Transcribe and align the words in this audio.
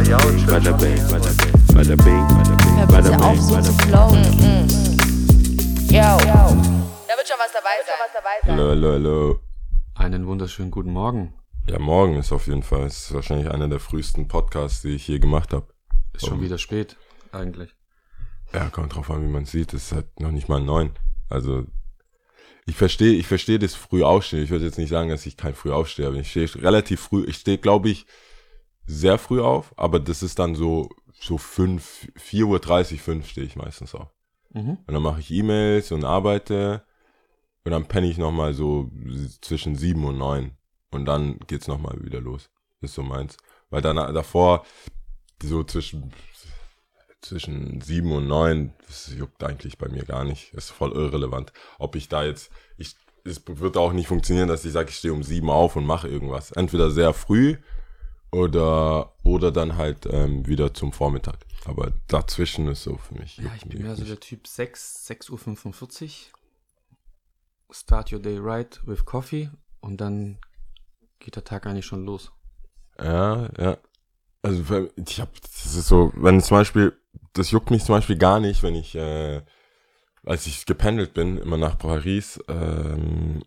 Bada 0.00 0.16
bing, 0.16 0.46
bada 0.46 0.72
bing, 0.78 0.96
bada 1.74 1.96
bing, 1.96 3.20
auf, 3.20 3.36
bing, 3.36 3.42
so 3.42 3.60
zu 3.60 3.76
bing. 3.76 3.86
flowen. 3.86 4.24
Yo. 5.90 6.16
Da 6.16 7.16
wird 7.16 7.28
schon 7.28 7.36
was 7.38 7.52
dabei 7.52 7.76
sein. 7.84 8.46
Hallo, 8.46 8.70
hallo, 8.70 8.92
hallo. 8.92 9.40
Einen 9.94 10.26
wunderschönen 10.26 10.70
guten 10.70 10.90
Morgen. 10.90 11.34
Ja, 11.68 11.78
morgen 11.78 12.16
ist 12.16 12.32
auf 12.32 12.46
jeden 12.46 12.62
Fall. 12.62 12.84
Es 12.84 12.96
ist 12.96 13.14
wahrscheinlich 13.14 13.50
einer 13.50 13.68
der 13.68 13.78
frühesten 13.78 14.26
Podcasts, 14.26 14.80
die 14.80 14.94
ich 14.94 15.06
je 15.06 15.18
gemacht 15.18 15.52
habe. 15.52 15.66
Ist 16.14 16.24
schon 16.24 16.40
wieder 16.40 16.56
spät, 16.56 16.96
eigentlich. 17.32 17.74
Ja, 18.54 18.70
kommt 18.70 18.94
drauf 18.94 19.10
an, 19.10 19.22
wie 19.22 19.30
man 19.30 19.44
sieht. 19.44 19.74
Es 19.74 19.88
ist 19.88 19.92
halt 19.92 20.18
noch 20.18 20.30
nicht 20.30 20.48
mal 20.48 20.62
neun. 20.62 20.92
Also, 21.28 21.66
ich 22.64 22.76
verstehe, 22.76 23.12
ich 23.12 23.26
verstehe 23.26 23.58
das 23.58 23.74
früh 23.74 24.02
aufstehen. 24.02 24.42
Ich 24.42 24.48
würde 24.48 24.64
jetzt 24.64 24.78
nicht 24.78 24.88
sagen, 24.88 25.10
dass 25.10 25.26
ich 25.26 25.36
kein 25.36 25.54
früh 25.54 25.72
aufstehe, 25.72 26.06
aber 26.06 26.16
ich 26.16 26.30
stehe 26.30 26.48
relativ 26.62 27.02
früh. 27.02 27.26
Ich 27.26 27.36
stehe, 27.36 27.58
glaube 27.58 27.90
ich, 27.90 28.06
sehr 28.86 29.18
früh 29.18 29.40
auf, 29.40 29.72
aber 29.76 30.00
das 30.00 30.22
ist 30.22 30.38
dann 30.38 30.54
so, 30.54 30.88
so 31.12 31.38
fünf, 31.38 32.08
vier 32.16 32.46
Uhr, 32.46 32.58
dreißig, 32.58 33.02
fünf 33.02 33.28
stehe 33.28 33.46
ich 33.46 33.56
meistens 33.56 33.94
auf. 33.94 34.08
Mhm. 34.52 34.78
Und 34.86 34.94
dann 34.94 35.02
mache 35.02 35.20
ich 35.20 35.30
E-Mails 35.30 35.92
und 35.92 36.04
arbeite. 36.04 36.82
Und 37.62 37.72
dann 37.72 37.86
penne 37.86 38.08
ich 38.08 38.16
nochmal 38.16 38.54
so 38.54 38.90
zwischen 39.42 39.76
sieben 39.76 40.04
und 40.04 40.16
neun. 40.16 40.52
Und 40.90 41.04
dann 41.04 41.38
geht's 41.46 41.68
nochmal 41.68 42.02
wieder 42.02 42.20
los. 42.20 42.50
Das 42.80 42.90
ist 42.90 42.94
so 42.94 43.02
meins. 43.02 43.36
Weil 43.68 43.82
dann 43.82 43.96
davor, 43.96 44.64
so 45.42 45.62
zwischen, 45.62 46.12
zwischen 47.20 47.80
sieben 47.82 48.12
und 48.12 48.26
neun, 48.26 48.72
das 48.88 49.14
juckt 49.14 49.44
eigentlich 49.44 49.78
bei 49.78 49.88
mir 49.88 50.04
gar 50.04 50.24
nicht. 50.24 50.54
Das 50.54 50.64
ist 50.64 50.70
voll 50.70 50.92
irrelevant. 50.92 51.52
Ob 51.78 51.94
ich 51.96 52.08
da 52.08 52.24
jetzt, 52.24 52.50
ich, 52.78 52.96
es 53.24 53.42
wird 53.46 53.76
auch 53.76 53.92
nicht 53.92 54.08
funktionieren, 54.08 54.48
dass 54.48 54.64
ich 54.64 54.72
sage, 54.72 54.88
ich 54.88 54.96
stehe 54.96 55.12
um 55.12 55.22
sieben 55.22 55.50
auf 55.50 55.76
und 55.76 55.84
mache 55.84 56.08
irgendwas. 56.08 56.50
Entweder 56.50 56.90
sehr 56.90 57.12
früh 57.12 57.58
oder, 58.32 59.12
oder 59.22 59.52
dann 59.52 59.76
halt 59.76 60.06
ähm, 60.06 60.46
wieder 60.46 60.72
zum 60.74 60.92
Vormittag. 60.92 61.38
Aber 61.64 61.92
dazwischen 62.08 62.68
ist 62.68 62.82
so 62.82 62.96
für 62.96 63.14
mich. 63.14 63.38
Ja, 63.38 63.50
ich 63.56 63.66
bin 63.66 63.82
mehr 63.82 63.96
so 63.96 64.04
der 64.04 64.20
Typ 64.20 64.46
6, 64.46 65.06
6.45 65.08 66.04
Uhr. 66.04 66.10
Start 67.72 68.12
your 68.12 68.18
day 68.18 68.38
right 68.38 68.80
with 68.84 69.04
coffee 69.04 69.50
und 69.80 70.00
dann 70.00 70.38
geht 71.18 71.36
der 71.36 71.44
Tag 71.44 71.66
eigentlich 71.66 71.86
schon 71.86 72.04
los. 72.04 72.32
Ja, 72.98 73.48
ja. 73.58 73.78
Also 74.42 74.88
ich 74.96 75.20
hab, 75.20 75.40
das 75.40 75.66
ist 75.76 75.86
so, 75.86 76.12
wenn 76.16 76.40
zum 76.40 76.56
Beispiel, 76.56 76.96
das 77.34 77.50
juckt 77.50 77.70
mich 77.70 77.84
zum 77.84 77.94
Beispiel 77.94 78.16
gar 78.16 78.40
nicht, 78.40 78.62
wenn 78.62 78.74
ich, 78.74 78.94
äh, 78.94 79.42
als 80.24 80.46
ich 80.46 80.64
gependelt 80.64 81.12
bin, 81.12 81.36
immer 81.36 81.58
nach 81.58 81.78
Paris, 81.78 82.40
ähm, 82.48 83.42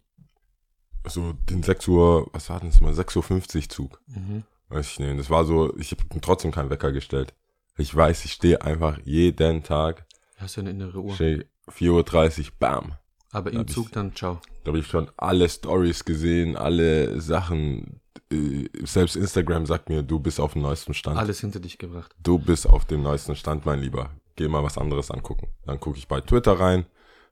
so 1.08 1.34
den 1.34 1.64
6 1.64 1.88
Uhr, 1.88 2.30
was 2.32 2.50
war 2.50 2.60
denn 2.60 2.70
das 2.70 2.80
mal, 2.80 2.94
6.50 2.94 3.56
Uhr 3.56 3.70
Zug. 3.70 4.02
Mhm. 4.08 4.44
Weiß 4.70 4.92
ich 4.92 5.00
nicht. 5.00 5.20
Das 5.20 5.30
war 5.30 5.46
so, 5.46 5.76
ich 5.78 5.92
habe 5.92 6.04
trotzdem 6.22 6.52
keinen 6.52 6.70
Wecker 6.70 6.92
gestellt. 6.92 7.34
Ich 7.78 7.94
weiß, 7.96 8.26
ich 8.26 8.34
stehe 8.34 8.62
einfach 8.62 9.00
jeden 9.04 9.64
Tag, 9.64 10.06
Hast 10.38 10.58
du 10.58 10.62
eine 10.62 10.72
innere 10.72 11.00
Uhr. 11.00 11.14
stehe 11.14 11.46
4.30 11.70 12.46
Uhr, 12.48 12.52
bam. 12.60 12.94
Aber 13.32 13.52
im 13.52 13.62
ich- 13.62 13.68
Zug 13.74 13.92
dann 13.92 14.16
ciao. 14.16 14.40
Da 14.64 14.70
habe 14.70 14.80
ich 14.80 14.88
schon 14.88 15.10
alle 15.18 15.50
Stories 15.50 16.06
gesehen, 16.06 16.56
alle 16.56 17.20
Sachen. 17.20 18.00
äh, 18.32 18.68
Selbst 18.84 19.16
Instagram 19.16 19.66
sagt 19.66 19.90
mir, 19.90 20.04
du 20.04 20.20
bist 20.20 20.40
auf 20.40 20.54
dem 20.54 20.62
neuesten 20.62 20.94
Stand. 20.94 21.18
Alles 21.18 21.40
hinter 21.42 21.60
dich 21.60 21.78
gebracht. 21.78 22.16
Du 22.22 22.38
bist 22.40 22.68
auf 22.68 22.86
dem 22.86 23.02
neuesten 23.04 23.36
Stand, 23.36 23.66
mein 23.66 23.80
Lieber. 23.80 24.12
Geh 24.36 24.48
mal 24.48 24.64
was 24.64 24.78
anderes 24.78 25.10
angucken. 25.12 25.48
Dann 25.66 25.80
gucke 25.80 25.98
ich 25.98 26.08
bei 26.08 26.22
Twitter 26.22 26.60
rein. 26.60 26.86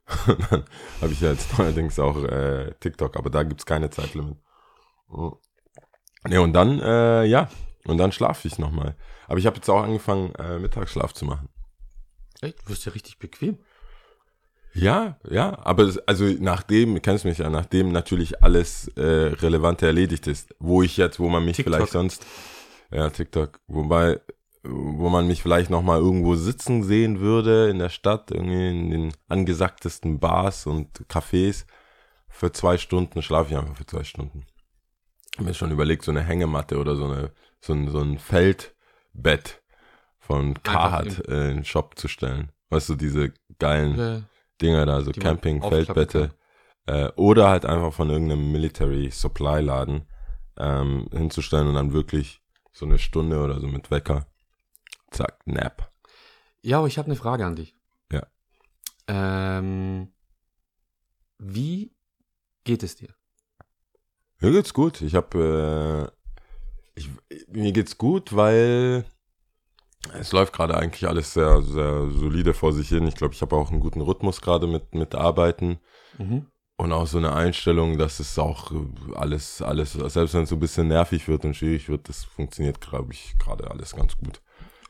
dann 0.26 0.64
habe 1.00 1.12
ich 1.12 1.20
ja 1.20 1.30
jetzt 1.30 1.56
neuerdings 1.58 1.98
auch 1.98 2.22
äh, 2.24 2.74
TikTok, 2.80 3.16
aber 3.16 3.30
da 3.30 3.44
gibt's 3.44 3.64
keine 3.66 3.88
Zeitlimit. 3.90 4.36
Ne, 6.28 6.40
und 6.40 6.52
dann, 6.52 6.80
äh, 6.80 7.24
ja, 7.24 7.48
und 7.84 7.98
dann 7.98 8.12
schlafe 8.12 8.46
ich 8.46 8.58
nochmal. 8.58 8.94
Aber 9.26 9.38
ich 9.38 9.46
habe 9.46 9.56
jetzt 9.56 9.68
auch 9.68 9.82
angefangen, 9.82 10.34
äh, 10.36 10.58
Mittagsschlaf 10.58 11.12
zu 11.12 11.24
machen. 11.24 11.48
Echt? 12.40 12.60
Du 12.62 12.70
wirst 12.70 12.84
ja 12.84 12.92
richtig 12.92 13.18
bequem. 13.18 13.58
Ja, 14.74 15.18
ja, 15.28 15.58
aber 15.64 15.84
es, 15.84 15.98
also 15.98 16.24
nachdem, 16.24 16.94
du 16.94 17.00
kennst 17.00 17.24
mich 17.24 17.38
ja, 17.38 17.50
nachdem 17.50 17.92
natürlich 17.92 18.42
alles 18.42 18.88
äh, 18.96 19.02
Relevante 19.02 19.86
erledigt 19.86 20.26
ist, 20.26 20.54
wo 20.58 20.82
ich 20.82 20.96
jetzt, 20.96 21.20
wo 21.20 21.28
man 21.28 21.44
mich 21.44 21.56
TikTok. 21.56 21.74
vielleicht 21.74 21.92
sonst, 21.92 22.26
ja, 22.90 23.10
TikTok, 23.10 23.60
wobei, 23.66 24.20
wo 24.62 25.10
man 25.10 25.26
mich 25.26 25.42
vielleicht 25.42 25.68
nochmal 25.68 25.98
irgendwo 25.98 26.36
sitzen 26.36 26.84
sehen 26.84 27.20
würde 27.20 27.68
in 27.68 27.80
der 27.80 27.90
Stadt, 27.90 28.30
irgendwie 28.30 28.70
in 28.70 28.90
den 28.90 29.12
angesagtesten 29.28 30.20
Bars 30.20 30.66
und 30.66 31.04
Cafés, 31.06 31.66
für 32.28 32.52
zwei 32.52 32.78
Stunden 32.78 33.20
schlafe 33.20 33.50
ich 33.50 33.58
einfach 33.58 33.76
für 33.76 33.86
zwei 33.86 34.04
Stunden. 34.04 34.46
Ich 35.32 35.38
hab 35.38 35.46
mir 35.46 35.54
schon 35.54 35.70
überlegt, 35.70 36.04
so 36.04 36.10
eine 36.10 36.22
Hängematte 36.22 36.78
oder 36.78 36.94
so 36.96 37.04
eine, 37.06 37.32
so 37.60 37.72
ein, 37.72 37.88
so 37.90 38.00
ein 38.00 38.18
Feldbett 38.18 39.62
von 40.18 40.62
Carhartt 40.62 41.26
äh, 41.28 41.50
in 41.50 41.56
den 41.56 41.64
Shop 41.64 41.98
zu 41.98 42.08
stellen. 42.08 42.52
Weißt 42.68 42.88
du, 42.90 42.94
diese 42.96 43.32
geilen 43.58 43.98
Äh, 43.98 44.22
Dinger 44.60 44.86
da, 44.86 45.00
so 45.00 45.10
Die 45.10 45.20
Camping, 45.20 45.62
Feldbette. 45.62 46.34
Äh, 46.86 47.08
oder 47.16 47.48
halt 47.48 47.64
einfach 47.64 47.92
von 47.92 48.10
irgendeinem 48.10 48.52
Military 48.52 49.10
Supply 49.10 49.60
Laden 49.60 50.06
ähm, 50.58 51.08
hinzustellen 51.12 51.68
und 51.68 51.74
dann 51.74 51.92
wirklich 51.92 52.40
so 52.72 52.86
eine 52.86 52.98
Stunde 52.98 53.40
oder 53.40 53.60
so 53.60 53.66
mit 53.66 53.90
Wecker. 53.90 54.26
Zack, 55.10 55.38
Nap. 55.46 55.92
Ja, 56.62 56.78
aber 56.78 56.86
ich 56.86 56.98
habe 56.98 57.06
eine 57.06 57.16
Frage 57.16 57.44
an 57.44 57.56
dich. 57.56 57.74
Ja. 58.10 58.26
Ähm, 59.08 60.12
wie 61.38 61.94
geht 62.64 62.82
es 62.82 62.96
dir? 62.96 63.14
Mir 64.42 64.50
geht's 64.50 64.74
gut. 64.74 65.00
Ich 65.02 65.14
habe, 65.14 66.10
äh, 66.10 66.98
ich, 67.00 67.08
mir 67.48 67.72
geht's 67.72 67.96
gut, 67.96 68.34
weil 68.34 69.04
es 70.18 70.32
läuft 70.32 70.52
gerade 70.52 70.76
eigentlich 70.76 71.08
alles 71.08 71.32
sehr, 71.32 71.62
sehr 71.62 72.10
solide 72.10 72.52
vor 72.52 72.72
sich 72.72 72.88
hin. 72.88 73.06
Ich 73.06 73.14
glaube, 73.14 73.34
ich 73.34 73.42
habe 73.42 73.54
auch 73.56 73.70
einen 73.70 73.80
guten 73.80 74.00
Rhythmus 74.00 74.40
gerade 74.40 74.66
mit, 74.66 74.94
mit 74.94 75.14
Arbeiten. 75.14 75.78
Mhm. 76.18 76.46
Und 76.76 76.92
auch 76.92 77.06
so 77.06 77.18
eine 77.18 77.32
Einstellung, 77.34 77.98
dass 77.98 78.18
es 78.18 78.36
auch 78.38 78.72
äh, 78.72 79.14
alles, 79.14 79.62
alles, 79.62 79.92
selbst 79.92 80.34
wenn 80.34 80.42
es 80.42 80.48
so 80.48 80.56
ein 80.56 80.60
bisschen 80.60 80.88
nervig 80.88 81.28
wird 81.28 81.44
und 81.44 81.54
schwierig 81.54 81.88
wird, 81.88 82.08
das 82.08 82.24
funktioniert, 82.24 82.80
glaube 82.80 83.12
ich, 83.12 83.34
gerade 83.38 83.70
alles 83.70 83.94
ganz 83.94 84.16
gut. 84.16 84.42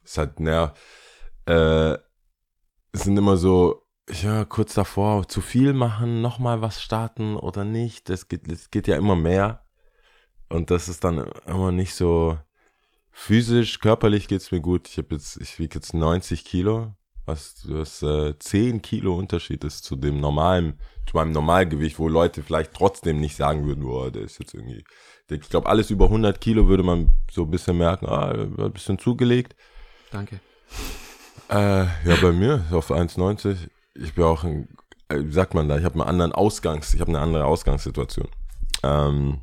Es 0.02 0.12
ist 0.12 0.18
halt 0.18 0.40
ner 0.40 0.74
äh, 1.44 1.98
es 2.92 3.04
sind 3.04 3.16
immer 3.16 3.36
so, 3.36 3.81
ja, 4.10 4.44
kurz 4.44 4.74
davor, 4.74 5.28
zu 5.28 5.40
viel 5.40 5.72
machen, 5.72 6.20
nochmal 6.22 6.60
was 6.60 6.82
starten 6.82 7.36
oder 7.36 7.64
nicht. 7.64 8.08
Das 8.08 8.28
geht, 8.28 8.50
das 8.50 8.70
geht 8.70 8.88
ja 8.88 8.96
immer 8.96 9.16
mehr. 9.16 9.64
Und 10.48 10.70
das 10.70 10.88
ist 10.88 11.04
dann 11.04 11.30
immer 11.46 11.72
nicht 11.72 11.94
so 11.94 12.38
physisch, 13.10 13.78
körperlich 13.78 14.28
geht's 14.28 14.50
mir 14.50 14.60
gut. 14.60 14.88
Ich 14.88 14.98
habe 14.98 15.14
jetzt, 15.14 15.40
ich 15.40 15.58
wiege 15.58 15.76
jetzt 15.76 15.94
90 15.94 16.44
Kilo, 16.44 16.94
was, 17.24 17.62
was 17.68 18.02
äh, 18.02 18.38
10 18.38 18.82
Kilo 18.82 19.14
Unterschied 19.14 19.64
ist 19.64 19.84
zu 19.84 19.96
dem 19.96 20.20
normalen, 20.20 20.78
zu 21.08 21.16
meinem 21.16 21.32
Normalgewicht, 21.32 21.98
wo 21.98 22.08
Leute 22.08 22.42
vielleicht 22.42 22.74
trotzdem 22.74 23.20
nicht 23.20 23.36
sagen 23.36 23.64
würden, 23.66 23.84
oh, 23.84 24.10
der 24.10 24.22
ist 24.22 24.38
jetzt 24.40 24.54
irgendwie, 24.54 24.84
ich 25.30 25.48
glaube, 25.48 25.68
alles 25.68 25.90
über 25.90 26.06
100 26.06 26.40
Kilo 26.40 26.68
würde 26.68 26.82
man 26.82 27.12
so 27.30 27.44
ein 27.44 27.50
bisschen 27.50 27.78
merken, 27.78 28.06
ah, 28.06 28.32
ein 28.32 28.72
bisschen 28.72 28.98
zugelegt. 28.98 29.54
Danke. 30.10 30.40
Äh, 31.48 31.84
ja, 31.84 32.16
bei 32.20 32.32
mir 32.32 32.64
auf 32.72 32.90
1,90. 32.90 33.68
Ich 33.94 34.14
bin 34.14 34.24
auch, 34.24 34.44
ein, 34.44 34.68
äh, 35.08 35.18
wie 35.18 35.32
sagt 35.32 35.54
man 35.54 35.68
da, 35.68 35.78
ich 35.78 35.84
habe 35.84 35.94
einen 35.94 36.08
anderen 36.08 36.32
Ausgangs, 36.32 36.94
ich 36.94 37.00
habe 37.00 37.10
eine 37.10 37.20
andere 37.20 37.44
Ausgangssituation. 37.44 38.28
Ähm, 38.82 39.42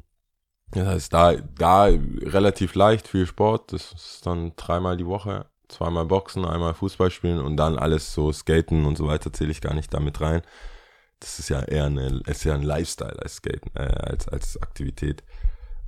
das 0.72 0.88
heißt, 0.88 1.14
da, 1.14 1.36
da 1.36 1.86
relativ 1.86 2.76
leicht, 2.76 3.08
viel 3.08 3.26
Sport, 3.26 3.74
das 3.74 3.92
ist 3.94 4.26
dann 4.26 4.54
dreimal 4.56 4.98
die 4.98 5.06
Woche, 5.06 5.48
zweimal 5.68 6.06
Boxen, 6.06 6.46
einmal 6.46 6.74
Fußball 6.74 7.10
spielen 7.12 7.40
und 7.40 7.58
dann 7.58 7.78
alles 7.78 8.14
so 8.14 8.32
Skaten 8.32 8.86
und 8.86 8.98
so 8.98 9.08
weiter 9.08 9.34
zähle 9.34 9.52
ich 9.52 9.62
gar 9.62 9.74
nicht 9.74 9.94
damit 9.94 10.22
rein. 10.22 10.42
Das 11.20 11.40
ist 11.40 11.50
ja 11.50 11.62
eher 11.62 11.86
eine, 11.86 12.22
ist 12.28 12.44
ja 12.44 12.54
ein 12.54 12.64
Lifestyle 12.64 13.20
als 13.22 13.38
Skaten, 13.38 13.72
äh, 13.76 13.82
als, 13.82 14.28
als 14.28 14.62
Aktivität. 14.62 15.24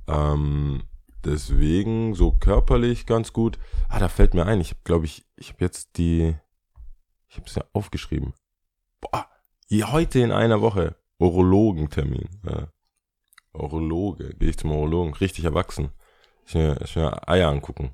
Ähm, 0.08 0.82
deswegen 1.24 2.14
so 2.14 2.32
körperlich 2.32 3.06
ganz 3.06 3.32
gut. 3.32 3.58
Ah, 3.88 3.98
da 3.98 4.08
fällt 4.08 4.34
mir 4.34 4.46
ein, 4.46 4.60
ich 4.60 4.70
habe 4.70 4.80
glaube 4.84 5.06
ich, 5.06 5.24
ich 5.36 5.50
habe 5.50 5.64
jetzt 5.64 5.96
die, 5.96 6.34
ich 7.28 7.36
habe 7.36 7.46
es 7.46 7.54
ja 7.54 7.64
aufgeschrieben. 7.72 8.34
Boah, 9.02 9.28
heute 9.92 10.20
in 10.20 10.32
einer 10.32 10.62
Woche 10.62 10.96
Urologentermin. 11.18 12.28
Ja. 12.44 12.68
Urologe, 13.52 14.34
gehe 14.36 14.50
ich 14.50 14.58
zum 14.58 14.72
Urologen, 14.72 15.12
richtig 15.14 15.44
erwachsen. 15.44 15.90
Ich 16.46 16.54
will, 16.54 16.78
ich 16.82 16.96
will 16.96 17.10
Eier 17.26 17.48
angucken. 17.48 17.92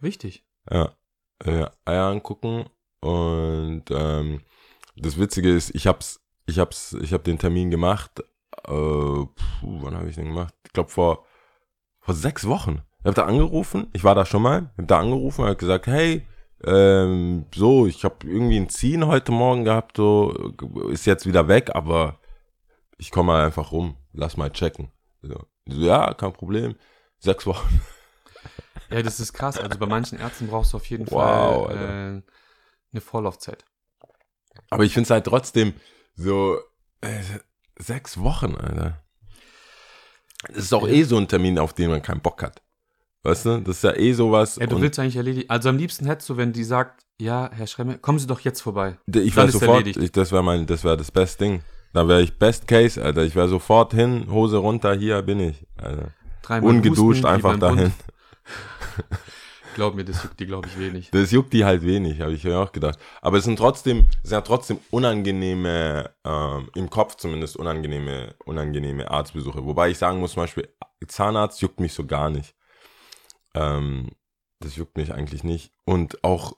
Wichtig. 0.00 0.44
Ja, 0.70 0.92
Eier 1.38 2.06
angucken 2.06 2.66
und 3.00 3.84
ähm, 3.90 4.42
das 4.96 5.18
Witzige 5.18 5.54
ist, 5.54 5.74
ich 5.74 5.86
hab's, 5.86 6.20
ich 6.46 6.58
hab's, 6.58 6.92
ich 6.92 7.12
hab 7.12 7.24
den 7.24 7.38
Termin 7.38 7.70
gemacht. 7.70 8.20
Äh, 8.64 8.72
puh, 8.72 9.28
wann 9.62 9.96
habe 9.96 10.08
ich 10.10 10.16
den 10.16 10.26
gemacht? 10.26 10.54
Ich 10.66 10.72
glaube 10.72 10.90
vor 10.90 11.24
vor 12.00 12.14
sechs 12.14 12.46
Wochen. 12.46 12.82
Ich 13.00 13.04
habe 13.04 13.14
da 13.14 13.26
angerufen. 13.26 13.88
Ich 13.92 14.02
war 14.02 14.14
da 14.14 14.24
schon 14.26 14.42
mal. 14.42 14.70
Ich 14.72 14.78
habe 14.78 14.86
da 14.86 14.98
angerufen 14.98 15.42
und 15.42 15.50
hab 15.50 15.58
gesagt, 15.58 15.86
hey, 15.86 16.26
ähm, 16.64 17.46
so, 17.54 17.86
ich 17.86 18.04
habe 18.04 18.26
irgendwie 18.26 18.58
ein 18.58 18.68
Ziehen 18.68 19.06
heute 19.06 19.32
Morgen 19.32 19.64
gehabt, 19.64 19.96
so 19.96 20.32
ist 20.90 21.06
jetzt 21.06 21.26
wieder 21.26 21.48
weg, 21.48 21.70
aber 21.74 22.18
ich 22.98 23.10
komme 23.10 23.32
mal 23.32 23.46
einfach 23.46 23.72
rum. 23.72 23.96
Lass 24.12 24.36
mal 24.36 24.50
checken. 24.50 24.90
So, 25.22 25.46
ja, 25.66 26.14
kein 26.14 26.32
Problem. 26.32 26.76
Sechs 27.18 27.46
Wochen. 27.46 27.80
Ja, 28.90 29.02
das 29.02 29.20
ist 29.20 29.32
krass. 29.32 29.58
Also 29.58 29.78
bei 29.78 29.86
manchen 29.86 30.18
Ärzten 30.18 30.48
brauchst 30.48 30.72
du 30.72 30.78
auf 30.78 30.88
jeden 30.88 31.10
Wow, 31.10 31.66
Fall 31.66 31.76
äh, 31.76 32.22
eine 32.92 33.00
Vorlaufzeit. 33.00 33.64
Aber 34.70 34.84
ich 34.84 34.92
finde 34.92 35.04
es 35.06 35.10
halt 35.10 35.26
trotzdem 35.26 35.74
so 36.14 36.58
äh, 37.00 37.22
sechs 37.78 38.18
Wochen, 38.20 38.54
Alter. 38.56 39.04
Das 40.48 40.58
ist 40.58 40.72
auch 40.72 40.86
eh 40.88 41.02
so 41.02 41.16
ein 41.16 41.28
Termin, 41.28 41.58
auf 41.58 41.74
den 41.74 41.90
man 41.90 42.02
keinen 42.02 42.22
Bock 42.22 42.42
hat. 42.42 42.62
Weißt 43.28 43.44
du? 43.44 43.60
Das 43.60 43.76
ist 43.76 43.84
ja 43.84 43.94
eh 43.94 44.12
sowas. 44.14 44.56
Ja, 44.56 44.66
du 44.66 44.80
willst 44.80 44.98
eigentlich 44.98 45.16
erledigen. 45.16 45.50
Also 45.50 45.68
am 45.68 45.76
liebsten 45.76 46.06
hättest 46.06 46.30
du, 46.30 46.38
wenn 46.38 46.54
die 46.54 46.64
sagt, 46.64 47.04
ja, 47.20 47.50
Herr 47.52 47.66
Schremme, 47.66 47.98
kommen 47.98 48.18
Sie 48.18 48.26
doch 48.26 48.40
jetzt 48.40 48.62
vorbei. 48.62 48.96
ich 49.06 49.34
dann 49.34 49.36
wäre 49.36 49.50
sofort, 49.50 49.86
ich, 49.86 50.12
das 50.12 50.32
wäre 50.32 50.42
mein, 50.42 50.64
das 50.64 50.82
wäre 50.82 50.96
das 50.96 51.10
beste 51.10 51.44
Ding. 51.44 51.60
Da 51.92 52.08
wäre 52.08 52.22
ich 52.22 52.38
Best 52.38 52.66
Case, 52.66 53.02
Alter. 53.02 53.24
Ich 53.24 53.36
wäre 53.36 53.48
sofort 53.48 53.92
hin, 53.92 54.28
Hose 54.30 54.56
runter, 54.56 54.94
hier 54.94 55.20
bin 55.20 55.40
ich, 55.40 55.66
Alter. 55.76 56.12
Dreimal 56.40 56.70
Ungeduscht 56.70 57.00
husten, 57.00 57.26
einfach 57.26 57.58
dahin. 57.58 57.92
Glaub 59.74 59.94
mir, 59.94 60.04
das 60.04 60.22
juckt 60.22 60.40
die, 60.40 60.46
glaube 60.46 60.66
ich, 60.66 60.78
wenig. 60.78 61.10
Das 61.10 61.30
juckt 61.30 61.52
die 61.52 61.66
halt 61.66 61.82
wenig, 61.82 62.22
habe 62.22 62.32
ich 62.32 62.44
mir 62.44 62.58
auch 62.58 62.72
gedacht. 62.72 62.98
Aber 63.20 63.36
es 63.36 63.44
sind 63.44 63.58
trotzdem, 63.58 64.06
es 64.22 64.30
sind 64.30 64.38
ja 64.38 64.40
trotzdem 64.40 64.78
unangenehme, 64.90 66.10
ähm, 66.24 66.70
im 66.74 66.88
Kopf 66.88 67.16
zumindest 67.16 67.58
unangenehme, 67.58 68.34
unangenehme 68.46 69.10
Arztbesuche. 69.10 69.64
Wobei 69.66 69.90
ich 69.90 69.98
sagen 69.98 70.18
muss, 70.18 70.32
zum 70.32 70.44
Beispiel, 70.44 70.68
Zahnarzt 71.06 71.60
juckt 71.60 71.78
mich 71.78 71.92
so 71.92 72.06
gar 72.06 72.30
nicht. 72.30 72.54
Ähm, 73.58 74.10
das 74.60 74.76
juckt 74.76 74.96
mich 74.96 75.12
eigentlich 75.14 75.44
nicht. 75.44 75.72
Und 75.84 76.24
auch, 76.24 76.56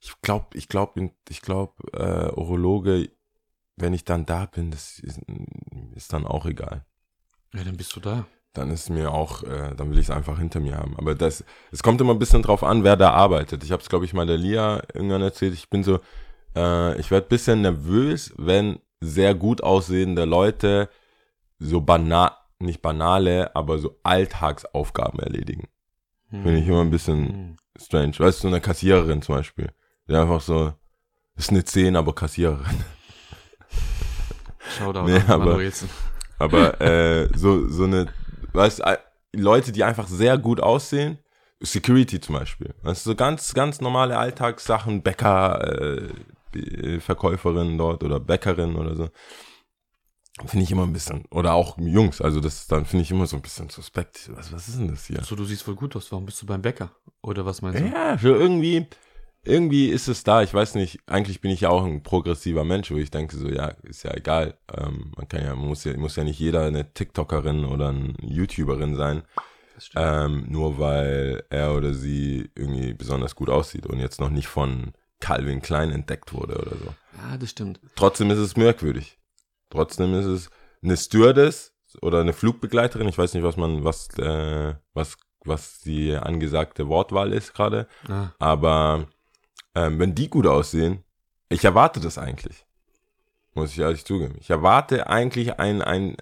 ich 0.00 0.20
glaube, 0.22 0.46
ich 0.58 0.68
glaube, 0.68 1.10
ich 1.28 1.42
glaube, 1.42 1.74
äh, 1.92 2.32
Urologe, 2.38 3.10
wenn 3.76 3.94
ich 3.94 4.04
dann 4.04 4.26
da 4.26 4.46
bin, 4.46 4.70
das 4.70 4.98
ist, 5.00 5.20
ist 5.94 6.12
dann 6.12 6.26
auch 6.26 6.46
egal 6.46 6.86
Ja, 7.52 7.64
dann 7.64 7.76
bist 7.76 7.94
du 7.96 8.00
da. 8.00 8.26
dann 8.54 8.70
ist 8.70 8.88
mir 8.88 9.12
auch, 9.12 9.42
äh, 9.42 9.74
dann 9.76 9.90
will 9.90 9.98
ich 9.98 10.06
es 10.06 10.10
einfach 10.10 10.38
hinter 10.38 10.60
mir 10.60 10.76
haben. 10.78 10.96
Aber 10.96 11.14
das, 11.14 11.44
es 11.72 11.82
kommt 11.82 12.00
immer 12.00 12.12
ein 12.14 12.18
bisschen 12.18 12.42
drauf 12.42 12.62
an, 12.64 12.84
wer 12.84 12.96
da 12.96 13.10
arbeitet. 13.12 13.62
Ich 13.64 13.72
habe 13.72 13.82
es, 13.82 13.88
glaube 13.88 14.04
ich, 14.06 14.14
mal 14.14 14.26
der 14.26 14.38
Lia 14.38 14.82
irgendwann 14.94 15.20
erzählt. 15.22 15.52
Ich 15.54 15.68
bin 15.68 15.84
so, 15.84 16.00
äh, 16.56 16.98
ich 16.98 17.10
werde 17.10 17.26
ein 17.26 17.30
bisschen 17.30 17.60
nervös, 17.62 18.32
wenn 18.38 18.80
sehr 19.00 19.34
gut 19.34 19.62
aussehende 19.62 20.24
Leute 20.24 20.88
so 21.58 21.80
banal, 21.82 22.32
nicht 22.60 22.82
banale, 22.82 23.54
aber 23.56 23.78
so 23.78 23.98
Alltagsaufgaben 24.04 25.20
erledigen. 25.20 25.68
Finde 26.30 26.58
ich 26.58 26.66
immer 26.66 26.80
ein 26.80 26.90
bisschen 26.90 27.28
Hm. 27.28 27.56
strange. 27.80 28.18
Weißt 28.18 28.38
du, 28.38 28.42
so 28.42 28.48
eine 28.48 28.60
Kassiererin 28.60 29.22
zum 29.22 29.36
Beispiel, 29.36 29.70
die 30.08 30.14
einfach 30.14 30.40
so, 30.40 30.72
ist 31.36 31.50
eine 31.50 31.64
10, 31.64 31.94
aber 31.96 32.14
Kassiererin. 32.14 32.84
Schau 34.78 34.92
da, 34.92 35.02
Nee, 35.04 35.20
aber- 35.28 35.46
Manuelsen. 35.46 35.88
Aber 36.38 36.80
äh, 36.80 37.28
so, 37.36 37.68
so 37.68 37.84
eine, 37.84 38.06
weißt 38.52 38.80
du, 38.80 38.98
Leute, 39.40 39.72
die 39.72 39.84
einfach 39.84 40.06
sehr 40.08 40.36
gut 40.38 40.60
aussehen, 40.60 41.18
Security 41.60 42.20
zum 42.20 42.34
Beispiel. 42.34 42.74
Weißt 42.82 43.06
du, 43.06 43.10
so 43.10 43.16
ganz, 43.16 43.54
ganz 43.54 43.80
normale 43.80 44.18
Alltagssachen, 44.18 45.02
Bäcker, 45.02 45.80
äh, 46.54 46.58
äh, 46.58 47.00
Verkäuferin 47.00 47.78
dort 47.78 48.02
oder 48.04 48.20
Bäckerin 48.20 48.76
oder 48.76 48.94
so. 48.94 49.08
Finde 50.44 50.64
ich 50.64 50.70
immer 50.70 50.82
ein 50.82 50.92
bisschen, 50.92 51.24
oder 51.30 51.54
auch 51.54 51.78
Jungs, 51.78 52.20
also 52.20 52.40
das 52.40 52.66
dann 52.66 52.84
finde 52.84 53.04
ich 53.04 53.10
immer 53.10 53.26
so 53.26 53.36
ein 53.36 53.42
bisschen 53.42 53.70
suspekt. 53.70 54.30
Was, 54.34 54.52
was 54.52 54.68
ist 54.68 54.78
denn 54.78 54.88
das 54.88 55.06
hier? 55.06 55.22
So, 55.24 55.34
du 55.34 55.46
siehst 55.46 55.62
voll 55.62 55.76
gut 55.76 55.96
aus. 55.96 56.12
Warum 56.12 56.26
bist 56.26 56.42
du 56.42 56.46
beim 56.46 56.60
Bäcker? 56.60 56.90
Oder 57.22 57.46
was 57.46 57.62
meinst 57.62 57.80
du? 57.80 57.86
Ja, 57.86 58.18
für 58.18 58.36
irgendwie, 58.36 58.86
irgendwie 59.44 59.88
ist 59.88 60.08
es 60.08 60.24
da. 60.24 60.42
Ich 60.42 60.52
weiß 60.52 60.74
nicht, 60.74 61.00
eigentlich 61.06 61.40
bin 61.40 61.50
ich 61.50 61.62
ja 61.62 61.70
auch 61.70 61.84
ein 61.84 62.02
progressiver 62.02 62.64
Mensch, 62.64 62.90
wo 62.90 62.96
ich 62.96 63.10
denke 63.10 63.34
so, 63.34 63.48
ja, 63.48 63.68
ist 63.84 64.02
ja 64.02 64.12
egal. 64.12 64.58
Ähm, 64.76 65.12
man 65.16 65.26
kann 65.26 65.42
ja, 65.42 65.54
man 65.54 65.68
muss 65.68 65.84
ja, 65.84 65.96
muss 65.96 66.16
ja 66.16 66.24
nicht 66.24 66.38
jeder 66.38 66.66
eine 66.66 66.92
TikTokerin 66.92 67.64
oder 67.64 67.88
eine 67.88 68.12
YouTuberin 68.20 68.94
sein, 68.94 69.22
ähm, 69.94 70.44
nur 70.48 70.78
weil 70.78 71.44
er 71.48 71.74
oder 71.74 71.94
sie 71.94 72.50
irgendwie 72.54 72.92
besonders 72.92 73.36
gut 73.36 73.48
aussieht 73.48 73.86
und 73.86 74.00
jetzt 74.00 74.20
noch 74.20 74.30
nicht 74.30 74.48
von 74.48 74.92
Calvin 75.20 75.62
Klein 75.62 75.92
entdeckt 75.92 76.34
wurde 76.34 76.58
oder 76.58 76.76
so. 76.76 76.94
Ja, 77.16 77.38
das 77.38 77.50
stimmt. 77.50 77.80
Trotzdem 77.94 78.30
ist 78.30 78.38
es 78.38 78.54
merkwürdig. 78.54 79.18
Trotzdem 79.76 80.14
ist 80.14 80.24
es 80.24 80.50
eine 80.82 80.96
Stewardess 80.96 81.74
oder 82.00 82.20
eine 82.20 82.32
Flugbegleiterin. 82.32 83.08
Ich 83.08 83.18
weiß 83.18 83.34
nicht, 83.34 83.42
was 83.42 83.58
man, 83.58 83.84
was, 83.84 84.08
äh, 84.18 84.74
was, 84.94 85.16
was 85.44 85.80
die 85.80 86.16
angesagte 86.16 86.88
Wortwahl 86.88 87.34
ist 87.34 87.52
gerade. 87.52 87.86
Ah, 88.08 88.28
Aber 88.38 89.06
ähm, 89.74 89.98
wenn 89.98 90.14
die 90.14 90.30
gut 90.30 90.46
aussehen, 90.46 91.04
ich 91.50 91.62
erwarte 91.62 92.00
das 92.00 92.16
eigentlich. 92.16 92.64
Muss 93.52 93.72
ich 93.72 93.78
ehrlich 93.78 94.06
zugeben. 94.06 94.36
Ich 94.40 94.48
erwarte 94.48 95.08
eigentlich 95.08 95.58
ein, 95.60 95.82
ein 95.82 96.16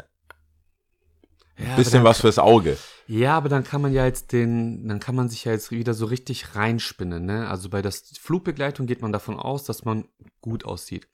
ja, 1.56 1.76
bisschen 1.76 2.02
was 2.02 2.22
fürs 2.22 2.40
Auge. 2.40 2.76
Ja, 3.06 3.36
aber 3.36 3.50
dann 3.50 3.64
kann 3.64 3.82
man 3.82 3.92
ja 3.92 4.06
jetzt 4.06 4.32
den, 4.32 4.88
dann 4.88 4.98
kann 4.98 5.14
man 5.14 5.28
sich 5.28 5.44
ja 5.44 5.52
jetzt 5.52 5.70
wieder 5.70 5.92
so 5.92 6.06
richtig 6.06 6.56
reinspinnen, 6.56 7.24
ne? 7.24 7.48
Also 7.48 7.68
bei 7.68 7.82
der 7.82 7.92
Flugbegleitung 7.92 8.86
geht 8.86 9.02
man 9.02 9.12
davon 9.12 9.38
aus, 9.38 9.64
dass 9.64 9.84
man 9.84 10.08
gut 10.40 10.64
aussieht. 10.64 11.06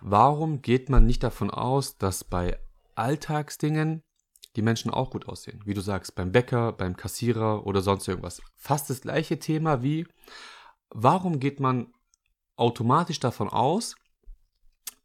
Warum 0.00 0.60
geht 0.60 0.90
man 0.90 1.06
nicht 1.06 1.22
davon 1.22 1.50
aus, 1.50 1.96
dass 1.96 2.22
bei 2.24 2.58
Alltagsdingen 2.96 4.02
die 4.56 4.62
Menschen 4.62 4.90
auch 4.90 5.10
gut 5.10 5.26
aussehen? 5.26 5.62
Wie 5.64 5.72
du 5.72 5.80
sagst, 5.80 6.14
beim 6.14 6.32
Bäcker, 6.32 6.72
beim 6.72 6.96
Kassierer 6.96 7.66
oder 7.66 7.80
sonst 7.80 8.06
irgendwas. 8.08 8.42
Fast 8.56 8.90
das 8.90 9.00
gleiche 9.00 9.38
Thema 9.38 9.82
wie, 9.82 10.06
warum 10.90 11.40
geht 11.40 11.60
man 11.60 11.94
automatisch 12.56 13.20
davon 13.20 13.48
aus, 13.48 13.96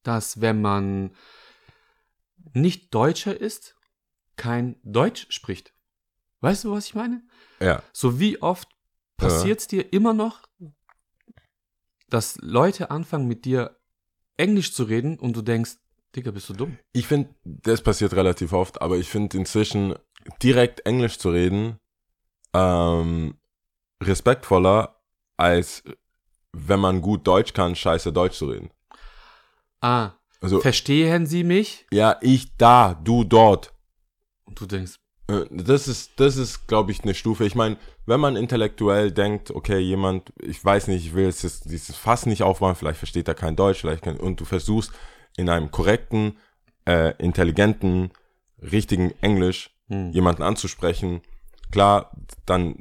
dass 0.01 0.42
wenn 0.42 0.60
man 0.60 1.12
nicht 2.54 2.94
Deutscher 2.94 3.39
ist, 3.39 3.75
kein 4.36 4.75
Deutsch 4.84 5.28
spricht? 5.30 5.73
Weißt 6.44 6.66
du, 6.66 6.72
was 6.72 6.88
ich 6.88 6.94
meine? 6.94 7.24
Ja. 7.62 7.81
So 7.94 8.19
wie 8.19 8.42
oft 8.42 8.68
passiert 9.16 9.62
es 9.62 9.68
dir 9.68 9.94
immer 9.94 10.13
noch, 10.13 10.42
dass 12.10 12.38
Leute 12.42 12.92
anfangen 12.92 13.30
mit 13.30 13.45
dir 13.45 13.80
Englisch 14.36 14.74
zu 14.74 14.84
reden 14.84 15.18
und 15.18 15.38
du 15.38 15.42
denkst, 15.42 15.78
Digga, 16.13 16.31
bist 16.31 16.50
du 16.50 16.54
dumm? 16.54 16.78
Ich 16.92 17.07
finde, 17.07 17.34
das 17.45 17.81
passiert 17.81 18.13
relativ 18.13 18.51
oft, 18.51 18.81
aber 18.81 18.98
ich 18.98 19.07
finde 19.10 19.38
inzwischen 19.38 19.95
direkt 20.42 20.81
Englisch 20.86 21.18
zu 21.18 21.30
reden 21.30 21.80
ähm, 22.54 23.39
respektvoller, 24.04 25.01
als 25.38 25.81
wenn 26.51 26.81
man 26.81 27.01
gut 27.01 27.25
Deutsch 27.25 27.54
kann, 27.54 27.74
scheiße 27.74 28.12
Deutsch 28.12 28.38
zu 28.38 28.48
reden. 28.48 28.69
Ah, 29.80 30.12
Also, 30.42 30.60
verstehen 30.60 31.25
Sie 31.25 31.46
mich? 31.46 31.88
ja, 31.89 32.18
ich 32.19 32.57
da, 32.57 32.96
du 32.96 33.24
dort. 33.24 33.74
Und 34.44 34.60
du 34.60 34.66
denkst, 34.66 34.96
Das 35.52 35.88
ist, 35.88 36.12
das 36.18 36.38
ist, 36.38 36.68
glaube 36.68 36.92
ich, 36.92 37.04
eine 37.04 37.14
Stufe. 37.14 37.46
Ich 37.46 37.56
meine, 37.56 37.78
wenn 38.06 38.20
man 38.20 38.36
intellektuell 38.36 39.12
denkt, 39.12 39.52
okay, 39.52 39.80
jemand, 39.80 40.32
ich 40.42 40.63
weiß 40.63 40.88
nicht, 40.88 41.06
ich 41.06 41.13
will 41.13 41.25
jetzt 41.25 41.44
das- 41.44 41.62
dieses 41.62 41.96
Fass 41.96 42.25
nicht 42.25 42.44
aufmachen, 42.44 42.75
vielleicht 42.75 42.98
versteht 43.00 43.28
er 43.28 43.36
kein 43.36 43.56
Deutsch, 43.56 43.82
vielleicht 43.82 44.04
kann, 44.04 44.18
und 44.18 44.40
du 44.40 44.46
versuchst 44.46 44.92
in 45.38 45.50
einem 45.50 45.72
korrekten, 45.72 46.38
äh, 46.86 47.13
intelligenten, 47.18 48.12
richtigen 48.62 49.13
Englisch 49.22 49.72
hm, 49.88 50.12
jemanden 50.12 50.44
anzusprechen, 50.44 51.22
klar, 51.72 52.12
dann 52.46 52.75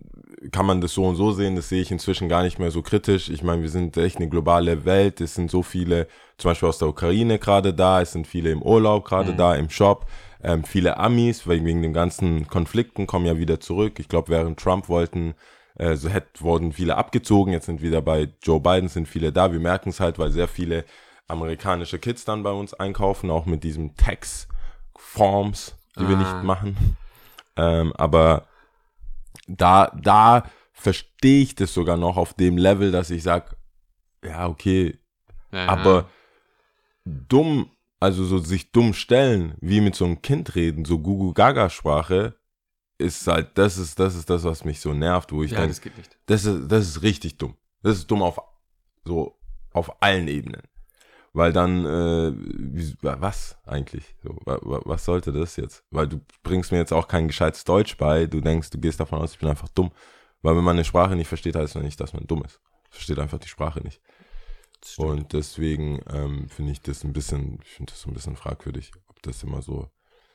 kann 0.50 0.66
man 0.66 0.80
das 0.80 0.92
so 0.92 1.04
und 1.04 1.14
so 1.16 1.30
sehen, 1.32 1.54
das 1.54 1.68
sehe 1.68 1.82
ich 1.82 1.90
inzwischen 1.92 2.28
gar 2.28 2.42
nicht 2.42 2.58
mehr 2.58 2.72
so 2.72 2.82
kritisch. 2.82 3.28
Ich 3.28 3.42
meine, 3.44 3.62
wir 3.62 3.68
sind 3.70 3.96
echt 3.96 4.16
eine 4.16 4.28
globale 4.28 4.84
Welt, 4.84 5.20
es 5.20 5.34
sind 5.36 5.50
so 5.50 5.62
viele, 5.62 6.08
zum 6.36 6.50
Beispiel 6.50 6.68
aus 6.68 6.78
der 6.78 6.88
Ukraine 6.88 7.38
gerade 7.38 7.72
da, 7.72 8.02
es 8.02 8.12
sind 8.12 8.26
viele 8.26 8.50
im 8.50 8.60
Urlaub 8.62 9.04
gerade 9.04 9.30
da, 9.36 9.54
im 9.54 9.70
Shop, 9.70 10.06
ähm, 10.42 10.64
viele 10.64 10.96
Amis, 10.98 11.46
wegen, 11.46 11.64
wegen 11.66 11.82
den 11.82 11.92
ganzen 11.92 12.48
Konflikten 12.48 13.06
kommen 13.06 13.26
ja 13.26 13.38
wieder 13.38 13.60
zurück. 13.60 13.98
Ich 13.98 14.08
glaube, 14.08 14.28
während 14.28 14.58
Trump 14.58 14.88
wollten, 14.88 15.34
äh, 15.76 15.96
so 15.96 16.08
hätt, 16.08 16.42
wurden 16.42 16.72
viele 16.72 16.96
abgezogen, 16.96 17.52
jetzt 17.52 17.66
sind 17.66 17.82
wieder 17.82 18.02
bei 18.02 18.28
Joe 18.42 18.60
Biden, 18.60 18.88
sind 18.88 19.08
viele 19.08 19.32
da. 19.32 19.52
Wir 19.52 19.60
merken 19.60 19.90
es 19.90 20.00
halt, 20.00 20.18
weil 20.18 20.30
sehr 20.30 20.48
viele 20.48 20.84
amerikanische 21.28 21.98
Kids 21.98 22.24
dann 22.24 22.42
bei 22.42 22.50
uns 22.50 22.74
einkaufen, 22.74 23.30
auch 23.30 23.46
mit 23.46 23.62
diesem 23.64 23.96
Tax-Forms, 23.96 25.76
die 25.98 26.08
wir 26.08 26.16
Ah. 26.16 26.18
nicht 26.18 26.42
machen. 26.42 26.96
Ähm, 27.56 27.92
aber 27.96 28.46
da, 29.46 29.92
da 30.00 30.44
verstehe 30.72 31.42
ich 31.42 31.54
das 31.54 31.72
sogar 31.74 31.96
noch 31.96 32.16
auf 32.16 32.34
dem 32.34 32.56
Level, 32.56 32.90
dass 32.90 33.10
ich 33.10 33.22
sage, 33.22 33.56
ja, 34.24 34.48
okay, 34.48 34.98
ja, 35.52 35.66
aber 35.68 36.08
dumm, 37.04 37.70
also 38.02 38.24
so 38.24 38.38
sich 38.38 38.72
dumm 38.72 38.94
stellen, 38.94 39.54
wie 39.60 39.80
mit 39.80 39.94
so 39.94 40.04
einem 40.04 40.20
Kind 40.22 40.56
reden, 40.56 40.84
so 40.84 40.98
Gugu-Gaga-Sprache, 40.98 42.34
ist 42.98 43.28
halt, 43.28 43.56
das 43.56 43.78
ist, 43.78 44.00
das 44.00 44.16
ist 44.16 44.28
das, 44.28 44.42
was 44.42 44.64
mich 44.64 44.80
so 44.80 44.92
nervt, 44.92 45.30
wo 45.30 45.44
ich 45.44 45.52
ja, 45.52 45.58
denke, 45.58 45.70
das 45.70 45.80
geht 45.80 45.96
nicht. 45.96 46.18
das 46.26 46.44
ist, 46.44 46.68
das 46.68 46.88
ist 46.88 47.02
richtig 47.02 47.38
dumm. 47.38 47.54
Das 47.80 47.98
ist 47.98 48.10
dumm 48.10 48.22
auf, 48.22 48.40
so, 49.04 49.38
auf 49.72 50.02
allen 50.02 50.26
Ebenen. 50.26 50.62
Weil 51.32 51.52
dann, 51.52 51.86
äh, 51.86 52.32
wie, 52.36 52.92
was 53.00 53.56
eigentlich? 53.64 54.16
So, 54.22 54.36
wa, 54.44 54.58
wa, 54.62 54.80
was 54.84 55.04
sollte 55.04 55.32
das 55.32 55.54
jetzt? 55.54 55.84
Weil 55.90 56.08
du 56.08 56.20
bringst 56.42 56.72
mir 56.72 56.78
jetzt 56.78 56.92
auch 56.92 57.06
kein 57.06 57.28
gescheites 57.28 57.62
Deutsch 57.62 57.96
bei, 57.96 58.26
du 58.26 58.40
denkst, 58.40 58.70
du 58.70 58.78
gehst 58.78 58.98
davon 58.98 59.20
aus, 59.20 59.34
ich 59.34 59.38
bin 59.38 59.48
einfach 59.48 59.68
dumm. 59.68 59.92
Weil 60.42 60.56
wenn 60.56 60.64
man 60.64 60.74
eine 60.74 60.84
Sprache 60.84 61.14
nicht 61.14 61.28
versteht, 61.28 61.54
heißt 61.54 61.76
das 61.76 61.82
nicht, 61.84 62.00
dass 62.00 62.12
man 62.12 62.26
dumm 62.26 62.42
ist. 62.44 62.60
Versteht 62.90 63.20
einfach 63.20 63.38
die 63.38 63.48
Sprache 63.48 63.80
nicht. 63.80 64.00
Stimmt. 64.84 65.08
Und 65.08 65.32
deswegen 65.32 66.00
ähm, 66.10 66.48
finde 66.48 66.72
ich 66.72 66.80
das 66.80 67.04
ein 67.04 67.12
bisschen, 67.12 67.58
ich 67.62 67.70
finde 67.70 67.92
das 67.92 68.02
so 68.02 68.10
ein 68.10 68.14
bisschen 68.14 68.36
fragwürdig, 68.36 68.92
ob 69.08 69.22
das 69.22 69.42
immer 69.42 69.62
so, 69.62 69.88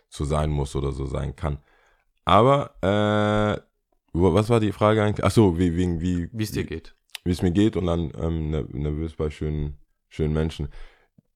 so 0.10 0.25
sein 0.25 0.50
muss 0.50 0.75
oder 0.75 0.92
so 0.92 1.06
sein 1.06 1.36
kann. 1.36 1.60
Aber 2.25 2.75
äh, 2.82 3.62
Was 4.13 4.50
war 4.50 4.60
die 4.60 4.72
Frage 4.72 5.04
eigentlich? 5.04 5.25
Ach 5.25 5.32
so, 5.32 5.58
wie, 5.60 5.75
wegen, 5.75 6.01
wie, 6.01 6.30
Wie 6.32 6.44
es 6.44 6.51
dir 6.51 6.63
geht. 6.63 6.96
wie 7.24 7.32
es 7.32 7.42
mir 7.42 7.51
geht 7.51 7.75
und 7.77 7.86
dann 7.86 8.12
ähm, 8.20 8.51
ner- 8.51 8.68
nervös 8.75 9.16
bei 9.16 9.30
schönen, 9.30 9.77
schönen 10.10 10.34
Menschen. 10.34 10.70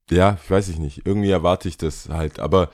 Ja, 0.10 0.38
ich 0.44 0.50
weiß 0.50 0.70
ich 0.70 0.80
nicht. 0.80 1.06
Irgendwie 1.06 1.32
erwarte 1.32 1.68
ich 1.68 1.78
das 1.78 2.10
halt. 2.10 2.40
Aber 2.40 2.72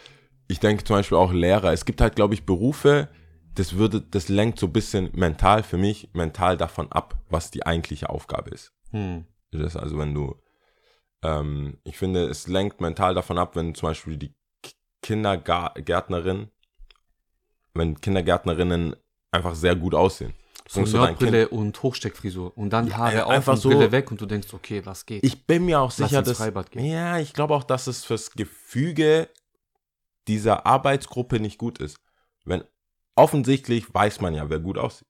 ich 0.48 0.60
denke 0.60 0.84
zum 0.84 0.96
Beispiel 0.96 1.18
auch 1.18 1.34
Lehrer. 1.34 1.74
Es 1.74 1.86
gibt 1.86 2.02
halt, 2.02 2.16
glaube 2.16 2.34
ich, 2.34 2.46
Berufe, 2.46 3.10
das 3.56 3.76
würde, 3.76 4.02
das 4.02 4.30
lenkt 4.30 4.60
so 4.60 4.68
ein 4.68 4.74
bisschen 4.74 5.10
mental 5.14 5.64
für 5.64 5.78
mich, 5.78 6.10
mental 6.14 6.58
davon 6.58 6.92
ab, 6.92 7.20
was 7.30 7.52
die 7.52 7.66
eigentliche 7.66 8.10
Aufgabe 8.10 8.52
ist. 8.52 8.72
Hm. 8.92 9.26
Das 9.52 9.62
ist 9.62 9.76
also, 9.78 9.98
wenn 9.98 10.14
du, 10.14 10.36
ähm, 11.24 11.78
ich 11.84 11.98
finde, 11.98 12.26
es 12.26 12.48
lenkt 12.48 12.82
mental 12.82 13.16
davon 13.16 13.38
ab, 13.38 13.56
wenn 13.56 13.76
zum 13.76 13.90
Beispiel 13.90 14.18
die 14.18 14.34
Kindergärtnerin, 15.02 16.50
wenn 17.74 18.00
Kindergärtnerinnen 18.02 18.96
einfach 19.32 19.56
sehr 19.56 19.76
gut 19.76 19.94
aussehen. 19.96 20.34
So 20.70 20.82
Nerdbrille 20.82 21.48
und 21.48 21.82
Hochsteckfrisur. 21.82 22.58
Und 22.58 22.72
dann 22.72 22.96
Haare 22.98 23.16
ja, 23.16 23.26
auf 23.26 23.32
einfach 23.32 23.54
und 23.54 23.60
so- 23.62 23.70
Brille 23.70 23.92
weg 23.94 24.12
und 24.12 24.20
du 24.20 24.26
denkst, 24.26 24.54
okay, 24.54 24.86
was 24.86 25.06
geht? 25.06 25.24
Ich 25.24 25.46
bin 25.46 25.66
mir 25.66 25.80
auch 25.80 25.92
sicher, 25.92 26.22
dass. 26.22 26.40
Ja, 26.76 27.20
ich 27.20 27.32
glaube 27.34 27.54
auch, 27.56 27.64
dass 27.64 27.88
es 27.88 28.04
fürs 28.04 28.32
Gefüge 28.32 29.30
dieser 30.28 30.66
Arbeitsgruppe 30.66 31.40
nicht 31.40 31.58
gut 31.58 31.80
ist. 31.80 31.98
Wenn 32.44 32.64
offensichtlich 33.16 33.94
weiß 33.94 34.20
man 34.20 34.34
ja, 34.34 34.50
wer 34.50 34.60
gut 34.60 34.78
aussieht. 34.78 35.08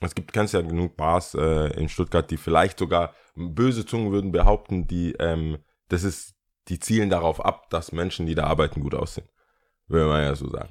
Es 0.00 0.14
gibt, 0.14 0.32
kennst 0.32 0.54
ja 0.54 0.60
genug 0.60 0.96
Bars 0.96 1.34
äh, 1.34 1.68
in 1.78 1.88
Stuttgart, 1.88 2.30
die 2.30 2.36
vielleicht 2.36 2.78
sogar 2.78 3.14
böse 3.34 3.86
Zungen 3.86 4.12
würden 4.12 4.32
behaupten, 4.32 4.86
die, 4.86 5.12
ähm, 5.18 5.58
das 5.88 6.02
ist, 6.02 6.34
die 6.68 6.78
zielen 6.78 7.10
darauf 7.10 7.44
ab, 7.44 7.70
dass 7.70 7.92
Menschen, 7.92 8.26
die 8.26 8.34
da 8.34 8.44
arbeiten, 8.44 8.80
gut 8.80 8.94
aussehen. 8.94 9.28
Würde 9.88 10.08
man 10.08 10.22
ja 10.22 10.34
so 10.34 10.50
sagen. 10.50 10.70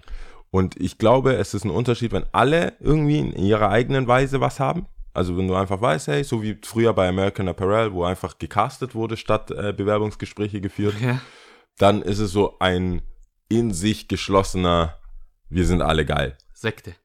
Und 0.52 0.80
ich 0.80 0.98
glaube, 0.98 1.36
es 1.36 1.54
ist 1.54 1.66
ein 1.66 1.72
Unterschied, 1.72 2.12
wenn 2.12 2.26
alle 2.32 2.74
irgendwie 2.80 3.20
in 3.20 3.34
ihrer 3.34 3.70
eigenen 3.70 4.08
Weise 4.08 4.42
was 4.42 4.60
haben. 4.60 4.88
Also 5.14 5.38
wenn 5.38 5.48
du 5.48 5.56
einfach 5.56 5.82
weißt, 5.82 6.08
hey, 6.08 6.24
so 6.24 6.44
wie 6.44 6.58
früher 6.62 6.94
bei 6.94 7.08
American 7.08 7.48
Apparel, 7.48 7.94
wo 7.94 8.04
einfach 8.04 8.38
gecastet 8.38 8.96
wurde, 8.96 9.18
statt 9.18 9.50
äh, 9.52 9.74
Bewerbungsgespräche 9.74 10.62
geführt, 10.62 10.96
ja. 11.02 11.22
dann 11.78 12.02
ist 12.02 12.20
es 12.20 12.32
so 12.32 12.60
ein 12.60 13.02
in 13.48 13.74
sich 13.74 14.08
geschlossener, 14.08 14.98
wir 15.50 15.66
sind 15.66 15.82
alle 15.82 16.06
geil. 16.06 16.38
Sekte. 16.54 16.96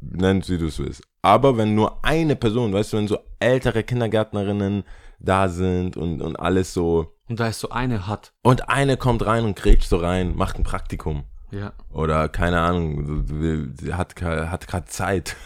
Nennt 0.00 0.48
wie 0.48 0.58
du 0.58 0.66
es 0.66 0.78
willst. 0.78 1.02
Aber 1.22 1.56
wenn 1.56 1.74
nur 1.74 2.04
eine 2.04 2.34
Person, 2.36 2.72
weißt 2.72 2.92
du, 2.92 2.96
wenn 2.96 3.08
so 3.08 3.18
ältere 3.38 3.82
Kindergärtnerinnen 3.82 4.84
da 5.18 5.48
sind 5.48 5.96
und, 5.96 6.22
und 6.22 6.36
alles 6.40 6.72
so, 6.72 7.14
Und 7.28 7.40
da 7.40 7.48
ist 7.48 7.60
so 7.60 7.68
eine 7.70 8.06
hat. 8.06 8.32
und 8.42 8.68
eine 8.70 8.96
kommt 8.96 9.24
rein 9.26 9.44
und 9.44 9.54
grätscht 9.56 9.88
so 9.90 9.96
rein, 9.98 10.34
macht 10.36 10.56
ein 10.58 10.64
Praktikum. 10.64 11.24
Ja. 11.50 11.72
Oder 11.92 12.28
keine 12.28 12.60
Ahnung, 12.60 13.28
will, 13.28 13.74
hat, 13.92 14.14
hat 14.22 14.66
gerade 14.68 14.86
Zeit. 14.86 15.36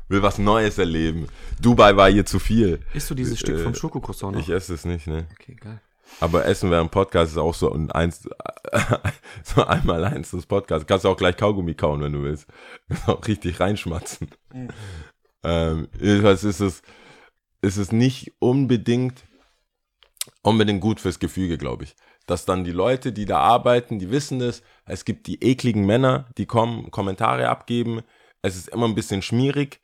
will 0.08 0.22
was 0.22 0.38
Neues 0.38 0.78
erleben. 0.78 1.26
Dubai 1.60 1.96
war 1.96 2.10
ihr 2.10 2.26
zu 2.26 2.38
viel. 2.38 2.80
Isst 2.94 3.10
du 3.10 3.14
dieses 3.14 3.38
Stück 3.40 3.56
Äh, 3.58 3.62
vom 3.62 3.74
Schokokroissant 3.74 4.34
noch? 4.36 4.40
Ich 4.42 4.50
esse 4.50 4.74
es 4.74 4.84
nicht, 4.84 5.06
ne? 5.06 5.26
okay, 5.32 5.54
geil. 5.54 5.80
Aber 6.20 6.44
Essen 6.46 6.70
während 6.70 6.90
Podcast 6.90 7.32
ist 7.32 7.38
auch 7.38 7.54
so 7.54 7.72
ein 7.72 7.90
eins, 7.90 8.28
so 9.42 9.64
einmal 9.64 10.04
eins 10.04 10.30
des 10.30 10.46
Podcasts. 10.46 10.86
Kannst 10.86 11.04
du 11.04 11.08
auch 11.08 11.16
gleich 11.16 11.36
Kaugummi 11.36 11.74
kauen, 11.74 12.00
wenn 12.00 12.12
du 12.12 12.22
willst. 12.22 12.46
Auch 13.06 13.26
richtig 13.26 13.60
reinschmatzen. 13.60 14.28
Ähm, 15.44 15.88
jedenfalls 16.00 16.44
ist 16.44 16.60
es, 16.60 16.82
ist 17.60 17.76
es 17.76 17.92
nicht 17.92 18.32
unbedingt, 18.38 19.24
unbedingt 20.42 20.80
gut 20.80 21.00
fürs 21.00 21.18
Gefüge, 21.18 21.58
glaube 21.58 21.84
ich. 21.84 21.96
Dass 22.26 22.44
dann 22.44 22.64
die 22.64 22.70
Leute, 22.70 23.12
die 23.12 23.24
da 23.24 23.38
arbeiten, 23.38 23.98
die 23.98 24.10
wissen 24.10 24.38
das. 24.38 24.62
Es 24.84 25.04
gibt 25.04 25.26
die 25.26 25.42
ekligen 25.42 25.84
Männer, 25.84 26.28
die 26.38 26.46
kommen, 26.46 26.90
Kommentare 26.90 27.48
abgeben. 27.48 28.02
Es 28.42 28.56
ist 28.56 28.68
immer 28.68 28.86
ein 28.86 28.94
bisschen 28.94 29.22
schmierig. 29.22 29.80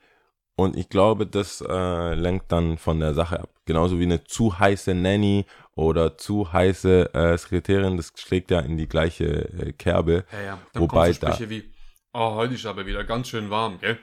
Und 0.59 0.77
ich 0.77 0.89
glaube, 0.89 1.25
das 1.25 1.61
äh, 1.61 2.15
lenkt 2.15 2.51
dann 2.51 2.79
von 2.79 2.99
der 2.99 3.15
Sache 3.15 3.41
ab. 3.41 3.51
Genauso 3.65 4.01
wie 4.01 4.05
eine 4.05 4.25
zu 4.25 4.59
heiße 4.59 4.93
Nanny 4.93 5.47
oder 5.79 6.19
zu 6.19 6.53
heiße 6.53 7.15
äh, 7.15 7.39
Sekretärin, 7.39 7.97
das 7.97 8.13
schlägt 8.17 8.51
ja 8.51 8.59
in 8.59 8.77
die 8.77 8.89
gleiche 8.89 9.25
äh, 9.27 9.73
Kerbe. 9.73 10.25
Ja, 10.33 10.41
ja. 10.41 10.59
Dann 10.73 10.83
Wobei 10.83 11.13
so 11.13 11.21
Sprüche 11.21 11.51
wie, 11.51 11.73
oh, 12.13 12.35
heute 12.35 12.55
ist 12.55 12.67
aber 12.67 12.85
wieder 12.85 13.05
ganz 13.05 13.29
schön 13.29 13.49
warm, 13.49 13.79
gell? 13.79 13.97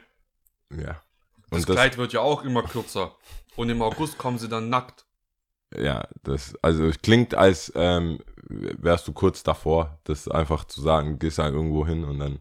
Ja. 0.71 1.01
Das, 1.49 1.59
Und 1.59 1.69
das, 1.69 1.75
Kleid 1.75 1.97
wird 1.97 2.13
ja 2.13 2.21
auch 2.21 2.45
immer 2.45 2.63
kürzer. 2.63 3.17
Und 3.57 3.69
im 3.69 3.81
August 3.81 4.17
kommen 4.17 4.37
sie 4.37 4.47
dann 4.47 4.69
nackt. 4.69 5.05
ja, 5.77 6.07
das, 6.23 6.55
also 6.61 6.85
es 6.85 7.01
klingt, 7.01 7.35
als 7.35 7.73
ähm, 7.75 8.19
wärst 8.47 9.09
du 9.09 9.11
kurz 9.11 9.43
davor, 9.43 9.99
das 10.05 10.29
einfach 10.29 10.63
zu 10.63 10.81
sagen, 10.81 11.19
gehst 11.19 11.39
halt 11.39 11.53
irgendwo 11.53 11.85
hin 11.85 12.05
und 12.05 12.19
dann. 12.19 12.39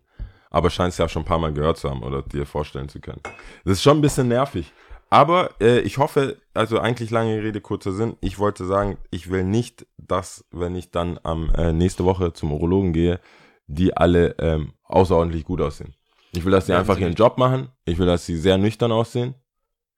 Aber 0.50 0.71
scheinst 0.71 1.00
ja 1.00 1.09
schon 1.09 1.23
ein 1.23 1.26
paar 1.26 1.41
Mal 1.41 1.53
gehört 1.53 1.79
zu 1.79 1.91
haben 1.91 2.05
oder 2.05 2.23
dir 2.23 2.47
vorstellen 2.47 2.88
zu 2.88 3.00
können. 3.00 3.21
Das 3.64 3.79
ist 3.79 3.83
schon 3.83 3.99
ein 3.99 4.03
bisschen 4.03 4.29
nervig. 4.29 4.73
Aber 5.14 5.50
äh, 5.61 5.78
ich 5.83 5.99
hoffe, 5.99 6.38
also 6.54 6.80
eigentlich 6.80 7.12
lange 7.12 7.40
Rede, 7.40 7.61
kurzer 7.61 7.92
Sinn. 7.92 8.16
Ich 8.21 8.40
wollte 8.40 8.64
sagen, 8.64 8.99
ich 9.12 9.30
will 9.30 9.44
nicht, 9.44 9.87
dass, 9.97 10.44
wenn 10.50 10.75
ich 10.75 10.90
dann 10.90 11.21
am 11.23 11.50
äh, 11.50 11.73
nächste 11.73 12.04
Woche 12.04 12.33
zum 12.33 12.50
Urologen 12.50 12.92
gehe, 12.92 13.21
die 13.68 13.97
alle 13.97 14.35
ähm, 14.40 14.73
außerordentlich 14.83 15.44
gut 15.44 15.61
aussehen. 15.61 15.94
Ich 16.33 16.44
will, 16.44 16.50
dass 16.50 16.66
sie 16.66 16.73
Werden 16.73 16.80
einfach 16.80 16.99
ihren. 16.99 17.14
Job 17.14 17.38
machen. 17.38 17.68
Ich 17.85 17.99
will, 17.99 18.09
dass 18.09 18.26
sie 18.26 18.37
sehr 18.37 18.59
nüchtern 18.59 18.90
aussehen. 18.90 19.37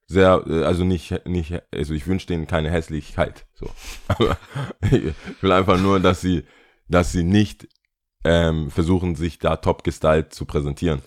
Sehr, 0.05 0.43
äh, 0.45 0.65
also 0.65 0.83
nicht, 0.85 1.25
nicht, 1.25 1.63
also 1.73 1.95
ich 1.95 2.05
wünsche 2.05 2.27
denen 2.27 2.45
keine 2.45 2.69
Hässlichkeit. 2.69 3.47
So. 3.55 3.71
Aber 4.09 4.37
ich 4.91 5.15
will 5.41 5.51
einfach 5.51 5.79
nur, 5.79 5.99
dass 5.99 6.21
sie, 6.21 6.43
dass 6.89 7.11
sie 7.11 7.23
nicht 7.23 7.67
ähm, 8.23 8.69
versuchen, 8.69 9.15
sich 9.15 9.39
da 9.39 9.55
top 9.55 9.83
gestylt 9.83 10.31
zu 10.31 10.45
präsentieren. 10.45 11.01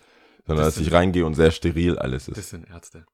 Sondern 0.48 0.64
Das 0.64 0.74
dass 0.74 0.84
ich 0.84 0.92
reingehe 0.92 1.24
und 1.24 1.34
sehr 1.34 1.52
steril 1.52 1.96
alles 1.96 2.26
ist. 2.26 2.38
Das 2.38 2.50
sind 2.50 2.68
Ärzte. 2.68 3.06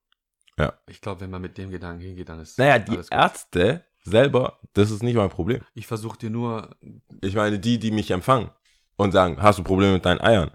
Ja. 0.59 0.73
Ich 0.87 1.01
glaube, 1.01 1.21
wenn 1.21 1.31
man 1.31 1.43
mit 1.43 1.59
dem 1.59 1.71
Gedanken 1.71 2.03
hingeht, 2.03 2.29
dann 2.29 2.41
ist 2.41 2.59
Naja, 2.59 2.79
die. 2.79 2.99
Ärzte 3.11 3.85
selber, 4.05 4.59
das 4.73 4.91
ist 4.91 5.03
nicht 5.03 5.17
mein 5.17 5.29
Problem. 5.29 5.61
Ich 5.75 5.87
versuche 5.87 6.19
dir 6.19 6.31
nur, 6.31 6.75
Ich 7.21 7.35
meine, 7.35 7.59
die, 7.59 7.79
die 7.79 7.91
mich 7.91 8.11
empfangen 8.11 8.51
und 8.97 9.13
sagen, 9.13 9.43
hast 9.43 9.59
du 9.59 9.65
Probleme 9.65 9.95
mit 9.95 10.05
deinen 10.07 10.21
Eiern? 10.21 10.51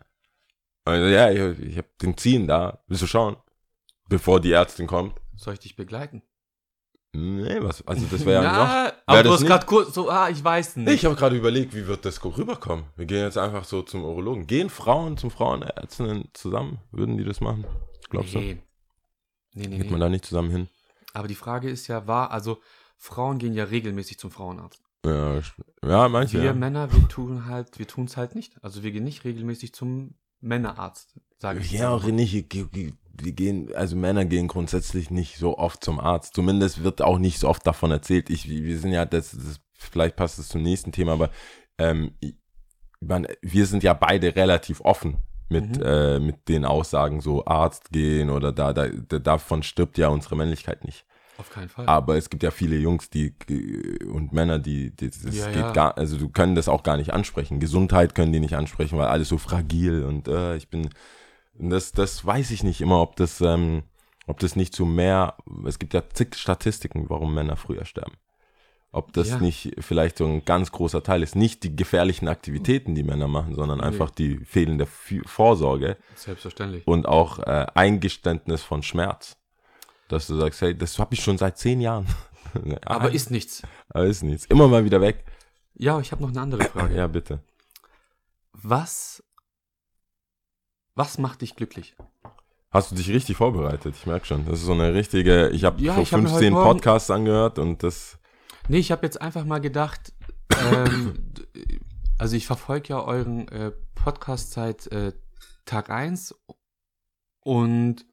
Also, 0.86 1.06
ja, 1.08 1.30
ich, 1.30 1.60
ich 1.60 1.78
habe 1.78 1.88
den 2.02 2.18
Ziehen 2.18 2.48
da. 2.48 2.84
Willst 2.88 3.04
du 3.04 3.08
schauen? 3.08 3.38
Bevor 4.10 4.40
die 4.42 4.52
Ärztin 4.52 4.88
kommt. 4.88 5.14
soll 5.36 5.54
ich 5.54 5.60
dich 5.60 5.76
begleiten? 5.76 6.24
Nee, 7.14 7.62
was? 7.62 7.86
Also 7.86 8.06
das 8.10 8.26
wäre 8.26 8.44
ja 8.44 8.52
noch. 8.58 8.58
Na, 8.58 8.94
aber 9.06 9.24
du 9.24 9.34
hast 9.34 9.46
gerade 9.46 9.66
kurz 9.66 9.94
so, 9.94 10.10
ah, 10.10 10.30
ich 10.30 10.42
weiß 10.44 10.78
nicht. 10.78 10.94
Ich 10.94 11.06
habe 11.06 11.16
gerade 11.16 11.36
überlegt, 11.36 11.76
wie 11.76 11.86
wird 11.86 12.06
das 12.06 12.24
rüberkommen? 12.24 12.86
Wir 12.96 13.06
gehen 13.06 13.24
jetzt 13.24 13.38
einfach 13.38 13.66
so 13.66 13.82
zum 13.82 14.04
Urologen. 14.04 14.48
Gehen 14.48 14.70
Frauen 14.70 15.18
zum 15.18 15.30
Frauenärztinnen 15.30 16.30
zusammen? 16.34 16.80
Würden 16.92 17.18
die 17.18 17.26
das 17.26 17.42
machen? 17.42 17.66
Glaubst 18.10 18.34
du? 18.34 18.58
Nee. 19.54 19.64
Nee, 19.64 19.68
nee, 19.68 19.78
Geht 19.78 19.92
man 19.92 20.00
nee. 20.00 20.06
da 20.06 20.10
nicht 20.10 20.26
zusammen 20.26 20.52
hin? 20.52 20.68
Aber 21.14 21.28
die 21.28 21.36
Frage 21.36 21.70
ist 21.70 21.88
ja, 21.88 22.08
war, 22.08 22.32
also 22.32 22.62
Frauen 22.98 23.40
gehen 23.40 23.54
ja 23.54 23.66
regelmäßig 23.66 24.18
zum 24.18 24.32
Frauenarzt. 24.32 24.82
Ja, 25.06 25.42
ja 25.84 26.10
manche. 26.10 26.38
Wir 26.38 26.46
ja. 26.46 26.54
Männer, 26.54 26.94
wir 26.94 27.08
tun 27.08 27.46
halt, 27.46 27.80
wir 27.80 27.88
tun 27.88 28.06
es 28.06 28.18
halt 28.18 28.36
nicht. 28.36 28.64
Also 28.64 28.84
wir 28.84 28.92
gehen 28.92 29.04
nicht 29.04 29.24
regelmäßig 29.24 29.74
zum 29.74 30.16
Männerarzt, 30.40 31.20
sage 31.40 31.60
ich. 31.60 31.72
Ja, 31.72 31.90
auch 31.90 32.04
nicht. 32.04 32.54
Die 32.54 33.36
gehen, 33.36 33.74
also 33.76 33.96
Männer 33.96 34.26
gehen 34.26 34.48
grundsätzlich 34.48 35.12
nicht 35.12 35.38
so 35.38 35.58
oft 35.58 35.84
zum 35.84 36.00
Arzt. 36.00 36.36
Zumindest 36.36 36.84
wird 36.84 37.02
auch 37.02 37.18
nicht 37.18 37.40
so 37.40 37.50
oft 37.50 37.66
davon 37.66 37.92
erzählt. 37.92 38.30
Ich, 38.30 38.48
wir 38.48 38.78
sind 38.80 38.92
ja, 38.92 39.06
das, 39.06 39.32
das 39.32 39.60
vielleicht 39.74 40.16
passt 40.16 40.40
es 40.40 40.48
zum 40.48 40.62
nächsten 40.62 40.92
Thema, 40.92 41.14
aber 41.14 41.32
ähm, 41.78 42.16
man, 43.00 43.28
wir 43.42 43.66
sind 43.66 43.84
ja 43.84 43.94
beide 43.94 44.36
relativ 44.36 44.82
offen 44.82 45.18
mit, 45.52 45.78
Mhm. 45.78 45.84
äh, 45.84 46.20
mit 46.20 46.48
den 46.50 46.66
Aussagen, 46.66 47.22
so 47.22 47.46
Arzt 47.46 47.92
gehen 47.92 48.30
oder 48.30 48.52
da, 48.52 48.74
da, 48.74 48.88
da, 48.88 49.20
davon 49.20 49.64
stirbt 49.64 49.98
ja 49.98 50.08
unsere 50.08 50.36
Männlichkeit 50.36 50.84
nicht. 50.86 51.06
Auf 51.38 51.50
keinen 51.50 51.70
Fall. 51.70 51.88
Aber 51.88 52.18
es 52.18 52.30
gibt 52.30 52.44
ja 52.44 52.52
viele 52.52 52.78
Jungs, 52.78 53.10
die 53.10 53.34
und 54.12 54.32
Männer, 54.32 54.60
die, 54.60 54.92
die 54.96 55.10
das 55.10 55.24
Ja, 55.24 55.48
geht 55.48 55.56
ja. 55.56 55.74
gar, 55.74 55.98
also 55.98 56.18
du 56.18 56.30
können 56.30 56.56
das 56.56 56.68
auch 56.70 56.84
gar 56.84 56.98
nicht 56.98 57.14
ansprechen. 57.14 57.60
Gesundheit 57.60 58.16
können 58.16 58.32
die 58.32 58.40
nicht 58.40 58.56
ansprechen, 58.56 58.98
weil 58.98 59.08
alles 59.08 59.30
so 59.30 59.38
fragil 59.38 60.04
und 60.06 60.28
äh, 60.28 60.56
ich 60.56 60.70
bin, 60.70 60.90
das, 61.58 61.92
das 61.92 62.26
weiß 62.26 62.52
ich 62.52 62.64
nicht 62.64 62.82
immer, 62.82 63.02
ob 63.02 63.16
das, 63.16 63.42
ähm, 63.42 63.84
ob 64.28 64.40
das 64.40 64.56
nicht 64.56 64.74
zu 64.74 64.86
mehr, 64.86 65.36
es 65.66 65.80
gibt 65.80 65.94
ja 65.94 66.04
zig 66.14 66.36
Statistiken, 66.36 67.10
warum 67.10 67.34
Männer 67.34 67.56
früher 67.56 67.86
sterben. 67.86 68.14
Ob 68.94 69.14
das 69.14 69.30
Ja. 69.30 69.38
nicht 69.40 69.72
vielleicht 69.80 70.18
so 70.18 70.26
ein 70.26 70.44
ganz 70.44 70.72
großer 70.72 71.02
Teil 71.02 71.24
ist. 71.24 71.36
Nicht 71.36 71.64
die 71.64 71.76
gefährlichen 71.76 72.28
Aktivitäten, 72.28 72.94
die 72.94 73.04
Männer 73.04 73.28
machen, 73.30 73.56
sondern 73.56 73.78
Nee. 73.80 73.86
einfach 73.86 74.10
die 74.12 74.38
fehlende 74.40 74.86
Vorsorge 74.86 75.96
Selbstverständlich. 76.16 76.86
und 76.86 77.08
auch 77.08 77.40
äh, 77.40 77.68
Eingeständnis 77.74 78.64
von 78.64 78.84
Schmerz. 78.84 79.38
Dass 80.10 80.28
du 80.28 80.36
sagst, 80.36 80.60
hey, 80.62 80.78
das 80.78 81.00
habe 81.00 81.14
ich 81.14 81.24
schon 81.24 81.38
seit 81.38 81.58
zehn 81.58 81.80
Jahren. 81.80 82.06
Aber 82.86 83.12
ist 83.14 83.32
nichts. 83.32 83.64
aber 83.90 84.06
ist 84.08 84.24
nichts. 84.24 84.46
Immer 84.48 84.68
mal 84.68 84.84
wieder 84.84 85.00
weg. 85.00 85.24
Ja, 85.76 86.02
ich 86.02 86.12
habe 86.12 86.22
noch 86.22 86.30
eine 86.32 86.42
andere 86.42 86.66
Frage. 86.66 86.94
Ja, 86.98 87.08
bitte. 87.08 87.40
Was, 88.52 89.24
was 90.96 91.18
macht 91.18 91.42
dich 91.42 91.56
glücklich? 91.56 91.96
Hast 92.72 92.92
du 92.92 92.96
dich 92.96 93.10
richtig 93.10 93.38
vorbereitet? 93.38 93.96
Ich 93.98 94.06
merke 94.06 94.26
schon. 94.26 94.46
Das 94.46 94.60
ist 94.60 94.66
so 94.66 94.74
eine 94.74 94.94
richtige. 94.94 95.50
Ich 95.50 95.64
habe 95.64 95.82
Ja, 95.82 95.96
so 95.96 96.02
ich 96.02 96.12
hab 96.14 96.20
mir 96.22 96.28
15 96.28 96.36
heute 96.36 96.52
Morgen- 96.52 96.70
Podcasts 96.80 97.10
angehört 97.10 97.58
und 97.58 97.82
das. 97.84 98.18
Nee, 98.68 98.80
ich 98.80 98.92
habe 98.92 99.06
jetzt 99.06 99.22
einfach 99.22 99.46
mal 99.46 99.60
gedacht, 99.60 100.14
ähm, 100.74 101.14
also 102.18 102.36
ich 102.36 102.46
verfolge 102.48 102.90
ja 102.90 103.04
euren 103.04 103.48
äh, 103.50 103.72
Podcast 103.96 104.52
seit 104.54 104.88
äh, 104.88 105.14
Tag 105.66 105.90
1 105.90 106.36
Und 107.44 108.06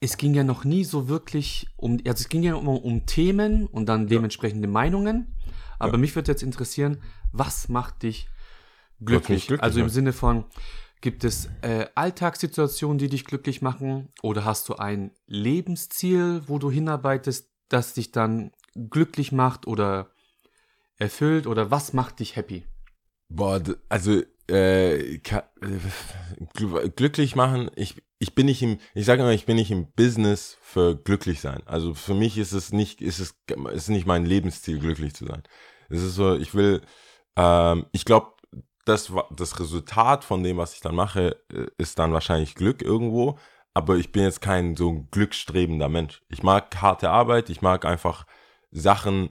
es 0.00 0.16
ging 0.16 0.34
ja 0.34 0.44
noch 0.44 0.64
nie 0.64 0.84
so 0.84 1.08
wirklich 1.08 1.68
um, 1.76 1.94
also 2.06 2.22
es 2.22 2.28
ging 2.28 2.42
ja 2.42 2.58
immer 2.58 2.84
um 2.84 3.06
Themen 3.06 3.66
und 3.66 3.86
dann 3.86 4.06
dementsprechende 4.06 4.68
Meinungen. 4.68 5.34
Aber 5.78 5.92
Ja. 5.92 5.98
mich 5.98 6.14
würde 6.14 6.30
jetzt 6.32 6.42
interessieren, 6.42 7.02
was 7.32 7.68
macht 7.68 8.02
dich 8.02 8.28
glücklich? 9.02 9.46
glücklich 9.46 9.62
also 9.62 9.80
im 9.80 9.86
macht. 9.86 9.94
Sinne 9.94 10.12
von, 10.12 10.44
gibt 11.00 11.24
es 11.24 11.48
äh, 11.62 11.86
Alltagssituationen, 11.94 12.98
die 12.98 13.08
dich 13.08 13.24
glücklich 13.24 13.62
machen? 13.62 14.08
Oder 14.22 14.44
hast 14.44 14.68
du 14.68 14.74
ein 14.76 15.10
Lebensziel, 15.26 16.42
wo 16.46 16.58
du 16.58 16.70
hinarbeitest, 16.70 17.50
das 17.68 17.94
dich 17.94 18.12
dann 18.12 18.52
glücklich 18.74 19.32
macht 19.32 19.66
oder 19.66 20.10
erfüllt? 20.98 21.46
Oder 21.46 21.70
was 21.70 21.92
macht 21.92 22.20
dich 22.20 22.36
happy? 22.36 22.64
Boah, 23.28 23.60
also 23.88 24.22
äh, 24.48 25.18
glücklich 26.96 27.36
machen, 27.36 27.70
ich, 27.76 28.02
ich 28.18 28.34
bin 28.34 28.46
nicht 28.46 28.62
im, 28.62 28.78
ich 28.94 29.06
sage 29.06 29.22
immer, 29.22 29.32
ich 29.32 29.46
bin 29.46 29.56
nicht 29.56 29.70
im 29.70 29.90
Business 29.92 30.58
für 30.60 30.96
glücklich 30.96 31.40
sein. 31.40 31.62
Also 31.66 31.94
für 31.94 32.14
mich 32.14 32.38
ist 32.38 32.52
es 32.52 32.72
nicht, 32.72 33.00
ist 33.00 33.20
es 33.20 33.34
ist 33.72 33.88
nicht 33.88 34.06
mein 34.06 34.26
Lebensziel, 34.26 34.78
glücklich 34.78 35.14
zu 35.14 35.26
sein. 35.26 35.42
Es 35.88 36.02
ist 36.02 36.14
so, 36.14 36.34
ich 36.36 36.54
will, 36.54 36.82
ähm, 37.36 37.86
ich 37.92 38.04
glaube, 38.04 38.32
das, 38.84 39.10
das 39.30 39.58
Resultat 39.60 40.24
von 40.24 40.42
dem, 40.42 40.58
was 40.58 40.74
ich 40.74 40.80
dann 40.80 40.94
mache, 40.94 41.36
äh, 41.52 41.66
ist 41.78 41.98
dann 41.98 42.12
wahrscheinlich 42.12 42.54
Glück 42.54 42.82
irgendwo. 42.82 43.38
Aber 43.74 43.96
ich 43.96 44.12
bin 44.12 44.22
jetzt 44.22 44.40
kein 44.40 44.76
so 44.76 44.88
ein 44.88 45.08
glückstrebender 45.10 45.88
Mensch. 45.88 46.22
Ich 46.28 46.42
mag 46.42 46.80
harte 46.80 47.10
Arbeit, 47.10 47.50
ich 47.50 47.60
mag 47.60 47.84
einfach 47.84 48.24
Sachen, 48.70 49.30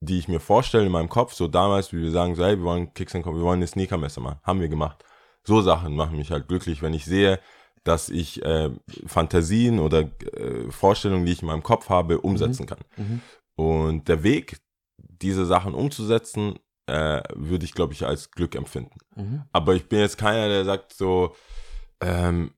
die 0.00 0.18
ich 0.18 0.28
mir 0.28 0.40
vorstelle 0.40 0.86
in 0.86 0.92
meinem 0.92 1.08
Kopf, 1.08 1.34
so 1.34 1.48
damals, 1.48 1.92
wie 1.92 2.00
wir 2.00 2.10
sagen, 2.10 2.34
so, 2.34 2.44
hey, 2.44 2.56
wir 2.56 2.64
wollen 2.64 2.94
Kicks 2.94 3.14
and 3.14 3.24
Kopf, 3.24 3.34
wir 3.34 3.42
wollen 3.42 3.58
eine 3.58 3.66
Sneakermesse 3.66 4.20
machen. 4.20 4.38
Haben 4.44 4.60
wir 4.60 4.68
gemacht. 4.68 5.04
So 5.44 5.60
Sachen 5.60 5.94
machen 5.94 6.16
mich 6.16 6.30
halt 6.30 6.48
glücklich, 6.48 6.82
wenn 6.82 6.94
ich 6.94 7.04
sehe, 7.04 7.40
dass 7.84 8.08
ich 8.08 8.42
äh, 8.44 8.70
Fantasien 9.06 9.78
oder 9.78 10.00
äh, 10.00 10.70
Vorstellungen, 10.70 11.26
die 11.26 11.32
ich 11.32 11.42
in 11.42 11.48
meinem 11.48 11.62
Kopf 11.62 11.88
habe, 11.88 12.20
umsetzen 12.20 12.66
kann. 12.66 12.80
Mhm. 12.96 13.20
Und 13.56 14.08
der 14.08 14.22
Weg, 14.22 14.58
diese 14.98 15.46
Sachen 15.46 15.74
umzusetzen, 15.74 16.58
äh, 16.86 17.22
würde 17.34 17.64
ich, 17.64 17.72
glaube 17.72 17.92
ich, 17.92 18.06
als 18.06 18.30
Glück 18.30 18.54
empfinden. 18.54 18.98
Mhm. 19.16 19.42
Aber 19.52 19.74
ich 19.74 19.88
bin 19.88 20.00
jetzt 20.00 20.18
keiner, 20.18 20.48
der 20.48 20.64
sagt 20.64 20.92
so, 20.92 21.34
ähm, 22.00 22.52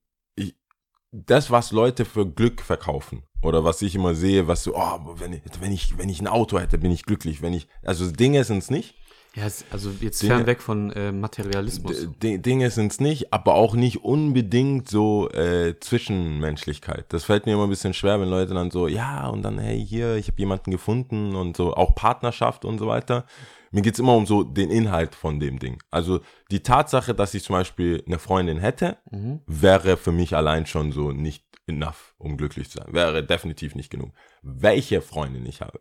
das, 1.12 1.50
was 1.50 1.72
Leute 1.72 2.04
für 2.04 2.26
Glück 2.26 2.62
verkaufen 2.62 3.22
oder 3.42 3.64
was 3.64 3.82
ich 3.82 3.94
immer 3.94 4.14
sehe, 4.14 4.48
was 4.48 4.64
so, 4.64 4.74
oh, 4.74 4.98
wenn 5.16 5.34
ich, 5.34 5.42
wenn 5.60 5.72
ich, 5.72 5.98
wenn 5.98 6.08
ich 6.08 6.20
ein 6.20 6.26
Auto 6.26 6.58
hätte, 6.58 6.78
bin 6.78 6.90
ich 6.90 7.04
glücklich. 7.04 7.42
Wenn 7.42 7.52
ich, 7.52 7.68
also 7.82 8.10
Dinge 8.10 8.42
sind 8.44 8.58
es 8.58 8.70
nicht. 8.70 8.94
Ja, 9.34 9.44
also 9.70 9.90
jetzt 10.00 10.22
Dinge- 10.22 10.34
fernweg 10.34 10.60
von 10.60 10.90
äh, 10.92 11.10
Materialismus. 11.10 12.08
Dinge 12.20 12.70
sind 12.70 12.92
es 12.92 13.00
nicht, 13.00 13.32
aber 13.32 13.54
auch 13.54 13.74
nicht 13.74 14.04
unbedingt 14.04 14.88
so 14.88 15.30
äh, 15.30 15.74
Zwischenmenschlichkeit. 15.80 17.06
Das 17.08 17.24
fällt 17.24 17.46
mir 17.46 17.54
immer 17.54 17.64
ein 17.64 17.70
bisschen 17.70 17.94
schwer, 17.94 18.20
wenn 18.20 18.28
Leute 18.28 18.52
dann 18.52 18.70
so, 18.70 18.88
ja, 18.88 19.28
und 19.28 19.42
dann, 19.42 19.58
hey, 19.58 19.84
hier, 19.84 20.16
ich 20.16 20.28
habe 20.28 20.38
jemanden 20.38 20.70
gefunden 20.70 21.34
und 21.34 21.56
so, 21.56 21.74
auch 21.74 21.94
Partnerschaft 21.94 22.66
und 22.66 22.78
so 22.78 22.86
weiter. 22.88 23.24
Mir 23.72 23.82
geht's 23.82 23.98
immer 23.98 24.14
um 24.14 24.26
so 24.26 24.44
den 24.44 24.70
Inhalt 24.70 25.14
von 25.14 25.40
dem 25.40 25.58
Ding. 25.58 25.82
Also 25.90 26.20
die 26.50 26.62
Tatsache, 26.62 27.14
dass 27.14 27.34
ich 27.34 27.42
zum 27.42 27.54
Beispiel 27.54 28.04
eine 28.06 28.18
Freundin 28.18 28.58
hätte, 28.58 28.98
Mhm. 29.10 29.40
wäre 29.46 29.96
für 29.96 30.12
mich 30.12 30.36
allein 30.36 30.66
schon 30.66 30.92
so 30.92 31.10
nicht 31.10 31.44
enough, 31.66 32.14
um 32.18 32.36
glücklich 32.36 32.70
zu 32.70 32.78
sein. 32.78 32.92
Wäre 32.92 33.24
definitiv 33.24 33.74
nicht 33.74 33.90
genug. 33.90 34.12
Welche 34.42 35.00
Freundin 35.00 35.46
ich 35.46 35.62
habe, 35.62 35.80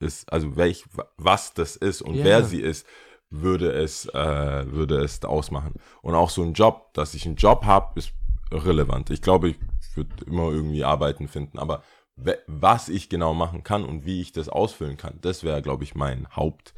ist, 0.00 0.32
also 0.32 0.56
welch, 0.56 0.84
was 1.16 1.54
das 1.54 1.76
ist 1.76 2.02
und 2.02 2.14
Ja. 2.16 2.24
wer 2.24 2.44
sie 2.44 2.60
ist, 2.60 2.86
würde 3.30 3.72
es, 3.72 4.06
äh, 4.06 4.72
würde 4.72 5.00
es 5.00 5.22
ausmachen. 5.22 5.74
Und 6.00 6.14
auch 6.14 6.30
so 6.30 6.42
ein 6.42 6.54
Job, 6.54 6.94
dass 6.94 7.12
ich 7.14 7.26
einen 7.26 7.36
Job 7.36 7.64
habe, 7.66 7.98
ist 7.98 8.12
relevant. 8.50 9.10
Ich 9.10 9.20
glaube, 9.20 9.50
ich 9.50 9.56
würde 9.94 10.24
immer 10.24 10.50
irgendwie 10.50 10.82
Arbeiten 10.84 11.28
finden, 11.28 11.58
aber 11.58 11.82
was 12.46 12.88
ich 12.88 13.08
genau 13.08 13.34
machen 13.34 13.62
kann 13.62 13.84
und 13.84 14.04
wie 14.06 14.20
ich 14.20 14.32
das 14.32 14.48
ausfüllen 14.48 14.96
kann, 14.96 15.18
das 15.20 15.44
wäre, 15.44 15.62
glaube 15.62 15.84
ich, 15.84 15.94
mein 15.94 16.26
Haupt, 16.34 16.74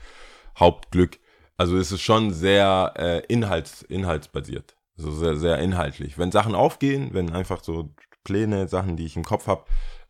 Hauptglück. 0.58 1.18
Also 1.56 1.76
es 1.76 1.92
ist 1.92 2.02
schon 2.02 2.32
sehr 2.32 2.94
äh, 2.96 3.22
inhalts, 3.26 3.82
inhaltsbasiert. 3.82 4.76
Also 4.96 5.12
sehr, 5.12 5.36
sehr 5.36 5.58
inhaltlich. 5.58 6.18
Wenn 6.18 6.32
Sachen 6.32 6.54
aufgehen, 6.54 7.10
wenn 7.12 7.32
einfach 7.32 7.62
so 7.62 7.90
Pläne, 8.24 8.68
Sachen, 8.68 8.96
die 8.96 9.06
ich 9.06 9.16
im 9.16 9.24
Kopf 9.24 9.46
habe, 9.46 9.64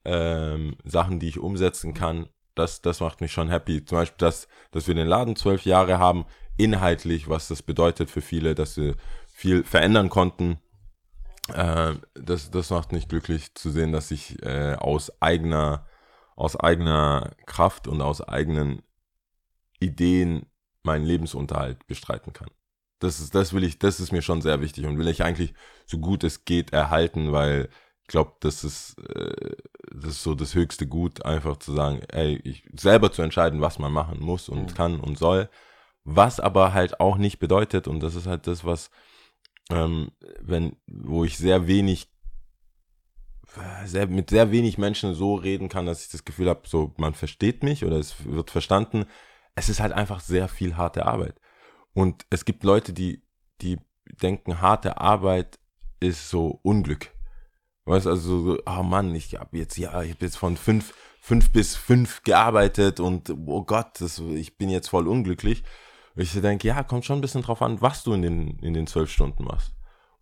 ähm, 0.04 0.76
Sachen, 0.84 1.20
die 1.20 1.28
ich 1.28 1.38
umsetzen 1.38 1.94
kann, 1.94 2.28
das, 2.54 2.82
das 2.82 3.00
macht 3.00 3.20
mich 3.20 3.32
schon 3.32 3.48
happy. 3.48 3.84
Zum 3.84 3.98
Beispiel, 3.98 4.18
dass, 4.18 4.48
dass 4.70 4.86
wir 4.86 4.94
den 4.94 5.06
Laden 5.06 5.36
zwölf 5.36 5.64
Jahre 5.64 5.98
haben, 5.98 6.24
inhaltlich, 6.56 7.28
was 7.28 7.48
das 7.48 7.62
bedeutet 7.62 8.10
für 8.10 8.20
viele, 8.20 8.54
dass 8.54 8.76
wir 8.76 8.94
viel 9.32 9.64
verändern 9.64 10.08
konnten. 10.08 10.58
Äh, 11.54 11.94
das, 12.14 12.50
das 12.50 12.70
macht 12.70 12.92
mich 12.92 13.08
glücklich 13.08 13.54
zu 13.54 13.70
sehen, 13.70 13.92
dass 13.92 14.10
ich 14.10 14.42
äh, 14.42 14.74
aus 14.74 15.10
eigener, 15.22 15.86
aus 16.36 16.56
eigener 16.56 17.30
Kraft 17.46 17.88
und 17.88 18.02
aus 18.02 18.20
eigenen 18.20 18.82
Ideen 19.80 20.46
meinen 20.82 21.04
Lebensunterhalt 21.04 21.86
bestreiten 21.86 22.32
kann. 22.32 22.48
Das 23.00 23.18
ist, 23.20 23.34
das 23.34 23.52
will 23.52 23.64
ich, 23.64 23.78
das 23.78 23.98
ist 23.98 24.12
mir 24.12 24.22
schon 24.22 24.42
sehr 24.42 24.60
wichtig 24.60 24.84
und 24.86 24.98
will 24.98 25.08
ich 25.08 25.22
eigentlich 25.24 25.54
so 25.86 25.98
gut 25.98 26.22
es 26.22 26.44
geht 26.44 26.72
erhalten, 26.72 27.32
weil 27.32 27.68
ich 28.02 28.08
glaube, 28.08 28.32
das 28.40 28.64
ist, 28.64 28.98
äh, 29.08 29.56
das 29.94 30.10
ist 30.12 30.22
so 30.22 30.34
das 30.34 30.54
höchste 30.54 30.86
Gut, 30.86 31.24
einfach 31.24 31.56
zu 31.58 31.72
sagen, 31.72 32.00
ey, 32.08 32.36
ich 32.44 32.64
selber 32.78 33.12
zu 33.12 33.22
entscheiden, 33.22 33.60
was 33.60 33.78
man 33.78 33.92
machen 33.92 34.20
muss 34.20 34.48
und 34.48 34.66
Mhm. 34.66 34.74
kann 34.74 35.00
und 35.00 35.18
soll. 35.18 35.48
Was 36.04 36.40
aber 36.40 36.72
halt 36.74 37.00
auch 37.00 37.16
nicht 37.16 37.38
bedeutet, 37.38 37.88
und 37.88 38.00
das 38.00 38.14
ist 38.14 38.26
halt 38.26 38.46
das, 38.46 38.64
was, 38.64 38.90
ähm, 39.70 40.10
wenn, 40.40 40.76
wo 40.86 41.24
ich 41.24 41.38
sehr 41.38 41.66
wenig, 41.66 42.08
sehr, 43.84 44.06
mit 44.06 44.30
sehr 44.30 44.50
wenig 44.50 44.78
Menschen 44.78 45.14
so 45.14 45.34
reden 45.34 45.68
kann, 45.68 45.86
dass 45.86 46.04
ich 46.04 46.10
das 46.10 46.24
Gefühl 46.24 46.48
habe, 46.48 46.62
so, 46.66 46.94
man 46.98 47.14
versteht 47.14 47.62
mich 47.62 47.84
oder 47.84 47.96
es 47.96 48.14
wird 48.24 48.50
verstanden. 48.50 49.06
Es 49.60 49.68
ist 49.68 49.80
halt 49.80 49.92
einfach 49.92 50.20
sehr 50.20 50.48
viel 50.48 50.78
harte 50.78 51.04
Arbeit. 51.04 51.38
Und 51.92 52.24
es 52.30 52.46
gibt 52.46 52.64
Leute, 52.64 52.94
die, 52.94 53.22
die 53.60 53.78
denken, 54.22 54.62
harte 54.62 54.98
Arbeit 54.98 55.58
ist 56.00 56.30
so 56.30 56.60
Unglück. 56.62 57.10
Weißt 57.84 58.06
du, 58.06 58.10
also 58.10 58.40
so, 58.40 58.58
oh 58.64 58.82
Mann, 58.82 59.14
ich 59.14 59.34
habe 59.34 59.58
jetzt, 59.58 59.76
ja, 59.76 60.00
ich 60.00 60.12
habe 60.12 60.24
jetzt 60.24 60.38
von 60.38 60.56
fünf, 60.56 60.94
fünf 61.20 61.50
bis 61.50 61.76
fünf 61.76 62.22
gearbeitet 62.22 63.00
und 63.00 63.28
oh 63.28 63.62
Gott, 63.62 64.00
das, 64.00 64.18
ich 64.18 64.56
bin 64.56 64.70
jetzt 64.70 64.88
voll 64.88 65.06
unglücklich. 65.06 65.62
Und 66.14 66.22
ich 66.22 66.32
denke, 66.40 66.66
ja, 66.66 66.82
kommt 66.82 67.04
schon 67.04 67.18
ein 67.18 67.20
bisschen 67.20 67.42
drauf 67.42 67.60
an, 67.60 67.82
was 67.82 68.02
du 68.02 68.14
in 68.14 68.22
den, 68.22 68.58
in 68.60 68.72
den 68.72 68.86
zwölf 68.86 69.10
Stunden 69.10 69.44
machst. 69.44 69.74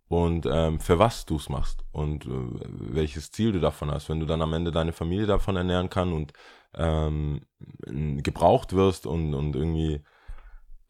Und 0.09 0.47
ähm, 0.51 0.79
für 0.79 0.97
was 0.97 1.25
du 1.27 1.35
es 1.35 1.49
machst 1.49 1.85
und 1.91 2.25
äh, 2.25 2.29
welches 2.29 3.31
Ziel 3.31 3.51
du 3.51 3.59
davon 3.59 3.91
hast. 3.91 4.09
Wenn 4.09 4.19
du 4.19 4.25
dann 4.25 4.41
am 4.41 4.53
Ende 4.53 4.71
deine 4.71 4.91
Familie 4.91 5.27
davon 5.27 5.55
ernähren 5.55 5.89
kann 5.89 6.11
und 6.13 6.33
ähm, 6.75 7.41
gebraucht 8.23 8.73
wirst 8.73 9.05
und, 9.05 9.35
und 9.35 9.55
irgendwie 9.55 10.01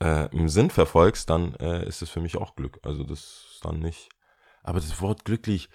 äh, 0.01 0.33
im 0.33 0.47
Sinn 0.47 0.69
verfolgst, 0.69 1.29
dann 1.29 1.53
äh, 1.55 1.85
ist 1.85 2.01
es 2.01 2.09
für 2.09 2.21
mich 2.21 2.37
auch 2.37 2.55
Glück. 2.55 2.79
Also 2.83 3.03
das 3.03 3.19
ist 3.51 3.59
dann 3.65 3.79
nicht. 3.79 4.07
Aber 4.63 4.79
das 4.79 5.01
Wort 5.01 5.25
glücklich, 5.25 5.69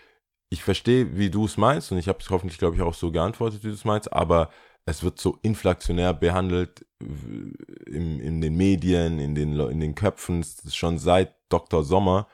ich 0.49 0.65
verstehe, 0.65 1.19
wie 1.19 1.29
du 1.29 1.45
es 1.45 1.59
meinst 1.59 1.93
und 1.93 1.99
ich 1.99 2.09
habe 2.09 2.21
es 2.21 2.31
hoffentlich, 2.31 2.59
glaube 2.59 2.77
ich, 2.77 2.83
auch 2.83 2.95
so 2.95 3.13
geantwortet, 3.13 3.63
wie 3.63 3.69
du 3.69 3.75
es 3.75 3.85
meinst, 3.85 4.11
aber 4.11 4.49
es 4.87 5.03
wird 5.03 5.21
so 5.21 5.39
inflationär 5.43 6.15
behandelt 6.15 6.87
in, 6.99 8.21
in 8.21 8.41
den 8.41 8.57
Medien, 8.57 9.19
in 9.19 9.35
den, 9.35 9.59
in 9.59 9.81
den 9.81 9.95
Köpfen, 9.95 10.45
schon 10.71 10.99
seit 10.99 11.35
Dr. 11.51 11.83
Sommer 11.83 12.27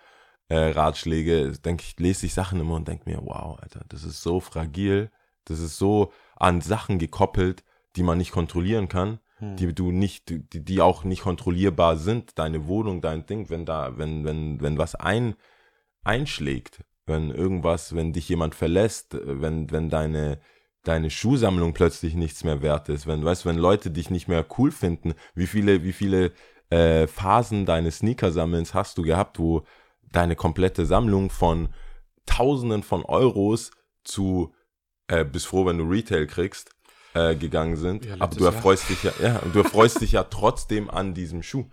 äh, 0.50 0.70
Ratschläge, 0.70 1.52
denke 1.64 1.84
ich, 1.86 1.98
lese 1.98 2.26
ich 2.26 2.34
Sachen 2.34 2.60
immer 2.60 2.74
und 2.74 2.86
denke 2.86 3.08
mir, 3.08 3.20
wow, 3.22 3.58
Alter, 3.60 3.84
das 3.88 4.04
ist 4.04 4.22
so 4.22 4.38
fragil, 4.40 5.10
das 5.46 5.58
ist 5.58 5.78
so 5.78 6.12
an 6.36 6.60
Sachen 6.60 6.98
gekoppelt, 6.98 7.64
die 7.96 8.02
man 8.02 8.18
nicht 8.18 8.32
kontrollieren 8.32 8.88
kann 8.88 9.18
Hm. 9.40 9.56
die 9.56 9.74
du 9.74 9.90
nicht, 9.90 10.28
die, 10.28 10.64
die 10.64 10.80
auch 10.80 11.04
nicht 11.04 11.22
kontrollierbar 11.22 11.96
sind, 11.96 12.38
deine 12.38 12.66
Wohnung, 12.66 13.00
dein 13.00 13.24
Ding, 13.24 13.48
wenn 13.48 13.64
da, 13.64 13.96
wenn, 13.96 14.24
wenn, 14.24 14.60
wenn 14.60 14.76
was 14.76 14.94
ein, 14.94 15.34
einschlägt, 16.04 16.84
wenn 17.06 17.30
irgendwas, 17.30 17.94
wenn 17.94 18.12
dich 18.12 18.28
jemand 18.28 18.54
verlässt, 18.54 19.16
wenn, 19.18 19.70
wenn 19.70 19.88
deine, 19.88 20.40
deine 20.84 21.10
Schuhsammlung 21.10 21.72
plötzlich 21.72 22.14
nichts 22.14 22.44
mehr 22.44 22.60
wert 22.60 22.90
ist, 22.90 23.06
wenn, 23.06 23.24
weißt, 23.24 23.46
wenn 23.46 23.56
Leute 23.56 23.90
dich 23.90 24.10
nicht 24.10 24.28
mehr 24.28 24.44
cool 24.58 24.70
finden, 24.70 25.14
wie 25.34 25.46
viele, 25.46 25.84
wie 25.84 25.94
viele 25.94 26.32
äh, 26.68 27.06
Phasen 27.06 27.64
deines 27.64 27.98
Sneakersammelns 27.98 28.74
hast 28.74 28.98
du 28.98 29.02
gehabt, 29.02 29.38
wo 29.38 29.62
deine 30.10 30.36
komplette 30.36 30.86
Sammlung 30.86 31.30
von 31.30 31.68
Tausenden 32.26 32.82
von 32.82 33.04
Euros 33.04 33.70
zu 34.04 34.54
äh, 35.08 35.24
bist 35.24 35.46
froh, 35.46 35.66
wenn 35.66 35.78
du 35.78 35.84
Retail 35.84 36.26
kriegst, 36.26 36.70
äh, 37.14 37.34
gegangen 37.34 37.76
sind. 37.76 38.04
Ja, 38.04 38.14
Aber 38.18 38.34
du 38.34 38.44
Jahr. 38.44 38.54
erfreust 38.54 38.88
dich 38.88 39.02
ja, 39.02 39.12
ja, 39.20 39.40
du 39.52 39.58
erfreust 39.60 40.00
dich 40.00 40.12
ja 40.12 40.24
trotzdem 40.24 40.88
an 40.90 41.14
diesem 41.14 41.42
Schuh. 41.42 41.66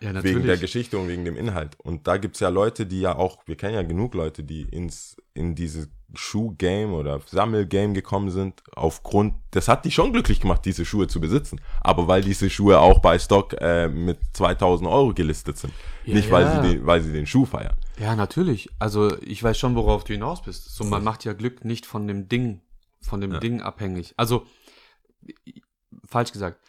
Ja, 0.00 0.22
Wegen 0.22 0.42
der 0.42 0.58
Geschichte 0.58 0.98
und 0.98 1.08
wegen 1.08 1.24
dem 1.24 1.36
Inhalt. 1.36 1.74
Und 1.80 2.06
da 2.06 2.18
gibt's 2.18 2.40
ja 2.40 2.50
Leute, 2.50 2.84
die 2.84 3.00
ja 3.00 3.16
auch, 3.16 3.38
wir 3.46 3.56
kennen 3.56 3.74
ja 3.74 3.82
genug 3.82 4.12
Leute, 4.14 4.44
die 4.44 4.62
ins, 4.62 5.16
in 5.32 5.54
dieses 5.54 5.88
Schuh-Game 6.14 6.92
oder 6.92 7.20
Sammel-Game 7.26 7.92
gekommen 7.94 8.30
sind, 8.30 8.62
aufgrund, 8.74 9.34
das 9.50 9.68
hat 9.68 9.84
die 9.84 9.90
schon 9.90 10.12
glücklich 10.12 10.40
gemacht, 10.40 10.64
diese 10.64 10.84
Schuhe 10.84 11.08
zu 11.08 11.20
besitzen. 11.20 11.60
Aber 11.80 12.08
weil 12.08 12.22
diese 12.22 12.48
Schuhe 12.48 12.78
auch 12.80 13.00
bei 13.00 13.18
Stock 13.18 13.54
äh, 13.60 13.88
mit 13.88 14.18
2000 14.34 14.88
Euro 14.88 15.12
gelistet 15.14 15.58
sind. 15.58 15.72
Ja, 16.04 16.14
Nicht, 16.14 16.30
weil, 16.30 16.44
ja. 16.44 16.62
sie 16.62 16.68
den, 16.76 16.86
weil 16.86 17.02
sie 17.02 17.12
den 17.12 17.26
Schuh 17.26 17.44
feiern. 17.44 17.76
Ja, 17.98 18.14
natürlich. 18.16 18.68
Also 18.78 19.16
ich 19.22 19.42
weiß 19.42 19.58
schon, 19.58 19.74
worauf 19.74 20.04
du 20.04 20.12
hinaus 20.12 20.42
bist. 20.42 20.74
So, 20.74 20.84
man 20.84 21.02
macht 21.04 21.24
ja 21.24 21.32
Glück 21.32 21.64
nicht 21.64 21.86
von 21.86 22.06
dem 22.06 22.28
Ding, 22.28 22.60
von 23.00 23.20
dem 23.20 23.32
Ja. 23.32 23.40
Ding 23.40 23.60
abhängig. 23.60 24.14
Also, 24.16 24.46
falsch 26.06 26.32
gesagt. 26.32 26.60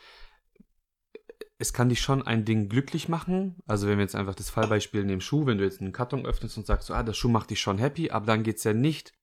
Es 1.59 1.73
kann 1.73 1.89
dich 1.89 2.01
schon 2.01 2.21
ein 2.25 2.45
Ding 2.45 2.69
glücklich 2.69 3.09
machen. 3.09 3.55
Also 3.67 3.87
wenn 3.87 3.97
wir 3.97 4.03
jetzt 4.03 4.15
einfach 4.15 4.35
das 4.35 4.49
Fallbeispiel 4.51 5.03
nehmen, 5.03 5.21
Schuh, 5.21 5.45
wenn 5.47 5.57
du 5.57 5.63
jetzt 5.63 5.81
einen 5.81 5.91
Karton 5.91 6.25
öffnest 6.25 6.55
und 6.57 6.67
sagst, 6.67 6.87
so, 6.87 6.93
ah, 6.93 7.01
der 7.01 7.13
Schuh 7.13 7.29
macht 7.29 7.49
dich 7.49 7.59
schon 7.59 7.79
happy, 7.79 8.11
aber 8.11 8.27
dann 8.27 8.43
geht's 8.43 8.63
ja 8.63 8.73
nicht 8.73 9.13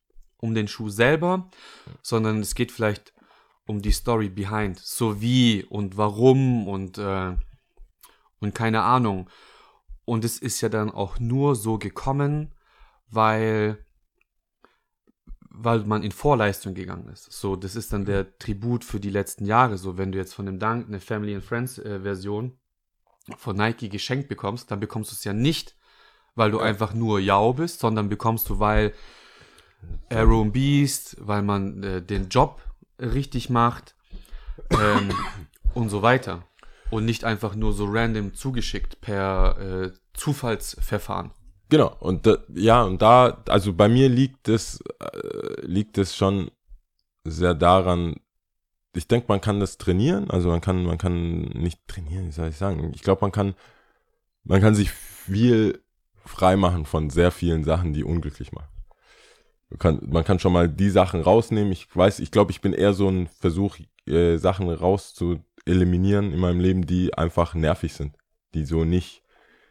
um 0.45 0.55
den 0.55 0.69
Schuh 0.69 0.91
selber, 0.91 1.51
sondern 2.03 2.41
es 2.41 2.55
geht 2.55 2.71
vielleicht 2.71 3.15
um 3.67 3.81
die 3.81 3.93
Story 3.93 4.29
behind. 4.29 4.79
So 4.79 5.23
wie 5.23 5.65
und 5.65 5.97
warum 5.97 6.69
und, 6.69 6.99
äh, 6.99 7.35
und 8.41 8.55
keine 8.55 8.83
Ahnung. 8.83 9.31
Und 10.05 10.23
es 10.23 10.39
ist 10.39 10.61
ja 10.61 10.69
dann 10.69 10.91
auch 10.91 11.19
nur 11.19 11.57
so 11.57 11.79
gekommen, 11.79 12.55
weil, 13.09 13.87
weil 15.49 15.85
man 15.85 16.03
in 16.03 16.13
Vorleistung 16.13 16.75
gegangen 16.75 17.09
ist. 17.09 17.33
So, 17.33 17.57
das 17.57 17.75
ist 17.75 17.95
dann 17.95 18.05
der 18.05 18.37
Tribut 18.37 18.85
für 18.85 19.01
die 19.01 19.09
letzten 19.09 19.47
Jahre. 19.47 19.79
So, 19.79 19.97
wenn 19.97 20.13
du 20.13 20.19
jetzt 20.19 20.35
von 20.35 20.45
dem 20.45 20.59
Dank 20.59 20.89
eine 20.89 21.01
Family 21.01 21.35
and 21.35 21.45
Friends 21.45 21.79
äh, 21.79 22.01
Version 22.01 22.59
von 23.39 23.57
Nike 23.57 23.89
geschenkt 23.89 24.29
bekommst, 24.29 24.71
dann 24.71 24.81
bekommst 24.81 25.11
du 25.11 25.15
es 25.15 25.25
ja 25.25 25.33
nicht, 25.33 25.75
weil 26.35 26.51
du 26.51 26.61
einfach 26.61 26.93
nur 26.93 27.19
Yao 27.19 27.55
bist, 27.55 27.81
sondern 27.81 28.11
bekommst 28.11 28.51
du, 28.51 28.59
weil 28.59 28.93
Arrow 30.11 30.43
and 30.43 30.53
Beast, 30.53 31.17
weil 31.21 31.43
man 31.43 31.83
äh, 31.83 32.03
den 32.03 32.29
Job 32.29 32.61
richtig 32.99 33.51
macht 33.51 33.95
ähm, 34.71 35.11
und 35.75 35.89
so 35.89 36.03
weiter. 36.03 36.45
Und 36.91 37.05
nicht 37.05 37.25
einfach 37.25 37.55
nur 37.55 37.73
so 37.73 37.87
random 37.87 38.35
zugeschickt 38.35 39.01
per 39.01 39.59
äh, 39.59 39.93
Zufallsverfahren. 40.13 41.33
Genau, 41.69 41.97
und 41.99 42.27
da, 42.27 42.39
ja, 42.55 42.83
und 42.83 43.03
da, 43.03 43.43
also 43.49 43.73
bei 43.73 43.89
mir 43.89 44.09
liegt 44.09 44.49
es, 44.49 44.81
äh, 45.01 45.61
liegt 45.63 45.99
es 45.99 46.15
schon 46.15 46.51
sehr 47.25 47.55
daran, 47.55 48.17
ich 48.95 49.09
denke, 49.09 49.27
man 49.29 49.41
kann 49.41 49.61
das 49.61 49.79
trainieren, 49.79 50.31
also 50.31 50.51
man 50.51 50.61
kann, 50.61 50.85
man 50.85 50.99
kann 50.99 51.41
nicht 51.41 51.81
trainieren, 51.89 52.29
wie 52.29 52.33
soll 52.33 52.49
ich 52.49 52.57
sagen, 52.57 52.93
ich 52.95 53.03
glaube, 53.03 53.23
man 53.23 53.33
kann, 53.33 53.55
man 54.45 54.61
kann 54.61 54.75
sich 54.75 54.91
viel 54.91 55.83
freimachen 56.25 56.85
von 56.85 57.11
sehr 57.11 57.31
vielen 57.31 57.65
Sachen, 57.65 57.93
die 57.93 58.05
unglücklich 58.05 58.53
machen. 58.53 58.69
Man 59.75 59.79
kann, 59.79 60.01
man 60.09 60.25
kann 60.25 60.39
schon 60.39 60.53
mal 60.53 60.69
die 60.69 60.91
Sachen 60.91 61.21
rausnehmen, 61.21 61.73
ich 61.73 61.89
weiß, 61.95 62.21
ich 62.21 62.31
glaube, 62.31 62.53
ich 62.53 62.61
bin 62.61 62.73
eher 62.73 62.93
so 62.93 63.09
ein 63.09 63.27
Versuch, 63.41 63.79
äh, 64.07 64.37
Sachen 64.37 64.71
raus 64.71 65.15
zu 65.15 65.41
eliminieren 65.67 66.33
in 66.33 66.39
meinem 66.39 66.61
Leben, 66.61 66.87
die 66.87 67.13
einfach 67.15 67.55
nervig 67.55 67.93
sind, 67.93 68.17
die 68.55 68.65
so 68.65 68.85
nicht 68.85 69.25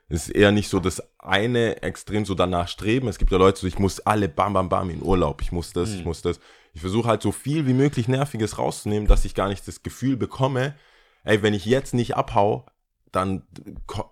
es 0.10 0.28
ist 0.28 0.36
eher 0.36 0.52
nicht 0.52 0.70
so 0.70 0.80
das 0.80 1.02
eine 1.18 1.82
extrem 1.82 2.26
so 2.26 2.36
danach 2.36 2.68
streben. 2.68 3.08
Es 3.08 3.18
gibt 3.18 3.32
ja 3.32 3.38
Leute 3.38 3.62
so, 3.62 3.68
ich 3.68 3.80
muss 3.80 4.00
alle 4.02 4.30
bam, 4.30 4.54
bam, 4.54 4.70
bam 4.70 4.90
in 4.90 5.02
Urlaub. 5.02 5.42
Ich 5.42 5.52
muss 5.52 5.74
das, 5.74 5.94
ich 5.94 6.06
muss 6.06 6.22
das. 6.22 6.40
Ich 6.74 6.82
versuche 6.82 7.08
halt 7.08 7.22
so 7.22 7.32
viel 7.32 7.66
wie 7.66 7.74
möglich 7.74 8.08
Nerviges 8.08 8.58
rauszunehmen, 8.58 9.08
dass 9.08 9.26
ich 9.26 9.34
gar 9.34 9.48
nicht 9.48 9.68
das 9.68 9.82
Gefühl 9.82 10.18
bekomme, 10.18 10.76
ey, 11.24 11.42
wenn 11.42 11.54
ich 11.54 11.66
jetzt 11.66 11.94
nicht 11.94 12.16
abhau, 12.16 12.68
dann 13.12 13.44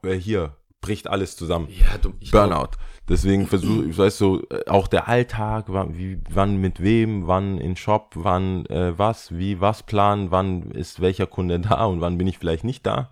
äh, 0.04 0.14
hier 0.14 0.58
bricht 0.82 1.08
alles 1.08 1.36
zusammen. 1.36 1.68
Ja, 1.70 1.98
du, 1.98 2.14
Burnout. 2.32 2.72
Deswegen 3.08 3.48
versuche 3.48 3.86
ich, 3.86 3.98
weißt 3.98 4.22
du, 4.22 4.42
äh, 4.50 4.70
auch 4.70 4.88
der 4.88 5.08
Alltag, 5.08 5.66
wann, 5.68 5.98
wie, 5.98 6.20
wann 6.30 6.58
mit 6.58 6.82
wem, 6.82 7.28
wann 7.28 7.58
in 7.60 7.76
Shop, 7.76 8.12
wann 8.16 8.66
äh, 8.68 8.98
was, 8.98 9.36
wie 9.38 9.60
was 9.62 9.84
planen, 9.84 10.32
wann 10.32 10.72
ist 10.72 11.02
welcher 11.02 11.28
Kunde 11.28 11.60
da 11.62 11.86
und 11.86 12.02
wann 12.02 12.18
bin 12.18 12.28
ich 12.28 12.38
vielleicht 12.38 12.64
nicht 12.64 12.86
da. 12.86 13.12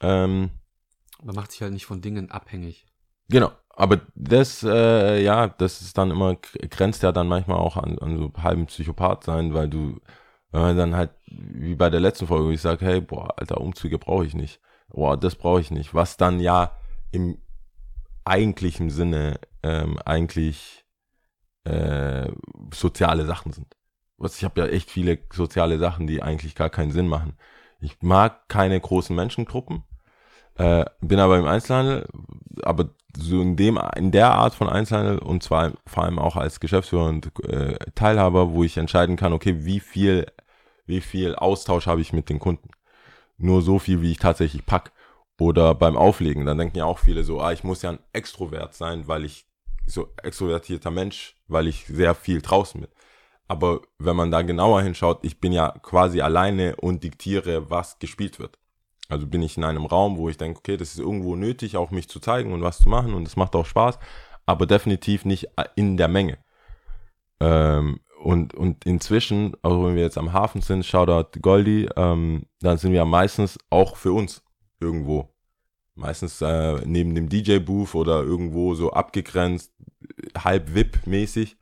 Ähm, 0.00 0.50
Man 1.22 1.34
macht 1.34 1.52
sich 1.52 1.62
halt 1.62 1.72
nicht 1.72 1.86
von 1.86 2.00
Dingen 2.00 2.30
abhängig. 2.30 2.86
Genau, 3.28 3.52
aber 3.70 4.00
das, 4.14 4.62
äh, 4.64 5.22
ja, 5.22 5.48
das 5.48 5.82
ist 5.82 5.96
dann 5.98 6.10
immer, 6.10 6.36
grenzt 6.70 7.02
ja 7.02 7.12
dann 7.12 7.28
manchmal 7.28 7.58
auch 7.58 7.76
an, 7.76 7.98
an 7.98 8.16
so 8.18 8.32
halben 8.42 8.66
Psychopath 8.66 9.24
sein, 9.24 9.54
weil 9.54 9.68
du, 9.68 10.00
wenn 10.50 10.60
man 10.62 10.76
dann 10.76 10.96
halt, 10.96 11.10
wie 11.26 11.76
bei 11.76 11.90
der 11.90 12.00
letzten 12.00 12.26
Folge, 12.26 12.46
wo 12.46 12.50
ich 12.50 12.60
sage, 12.60 12.84
hey, 12.84 13.00
boah, 13.00 13.38
alter, 13.38 13.60
Umzüge 13.60 13.98
brauche 13.98 14.26
ich 14.26 14.34
nicht. 14.34 14.60
Boah, 14.88 15.16
das 15.16 15.36
brauche 15.36 15.60
ich 15.60 15.70
nicht. 15.70 15.94
Was 15.94 16.16
dann 16.16 16.40
ja 16.40 16.72
im 17.12 17.38
eigentlichen 18.24 18.90
Sinne 18.90 19.40
ähm, 19.62 19.98
eigentlich 20.04 20.84
äh, 21.64 22.28
soziale 22.72 23.26
Sachen 23.26 23.52
sind. 23.52 23.76
Was, 24.16 24.36
ich 24.36 24.44
habe 24.44 24.60
ja 24.60 24.66
echt 24.66 24.90
viele 24.90 25.18
soziale 25.32 25.78
Sachen, 25.78 26.06
die 26.06 26.22
eigentlich 26.22 26.54
gar 26.54 26.70
keinen 26.70 26.92
Sinn 26.92 27.08
machen. 27.08 27.36
Ich 27.80 28.02
mag 28.02 28.48
keine 28.48 28.78
großen 28.78 29.16
Menschengruppen, 29.16 29.84
äh, 30.56 30.84
bin 31.00 31.18
aber 31.18 31.38
im 31.38 31.46
Einzelhandel, 31.46 32.06
aber 32.62 32.90
so 33.16 33.40
in 33.40 33.56
dem, 33.56 33.80
in 33.96 34.12
der 34.12 34.32
Art 34.32 34.54
von 34.54 34.68
Einzelhandel 34.68 35.18
und 35.18 35.42
zwar 35.42 35.72
vor 35.86 36.04
allem 36.04 36.18
auch 36.18 36.36
als 36.36 36.60
Geschäftsführer 36.60 37.06
und 37.06 37.32
äh, 37.44 37.78
Teilhaber, 37.94 38.52
wo 38.52 38.62
ich 38.62 38.76
entscheiden 38.76 39.16
kann, 39.16 39.32
okay, 39.32 39.64
wie 39.64 39.80
viel, 39.80 40.26
wie 40.86 41.00
viel 41.00 41.34
Austausch 41.34 41.86
habe 41.86 42.02
ich 42.02 42.12
mit 42.12 42.28
den 42.28 42.38
Kunden. 42.38 42.68
Nur 43.38 43.62
so 43.62 43.78
viel, 43.78 44.02
wie 44.02 44.12
ich 44.12 44.18
tatsächlich 44.18 44.66
pack. 44.66 44.92
Oder 45.40 45.74
beim 45.74 45.96
Auflegen, 45.96 46.44
dann 46.44 46.58
denken 46.58 46.76
ja 46.76 46.84
auch 46.84 46.98
viele 46.98 47.24
so, 47.24 47.40
ah, 47.40 47.50
ich 47.50 47.64
muss 47.64 47.80
ja 47.80 47.92
ein 47.92 47.98
Extrovert 48.12 48.74
sein, 48.74 49.08
weil 49.08 49.24
ich 49.24 49.46
so 49.86 50.12
extrovertierter 50.22 50.90
Mensch, 50.90 51.34
weil 51.48 51.66
ich 51.66 51.86
sehr 51.86 52.14
viel 52.14 52.42
draußen 52.42 52.82
bin. 52.82 52.90
Aber 53.48 53.80
wenn 53.98 54.16
man 54.16 54.30
da 54.30 54.42
genauer 54.42 54.82
hinschaut, 54.82 55.20
ich 55.22 55.40
bin 55.40 55.52
ja 55.52 55.70
quasi 55.82 56.20
alleine 56.20 56.76
und 56.76 57.04
diktiere, 57.04 57.70
was 57.70 57.98
gespielt 57.98 58.38
wird. 58.38 58.58
Also 59.08 59.26
bin 59.26 59.40
ich 59.40 59.56
in 59.56 59.64
einem 59.64 59.86
Raum, 59.86 60.18
wo 60.18 60.28
ich 60.28 60.36
denke, 60.36 60.58
okay, 60.58 60.76
das 60.76 60.92
ist 60.92 60.98
irgendwo 60.98 61.34
nötig, 61.36 61.78
auch 61.78 61.90
mich 61.90 62.10
zu 62.10 62.20
zeigen 62.20 62.52
und 62.52 62.62
was 62.62 62.76
zu 62.76 62.90
machen 62.90 63.14
und 63.14 63.26
es 63.26 63.36
macht 63.36 63.56
auch 63.56 63.64
Spaß, 63.64 63.98
aber 64.44 64.66
definitiv 64.66 65.24
nicht 65.24 65.48
in 65.74 65.96
der 65.96 66.08
Menge. 66.08 66.36
Ähm, 67.40 68.00
und, 68.22 68.52
und 68.52 68.84
inzwischen, 68.84 69.56
also 69.62 69.86
wenn 69.86 69.96
wir 69.96 70.02
jetzt 70.02 70.18
am 70.18 70.34
Hafen 70.34 70.60
sind, 70.60 70.84
Shoutout 70.84 71.40
Goldi, 71.40 71.88
ähm, 71.96 72.44
dann 72.60 72.76
sind 72.76 72.92
wir 72.92 73.06
meistens 73.06 73.58
auch 73.70 73.96
für 73.96 74.12
uns 74.12 74.42
irgendwo. 74.80 75.34
Meistens 75.94 76.40
äh, 76.40 76.80
neben 76.86 77.14
dem 77.14 77.28
DJ-Booth 77.28 77.94
oder 77.94 78.22
irgendwo 78.22 78.74
so 78.74 78.92
abgegrenzt, 78.92 79.72
halb 80.36 80.70
VIP-mäßig. 80.74 81.56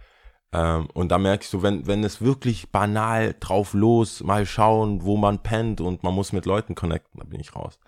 Ähm, 0.52 0.88
und 0.94 1.10
da 1.10 1.18
merke 1.18 1.42
ich 1.42 1.50
so, 1.50 1.62
wenn, 1.62 1.86
wenn 1.86 2.04
es 2.04 2.22
wirklich 2.22 2.70
banal 2.70 3.34
drauf 3.38 3.74
los, 3.74 4.22
mal 4.22 4.46
schauen, 4.46 5.02
wo 5.02 5.16
man 5.16 5.42
pennt 5.42 5.80
und 5.80 6.02
man 6.02 6.14
muss 6.14 6.32
mit 6.32 6.46
Leuten 6.46 6.74
connecten, 6.74 7.20
da 7.20 7.26
bin 7.26 7.40
ich 7.40 7.54
raus. 7.54 7.78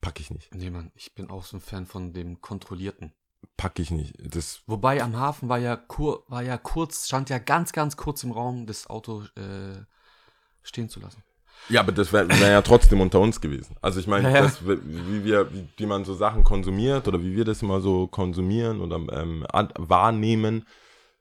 Pack 0.00 0.20
ich 0.20 0.30
nicht. 0.30 0.54
Nee, 0.54 0.70
Mann, 0.70 0.92
ich 0.94 1.14
bin 1.14 1.30
auch 1.30 1.44
so 1.44 1.56
ein 1.56 1.60
Fan 1.60 1.86
von 1.86 2.12
dem 2.12 2.40
Kontrollierten. 2.40 3.12
Pack 3.56 3.78
ich 3.78 3.90
nicht. 3.90 4.14
Das, 4.18 4.62
Wobei 4.66 5.02
am 5.02 5.16
Hafen 5.16 5.48
war 5.48 5.58
ja, 5.58 5.76
kur 5.76 6.24
war 6.28 6.42
ja 6.42 6.58
kurz, 6.58 7.06
stand 7.06 7.30
ja 7.30 7.38
ganz, 7.38 7.72
ganz 7.72 7.96
kurz 7.96 8.22
im 8.22 8.32
Raum, 8.32 8.66
das 8.66 8.88
Auto 8.88 9.24
äh, 9.34 9.82
stehen 10.62 10.88
zu 10.88 11.00
lassen. 11.00 11.22
Ja, 11.68 11.80
aber 11.80 11.92
das 11.92 12.12
wäre 12.12 12.28
wär 12.28 12.50
ja 12.50 12.62
trotzdem 12.62 13.00
unter 13.00 13.20
uns 13.20 13.40
gewesen. 13.40 13.76
Also 13.80 14.00
ich 14.00 14.06
meine, 14.06 14.32
Ja, 14.32 14.50
wie 14.60 15.24
wir, 15.24 15.52
wie, 15.52 15.68
wie 15.76 15.86
man 15.86 16.04
so 16.04 16.14
Sachen 16.14 16.44
konsumiert 16.44 17.08
oder 17.08 17.22
wie 17.22 17.34
wir 17.36 17.44
das 17.44 17.62
immer 17.62 17.80
so 17.80 18.06
konsumieren 18.06 18.80
oder 18.80 18.96
ähm, 18.96 19.44
wahrnehmen, 19.76 20.64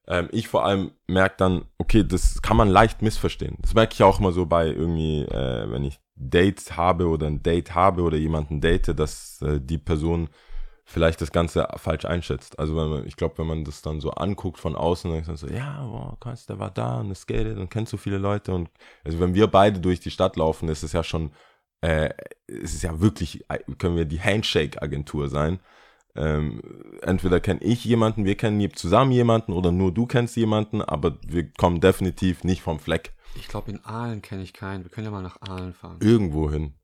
ähm, 0.07 0.29
ich 0.31 0.47
vor 0.47 0.65
allem 0.65 0.91
merke 1.07 1.35
dann, 1.37 1.65
okay, 1.77 2.03
das 2.03 2.41
kann 2.41 2.57
man 2.57 2.69
leicht 2.69 3.01
missverstehen. 3.01 3.57
Das 3.61 3.73
merke 3.73 3.93
ich 3.93 4.03
auch 4.03 4.19
immer 4.19 4.31
so 4.31 4.45
bei 4.45 4.67
irgendwie, 4.67 5.21
äh, 5.21 5.71
wenn 5.71 5.83
ich 5.83 5.99
Dates 6.15 6.77
habe 6.77 7.07
oder 7.07 7.27
ein 7.27 7.43
Date 7.43 7.75
habe 7.75 8.01
oder 8.03 8.17
jemanden 8.17 8.61
date, 8.61 8.97
dass 8.97 9.41
äh, 9.41 9.59
die 9.59 9.77
Person 9.77 10.29
vielleicht 10.85 11.19
das 11.19 11.31
Ganze 11.31 11.67
falsch 11.77 12.05
einschätzt. 12.05 12.59
Also 12.59 12.77
wenn 12.77 12.89
man, 12.89 13.07
ich 13.07 13.17
glaube, 13.17 13.39
wenn 13.39 13.47
man 13.47 13.65
das 13.65 13.81
dann 13.81 13.99
so 13.99 14.11
anguckt 14.11 14.59
von 14.59 14.75
außen, 14.75 15.09
dann 15.09 15.19
ist 15.19 15.27
man 15.27 15.35
so, 15.35 15.47
ja, 15.47 15.83
boah, 15.83 16.17
krass, 16.19 16.45
der 16.45 16.59
war 16.59 16.69
da 16.69 16.99
und 16.99 17.11
es 17.11 17.21
skatet 17.21 17.57
und 17.57 17.69
kennt 17.69 17.89
so 17.89 17.97
viele 17.97 18.19
Leute 18.19 18.53
und 18.53 18.69
also 19.03 19.19
wenn 19.19 19.33
wir 19.33 19.47
beide 19.47 19.79
durch 19.79 19.99
die 19.99 20.11
Stadt 20.11 20.35
laufen, 20.35 20.69
ist 20.69 20.83
es 20.83 20.93
ja 20.93 21.03
schon, 21.03 21.31
äh, 21.81 22.09
es 22.47 22.75
ist 22.75 22.83
ja 22.83 23.01
wirklich, 23.01 23.49
äh, 23.49 23.59
können 23.79 23.97
wir 23.97 24.05
die 24.05 24.21
Handshake-Agentur 24.21 25.27
sein. 25.27 25.59
Ähm, 26.17 26.61
entweder 27.01 27.41
kenne 27.41 27.61
ich 27.61 27.83
jemanden, 27.83 28.23
wir 28.23 28.35
kennen 28.35 28.73
zusammen 28.73 29.11
jemanden 29.11 29.51
oder 29.51 29.71
nur 29.71 29.93
du 29.93 30.05
kennst 30.05 30.37
jemanden, 30.37 30.81
aber 30.81 31.17
wir 31.27 31.51
kommen 31.51 31.81
definitiv 31.81 32.45
nicht 32.45 32.61
vom 32.61 32.79
Fleck 32.79 33.13
Ich 33.35 33.49
glaube, 33.49 33.71
in 33.71 33.83
Aalen 33.83 34.21
kenne 34.21 34.43
ich 34.43 34.53
keinen. 34.53 34.85
Wir 34.85 34.91
können 34.91 35.05
ja 35.05 35.11
mal 35.11 35.21
nach 35.21 35.41
Aalen 35.41 35.73
fahren. 35.73 35.97
irgendwo 35.99 36.49
hin. 36.49 36.75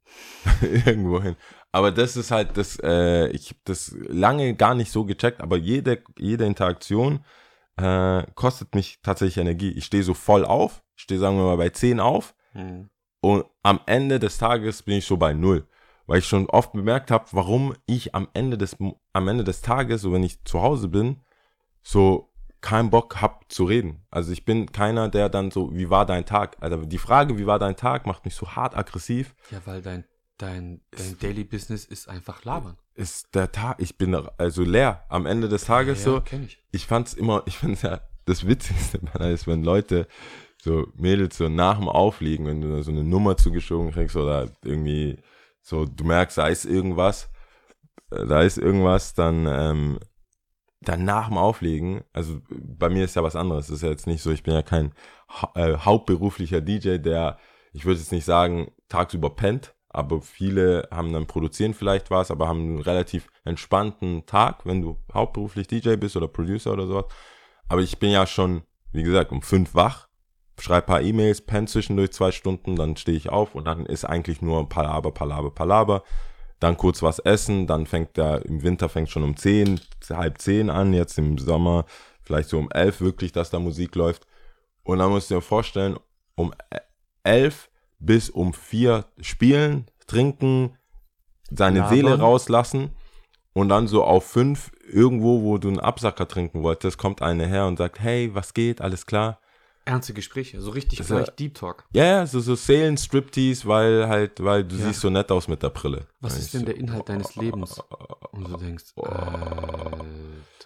irgendwo 0.86 1.22
hin. 1.22 1.38
Aber 1.71 1.91
das 1.91 2.17
ist 2.17 2.31
halt 2.31 2.57
das, 2.57 2.77
äh, 2.84 3.27
ich 3.29 3.49
habe 3.49 3.60
das 3.63 3.95
lange 4.07 4.55
gar 4.55 4.75
nicht 4.75 4.91
so 4.91 5.05
gecheckt, 5.05 5.41
aber 5.41 5.57
jede, 5.57 6.03
jede 6.17 6.45
Interaktion 6.45 7.23
äh, 7.77 8.23
kostet 8.36 8.75
mich 8.75 8.99
tatsächlich 9.01 9.38
Energie. 9.38 9.71
Ich 9.71 9.86
stehe 9.86 10.03
so 10.03 10.13
voll 10.13 10.43
auf, 10.45 10.84
ich 10.95 11.03
stehe, 11.03 11.19
sagen 11.19 11.38
wir 11.38 11.43
mal, 11.45 11.57
bei 11.57 11.69
10 11.69 11.99
auf 11.99 12.36
Hm. 12.53 12.89
und 13.21 13.45
am 13.63 13.79
Ende 13.86 14.19
des 14.19 14.38
Tages 14.38 14.84
bin 14.84 14.97
ich 14.97 15.05
so 15.05 15.15
bei 15.15 15.34
null. 15.34 15.65
Weil 16.05 16.19
ich 16.19 16.27
schon 16.27 16.49
oft 16.49 16.73
bemerkt 16.73 17.10
habe, 17.10 17.25
warum 17.31 17.73
ich 17.86 18.13
am 18.13 18.27
Ende 18.34 18.57
des, 18.57 18.75
am 19.13 19.27
Ende 19.29 19.45
des 19.45 19.62
Tages, 19.62 20.01
so 20.01 20.12
wenn 20.12 20.23
ich 20.23 20.43
zu 20.43 20.62
Hause 20.62 20.89
bin, 20.89 21.21
so 21.81 22.34
keinen 22.60 22.89
Bock 22.89 23.21
hab 23.21 23.49
zu 23.49 23.63
reden. 23.63 24.05
Also 24.12 24.34
ich 24.34 24.43
bin 24.43 24.71
keiner, 24.73 25.07
der 25.07 25.29
dann 25.29 25.51
so, 25.51 25.73
wie 25.73 25.89
war 25.89 26.05
dein 26.05 26.25
Tag? 26.25 26.57
Also 26.60 26.84
die 26.86 26.97
Frage, 26.97 27.38
wie 27.38 27.47
war 27.47 27.60
dein 27.60 27.77
Tag, 27.77 28.05
macht 28.05 28.25
mich 28.25 28.36
so 28.36 28.49
hart 28.55 28.75
aggressiv. 28.75 29.34
Ja, 29.49 29.60
weil 29.65 29.81
dein 29.81 30.03
dein, 30.41 30.82
dein 30.91 31.17
Daily 31.19 31.43
Business 31.43 31.86
ist 31.86 32.10
einfach 32.10 32.43
labern. 32.43 32.77
ist 32.95 33.34
der 33.36 33.51
Tag, 33.51 33.77
ich 33.80 33.97
bin 33.97 34.15
also 34.38 34.63
leer 34.63 35.06
am 35.10 35.25
Ende 35.25 35.49
des 35.49 35.65
Tages 35.65 36.04
so. 36.04 36.21
kenn 36.21 36.43
ich. 36.43 36.63
Ich 36.71 36.88
fand's 36.88 37.13
immer, 37.13 37.43
ich 37.45 37.58
find's 37.58 37.82
ja 37.82 38.01
das 38.25 38.47
Witzigste 38.47 38.99
ist, 39.19 39.47
wenn 39.47 39.63
Leute, 39.63 40.08
so 40.62 40.88
Mädels 40.95 41.38
so 41.38 41.49
nach 41.49 41.77
dem 41.77 41.89
Aufliegen, 41.89 42.45
wenn 42.45 42.62
du 42.62 42.84
so 42.84 42.91
eine 42.91 43.04
Nummer 43.04 43.36
zugeschoben 43.36 43.91
kriegst 43.91 44.15
oder 44.15 44.49
irgendwie 44.63 45.17
so, 45.62 45.86
du 45.86 46.04
merkst, 46.04 46.38
da 46.38 46.47
ist 46.47 46.65
irgendwas, 46.65 47.30
äh, 48.12 48.25
da 48.25 48.41
ist 48.41 48.58
irgendwas, 48.58 49.13
dann, 49.13 49.47
ähm, 49.47 49.99
dann 50.82 51.06
nach 51.06 51.27
dem 51.27 51.38
Auflegen, 51.38 52.04
also 52.13 52.41
bei 52.49 52.89
mir 52.89 53.06
ist 53.06 53.15
ja 53.15 53.23
was 53.23 53.36
anderes, 53.36 53.67
das 53.67 53.77
ist 53.77 53.84
ja 53.84 53.89
jetzt 53.89 54.08
nicht 54.08 54.21
so, 54.21 54.32
ich 54.32 54.43
bin 54.43 54.54
ja 54.54 54.62
kein 54.62 54.93
hau 55.30 55.51
äh, 55.56 55.77
hauptberuflicher 55.77 56.62
DJ, 56.62 56.97
der, 56.97 57.38
ich 57.73 57.86
würde 57.86 57.99
jetzt 57.99 58.12
nicht 58.12 58.25
sagen, 58.25 58.71
tagsüber 58.88 59.32
pennt, 59.32 59.73
aber 59.93 60.21
viele 60.21 60.88
haben 60.91 61.12
dann 61.12 61.27
produzieren 61.27 61.73
vielleicht 61.73 62.12
was, 62.12 62.32
aber 62.32 62.47
haben 62.47 62.62
einen 62.62 62.82
relativ 62.82 63.27
entspannten 63.43 64.25
Tag, 64.25 64.65
wenn 64.65 64.82
du 64.82 64.97
hauptberuflich 65.13 65.67
DJ 65.67 65.95
bist 65.95 66.15
oder 66.15 66.27
Producer 66.27 66.71
oder 66.71 66.88
sowas. 66.88 67.06
Aber 67.67 67.82
ich 67.82 67.99
bin 67.99 68.12
ja 68.12 68.25
schon, 68.25 68.63
wie 68.93 69.04
gesagt, 69.04 69.32
um 69.32 69.41
fünf 69.41 69.75
wach, 69.75 70.08
schreibe 70.60 70.88
paar 70.88 71.01
E-Mails, 71.01 71.41
penne 71.41 71.67
zwischendurch 71.67 72.12
zwei 72.12 72.32
Stunden, 72.32 72.75
dann 72.75 72.95
stehe 72.95 73.17
ich 73.17 73.30
auf 73.30 73.56
und 73.56 73.65
dann 73.65 73.86
ist 73.86 74.06
eigentlich 74.06 74.41
nur 74.41 74.67
Palaber, 74.69 75.12
Palaber, 75.12 75.51
Palaber. 75.51 76.04
Dann 76.60 76.77
kurz 76.77 77.01
was 77.01 77.17
essen, 77.17 77.65
dann 77.65 77.88
fängt 77.88 78.17
der, 78.17 78.45
im 78.45 78.62
Winter 78.62 78.88
fängt 78.88 79.10
schon 79.10 79.23
um 79.23 79.36
zehn, 79.36 79.82
halb 80.12 80.38
zehn 80.38 80.69
an, 80.69 80.93
jetzt 80.93 81.17
im 81.17 81.39
Sommer 81.39 81.86
vielleicht 82.21 82.49
so 82.49 82.60
um 82.60 82.69
elf 82.69 83.01
wirklich, 83.01 83.32
dass 83.32 83.49
da 83.49 83.60
Musik 83.60 83.95
läuft. 83.95 84.27
Und 84.84 84.99
dann 84.99 85.10
musst 85.10 85.32
du 85.32 85.36
dir 85.36 85.41
vorstellen, 85.41 85.97
um 86.36 86.54
elf 87.23 87.70
bis 88.02 88.30
um 88.30 88.54
vier 88.54 89.06
spielen, 89.22 89.86
trinken, 90.08 90.76
seine 91.50 91.80
Labern. 91.80 91.96
Seele 91.96 92.20
rauslassen 92.20 92.90
und 93.54 93.70
dann 93.70 93.88
so 93.88 94.04
auf 94.04 94.26
fünf 94.26 94.72
irgendwo, 94.88 95.44
wo 95.44 95.58
du 95.58 95.70
einen 95.70 95.80
Absacker 95.80 96.28
trinken 96.28 96.64
wolltest, 96.64 96.98
kommt 96.98 97.22
eine 97.22 97.48
her 97.48 97.66
und 97.68 97.78
sagt, 97.78 98.00
hey, 98.00 98.34
was 98.34 98.54
geht, 98.54 98.82
alles 98.82 99.06
klar? 99.06 99.40
Ernste 99.84 100.14
Gespräche, 100.14 100.62
so 100.62 100.72
richtig 100.72 101.00
gleich 101.00 101.28
ist 101.28 101.40
Deep 101.40 101.56
Talk. 101.56 101.86
Ja, 101.94 102.06
ja, 102.06 102.26
so, 102.28 102.40
so 102.40 102.54
Seelen-Striptease, 102.54 103.68
weil 103.68 104.08
halt, 104.08 104.44
weil 104.44 104.64
du 104.64 104.76
Ja. 104.76 104.86
siehst 104.86 105.02
so 105.02 105.10
nett 105.10 105.32
aus 105.32 105.48
mit 105.48 105.64
der 105.64 105.70
Brille. 105.70 106.06
Was 106.20 106.38
ist 106.38 106.54
denn 106.54 106.62
so, 106.62 106.66
der 106.68 106.78
Inhalt 106.78 107.10
deines 107.10 107.36
Lebens? 107.36 107.80
Und 108.32 108.48
du 108.48 108.58
denkst, 108.58 108.94
äh, 108.96 109.02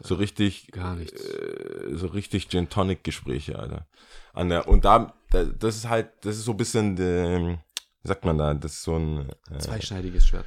So 0.04 0.16
richtig, 0.16 0.68
gar 0.72 0.96
nichts. 0.96 1.22
äh, 1.24 1.96
so 1.96 2.08
richtig 2.08 2.50
Gin 2.50 2.70
Tonic 2.70 3.04
Gespräche, 3.04 3.58
Alter. 3.58 3.86
An 4.34 4.50
der, 4.50 4.68
und 4.68 4.84
da, 4.86 5.14
da, 5.32 5.44
das 5.46 5.78
ist 5.78 5.90
halt, 5.90 6.10
das 6.22 6.38
ist 6.38 6.46
so 6.46 6.52
ein 6.52 6.58
bisschen, 6.58 6.98
ähm, 7.00 7.58
wie 8.02 8.08
sagt 8.08 8.26
man 8.26 8.38
da, 8.38 8.54
das 8.54 8.74
ist 8.74 8.84
so 8.84 8.98
ein, 8.98 9.30
äh, 9.52 9.60
Zweischneidiges 9.60 10.28
Schwert. 10.28 10.46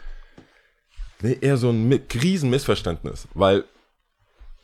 Nee, 1.20 1.38
eher 1.40 1.56
so 1.56 1.70
ein 1.70 1.88
Mi- 1.88 2.00
Riesenmissverständnis, 2.14 3.26
weil 3.34 3.64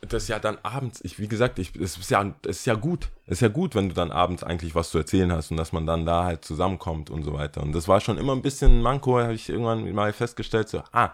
das 0.01 0.27
ja 0.27 0.37
dann 0.37 0.59
abends, 0.61 0.99
ich, 1.03 1.17
wie 1.19 1.27
gesagt, 1.27 1.57
ich, 1.57 1.75
es 1.75 1.97
ist 1.97 2.11
ja, 2.11 2.33
es 2.43 2.59
ist 2.59 2.65
ja 2.65 2.75
gut. 2.75 3.09
Es 3.25 3.33
ist 3.37 3.41
ja 3.41 3.47
gut, 3.47 3.73
wenn 3.73 3.89
du 3.89 3.95
dann 3.95 4.11
abends 4.11 4.43
eigentlich 4.43 4.75
was 4.75 4.91
zu 4.91 4.99
erzählen 4.99 5.31
hast 5.31 5.49
und 5.49 5.57
dass 5.57 5.71
man 5.73 5.87
dann 5.87 6.05
da 6.05 6.23
halt 6.25 6.45
zusammenkommt 6.45 7.09
und 7.09 7.23
so 7.23 7.33
weiter. 7.33 7.63
Und 7.63 7.73
das 7.73 7.87
war 7.87 7.99
schon 8.01 8.17
immer 8.19 8.33
ein 8.33 8.43
bisschen 8.43 8.77
ein 8.77 8.81
Manko, 8.83 9.19
habe 9.19 9.33
ich 9.33 9.49
irgendwann 9.49 9.91
mal 9.93 10.13
festgestellt, 10.13 10.69
so, 10.69 10.83
ah, 10.91 11.11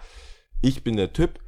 ich 0.62 0.84
bin 0.84 0.98
der 0.98 1.14
Typ, 1.14 1.40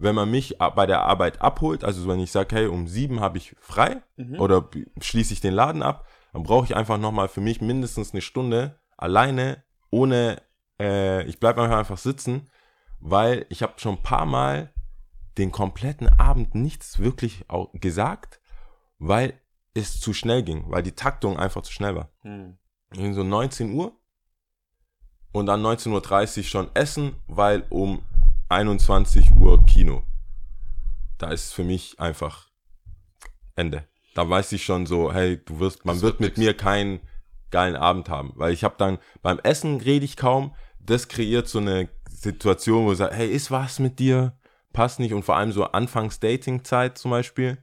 wenn 0.00 0.14
man 0.14 0.30
mich 0.30 0.56
bei 0.58 0.86
der 0.86 1.02
Arbeit 1.02 1.40
abholt, 1.42 1.84
also 1.84 2.08
wenn 2.08 2.20
ich 2.20 2.32
sage, 2.32 2.56
hey, 2.56 2.66
um 2.66 2.88
sieben 2.88 3.20
habe 3.20 3.38
ich 3.38 3.54
frei 3.60 4.02
oder 4.40 4.60
b- 4.62 4.86
schließe 5.00 5.32
ich 5.34 5.40
den 5.40 5.54
Laden 5.54 5.82
ab, 5.82 6.06
dann 6.32 6.42
brauche 6.42 6.64
ich 6.64 6.74
einfach 6.76 6.98
nochmal 6.98 7.28
für 7.28 7.40
mich 7.40 7.60
mindestens 7.60 8.12
eine 8.12 8.20
Stunde 8.22 8.78
alleine, 8.96 9.62
ohne, 9.90 10.40
äh, 10.80 11.24
ich 11.24 11.38
bleibe 11.40 11.62
einfach 11.62 11.98
sitzen, 11.98 12.48
weil 13.00 13.46
ich 13.48 13.62
habe 13.62 13.74
schon 13.78 13.96
ein 13.96 14.02
paar 14.02 14.26
Mal 14.26 14.72
den 15.38 15.50
kompletten 15.52 16.08
Abend 16.18 16.54
nichts 16.54 16.98
wirklich 16.98 17.44
au- 17.48 17.70
gesagt, 17.74 18.40
weil 18.98 19.34
es 19.74 20.00
zu 20.00 20.12
schnell 20.12 20.42
ging, 20.42 20.64
weil 20.70 20.82
die 20.82 20.92
Taktung 20.92 21.38
einfach 21.38 21.62
zu 21.62 21.72
schnell 21.72 21.94
war. 21.94 22.08
Hm. 22.22 22.58
Irgendwie 22.92 23.14
so 23.14 23.22
19 23.22 23.72
Uhr 23.72 23.92
und 25.32 25.46
dann 25.46 25.62
19.30 25.64 26.38
Uhr 26.38 26.44
schon 26.44 26.70
essen, 26.74 27.14
weil 27.26 27.64
um 27.70 28.02
21 28.50 29.32
Uhr 29.36 29.64
Kino. 29.64 30.02
Da 31.18 31.30
ist 31.30 31.52
für 31.52 31.64
mich 31.64 31.98
einfach 32.00 32.48
Ende. 33.54 33.84
Da 34.14 34.28
weiß 34.28 34.52
ich 34.52 34.64
schon 34.64 34.86
so, 34.86 35.12
hey, 35.12 35.40
du 35.44 35.60
wirst, 35.60 35.84
man 35.84 35.94
Das 35.96 36.02
wird 36.02 36.14
wird 36.14 36.20
mit 36.20 36.38
nix. 36.38 36.38
mir 36.38 36.56
keinen 36.56 37.00
geilen 37.50 37.76
Abend 37.76 38.08
haben, 38.08 38.32
weil 38.36 38.52
ich 38.52 38.64
habe 38.64 38.74
dann 38.78 38.98
beim 39.22 39.38
Essen 39.40 39.80
rede 39.80 40.04
ich 40.04 40.16
kaum. 40.16 40.54
Das 40.80 41.08
kreiert 41.08 41.48
so 41.48 41.58
eine 41.58 41.88
Situation, 42.08 42.86
wo 42.86 42.92
ich 42.92 42.98
sage, 42.98 43.14
hey, 43.14 43.28
ist 43.30 43.50
was 43.50 43.78
mit 43.78 43.98
dir? 43.98 44.36
Passt 44.72 44.98
nicht 45.00 45.12
und 45.14 45.24
vor 45.24 45.36
allem 45.36 45.52
so 45.52 45.64
Anfangs 45.66 46.20
Dating-Zeit 46.20 46.98
zum 46.98 47.10
Beispiel. 47.12 47.58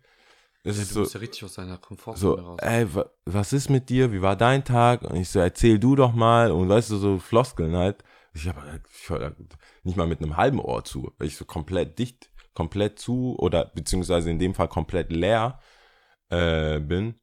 Es 0.64 0.78
ist 0.78 0.96
Du 0.96 1.04
so, 1.06 1.14
ja 1.14 1.20
richtig 1.20 1.44
aus 1.46 1.54
deiner 1.54 1.78
Komfortzone 1.78 2.42
so, 2.42 2.48
raus. 2.48 2.60
ey, 2.62 2.94
wa, 2.96 3.06
was 3.26 3.54
ist 3.54 3.70
mit 3.70 3.90
dir? 3.90 4.12
Wie 4.12 4.22
war 4.22 4.36
dein 4.36 4.64
Tag? 4.66 5.02
Und 5.04 5.16
ich 5.16 5.30
so, 5.30 5.40
erzähl 5.40 5.80
du 5.80 5.96
doch 5.96 6.14
mal. 6.14 6.52
Und 6.52 6.68
weißt 6.70 6.92
du, 6.92 6.98
so 6.98 7.20
Floskeln 7.20 7.76
halt. 7.76 8.04
Ich 8.34 8.48
habe 8.48 8.62
da 9.08 9.32
nicht 9.88 9.98
mal 9.98 10.06
mit 10.08 10.22
einem 10.22 10.38
halben 10.38 10.60
Ohr 10.60 10.84
zu, 10.84 11.12
weil 11.18 11.28
ich 11.28 11.36
so 11.38 11.46
komplett 11.46 11.98
dicht, 11.98 12.30
komplett 12.54 13.00
zu 13.00 13.36
oder 13.40 13.66
beziehungsweise 13.74 14.30
in 14.30 14.38
dem 14.40 14.54
Fall 14.54 14.68
komplett 14.68 15.12
leer 15.12 15.60
äh, 16.30 16.80
bin. 16.80 17.16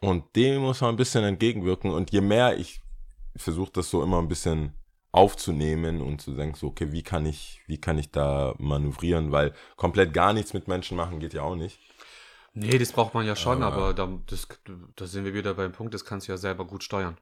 Und 0.00 0.34
dem 0.36 0.62
muss 0.62 0.80
man 0.80 0.90
ein 0.90 0.96
bisschen 0.96 1.24
entgegenwirken. 1.24 1.90
Und 1.90 2.10
je 2.10 2.20
mehr 2.20 2.58
ich 2.58 2.80
versuche 3.36 3.72
das 3.72 3.88
so 3.88 4.02
immer 4.02 4.18
ein 4.18 4.28
bisschen 4.28 4.74
aufzunehmen 5.12 6.00
und 6.00 6.20
zu 6.20 6.34
denken, 6.34 6.56
so, 6.56 6.68
okay, 6.68 6.90
wie 6.90 7.02
kann 7.02 7.24
ich, 7.26 7.60
wie 7.66 7.78
kann 7.78 7.98
ich 7.98 8.10
da 8.10 8.54
manövrieren, 8.58 9.30
weil 9.30 9.52
komplett 9.76 10.12
gar 10.14 10.32
nichts 10.32 10.54
mit 10.54 10.68
Menschen 10.68 10.96
machen 10.96 11.20
geht 11.20 11.34
ja 11.34 11.42
auch 11.42 11.54
nicht. 11.54 11.78
Nee, 12.54 12.78
das 12.78 12.92
braucht 12.92 13.14
man 13.14 13.26
ja 13.26 13.36
schon, 13.36 13.62
Aber- 13.62 13.76
aber 13.76 13.94
da, 13.94 14.18
das, 14.26 14.48
da 14.96 15.06
sind 15.06 15.24
wir 15.24 15.34
wieder 15.34 15.54
beim 15.54 15.72
Punkt, 15.72 15.94
das 15.94 16.04
kannst 16.04 16.28
du 16.28 16.32
ja 16.32 16.38
selber 16.38 16.66
gut 16.66 16.82
steuern. 16.82 17.16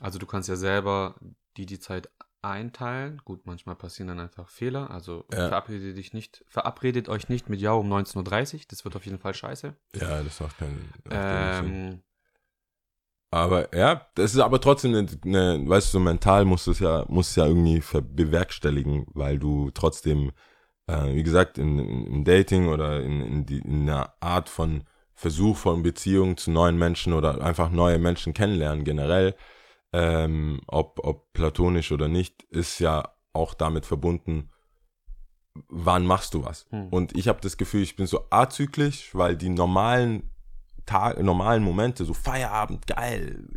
Also 0.00 0.18
du 0.18 0.26
kannst 0.26 0.48
ja 0.48 0.56
selber 0.56 1.14
die, 1.56 1.66
die 1.66 1.78
Zeit 1.80 2.08
einteilen. 2.50 3.20
Gut, 3.24 3.46
manchmal 3.46 3.76
passieren 3.76 4.08
dann 4.08 4.20
einfach 4.20 4.48
Fehler. 4.48 4.90
Also 4.90 5.24
Ja. 5.32 5.48
verabredet 5.48 5.96
dich 5.96 6.12
nicht, 6.12 6.44
verabredet 6.48 7.08
euch 7.08 7.28
nicht 7.28 7.48
mit 7.48 7.60
Ja 7.60 7.72
um 7.72 7.92
19.30 7.92 8.54
Uhr. 8.54 8.60
Das 8.68 8.84
wird 8.84 8.96
auf 8.96 9.04
jeden 9.04 9.18
Fall 9.18 9.34
scheiße. 9.34 9.74
Ja, 9.94 10.22
das 10.22 10.40
macht 10.40 10.58
keinen. 10.58 10.92
Ähm, 11.10 12.02
Aber 13.30 13.74
ja, 13.76 14.06
das 14.14 14.34
ist 14.34 14.40
aber 14.40 14.60
trotzdem 14.60 14.94
eine, 14.94 15.06
eine 15.24 15.68
weißt 15.68 15.88
du, 15.88 15.98
so 15.98 16.00
mental 16.00 16.44
musst 16.44 16.66
du 16.66 16.70
es 16.70 16.78
ja, 16.78 17.04
musst 17.08 17.30
es 17.30 17.36
ja 17.36 17.46
irgendwie 17.46 17.82
bewerkstelligen, 18.00 19.06
weil 19.14 19.38
du 19.38 19.70
trotzdem, 19.72 20.32
äh, 20.86 21.14
wie 21.14 21.22
gesagt, 21.22 21.58
in, 21.58 21.78
in, 21.78 22.06
im 22.06 22.24
Dating 22.24 22.68
oder 22.68 23.02
in, 23.02 23.20
in, 23.20 23.46
die, 23.46 23.58
in 23.58 23.82
einer 23.88 24.14
Art 24.20 24.48
von 24.48 24.84
Versuch 25.14 25.56
von 25.56 25.82
Beziehung 25.82 26.36
zu 26.36 26.50
neuen 26.50 26.78
Menschen 26.78 27.12
oder 27.12 27.40
einfach 27.42 27.70
neue 27.70 27.98
Menschen 27.98 28.32
kennenlernen 28.34 28.84
generell, 28.84 29.34
ähm, 29.92 30.60
ob, 30.66 31.00
ob 31.02 31.32
platonisch 31.32 31.92
oder 31.92 32.08
nicht, 32.08 32.42
ist 32.44 32.78
ja 32.78 33.14
auch 33.32 33.54
damit 33.54 33.86
verbunden, 33.86 34.50
wann 35.68 36.06
machst 36.06 36.34
du 36.34 36.44
was? 36.44 36.66
Hm. 36.70 36.88
Und 36.88 37.16
ich 37.16 37.28
habe 37.28 37.40
das 37.40 37.56
Gefühl, 37.56 37.82
ich 37.82 37.96
bin 37.96 38.06
so 38.06 38.26
azyklisch, 38.30 39.14
weil 39.14 39.36
die 39.36 39.48
normalen 39.48 40.30
Tag, 40.84 41.20
normalen 41.22 41.62
Momente, 41.62 42.04
so 42.04 42.14
Feierabend, 42.14 42.86
geil, 42.86 43.48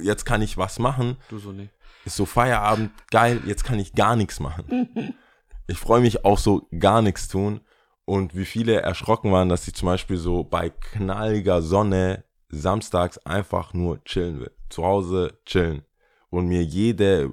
jetzt 0.00 0.24
kann 0.24 0.42
ich 0.42 0.56
was 0.56 0.78
machen, 0.78 1.16
du 1.28 1.38
so 1.38 1.52
nicht. 1.52 1.72
ist 2.04 2.16
so 2.16 2.24
Feierabend, 2.24 2.92
geil, 3.10 3.42
jetzt 3.46 3.64
kann 3.64 3.78
ich 3.78 3.92
gar 3.94 4.16
nichts 4.16 4.40
machen. 4.40 5.14
Ich 5.68 5.78
freue 5.78 6.00
mich 6.00 6.24
auch 6.24 6.38
so 6.38 6.66
gar 6.78 7.02
nichts 7.02 7.28
tun. 7.28 7.60
Und 8.04 8.36
wie 8.36 8.44
viele 8.44 8.80
erschrocken 8.80 9.30
waren, 9.30 9.48
dass 9.48 9.66
ich 9.68 9.74
zum 9.74 9.86
Beispiel 9.86 10.16
so 10.16 10.42
bei 10.42 10.70
knalliger 10.70 11.62
Sonne 11.62 12.24
samstags 12.52 13.18
einfach 13.18 13.74
nur 13.74 14.04
chillen 14.04 14.38
will. 14.40 14.50
Zu 14.68 14.84
Hause 14.84 15.38
chillen. 15.46 15.82
Und 16.30 16.46
mir 16.46 16.62
jede 16.62 17.30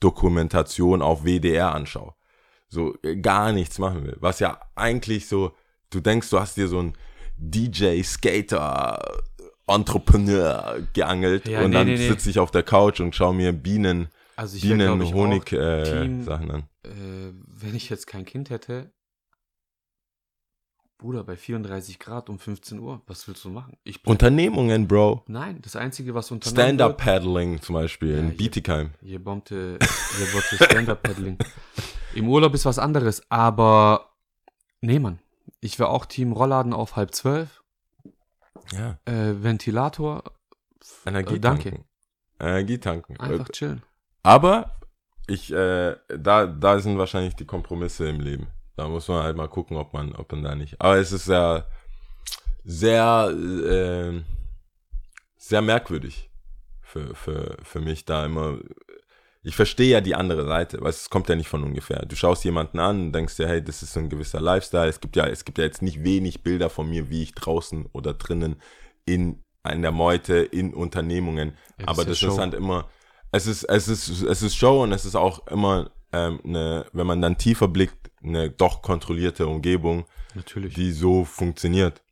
Bienendokumentation 0.00 1.02
auf 1.02 1.24
WDR 1.24 1.74
anschaue. 1.74 2.14
So 2.68 2.94
äh, 3.02 3.16
gar 3.16 3.52
nichts 3.52 3.78
machen 3.78 4.04
will. 4.04 4.16
Was 4.20 4.40
ja 4.40 4.60
eigentlich 4.74 5.26
so, 5.28 5.52
du 5.90 6.00
denkst, 6.00 6.30
du 6.30 6.40
hast 6.40 6.56
dir 6.56 6.68
so 6.68 6.80
ein 6.80 6.94
DJ, 7.36 8.02
Skater, 8.02 9.02
Entrepreneur 9.66 10.78
geangelt 10.92 11.48
Ja, 11.48 11.62
und 11.62 11.70
nee, 11.70 11.76
dann 11.76 11.86
nee, 11.88 11.96
sitze 12.08 12.30
ich 12.30 12.38
auf 12.38 12.50
der 12.50 12.62
Couch 12.62 13.00
und 13.00 13.14
schaue 13.14 13.34
mir 13.34 13.52
Bienen, 13.52 14.08
Also 14.36 14.58
Bienen, 14.60 15.02
Honig 15.14 15.52
äh, 15.52 15.82
Team- 15.84 16.22
Sachen 16.24 16.50
an. 16.50 16.62
äh, 16.84 17.32
wenn 17.48 17.74
ich 17.74 17.88
jetzt 17.88 18.06
kein 18.06 18.24
Kind 18.24 18.50
hätte, 18.50 18.92
Bruder, 20.98 21.24
bei 21.24 21.36
34 21.36 21.98
Grad 21.98 22.30
um 22.30 22.38
15 22.38 22.78
Uhr, 22.78 23.02
was 23.06 23.26
willst 23.26 23.44
du 23.44 23.50
machen? 23.50 23.76
Unternehmungen, 24.06 24.86
Bro. 24.88 25.24
Nein, 25.26 25.60
das 25.60 25.76
Einzige, 25.76 26.14
was 26.14 26.30
unternommen 26.30 26.56
Stand-up 26.56 26.90
wird, 26.92 26.98
Paddling 26.98 27.60
zum 27.60 27.74
Beispiel 27.74 28.12
Ja, 28.12 28.18
in 28.20 28.28
hier- 28.28 28.36
Bietigheim. 28.36 28.90
Hier 29.02 29.22
bombte, 29.22 29.78
hier 30.16 30.26
bombte 30.32 30.64
Stand-up-Paddling. 30.64 31.38
Im 32.14 32.28
Urlaub 32.28 32.54
ist 32.54 32.64
was 32.64 32.78
anderes, 32.78 33.22
aber 33.30 34.10
nee, 34.80 34.98
Mann. 34.98 35.18
Ich 35.60 35.78
wäre 35.78 35.88
auch 35.90 36.06
Team 36.06 36.32
Rollladen 36.32 36.72
auf 36.72 36.94
halb 36.96 37.12
zwölf, 37.14 37.62
Ja. 38.72 38.98
äh, 39.04 39.42
Ventilator, 39.42 40.22
Energie 41.06 41.36
Äh, 41.36 41.40
danke. 41.40 41.70
tanken. 41.70 41.84
Energie 42.38 42.78
tanken. 42.78 43.18
einfach 43.20 43.48
chillen. 43.48 43.82
Aber 44.22 44.78
ich, 45.26 45.52
äh, 45.52 45.96
da, 46.08 46.46
da 46.46 46.78
sind 46.78 46.98
wahrscheinlich 46.98 47.34
die 47.34 47.46
Kompromisse 47.46 48.08
im 48.08 48.20
Leben. 48.20 48.46
Da 48.76 48.88
muss 48.88 49.08
man 49.08 49.22
halt 49.22 49.36
mal 49.36 49.48
gucken, 49.48 49.76
ob 49.76 49.92
man, 49.92 50.12
ob 50.14 50.30
man 50.32 50.42
da 50.42 50.54
nicht. 50.54 50.80
Aber 50.80 50.96
es 50.96 51.12
ist 51.12 51.26
sehr, 51.26 51.66
sehr, 52.64 53.30
äh, 53.30 54.22
sehr 55.36 55.62
merkwürdig 55.62 56.30
für, 56.80 57.14
für, 57.14 57.56
für 57.62 57.80
mich 57.80 58.04
da 58.04 58.24
immer. 58.26 58.58
Ich 59.42 59.56
verstehe 59.56 59.90
ja 59.90 60.00
die 60.00 60.14
andere 60.14 60.46
Seite, 60.46 60.80
weil 60.80 60.90
es 60.90 61.10
kommt 61.10 61.28
ja 61.28 61.36
nicht 61.36 61.48
von 61.48 61.62
ungefähr. 61.62 62.06
Du 62.06 62.16
schaust 62.16 62.44
jemanden 62.44 62.78
an 62.78 63.00
und 63.06 63.12
denkst 63.12 63.36
dir, 63.36 63.46
hey, 63.46 63.62
das 63.62 63.82
ist 63.82 63.92
so 63.92 64.00
ein 64.00 64.08
gewisser 64.08 64.40
Lifestyle. 64.40 64.88
Es 64.88 65.00
gibt 65.00 65.16
ja, 65.16 65.26
es 65.26 65.44
gibt 65.44 65.58
ja 65.58 65.64
jetzt 65.64 65.82
nicht 65.82 66.02
wenig 66.02 66.42
Bilder 66.42 66.70
von 66.70 66.88
mir, 66.88 67.10
wie 67.10 67.22
ich 67.22 67.34
draußen 67.34 67.86
oder 67.92 68.14
drinnen 68.14 68.60
in 69.04 69.40
in 69.72 69.82
der 69.82 69.92
Meute, 69.92 70.36
in 70.38 70.74
Unternehmungen. 70.74 71.56
Ja, 71.78 71.86
das 71.86 71.88
Aber 71.88 72.02
ist 72.02 72.06
ja 72.06 72.10
das 72.10 72.18
Show. 72.18 72.28
ist 72.32 72.38
halt 72.38 72.54
immer, 72.54 72.88
es 73.32 73.46
ist, 73.46 73.64
es 73.64 73.88
ist, 73.88 74.22
es 74.22 74.42
ist 74.42 74.56
Show 74.56 74.82
und 74.82 74.92
es 74.92 75.04
ist 75.04 75.16
auch 75.16 75.46
immer 75.48 75.90
ähm, 76.14 76.40
eine, 76.44 76.86
wenn 76.92 77.06
man 77.06 77.20
dann 77.20 77.38
tiefer 77.38 77.68
blickt, 77.68 78.10
eine 78.22 78.50
doch 78.50 78.82
kontrollierte 78.82 79.46
Umgebung, 79.46 80.06
Natürlich. 80.34 80.74
die 80.74 80.92
so 80.92 81.24
funktioniert. 81.24 82.02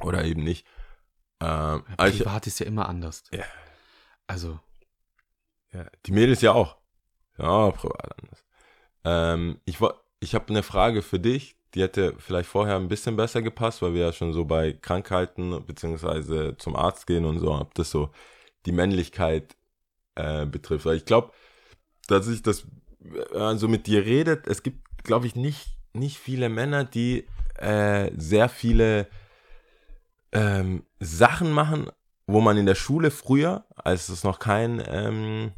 Oder 0.00 0.24
eben 0.24 0.44
nicht. 0.44 0.66
Ähm, 1.40 1.84
aber 1.96 2.08
ich, 2.08 2.18
Privat 2.18 2.46
ist 2.46 2.60
ja 2.60 2.66
immer 2.66 2.88
anders. 2.88 3.24
Ja. 3.32 3.44
Also, 4.26 4.60
ja, 5.72 5.86
die 6.06 6.12
Mädels 6.12 6.40
ja 6.40 6.52
auch. 6.52 6.76
Ja, 7.38 7.70
privat 7.70 8.18
anders. 8.20 8.44
Ähm, 9.04 9.60
ich 9.64 9.78
ich 10.20 10.34
habe 10.34 10.48
eine 10.48 10.62
Frage 10.62 11.02
für 11.02 11.20
dich, 11.20 11.56
die 11.74 11.82
hätte 11.82 12.14
vielleicht 12.18 12.48
vorher 12.48 12.76
ein 12.76 12.88
bisschen 12.88 13.16
besser 13.16 13.42
gepasst, 13.42 13.82
weil 13.82 13.94
wir 13.94 14.02
ja 14.02 14.12
schon 14.12 14.32
so 14.32 14.44
bei 14.44 14.72
Krankheiten 14.72 15.64
beziehungsweise 15.66 16.56
zum 16.56 16.76
Arzt 16.76 17.06
gehen 17.06 17.24
und 17.24 17.40
so, 17.40 17.52
ob 17.52 17.74
das 17.74 17.90
so 17.90 18.10
die 18.66 18.72
Männlichkeit 18.72 19.56
äh, 20.14 20.46
betrifft. 20.46 20.86
Weil 20.86 20.96
ich 20.96 21.04
glaube, 21.04 21.32
dass 22.06 22.28
ich 22.28 22.42
das, 22.42 22.66
wenn 23.04 23.40
man 23.40 23.58
so 23.58 23.68
mit 23.68 23.86
dir 23.86 24.04
redet, 24.04 24.46
es 24.46 24.62
gibt, 24.62 25.04
glaube 25.04 25.26
ich, 25.26 25.36
nicht, 25.36 25.76
nicht 25.92 26.18
viele 26.18 26.48
Männer, 26.48 26.84
die 26.84 27.26
äh, 27.58 28.10
sehr 28.16 28.48
viele 28.48 29.06
ähm, 30.32 30.84
Sachen 31.00 31.52
machen, 31.52 31.88
wo 32.26 32.40
man 32.40 32.56
in 32.56 32.66
der 32.66 32.74
Schule 32.74 33.10
früher, 33.10 33.64
als 33.76 34.08
es 34.08 34.24
noch 34.24 34.38
kein 34.38 34.82
ähm, 34.86 35.52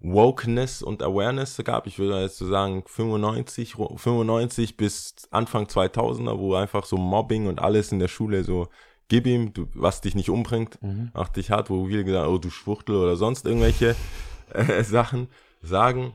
Wokeness 0.00 0.82
und 0.82 1.02
Awareness 1.02 1.60
gab, 1.64 1.86
ich 1.86 1.98
würde 1.98 2.20
jetzt 2.20 2.36
so 2.36 2.46
sagen 2.46 2.82
95, 2.86 3.74
ru- 3.74 3.96
95 3.96 4.76
bis 4.76 5.14
Anfang 5.30 5.64
2000er, 5.66 6.38
wo 6.38 6.54
einfach 6.54 6.84
so 6.84 6.96
Mobbing 6.96 7.46
und 7.46 7.60
alles 7.60 7.92
in 7.92 7.98
der 7.98 8.08
Schule 8.08 8.44
so, 8.44 8.68
gib 9.08 9.26
ihm, 9.26 9.52
du, 9.54 9.68
was 9.74 10.00
dich 10.02 10.14
nicht 10.14 10.28
umbringt, 10.28 10.82
mhm. 10.82 11.10
macht 11.14 11.36
dich 11.36 11.50
hart, 11.50 11.70
wo 11.70 11.86
viele 11.86 12.04
gesagt 12.04 12.28
oh 12.28 12.38
du 12.38 12.50
Schwuchtel 12.50 12.96
oder 12.96 13.16
sonst 13.16 13.46
irgendwelche 13.46 13.96
äh, 14.52 14.82
Sachen 14.84 15.28
sagen, 15.62 16.14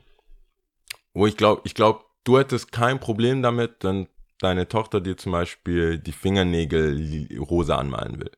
wo 1.13 1.28
ich 1.28 1.38
glaube, 1.38 1.62
ich 1.65 1.74
glaube, 1.74 2.02
du 2.24 2.39
hättest 2.39 2.71
kein 2.71 3.00
Problem 3.00 3.41
damit, 3.41 3.78
wenn 3.82 4.08
deine 4.39 4.67
Tochter 4.67 5.02
dir 5.02 5.17
zum 5.17 5.32
Beispiel 5.32 5.97
die 6.00 6.12
Fingernägel 6.12 7.28
rosa 7.39 7.78
anmalen 7.78 8.19
will. 8.19 8.32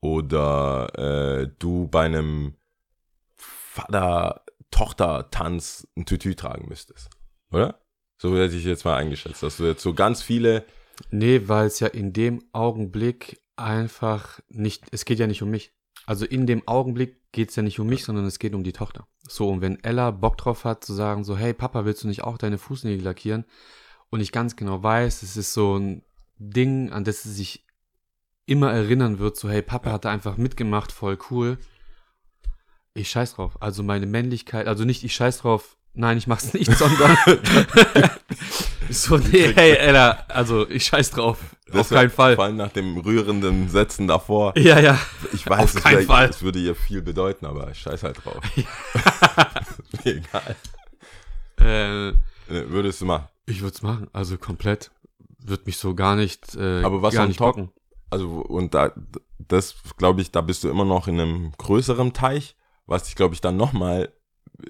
Oder 0.00 1.42
äh, 1.42 1.48
du 1.58 1.86
bei 1.88 2.04
einem 2.04 2.54
Vater-Tochter-Tanz 3.36 5.88
ein 5.96 6.06
Tütü 6.06 6.34
tragen 6.34 6.68
müsstest. 6.68 7.10
Oder? 7.50 7.80
So 8.18 8.36
hätte 8.36 8.56
ich 8.56 8.64
jetzt 8.64 8.84
mal 8.84 8.96
eingeschätzt, 8.96 9.42
dass 9.42 9.56
du 9.56 9.64
jetzt 9.64 9.82
so 9.82 9.94
ganz 9.94 10.22
viele 10.22 10.66
Nee, 11.10 11.42
weil 11.46 11.66
es 11.66 11.80
ja 11.80 11.88
in 11.88 12.12
dem 12.12 12.42
Augenblick 12.52 13.40
einfach 13.56 14.40
nicht, 14.48 14.84
es 14.92 15.04
geht 15.04 15.18
ja 15.18 15.26
nicht 15.26 15.42
um 15.42 15.50
mich. 15.50 15.72
Also 16.06 16.24
in 16.24 16.46
dem 16.46 16.66
Augenblick 16.66 17.20
geht 17.32 17.50
es 17.50 17.56
ja 17.56 17.62
nicht 17.62 17.80
um 17.80 17.88
mich, 17.88 18.04
sondern 18.04 18.24
es 18.24 18.38
geht 18.38 18.54
um 18.54 18.64
die 18.64 18.72
Tochter. 18.72 19.06
So, 19.28 19.50
und 19.50 19.60
wenn 19.60 19.82
Ella 19.82 20.12
Bock 20.12 20.38
drauf 20.38 20.64
hat 20.64 20.84
zu 20.84 20.94
sagen, 20.94 21.24
so, 21.24 21.36
hey 21.36 21.52
Papa, 21.52 21.84
willst 21.84 22.04
du 22.04 22.08
nicht 22.08 22.22
auch 22.22 22.38
deine 22.38 22.58
Fußnägel 22.58 23.04
lackieren? 23.04 23.44
Und 24.08 24.20
ich 24.20 24.32
ganz 24.32 24.54
genau 24.54 24.82
weiß, 24.82 25.22
es 25.22 25.36
ist 25.36 25.52
so 25.52 25.76
ein 25.76 26.02
Ding, 26.38 26.92
an 26.92 27.04
das 27.04 27.24
sie 27.24 27.32
sich 27.32 27.66
immer 28.46 28.72
erinnern 28.72 29.18
wird, 29.18 29.36
so, 29.36 29.50
hey, 29.50 29.62
Papa 29.62 29.90
hat 29.90 30.04
da 30.04 30.10
einfach 30.10 30.36
mitgemacht, 30.36 30.92
voll 30.92 31.18
cool. 31.30 31.58
Ich 32.94 33.10
scheiß 33.10 33.34
drauf. 33.34 33.60
Also 33.60 33.82
meine 33.82 34.06
Männlichkeit, 34.06 34.68
also 34.68 34.84
nicht 34.84 35.02
ich 35.02 35.14
scheiß 35.14 35.38
drauf, 35.38 35.76
nein, 35.96 36.16
ich 36.18 36.26
mach's 36.26 36.52
nicht, 36.54 36.70
sondern 36.72 37.16
so, 38.90 39.16
nee, 39.16 39.52
hey, 39.54 39.72
Ella, 39.76 40.24
also 40.28 40.68
ich 40.68 40.84
scheiß 40.84 41.10
drauf. 41.10 41.38
Auf 41.72 41.88
keinen 41.88 42.10
Fall. 42.10 42.36
Vor 42.36 42.44
allem 42.44 42.56
nach 42.56 42.70
dem 42.70 42.96
rührenden 42.98 43.68
Sätzen 43.68 44.06
davor. 44.06 44.56
Ja, 44.56 44.78
ja. 44.78 44.98
Ich 45.32 45.48
weiß, 45.48 45.64
Auf 45.64 45.74
es, 45.74 45.82
keinen 45.82 46.06
Fall. 46.06 46.28
es 46.28 46.42
würde 46.42 46.60
ihr 46.60 46.76
viel 46.76 47.02
bedeuten, 47.02 47.44
aber 47.44 47.70
ich 47.72 47.78
scheiß 47.78 48.04
halt 48.04 48.24
drauf. 48.24 48.40
Mir 50.04 50.16
Egal. 50.16 50.56
Äh, 51.60 52.08
Äh, 52.08 52.14
Würdest 52.70 53.00
du 53.00 53.06
machen. 53.06 53.24
ich 53.46 53.60
würde 53.60 53.74
es 53.74 53.82
machen, 53.82 54.06
also 54.12 54.38
komplett. 54.38 54.92
Wird 55.40 55.66
mich 55.66 55.78
so 55.78 55.94
gar 55.96 56.14
nicht, 56.14 56.54
äh, 56.54 56.82
Aber 56.84 57.02
was 57.02 57.14
gar 57.14 57.26
nicht 57.26 57.38
bocken. 57.40 57.70
Also, 58.10 58.28
und 58.28 58.74
da, 58.74 58.92
das 59.38 59.74
glaube 59.96 60.20
ich, 60.20 60.30
da 60.30 60.40
bist 60.42 60.62
du 60.62 60.68
immer 60.68 60.84
noch 60.84 61.08
in 61.08 61.18
einem 61.20 61.52
größeren 61.58 62.12
Teich, 62.12 62.54
was 62.86 63.02
dich, 63.04 63.16
glaube 63.16 63.34
ich, 63.34 63.40
dann 63.40 63.56
nochmal 63.56 64.12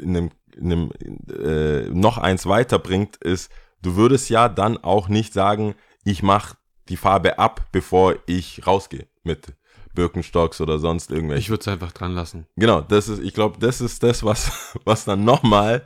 in 0.00 0.16
einem, 0.16 0.30
in 0.45 0.45
einem 0.60 0.90
äh, 1.30 1.88
noch 1.90 2.18
eins 2.18 2.46
weiterbringt, 2.46 3.16
ist, 3.16 3.50
du 3.82 3.96
würdest 3.96 4.30
ja 4.30 4.48
dann 4.48 4.78
auch 4.78 5.08
nicht 5.08 5.32
sagen, 5.32 5.74
ich 6.04 6.22
mache 6.22 6.56
die 6.88 6.96
Farbe 6.96 7.38
ab, 7.38 7.66
bevor 7.72 8.16
ich 8.26 8.66
rausgehe 8.66 9.06
mit 9.24 9.54
Birkenstocks 9.94 10.60
oder 10.60 10.78
sonst 10.78 11.10
Ich 11.10 11.16
irgendwelche. 11.16 11.48
würde 11.50 11.62
es 11.62 11.68
einfach 11.68 11.92
dran 11.92 12.12
lassen. 12.12 12.46
Genau, 12.56 12.80
das 12.80 13.08
ist, 13.08 13.20
ich 13.22 13.34
glaube, 13.34 13.58
das 13.58 13.80
ist 13.80 14.02
das, 14.02 14.22
was, 14.24 14.52
was 14.84 15.04
dann 15.04 15.24
nochmal 15.24 15.84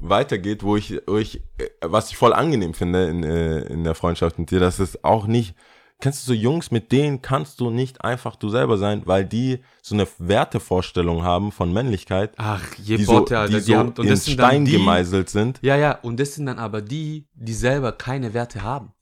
weitergeht, 0.00 0.62
wo 0.62 0.76
ich, 0.76 1.00
wo 1.06 1.16
ich, 1.16 1.42
äh, 1.58 1.68
was 1.82 2.10
ich 2.10 2.16
voll 2.16 2.32
angenehm 2.32 2.72
finde 2.72 3.08
in, 3.08 3.24
äh, 3.24 3.60
in 3.62 3.84
der 3.84 3.94
Freundschaft 3.94 4.38
mit 4.38 4.50
dir, 4.50 4.60
dass 4.60 4.78
es 4.78 5.02
auch 5.04 5.26
nicht, 5.26 5.54
kennst 6.00 6.22
du 6.22 6.26
so 6.28 6.32
Jungs, 6.32 6.70
mit 6.70 6.92
denen 6.92 7.22
kannst 7.22 7.60
du 7.60 7.70
nicht 7.70 8.04
einfach 8.04 8.36
du 8.36 8.48
selber 8.48 8.78
sein, 8.78 9.02
weil 9.06 9.24
die 9.24 9.60
so 9.82 9.94
eine 9.94 10.06
Wertevorstellung 10.18 11.22
haben 11.22 11.50
von 11.52 11.72
Männlichkeit, 11.72 12.34
Ach, 12.36 12.62
je 12.76 12.96
die 12.96 13.04
so, 13.04 13.12
Botte, 13.12 13.38
Alter. 13.38 13.54
die 13.54 13.60
so 13.60 13.76
haben, 13.76 13.88
und 13.88 13.98
in 14.00 14.08
das 14.08 14.24
sind 14.24 14.34
Stein 14.34 14.64
die, 14.64 14.72
gemeißelt 14.72 15.28
sind. 15.28 15.58
Ja, 15.62 15.76
ja, 15.76 15.92
und 15.92 16.20
das 16.20 16.34
sind 16.34 16.46
dann 16.46 16.58
aber 16.58 16.82
die, 16.82 17.26
die 17.34 17.54
selber 17.54 17.92
keine 17.92 18.34
Werte 18.34 18.62
haben. 18.62 18.92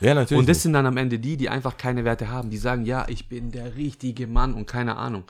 Ja, 0.00 0.14
natürlich. 0.14 0.40
Und 0.40 0.48
das 0.48 0.56
nicht. 0.56 0.62
sind 0.62 0.72
dann 0.72 0.86
am 0.86 0.96
Ende 0.96 1.18
die, 1.18 1.36
die 1.36 1.50
einfach 1.50 1.76
keine 1.76 2.04
Werte 2.04 2.30
haben. 2.30 2.48
Die 2.48 2.56
sagen, 2.56 2.86
ja, 2.86 3.06
ich 3.08 3.28
bin 3.28 3.50
der 3.50 3.76
richtige 3.76 4.26
Mann 4.26 4.54
und 4.54 4.66
keine 4.66 4.96
Ahnung. 4.96 5.24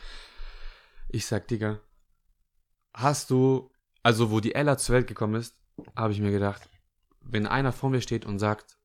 Ich 1.09 1.27
sag, 1.27 1.49
Digga, 1.49 1.81
hast 2.95 3.31
du, 3.31 3.71
also 4.05 4.31
wo 4.31 4.39
die 4.39 4.55
Ella 4.55 4.79
zur 4.79 4.95
Welt 4.95 5.09
gekommen 5.09 5.35
ist, 5.35 5.57
habe 5.97 6.13
ich 6.13 6.21
mir 6.21 6.31
gedacht, 6.31 6.69
wenn 7.21 7.49
einer 7.49 7.73
vor 7.73 7.91
mir 7.91 8.01
steht 8.01 8.25
und 8.25 8.39
sagt, 8.39 8.79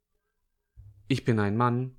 ich 1.07 1.23
bin 1.23 1.39
ein 1.39 1.55
Mann, 1.55 1.97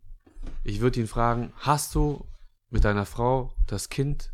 ich 0.67 0.81
würde 0.81 1.01
ihn 1.01 1.07
fragen, 1.07 1.53
hast 1.59 1.95
du 1.95 2.27
mit 2.71 2.85
deiner 2.85 3.07
Frau 3.07 3.53
das 3.69 3.89
Kind 3.89 4.33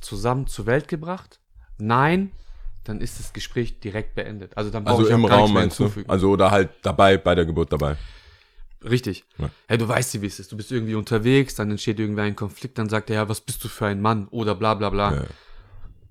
zusammen 0.00 0.46
zur 0.46 0.66
Welt 0.66 0.88
gebracht? 0.88 1.40
Nein, 1.78 2.32
dann 2.84 3.00
ist 3.00 3.18
das 3.18 3.32
Gespräch 3.32 3.80
direkt 3.80 4.14
beendet. 4.14 4.56
Also 4.56 4.70
dann 4.70 4.86
also 4.86 5.06
ich 5.06 5.10
im 5.10 5.24
Raum 5.24 5.52
mehr 5.52 5.62
meinst 5.62 5.78
du? 5.78 5.90
Also 6.06 6.30
oder 6.30 6.50
halt 6.50 6.70
dabei, 6.82 7.16
bei 7.16 7.34
der 7.34 7.46
Geburt 7.46 7.72
dabei. 7.72 7.96
Richtig. 8.84 9.24
Ja. 9.38 9.50
Hey, 9.68 9.78
du 9.78 9.88
weißt 9.88 10.20
wie 10.20 10.26
es 10.26 10.38
ist. 10.38 10.52
Du 10.52 10.56
bist 10.56 10.70
irgendwie 10.70 10.94
unterwegs, 10.94 11.54
dann 11.54 11.70
entsteht 11.70 11.98
irgendwie 11.98 12.22
ein 12.22 12.36
Konflikt, 12.36 12.76
dann 12.76 12.88
sagt 12.88 13.08
er, 13.10 13.16
ja, 13.16 13.28
was 13.28 13.40
bist 13.40 13.64
du 13.64 13.68
für 13.68 13.86
ein 13.86 14.02
Mann? 14.02 14.28
Oder 14.28 14.54
bla 14.54 14.74
bla 14.74 14.90
bla. 14.90 15.14
Ja. 15.14 15.24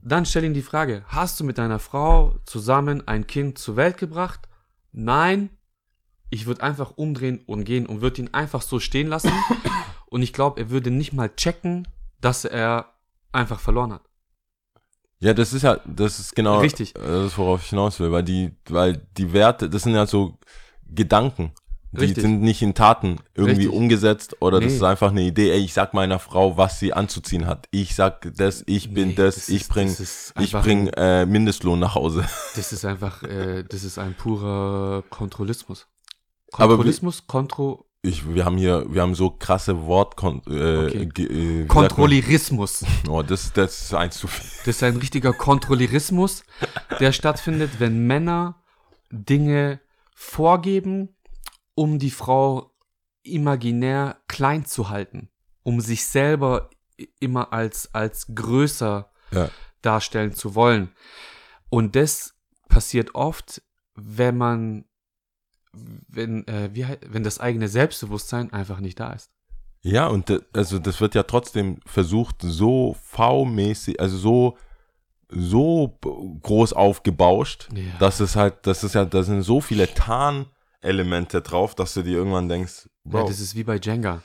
Dann 0.02 0.26
stell 0.26 0.46
ihm 0.46 0.54
die 0.54 0.62
Frage, 0.64 1.04
hast 1.08 1.40
du 1.40 1.44
mit 1.44 1.60
deiner 1.60 1.80
Frau 1.80 2.36
zusammen 2.46 3.08
ein 3.08 3.28
Kind 3.28 3.60
zur 3.60 3.76
Welt 3.76 3.98
gebracht? 3.98 4.48
Nein. 4.92 5.52
Ich 6.30 6.46
würde 6.46 6.62
einfach 6.64 6.92
umdrehen 6.96 7.42
und 7.46 7.64
gehen 7.64 7.86
und 7.86 8.02
würde 8.02 8.22
ihn 8.22 8.34
einfach 8.34 8.62
so 8.62 8.80
stehen 8.80 9.08
lassen. 9.08 9.32
und 10.08 10.22
ich 10.22 10.34
glaube, 10.34 10.62
er 10.62 10.70
würde 10.70 10.92
nicht 10.92 11.14
mal 11.14 11.30
checken, 11.36 11.88
dass 12.22 12.46
er 12.46 12.94
einfach 13.32 13.60
verloren 13.60 13.94
hat. 13.94 14.02
Ja, 15.22 15.34
das 15.34 15.52
ist 15.54 15.64
ja, 15.64 15.80
das 15.86 16.20
ist 16.20 16.36
genau 16.36 16.60
Richtig. 16.60 16.94
das, 16.94 17.38
worauf 17.38 17.62
ich 17.64 17.70
hinaus 17.70 18.00
will, 18.00 18.12
weil 18.12 18.24
die, 18.24 18.52
weil 18.70 19.02
die 19.18 19.34
Werte, 19.34 19.70
das 19.70 19.84
sind 19.84 19.94
ja 19.94 20.06
so 20.06 20.38
Gedanken. 20.88 21.52
Die 21.92 22.02
Richtig. 22.02 22.22
sind 22.22 22.42
nicht 22.42 22.62
in 22.62 22.76
Taten 22.76 23.18
irgendwie 23.34 23.64
Richtig. 23.64 23.74
umgesetzt 23.76 24.36
oder 24.42 24.60
das 24.60 24.70
Nee. 24.70 24.76
ist 24.78 24.84
einfach 24.84 25.10
eine 25.10 25.24
Idee, 25.24 25.50
ey, 25.52 25.58
ich 25.60 25.74
sag 25.74 25.96
meiner 25.96 26.20
Frau, 26.20 26.56
was 26.56 26.80
sie 26.80 26.94
anzuziehen 26.94 27.48
hat. 27.48 27.68
Ich 27.72 27.96
sag 27.96 28.32
das, 28.38 28.64
ich 28.68 28.94
bin 28.94 29.10
Nee, 29.10 29.16
das, 29.16 29.36
das 29.36 29.50
ich 29.50 29.62
ist- 29.62 29.70
bring, 29.70 29.88
das 29.88 30.00
ist 30.00 30.34
ich 30.40 30.52
bring 30.54 30.88
äh, 30.90 31.26
Mindestlohn 31.26 31.80
nach 31.80 31.96
Hause. 31.96 32.26
Das 32.56 32.72
ist 32.72 32.86
einfach, 32.86 33.24
äh, 33.24 33.64
das 33.68 33.84
ist 33.84 33.98
ein 33.98 34.14
purer 34.14 35.04
Kontrollismus. 35.10 35.88
Kontrollismus, 36.52 37.28
Kontro, 37.28 37.86
Ich, 38.02 38.34
wir 38.34 38.46
haben 38.46 38.58
hier, 38.58 38.86
wir 38.94 39.02
haben 39.02 39.14
so 39.16 39.30
krasse 39.32 39.86
Wort, 39.86 40.16
äh, 40.48 40.88
Okay. 40.88 41.10
äh? 41.64 41.66
Kontrollierismus. 41.66 42.86
Oh, 43.10 43.22
das, 43.22 43.52
das 43.54 43.82
ist 43.84 43.94
eins 43.94 44.18
zu 44.18 44.28
viel. 44.28 44.46
Das 44.66 44.76
ist 44.78 44.84
ein 44.84 44.96
richtiger 44.98 45.34
Kontrollierismus, 45.34 46.44
der 47.00 47.12
stattfindet, 47.12 47.80
wenn 47.80 48.08
Männer 48.08 48.62
Dinge 49.12 49.80
vorgeben, 50.16 51.10
um 51.76 52.00
die 52.00 52.12
Frau 52.12 52.72
imaginär 53.24 54.18
klein 54.28 54.66
zu 54.66 54.90
halten, 54.90 55.30
um 55.64 55.82
sich 55.82 56.06
selber 56.06 56.70
immer 57.20 57.54
als, 57.54 57.94
als 57.94 58.28
größer 58.34 59.12
Ja. 59.32 59.50
darstellen 59.82 60.34
zu 60.34 60.56
wollen. 60.56 60.90
Und 61.70 61.96
das 61.96 62.34
passiert 62.68 63.14
oft, 63.16 63.62
wenn 63.96 64.38
man, 64.38 64.86
wenn, 65.74 66.48
äh, 66.48 66.70
wie, 66.74 66.86
wenn 67.08 67.24
das 67.24 67.40
eigene 67.40 67.68
Selbstbewusstsein 67.68 68.52
einfach 68.54 68.80
nicht 68.80 69.00
da 69.00 69.14
ist. 69.14 69.30
Ja, 69.82 70.08
und 70.08 70.30
de- 70.30 70.42
also 70.54 70.78
das 70.80 71.00
wird 71.00 71.16
ja 71.16 71.24
trotzdem 71.24 71.80
versucht, 71.86 72.38
so 72.42 72.96
V-mäßig, 73.02 74.00
also 74.00 74.18
so, 74.18 74.58
so 75.30 75.98
groß 76.42 76.74
aufgebauscht, 76.74 77.70
Ja. 77.74 77.84
dass 78.00 78.20
es 78.20 78.36
halt, 78.36 78.66
das 78.68 78.84
ist 78.84 78.96
ja, 78.96 79.06
da 79.06 79.24
sind 79.24 79.44
so 79.44 79.62
viele 79.62 79.88
Tarnelemente 79.94 81.42
drauf, 81.42 81.76
dass 81.76 81.94
du 81.94 82.02
dir 82.04 82.18
irgendwann 82.18 82.50
denkst, 82.50 82.90
Bro, 83.06 83.20
Ja, 83.20 83.26
das 83.28 83.40
ist 83.40 83.56
wie 83.56 83.64
bei 83.64 83.78
Jenga. 83.82 84.22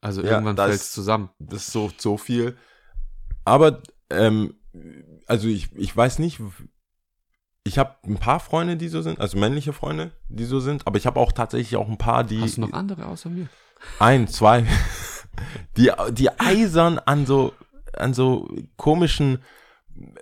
Also 0.00 0.22
Ja, 0.22 0.32
irgendwann 0.32 0.56
fällt 0.56 0.80
es 0.80 0.92
zusammen. 0.92 1.28
das 1.38 1.62
ist 1.66 1.72
so, 1.72 1.90
so 1.98 2.16
viel. 2.16 2.56
Aber, 3.44 3.82
ähm, 4.10 4.54
also 5.26 5.48
ich, 5.48 5.72
ich 5.76 5.94
weiß 5.96 6.18
nicht, 6.18 6.40
ich 7.64 7.78
habe 7.78 7.96
ein 8.06 8.18
paar 8.18 8.40
Freunde, 8.40 8.76
die 8.76 8.88
so 8.88 9.00
sind, 9.00 9.18
also 9.18 9.38
männliche 9.38 9.72
Freunde, 9.72 10.10
die 10.28 10.44
so 10.44 10.60
sind, 10.60 10.86
aber 10.86 10.98
ich 10.98 11.06
habe 11.06 11.18
auch 11.18 11.32
tatsächlich 11.32 11.76
auch 11.76 11.88
ein 11.88 11.96
paar, 11.96 12.22
die. 12.22 12.40
Hast 12.40 12.58
du 12.58 12.60
noch 12.60 12.74
andere 12.74 13.06
außer 13.06 13.30
mir? 13.30 13.48
Ein, 13.98 14.28
zwei, 14.28 14.66
die, 15.76 15.90
die 16.12 16.30
eisern 16.38 16.98
an 16.98 17.26
so, 17.26 17.54
an 17.96 18.12
so 18.12 18.50
komischen 18.76 19.38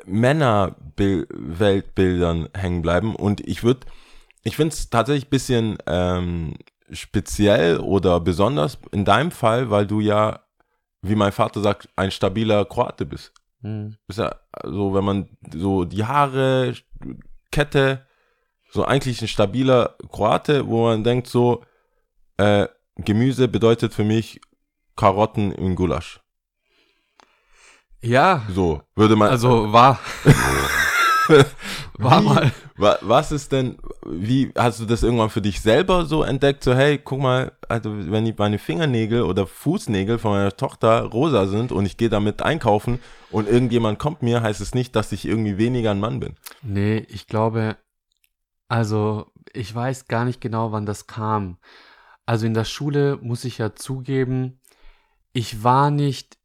Männerweltbildern 0.05 2.49
hängen 2.55 2.83
bleiben. 2.83 3.17
Und 3.17 3.41
ich 3.47 3.65
würde, 3.65 3.81
ich 4.43 4.57
finde 4.57 4.75
es 4.75 4.91
tatsächlich 4.91 5.27
ein 5.27 5.31
bisschen 5.31 5.79
ähm, 5.87 6.55
speziell 6.91 7.79
oder 7.79 8.21
besonders 8.21 8.79
in 8.93 9.05
deinem 9.05 9.33
Fall, 9.33 9.71
weil 9.71 9.87
du 9.87 10.01
ja, 10.01 10.41
wie 11.01 11.17
mein 11.17 11.33
Vater 11.33 11.61
sagt, 11.61 11.89
ein 11.97 12.11
stabiler 12.11 12.65
Kroate 12.65 13.07
bist. 13.07 13.33
Hm. 13.63 13.97
Ist 14.09 14.19
ja 14.19 14.35
so, 14.65 14.93
wenn 14.95 15.05
man 15.05 15.29
so 15.53 15.85
die 15.85 16.05
Haare, 16.05 16.75
Kette, 17.53 18.07
so 18.73 18.85
eigentlich 18.85 19.23
ein 19.23 19.29
stabiler 19.29 19.97
Kroate, 20.11 20.67
wo 20.67 20.87
man 20.87 21.05
denkt 21.05 21.29
so, 21.29 21.63
äh, 22.39 22.67
Gemüse 22.97 23.47
bedeutet 23.47 23.95
für 23.95 24.05
mich 24.05 24.41
Karotten 24.97 25.53
im 25.53 25.77
Gulasch. 25.77 26.21
Ja, 28.01 28.45
So, 28.53 28.83
würde 28.97 29.15
man. 29.15 29.31
also 29.31 29.73
war. 29.73 30.01
war 31.99 32.21
mal. 32.21 32.51
wa, 32.77 32.99
was 33.01 33.31
ist 33.31 33.53
denn, 33.53 33.79
wie, 34.07 34.53
hast 34.57 34.81
du 34.81 34.87
das 34.87 35.03
irgendwann 35.03 35.31
für 35.31 35.43
dich 35.43 35.61
selber 35.61 36.07
so 36.07 36.23
entdeckt? 36.23 36.65
So, 36.65 36.75
hey, 36.75 36.99
guck 36.99 37.21
mal, 37.21 37.53
also 37.69 37.91
wenn 38.11 38.25
die 38.25 38.35
meine 38.37 38.59
Fingernägel 38.59 39.23
oder 39.23 39.47
Fußnägel 39.47 40.19
von 40.19 40.33
meiner 40.33 40.57
Tochter 40.57 41.03
rosa 41.05 41.47
sind 41.47 41.73
und 41.73 41.87
ich 41.87 41.97
gehe 41.97 42.09
damit 42.09 42.43
einkaufen 42.43 42.99
und 43.31 43.49
irgendjemand 43.49 43.99
kommt 43.99 44.23
mir, 44.23 44.43
heißt 44.43 44.61
es 44.61 44.75
nicht, 44.75 44.97
dass 44.97 45.13
ich 45.13 45.27
irgendwie 45.27 45.59
weniger 45.59 45.93
ein 45.93 46.01
Mann 46.01 46.21
bin. 46.21 46.37
Nee, 46.63 46.99
ich 47.09 47.27
glaube, 47.27 47.77
also 48.69 49.27
ich 49.53 49.75
weiß 49.75 50.07
gar 50.09 50.25
nicht 50.25 50.41
genau, 50.41 50.73
wann 50.73 50.87
das 50.87 51.07
kam. 51.07 51.59
Also 52.27 52.47
in 52.47 52.55
der 52.55 52.65
Schule 52.65 53.19
muss 53.21 53.45
ich 53.45 53.59
ja 53.59 53.75
zugeben, 53.75 54.61
ich 55.33 55.63
war 55.63 55.91
nicht, 55.91 56.39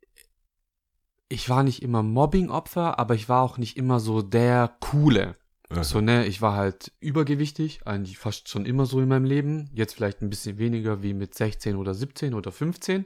ich 1.29 1.49
war 1.49 1.63
nicht 1.63 1.81
immer 1.81 2.03
Mobbing-Opfer, 2.03 2.99
aber 2.99 3.15
ich 3.15 3.29
war 3.29 3.41
auch 3.41 3.57
nicht 3.57 3.77
immer 3.77 3.99
so 3.99 4.21
der 4.21 4.75
Coole. 4.79 5.35
Ja. 5.73 5.83
So, 5.83 5.99
ne, 5.99 6.25
ich 6.25 6.41
war 6.41 6.55
halt 6.55 6.93
übergewichtig, 6.99 7.81
eigentlich 7.85 8.17
fast 8.17 8.47
schon 8.47 8.65
immer 8.65 8.85
so 8.85 9.01
in 9.01 9.09
meinem 9.09 9.25
Leben. 9.25 9.69
Jetzt 9.73 9.95
vielleicht 9.95 10.21
ein 10.21 10.29
bisschen 10.29 10.57
weniger 10.57 11.03
wie 11.03 11.13
mit 11.13 11.35
16 11.35 11.75
oder 11.75 11.93
17 11.93 12.33
oder 12.33 12.51
15. 12.51 13.05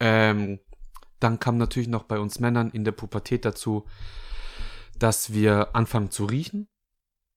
Ähm, 0.00 0.58
dann 1.20 1.38
kam 1.38 1.56
natürlich 1.56 1.88
noch 1.88 2.02
bei 2.04 2.18
uns 2.18 2.40
Männern 2.40 2.70
in 2.70 2.84
der 2.84 2.92
Pubertät 2.92 3.44
dazu, 3.44 3.84
dass 4.98 5.32
wir 5.32 5.74
anfangen 5.76 6.10
zu 6.10 6.24
riechen. 6.24 6.68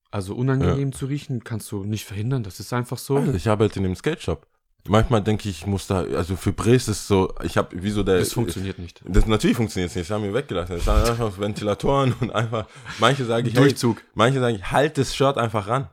Also 0.09 0.35
unangenehm 0.35 0.93
zu 0.93 1.05
riechen, 1.05 1.43
kannst 1.43 1.71
du 1.71 1.83
nicht 1.83 2.05
verhindern, 2.05 2.41
das 2.41 2.59
ist 2.59 2.73
einfach 2.73 2.97
so. 2.97 3.17
Also 3.17 3.33
ich 3.33 3.49
arbeite 3.49 3.79
in 3.79 3.83
dem 3.83 3.95
Skate 3.95 4.21
Shop. 4.21 4.47
Manchmal 4.87 5.21
denke 5.21 5.49
ich, 5.49 5.59
ich 5.61 5.65
muss 5.67 5.87
da, 5.87 5.99
also 6.01 6.35
für 6.37 6.53
Bres 6.53 6.87
ist 6.87 7.07
so, 7.07 7.33
ich 7.43 7.57
habe, 7.57 7.69
wieso 7.81 8.03
der. 8.03 8.19
Das 8.19 8.31
funktioniert 8.33 8.79
nicht. 8.79 9.01
Das 9.05 9.25
natürlich 9.25 9.57
funktioniert 9.57 9.93
nicht, 9.95 10.09
das 10.09 10.15
haben 10.15 10.23
wir 10.23 10.33
weggelassen. 10.33 10.75
Das 10.75 10.85
sind 10.85 10.93
einfach 10.93 11.37
Ventilatoren 11.39 12.13
und 12.21 12.31
einfach, 12.31 12.67
manche 12.99 13.25
sage 13.25 13.49
ich, 13.49 13.55
hey, 13.55 13.63
Durchzug. 13.63 14.01
manche 14.13 14.39
sagen, 14.39 14.55
ich 14.55 14.71
halt 14.71 14.97
das 14.97 15.15
Shirt 15.15 15.37
einfach 15.37 15.67
ran, 15.67 15.89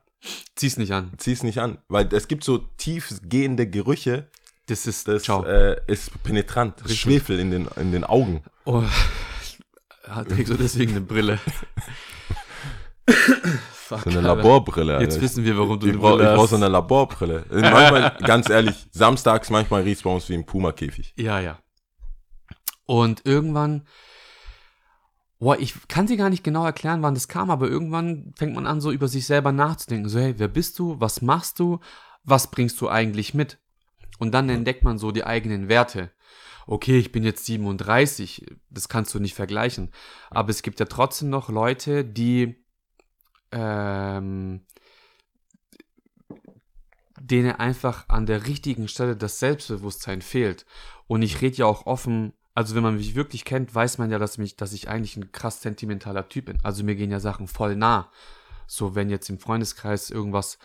Zieh's 0.54 0.76
nicht 0.76 0.92
an. 0.92 1.10
zieh's 1.18 1.42
nicht 1.42 1.58
an, 1.58 1.78
weil 1.88 2.08
es 2.12 2.28
gibt 2.28 2.44
so 2.44 2.58
tiefgehende 2.78 3.66
Gerüche, 3.68 4.28
Das 4.66 4.86
ist, 4.86 5.08
das 5.08 5.28
äh, 5.28 5.76
ist 5.86 6.22
penetrant, 6.22 6.80
Richtig. 6.84 7.00
Schwefel 7.00 7.38
in 7.40 7.50
den, 7.50 7.68
in 7.76 7.92
den 7.92 8.04
Augen. 8.04 8.42
Oh, 8.64 8.82
trägst 10.28 10.52
du 10.52 10.56
deswegen 10.56 10.92
eine 10.92 11.00
Brille? 11.02 11.38
Fuck, 13.84 14.00
So 14.04 14.10
eine 14.10 14.18
Alter. 14.20 14.36
Laborbrille. 14.36 15.00
Jetzt 15.00 15.14
Alter. 15.14 15.22
wissen 15.24 15.44
wir, 15.44 15.58
warum 15.58 15.78
du 15.78 15.86
ich 15.86 15.98
brauche 15.98 16.16
Brille 16.16 16.34
brauch 16.34 16.48
so 16.48 16.56
eine 16.56 16.68
Laborbrille. 16.68 17.44
Manchmal, 17.50 18.16
ganz 18.24 18.48
ehrlich, 18.48 18.86
samstags 18.92 19.50
manchmal 19.50 19.82
riecht's 19.82 20.02
bei 20.04 20.10
uns 20.10 20.28
wie 20.30 20.34
ein 20.34 20.46
Puma-Käfig. 20.46 21.12
Ja, 21.16 21.38
ja. 21.40 21.58
Und 22.86 23.22
irgendwann, 23.24 23.86
boah, 25.38 25.58
ich 25.58 25.74
kann 25.88 26.06
sie 26.08 26.16
gar 26.16 26.30
nicht 26.30 26.44
genau 26.44 26.64
erklären, 26.64 27.02
wann 27.02 27.14
das 27.14 27.28
kam, 27.28 27.50
aber 27.50 27.68
irgendwann 27.68 28.32
fängt 28.36 28.54
man 28.54 28.66
an, 28.66 28.80
so 28.80 28.90
über 28.90 29.08
sich 29.08 29.26
selber 29.26 29.52
nachzudenken. 29.52 30.08
So, 30.08 30.18
hey, 30.18 30.34
wer 30.38 30.48
bist 30.48 30.78
du? 30.78 30.98
Was 30.98 31.20
machst 31.20 31.58
du? 31.58 31.80
Was 32.22 32.50
bringst 32.50 32.80
du 32.80 32.88
eigentlich 32.88 33.34
mit? 33.34 33.58
Und 34.18 34.32
dann 34.32 34.48
entdeckt 34.48 34.82
man 34.84 34.96
so 34.98 35.10
die 35.10 35.24
eigenen 35.24 35.68
Werte. 35.68 36.10
Okay, 36.66 36.96
ich 36.98 37.12
bin 37.12 37.24
jetzt 37.24 37.44
37, 37.44 38.46
das 38.70 38.88
kannst 38.88 39.12
du 39.14 39.18
nicht 39.20 39.34
vergleichen. 39.34 39.90
Aber 40.30 40.48
es 40.48 40.62
gibt 40.62 40.80
ja 40.80 40.86
trotzdem 40.86 41.28
noch 41.28 41.50
Leute, 41.50 42.04
die 42.04 42.63
ähm, 43.54 44.60
denen 47.20 47.52
einfach 47.52 48.08
an 48.08 48.26
der 48.26 48.46
richtigen 48.46 48.88
Stelle 48.88 49.16
das 49.16 49.38
Selbstbewusstsein 49.38 50.20
fehlt. 50.20 50.66
Und 51.06 51.22
ich 51.22 51.40
rede 51.40 51.56
ja 51.58 51.66
auch 51.66 51.86
offen, 51.86 52.32
also 52.54 52.74
wenn 52.74 52.82
man 52.82 52.96
mich 52.96 53.14
wirklich 53.14 53.44
kennt, 53.44 53.74
weiß 53.74 53.98
man 53.98 54.10
ja, 54.10 54.18
dass, 54.18 54.38
mich, 54.38 54.56
dass 54.56 54.72
ich 54.72 54.88
eigentlich 54.88 55.16
ein 55.16 55.32
krass 55.32 55.62
sentimentaler 55.62 56.28
Typ 56.28 56.46
bin. 56.46 56.58
Also 56.62 56.84
mir 56.84 56.96
gehen 56.96 57.10
ja 57.10 57.20
Sachen 57.20 57.46
voll 57.46 57.76
nah. 57.76 58.10
So, 58.66 58.94
wenn 58.94 59.10
jetzt 59.10 59.28
im 59.30 59.38
Freundeskreis 59.38 60.10
irgendwas 60.10 60.58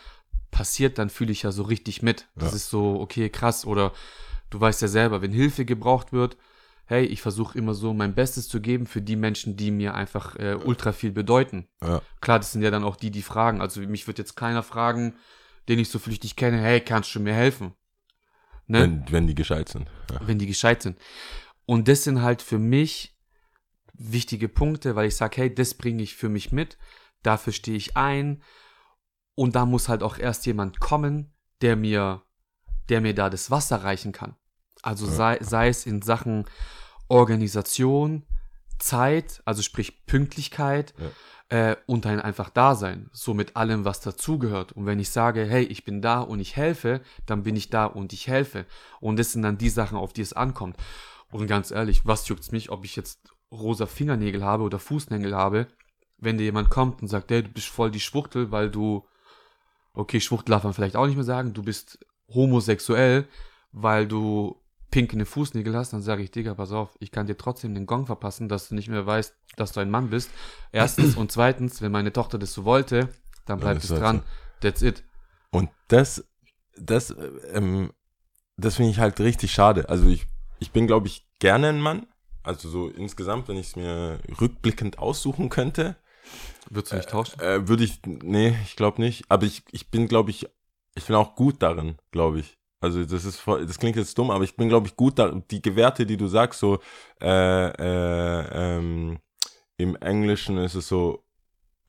passiert, 0.52 0.98
dann 0.98 1.10
fühle 1.10 1.32
ich 1.32 1.44
ja 1.44 1.52
so 1.52 1.64
richtig 1.64 2.02
mit. 2.02 2.28
Das 2.36 2.52
Ja. 2.52 2.56
ist 2.56 2.70
so, 2.70 3.00
okay, 3.00 3.30
krass. 3.30 3.66
Oder 3.66 3.94
du 4.50 4.60
weißt 4.60 4.82
ja 4.82 4.88
selber, 4.88 5.22
wenn 5.22 5.32
Hilfe 5.32 5.66
gebraucht 5.66 6.12
wird, 6.12 6.38
hey, 6.90 7.06
ich 7.06 7.22
versuche 7.22 7.56
immer 7.56 7.76
so 7.76 7.94
mein 7.94 8.16
Bestes 8.16 8.48
zu 8.48 8.60
geben 8.60 8.88
für 8.88 9.00
die 9.00 9.16
Menschen, 9.16 9.56
die 9.56 9.70
mir 9.70 9.94
einfach 9.94 10.36
äh, 10.38 10.56
ultra 10.56 10.92
viel 10.92 11.12
bedeuten. 11.12 11.68
Ja. 11.84 12.02
Klar, 12.20 12.40
das 12.40 12.52
sind 12.52 12.64
ja 12.64 12.72
dann 12.72 12.84
auch 12.84 12.96
die, 12.96 13.12
die 13.12 13.22
fragen. 13.22 13.62
Also 13.62 13.80
mich 13.82 14.08
wird 14.08 14.18
jetzt 14.18 14.36
keiner 14.36 14.64
fragen, 14.64 15.14
den 15.68 15.78
ich 15.78 15.90
so 15.90 16.00
flüchtig 16.00 16.36
kenne, 16.36 16.58
hey, 16.60 16.82
kannst 16.82 17.14
du 17.14 17.20
mir 17.20 17.36
helfen? 17.36 17.74
Ne? 18.66 18.82
Wenn, 18.82 19.12
wenn 19.12 19.28
die 19.28 19.36
gescheit 19.36 19.70
sind. 19.70 19.88
Ja. 20.12 20.20
wenn 20.26 20.40
die 20.40 20.48
gescheit 20.48 20.82
sind. 20.82 20.98
Und 21.68 21.88
das 21.88 22.06
sind 22.06 22.24
halt 22.24 22.42
für 22.42 22.58
mich 22.58 23.16
wichtige 23.94 24.50
Punkte, 24.50 24.96
weil 24.96 25.10
ich 25.10 25.16
sage, 25.16 25.38
hey, 25.38 25.54
das 25.54 25.76
bringe 25.76 26.02
ich 26.02 26.16
für 26.16 26.30
mich 26.30 26.52
mit, 26.52 26.80
dafür 27.22 27.54
stehe 27.54 27.78
ich 27.78 27.98
ein. 27.98 28.42
Und 29.36 29.56
da 29.56 29.68
muss 29.68 29.90
halt 29.90 30.02
auch 30.02 30.18
erst 30.18 30.48
jemand 30.48 30.80
kommen, 30.80 31.36
der 31.62 31.76
mir, 31.76 32.24
der 32.90 33.00
mir 33.02 33.14
da 33.14 33.30
das 33.30 33.52
Wasser 33.52 33.84
reichen 33.84 34.12
kann. 34.12 34.36
Also 34.82 35.06
Ja. 35.06 35.12
sei, 35.12 35.38
sei 35.42 35.68
es 35.70 35.86
in 35.86 36.02
Sachen 36.02 36.46
Organisation, 37.08 38.24
Zeit, 38.80 39.42
also 39.46 39.62
sprich 39.62 40.06
Pünktlichkeit 40.06 40.94
äh, 41.50 41.76
und 41.86 42.06
ein 42.06 42.22
einfach 42.22 42.50
Dasein, 42.50 43.10
so 43.12 43.34
mit 43.34 43.56
allem, 43.56 43.84
was 43.84 44.00
dazugehört. 44.00 44.72
Und 44.72 44.86
wenn 44.86 45.00
ich 45.00 45.10
sage, 45.10 45.46
hey, 45.46 45.64
ich 45.64 45.84
bin 45.84 46.02
da 46.02 46.22
und 46.22 46.40
ich 46.40 46.56
helfe, 46.56 47.02
dann 47.26 47.44
bin 47.44 47.56
ich 47.56 47.70
da 47.70 47.86
und 47.86 48.14
ich 48.14 48.28
helfe. 48.28 48.66
Und 49.02 49.20
das 49.20 49.34
sind 49.34 49.42
dann 49.42 49.58
die 49.58 49.70
Sachen, 49.70 49.98
auf 49.98 50.14
die 50.14 50.22
es 50.22 50.34
ankommt. 50.34 50.78
Und 51.32 51.48
ganz 51.48 51.72
ehrlich, 51.72 52.06
was 52.06 52.28
juckt's 52.28 52.52
mich, 52.52 52.72
ob 52.72 52.86
ich 52.86 52.96
jetzt 52.96 53.20
rosa 53.52 53.86
Fingernägel 53.86 54.44
habe 54.44 54.64
oder 54.64 54.80
Fußnägel 54.80 55.36
habe, 55.36 55.68
wenn 56.18 56.38
dir 56.38 56.44
jemand 56.44 56.70
kommt 56.70 57.02
und 57.02 57.08
sagt, 57.08 57.32
hey, 57.32 57.44
du 57.44 57.50
bist 57.50 57.68
voll 57.68 57.92
die 57.92 58.00
Schwuchtel, 58.00 58.52
weil 58.52 58.70
du, 58.70 59.06
okay, 59.94 60.22
Schwuchtel 60.22 60.52
darf 60.52 60.64
man 60.64 60.74
vielleicht 60.74 60.96
auch 60.96 61.08
nicht 61.08 61.16
mehr 61.16 61.24
sagen, 61.24 61.54
du 61.54 61.64
bist 61.64 62.00
homosexuell, 62.34 63.28
weil 63.72 64.08
du 64.08 64.56
pinkene 64.92 65.26
Fußnägel 65.26 65.76
hast, 65.76 65.94
dann 65.94 66.02
sage 66.02 66.24
ich, 66.24 66.32
Digga, 66.32 66.56
pass 66.56 66.72
auf, 66.72 66.96
ich 67.00 67.12
kann 67.12 67.28
dir 67.28 67.38
trotzdem 67.38 67.76
den 67.76 67.86
Gong 67.86 68.06
verpassen, 68.06 68.50
dass 68.50 68.70
du 68.70 68.76
nicht 68.76 68.90
mehr 68.90 69.06
weißt, 69.06 69.36
dass 69.56 69.72
du 69.72 69.80
ein 69.80 69.90
Mann 69.92 70.10
bist. 70.10 70.32
Erstens 70.72 71.16
und 71.16 71.32
zweitens, 71.32 71.82
wenn 71.82 71.92
meine 71.92 72.12
Tochter 72.14 72.38
das 72.38 72.54
so 72.54 72.66
wollte, 72.66 73.10
dann 73.46 73.60
bleibt 73.60 73.84
es 73.84 73.90
dran. 73.90 74.24
That's 74.62 74.82
it. 74.82 75.04
Und 75.52 75.70
das, 75.88 76.26
das, 76.76 77.12
äh, 77.12 77.30
ähm, 77.54 77.92
das 78.58 78.76
finde 78.76 78.92
ich 78.92 79.00
halt 79.00 79.20
richtig 79.20 79.52
schade. 79.52 79.90
Also 79.90 80.08
ich, 80.08 80.26
ich 80.60 80.72
bin, 80.72 80.88
glaube 80.88 81.08
ich, 81.08 81.28
gerne 81.40 81.70
ein 81.70 81.82
Mann. 81.82 82.08
Also 82.44 82.70
so 82.70 82.90
insgesamt, 82.90 83.48
wenn 83.48 83.58
ich 83.58 83.68
es 83.68 83.76
mir 83.76 84.20
rückblickend 84.40 85.00
aussuchen 85.00 85.50
könnte, 85.50 85.96
Würdest 86.70 86.92
du 86.92 86.98
nicht 86.98 87.10
tauschen? 87.10 87.40
äh, 87.40 87.68
würde 87.68 87.84
ich, 87.84 88.02
nee, 88.06 88.56
ich 88.64 88.76
glaube 88.76 89.02
nicht. 89.02 89.26
Aber 89.30 89.46
ich, 89.46 89.64
ich 89.72 89.90
bin, 89.90 90.08
glaube 90.08 90.30
ich, 90.30 90.48
ich 90.96 91.06
bin 91.06 91.16
auch 91.16 91.36
gut 91.36 91.62
darin, 91.64 91.98
glaube 92.12 92.40
ich. 92.42 92.59
Also 92.82 93.04
das 93.04 93.26
ist 93.26 93.40
voll, 93.40 93.66
das 93.66 93.78
klingt 93.78 93.98
jetzt 93.98 94.18
dumm, 94.18 94.32
aber 94.32 94.44
ich 94.44 94.56
bin, 94.56 94.70
glaube 94.70 94.88
ich, 94.88 94.96
gut 94.96 95.20
da. 95.20 95.32
Die 95.52 95.62
Gewerte, 95.62 96.06
die 96.06 96.18
du 96.18 96.28
sagst, 96.28 96.60
so 96.60 96.80
äh, 97.22 97.68
äh, 97.68 98.78
ähm, 98.78 99.20
im 99.78 99.96
Englischen 99.98 100.58
ist 100.58 100.76
es 100.76 100.88
so 100.88 101.24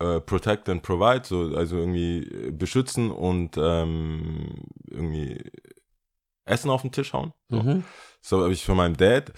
äh, 0.00 0.20
protect 0.20 0.68
and 0.68 0.82
provide, 0.82 1.22
so, 1.24 1.54
also 1.54 1.76
irgendwie 1.76 2.22
äh, 2.24 2.50
beschützen 2.50 3.10
und 3.10 3.56
ähm, 3.56 4.64
irgendwie 4.88 5.50
Essen 6.44 6.70
auf 6.70 6.82
den 6.82 6.92
Tisch 6.92 7.12
hauen. 7.12 7.32
So, 7.48 7.56
Mhm. 7.62 7.84
so 8.20 8.42
habe 8.42 8.52
ich 8.52 8.64
von 8.64 8.76
meinem 8.76 8.96
Dad, 8.96 9.32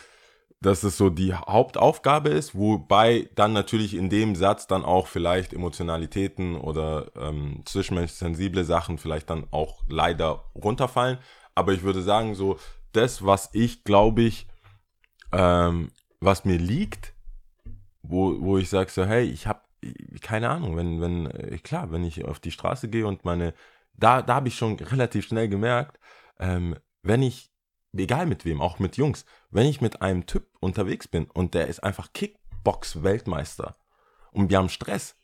dass 0.61 0.85
es 0.85 0.97
so 0.97 1.11
die 1.11 1.35
Hauptaufgabe 1.35 2.29
ist, 2.29 2.55
wobei 2.55 3.29
dann 3.35 3.53
natürlich 3.53 3.95
in 3.95 4.09
dem 4.09 4.37
Satz 4.37 4.69
dann 4.69 4.85
auch 4.85 5.09
vielleicht 5.09 5.53
Emotionalitäten 5.53 6.57
oder 6.57 7.11
ähm, 7.17 7.63
zwischenmenschlich 7.65 8.19
sensible 8.19 8.65
Sachen 8.65 8.97
vielleicht 8.97 9.29
dann 9.29 9.47
auch 9.51 9.83
leider 9.89 10.45
runterfallen. 10.55 11.19
Aber 11.55 11.73
ich 11.73 11.83
würde 11.83 12.03
sagen, 12.03 12.35
so 12.35 12.59
das, 12.93 13.25
was 13.25 13.51
ich 13.53 13.85
glaube 13.85 14.23
ich, 14.23 14.47
ähm, 15.33 15.91
was 16.21 16.45
mir 16.45 16.59
liegt, 16.59 17.15
wo, 18.03 18.41
wo 18.41 18.59
ich 18.59 18.69
sage 18.69 18.91
so, 18.91 19.05
hey, 19.05 19.25
ich 19.25 19.47
habe 19.47 19.61
keine 20.21 20.49
Ahnung, 20.49 20.77
wenn, 20.77 21.01
wenn, 21.01 21.27
äh, 21.27 21.59
klar, 21.59 21.91
wenn 21.91 22.05
ich 22.05 22.25
auf 22.25 22.41
die 22.41 22.53
Straße 22.53 22.89
gehe 22.89 23.07
und 23.07 23.25
meine, 23.25 23.55
da, 23.95 24.23
da 24.23 24.37
habe 24.37 24.49
ich 24.49 24.57
schon 24.57 24.77
relativ 24.77 25.27
schnell 25.27 25.49
gemerkt, 25.49 25.99
ähm, 26.39 26.77
wenn 27.03 27.23
ich, 27.23 27.51
egal 27.93 28.27
mit 28.27 28.45
wem, 28.45 28.61
auch 28.61 28.79
mit 28.79 28.97
Jungs, 28.97 29.25
wenn 29.51 29.67
ich 29.67 29.81
mit 29.81 30.01
einem 30.03 30.27
Typ 30.27 30.47
unterwegs 30.61 31.09
bin 31.09 31.25
und 31.27 31.55
der 31.55 31.67
ist 31.67 31.83
einfach 31.83 32.13
Kickbox-Weltmeister 32.13 33.77
und 34.31 34.51
wir 34.51 34.59
haben 34.59 34.69
Stress, 34.69 35.17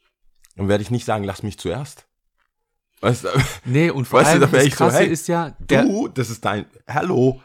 dann 0.57 0.69
werde 0.69 0.83
ich 0.83 0.91
nicht 0.91 1.05
sagen, 1.05 1.25
lass 1.25 1.43
mich 1.43 1.59
zuerst. 1.59 2.08
Weißt 3.01 3.25
du, 3.25 3.29
Nee, 3.65 3.91
und 3.91 4.07
vor 4.07 4.21
Weißt 4.21 4.31
du, 4.35 4.41
allem 4.41 4.53
wär 4.53 4.59
das 4.59 4.67
ich 4.67 4.75
so, 4.75 4.85
Krasse 4.85 4.99
hey, 4.99 5.09
ist 5.09 5.29
ja, 5.29 5.51
der, 5.59 5.83
du, 5.85 6.09
das 6.09 6.31
ist 6.31 6.45
dein, 6.45 6.67
hallo, 6.89 7.41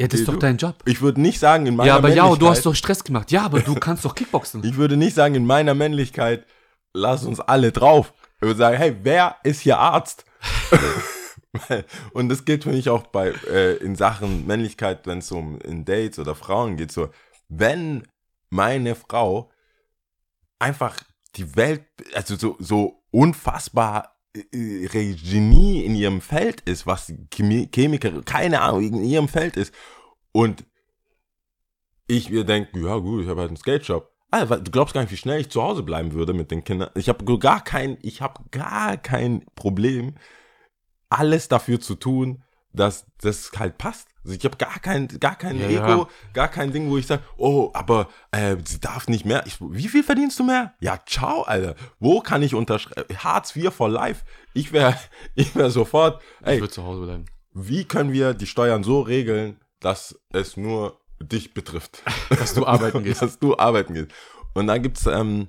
ja, 0.00 0.06
das 0.06 0.20
ist 0.20 0.28
du- 0.28 0.32
doch 0.32 0.38
dein 0.38 0.56
Job. 0.58 0.76
ich 0.84 1.00
würde 1.00 1.20
nicht 1.20 1.40
sagen 1.40 1.66
in 1.66 1.74
meiner 1.74 1.88
Ja, 1.88 1.96
aber 1.96 2.08
ja, 2.10 2.22
du 2.22 2.30
hast 2.30 2.38
Männlichkeit- 2.40 2.64
doch 2.66 2.74
Stress 2.76 3.02
gemacht. 3.04 3.32
Ja, 3.32 3.42
aber 3.44 3.60
du 3.60 3.74
kannst 3.80 4.04
doch 4.04 4.14
Kickboxen. 4.14 4.62
Ich 4.64 4.76
würde 4.76 4.96
nicht 4.96 5.14
sagen, 5.14 5.34
in 5.34 5.44
meiner 5.46 5.74
Männlichkeit, 5.74 6.46
lass 6.94 7.24
uns 7.24 7.40
alle 7.40 7.72
drauf. 7.72 8.12
Ich 8.36 8.42
würde 8.42 8.58
sagen, 8.58 8.76
hey, 8.76 8.96
wer 9.02 9.36
ist 9.42 9.60
hier 9.62 9.78
Arzt? 9.78 10.24
Und 12.12 12.28
das 12.28 12.44
gilt 12.44 12.64
für 12.64 12.70
mich 12.70 12.88
auch 12.88 13.06
bei 13.08 13.30
äh, 13.50 13.74
in 13.78 13.96
Sachen 13.96 14.46
Männlichkeit, 14.46 15.06
wenn 15.06 15.18
es 15.18 15.32
um 15.32 15.58
in 15.62 15.84
Dates 15.84 16.18
oder 16.18 16.34
Frauen 16.34 16.76
geht. 16.76 16.92
So, 16.92 17.08
wenn 17.48 18.06
meine 18.50 18.94
Frau 18.94 19.50
einfach 20.60 20.96
die 21.36 21.56
Welt, 21.56 21.84
also 22.14 22.36
so, 22.36 22.56
so 22.60 23.02
unfassbar 23.10 24.17
Genie 24.52 25.84
in 25.84 25.94
ihrem 25.94 26.20
Feld 26.20 26.60
ist, 26.62 26.86
was 26.86 27.12
Chemie, 27.30 27.68
Chemiker, 27.72 28.22
keine 28.22 28.60
Ahnung, 28.60 28.82
in 28.82 29.04
ihrem 29.04 29.28
Feld 29.28 29.56
ist. 29.56 29.74
Und 30.32 30.64
ich 32.06 32.30
mir 32.30 32.44
denke, 32.44 32.80
ja 32.80 32.96
gut, 32.96 33.22
ich 33.22 33.28
habe 33.28 33.40
halt 33.40 33.50
einen 33.50 33.56
Skate-Shop. 33.56 34.10
Alter, 34.30 34.60
du 34.60 34.70
glaubst 34.70 34.94
gar 34.94 35.02
nicht, 35.02 35.10
wie 35.10 35.16
schnell 35.16 35.40
ich 35.40 35.50
zu 35.50 35.62
Hause 35.62 35.82
bleiben 35.82 36.12
würde 36.12 36.34
mit 36.34 36.50
den 36.50 36.64
Kindern. 36.64 36.90
Ich 36.94 37.08
habe 37.08 37.24
gar 37.38 37.64
kein, 37.64 37.98
ich 38.02 38.20
habe 38.20 38.42
gar 38.50 38.96
kein 38.96 39.44
Problem, 39.54 40.14
alles 41.08 41.48
dafür 41.48 41.80
zu 41.80 41.94
tun, 41.94 42.42
dass 42.72 43.06
das 43.20 43.50
halt 43.58 43.78
passt. 43.78 44.08
Also 44.28 44.38
ich 44.38 44.44
habe 44.44 44.56
gar 44.58 44.78
kein, 44.78 45.08
gar 45.20 45.36
kein 45.36 45.58
Ja, 45.58 45.68
Ego, 45.68 46.02
ja. 46.02 46.08
gar 46.34 46.48
kein 46.48 46.70
Ding, 46.72 46.90
wo 46.90 46.98
ich 46.98 47.06
sage, 47.06 47.22
oh, 47.38 47.70
aber 47.72 48.08
äh, 48.30 48.56
sie 48.64 48.78
darf 48.78 49.08
nicht 49.08 49.24
mehr. 49.24 49.42
Ich, 49.46 49.56
wie 49.60 49.88
viel 49.88 50.02
verdienst 50.04 50.38
du 50.38 50.44
mehr? 50.44 50.74
Ja, 50.80 50.98
ciao, 51.06 51.42
Alter. 51.42 51.74
Wo 51.98 52.20
kann 52.20 52.42
ich 52.42 52.54
unterschreiben? 52.54 53.16
Hartz 53.18 53.56
IV 53.56 53.72
for 53.72 53.88
life. 53.88 54.24
Ich 54.52 54.72
wäre, 54.72 54.94
ich 55.34 55.54
wäre 55.56 55.70
sofort, 55.70 56.20
Ich 56.42 56.46
ey, 56.46 56.60
würde 56.60 56.72
zu 56.72 56.84
Hause 56.84 57.02
bleiben. 57.02 57.24
wie 57.54 57.84
können 57.84 58.12
wir 58.12 58.34
die 58.34 58.46
Steuern 58.46 58.82
so 58.84 59.00
regeln, 59.00 59.58
dass 59.80 60.18
es 60.30 60.56
nur 60.56 61.00
dich 61.20 61.54
betrifft? 61.54 62.02
Dass 62.28 62.52
du 62.54 62.66
arbeiten 62.66 63.02
gehst. 63.04 63.22
dass 63.22 63.38
du 63.38 63.56
arbeiten 63.56 63.94
gehst. 63.94 64.08
Und 64.54 64.66
dann 64.66 64.82
gibt's, 64.82 65.06
ähm, 65.06 65.48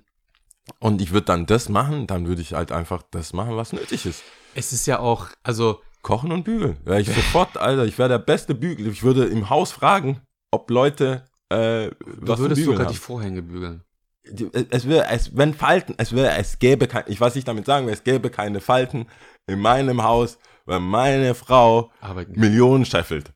und 0.79 1.01
ich 1.01 1.11
würde 1.11 1.25
dann 1.25 1.45
das 1.47 1.67
machen, 1.67 2.07
dann 2.07 2.27
würde 2.27 2.41
ich 2.41 2.53
halt 2.53 2.71
einfach 2.71 3.03
das 3.11 3.33
machen, 3.33 3.57
was 3.57 3.73
nötig 3.73 4.05
ist. 4.05 4.23
Es 4.55 4.71
ist 4.71 4.85
ja 4.85 4.99
auch, 4.99 5.27
also, 5.43 5.81
Kochen 6.01 6.31
und 6.31 6.43
bügeln. 6.43 6.77
Wäre 6.85 7.01
ich 7.01 7.07
sofort, 7.07 7.57
Alter, 7.57 7.85
ich 7.85 7.97
wäre 7.97 8.09
der 8.09 8.19
beste 8.19 8.55
Bügel. 8.55 8.87
Ich 8.87 9.03
würde 9.03 9.25
im 9.25 9.49
Haus 9.49 9.71
fragen, 9.71 10.21
ob 10.51 10.69
Leute 10.71 11.25
äh, 11.49 11.89
du 11.89 11.95
was 12.21 12.37
zu 12.37 12.43
würdest 12.43 12.63
sogar 12.63 12.85
haben. 12.85 12.91
die 12.93 12.97
Vorhänge 12.97 13.41
bügeln. 13.41 13.83
Die- 14.29 14.49
Es 14.69 14.87
wäre, 14.87 15.07
es, 15.09 15.35
wenn 15.35 15.53
Falten, 15.53 15.95
es 15.97 16.13
wäre, 16.15 16.35
es 16.37 16.59
gäbe 16.59 16.87
kein, 16.87 17.03
ich 17.07 17.19
weiß 17.19 17.35
nicht 17.35 17.47
damit 17.47 17.65
sagen, 17.65 17.89
es 17.89 18.03
gäbe 18.03 18.29
keine 18.29 18.59
Falten 18.61 19.07
in 19.47 19.59
meinem 19.59 20.03
Haus, 20.03 20.37
wenn 20.65 20.83
meine 20.83 21.33
Frau 21.35 21.91
Arbeiten. 22.01 22.39
Millionen 22.39 22.85
scheffelt. 22.85 23.31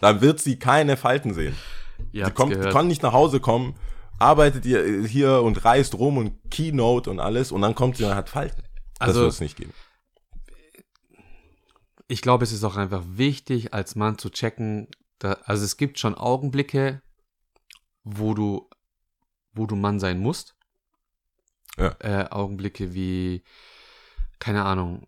Dann 0.00 0.20
wird 0.20 0.40
sie 0.40 0.58
keine 0.58 0.96
Falten 0.96 1.32
sehen. 1.34 1.56
Ihr 2.12 2.26
Sie 2.26 2.32
kommt, 2.32 2.52
gehört. 2.52 2.72
kann 2.72 2.88
nicht 2.88 3.02
nach 3.02 3.12
Hause 3.12 3.40
kommen, 3.40 3.76
arbeitet 4.18 4.66
ihr 4.66 5.04
hier 5.06 5.42
und 5.42 5.64
reist 5.64 5.94
rum 5.94 6.18
und 6.18 6.32
Keynote 6.50 7.08
und 7.10 7.20
alles 7.20 7.52
und 7.52 7.62
dann 7.62 7.74
kommt 7.74 7.96
sie 7.96 8.04
und 8.04 8.14
hat 8.14 8.28
Falten. 8.28 8.62
Das 8.98 9.08
Also- 9.08 9.20
wird 9.22 9.32
es 9.32 9.40
nicht 9.40 9.56
geben. 9.56 9.72
Ich 12.08 12.22
glaube, 12.22 12.44
es 12.44 12.52
ist 12.52 12.64
auch 12.64 12.76
einfach 12.76 13.04
wichtig, 13.06 13.74
als 13.74 13.96
Mann 13.96 14.18
zu 14.18 14.30
checken, 14.30 14.88
da, 15.18 15.32
also 15.44 15.64
es 15.64 15.76
gibt 15.76 15.98
schon 15.98 16.14
Augenblicke, 16.14 17.02
wo 18.04 18.34
du, 18.34 18.68
wo 19.52 19.66
du 19.66 19.76
Mann 19.76 19.98
sein 19.98 20.18
musst. 20.18 20.54
Ja. 21.76 21.94
Äh, 22.00 22.30
Augenblicke 22.30 22.94
wie, 22.94 23.42
keine 24.38 24.64
Ahnung, 24.64 25.06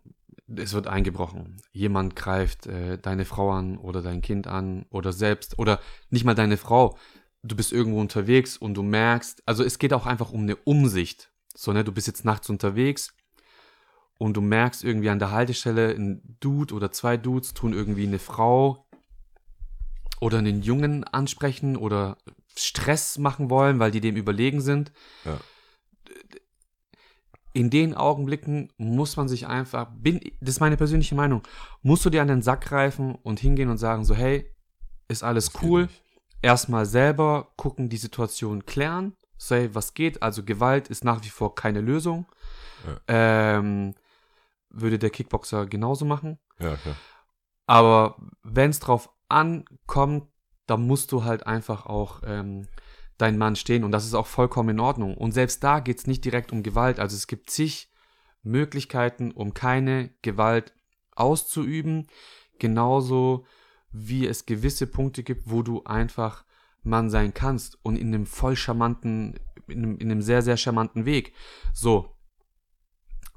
es 0.55 0.73
wird 0.73 0.87
eingebrochen. 0.87 1.61
Jemand 1.71 2.15
greift 2.15 2.65
äh, 2.67 2.97
deine 2.97 3.25
Frau 3.25 3.51
an 3.51 3.77
oder 3.77 4.01
dein 4.01 4.21
Kind 4.21 4.47
an 4.47 4.85
oder 4.89 5.13
selbst 5.13 5.57
oder 5.59 5.79
nicht 6.09 6.25
mal 6.25 6.35
deine 6.35 6.57
Frau. 6.57 6.97
Du 7.43 7.55
bist 7.55 7.71
irgendwo 7.71 8.01
unterwegs 8.01 8.57
und 8.57 8.73
du 8.73 8.83
merkst, 8.83 9.43
also 9.45 9.63
es 9.63 9.79
geht 9.79 9.93
auch 9.93 10.05
einfach 10.05 10.31
um 10.31 10.41
eine 10.41 10.57
Umsicht. 10.57 11.31
So, 11.55 11.71
ne, 11.71 11.83
du 11.83 11.91
bist 11.91 12.07
jetzt 12.07 12.25
nachts 12.25 12.49
unterwegs 12.49 13.13
und 14.19 14.35
du 14.35 14.41
merkst 14.41 14.83
irgendwie 14.83 15.09
an 15.09 15.17
der 15.17 15.31
Haltestelle, 15.31 15.91
ein 15.91 16.21
Dude 16.41 16.75
oder 16.75 16.91
zwei 16.91 17.17
Dudes 17.17 17.53
tun 17.53 17.73
irgendwie 17.73 18.05
eine 18.05 18.19
Frau 18.19 18.85
oder 20.19 20.37
einen 20.37 20.61
Jungen 20.61 21.05
ansprechen 21.05 21.77
oder 21.77 22.17
Stress 22.55 23.17
machen 23.17 23.49
wollen, 23.49 23.79
weil 23.79 23.91
die 23.91 24.01
dem 24.01 24.17
überlegen 24.17 24.59
sind. 24.59 24.91
Ja. 25.23 25.39
In 27.53 27.69
den 27.69 27.95
Augenblicken 27.95 28.71
muss 28.77 29.15
man 29.15 29.29
sich 29.29 29.47
einfach, 29.47 29.89
bin, 29.89 30.19
das 30.41 30.55
ist 30.55 30.59
meine 30.59 30.77
persönliche 30.77 31.15
Meinung, 31.15 31.41
musst 31.81 32.03
du 32.05 32.09
dir 32.09 32.21
an 32.21 32.27
den 32.27 32.41
Sack 32.41 32.65
greifen 32.65 33.15
und 33.15 33.39
hingehen 33.39 33.69
und 33.69 33.77
sagen 33.77 34.03
so, 34.03 34.13
hey, 34.13 34.53
ist 35.07 35.23
alles 35.23 35.49
Das 35.49 35.63
cool. 35.63 35.87
Erstmal 36.41 36.85
selber 36.85 37.53
gucken, 37.55 37.87
die 37.87 37.97
Situation 37.97 38.65
klären. 38.65 39.15
Say, 39.37 39.69
was 39.71 39.93
geht. 39.93 40.21
Also 40.21 40.43
Gewalt 40.43 40.89
ist 40.89 41.05
nach 41.05 41.23
wie 41.23 41.29
vor 41.29 41.55
keine 41.55 41.79
Lösung. 41.79 42.25
Ähm, 43.07 43.95
würde 44.69 44.99
der 44.99 45.09
Kickboxer 45.09 45.65
genauso 45.65 46.05
machen. 46.05 46.39
Ja, 46.59 46.75
klar. 46.75 46.95
Aber 47.65 48.17
wenn 48.43 48.71
es 48.71 48.79
drauf 48.79 49.09
ankommt, 49.27 50.27
dann 50.65 50.85
musst 50.85 51.11
du 51.11 51.23
halt 51.23 51.47
einfach 51.47 51.85
auch 51.85 52.21
ähm, 52.25 52.67
dein 53.17 53.37
Mann 53.37 53.55
stehen 53.55 53.83
und 53.83 53.91
das 53.91 54.05
ist 54.05 54.13
auch 54.13 54.27
vollkommen 54.27 54.69
in 54.69 54.79
Ordnung. 54.79 55.15
Und 55.15 55.33
selbst 55.33 55.63
da 55.63 55.79
geht 55.79 55.99
es 55.99 56.07
nicht 56.07 56.23
direkt 56.25 56.51
um 56.51 56.63
Gewalt. 56.63 56.99
Also 56.99 57.15
es 57.15 57.27
gibt 57.27 57.49
zig 57.49 57.91
Möglichkeiten, 58.43 59.31
um 59.31 59.53
keine 59.53 60.11
Gewalt 60.21 60.73
auszuüben. 61.15 62.07
Genauso 62.59 63.45
wie 63.91 64.25
es 64.25 64.45
gewisse 64.45 64.87
Punkte 64.87 65.23
gibt, 65.23 65.49
wo 65.49 65.63
du 65.63 65.83
einfach 65.83 66.45
Mann 66.83 67.09
sein 67.09 67.33
kannst 67.33 67.77
und 67.83 67.97
in 67.97 68.07
einem 68.07 68.25
voll 68.25 68.55
charmanten, 68.55 69.39
in 69.67 69.83
einem, 69.83 69.97
in 69.97 70.11
einem 70.11 70.21
sehr, 70.21 70.41
sehr 70.41 70.57
charmanten 70.57 71.05
Weg. 71.05 71.33
So, 71.73 72.15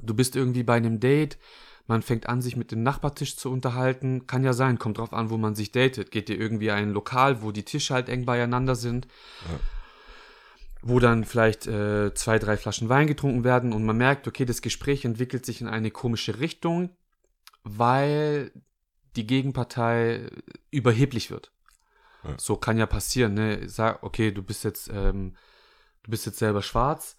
du 0.03 0.15
bist 0.15 0.37
irgendwie 0.37 0.63
bei 0.63 0.75
einem 0.75 1.01
Date, 1.01 1.39
man 1.87 2.03
fängt 2.03 2.29
an, 2.29 2.41
sich 2.43 2.57
mit 2.57 2.71
dem 2.71 2.83
Nachbartisch 2.83 3.37
zu 3.37 3.51
unterhalten. 3.51 4.27
Kann 4.27 4.45
ja 4.45 4.53
sein, 4.53 4.79
kommt 4.79 4.99
drauf 4.99 5.13
an, 5.13 5.31
wo 5.31 5.37
man 5.37 5.55
sich 5.57 5.73
datet. 5.73 6.11
Geht 6.13 6.31
ihr 6.31 6.39
irgendwie 6.39 6.71
ein 6.71 6.91
Lokal, 6.91 7.43
wo 7.43 7.51
die 7.51 7.65
Tische 7.65 7.93
halt 7.95 8.09
eng 8.09 8.25
beieinander 8.25 8.77
sind, 8.77 9.09
Ja. 9.49 9.59
wo 10.81 11.01
dann 11.01 11.25
vielleicht 11.25 11.67
äh, 11.67 12.15
zwei, 12.15 12.39
drei 12.39 12.57
Flaschen 12.57 12.89
Wein 12.89 13.09
getrunken 13.09 13.43
werden 13.45 13.73
und 13.73 13.85
man 13.85 13.97
merkt, 13.97 14.29
okay, 14.29 14.45
das 14.45 14.63
Gespräch 14.63 15.05
entwickelt 15.05 15.45
sich 15.45 15.61
in 15.61 15.69
eine 15.69 15.91
komische 15.91 16.39
Richtung, 16.39 16.91
weil 17.65 18.53
die 19.17 19.27
Gegenpartei 19.27 20.29
überheblich 20.71 21.31
wird. 21.31 21.53
Ja. 22.25 22.35
So 22.39 22.57
kann 22.57 22.79
ja 22.79 22.87
passieren, 22.87 23.35
ne? 23.35 23.69
Sag, 23.69 24.03
okay, 24.05 24.31
du 24.31 24.43
bist 24.43 24.63
jetzt, 24.65 24.89
ähm, 24.89 25.37
du 26.05 26.11
bist 26.13 26.27
jetzt 26.27 26.39
selber 26.39 26.63
schwarz, 26.63 27.17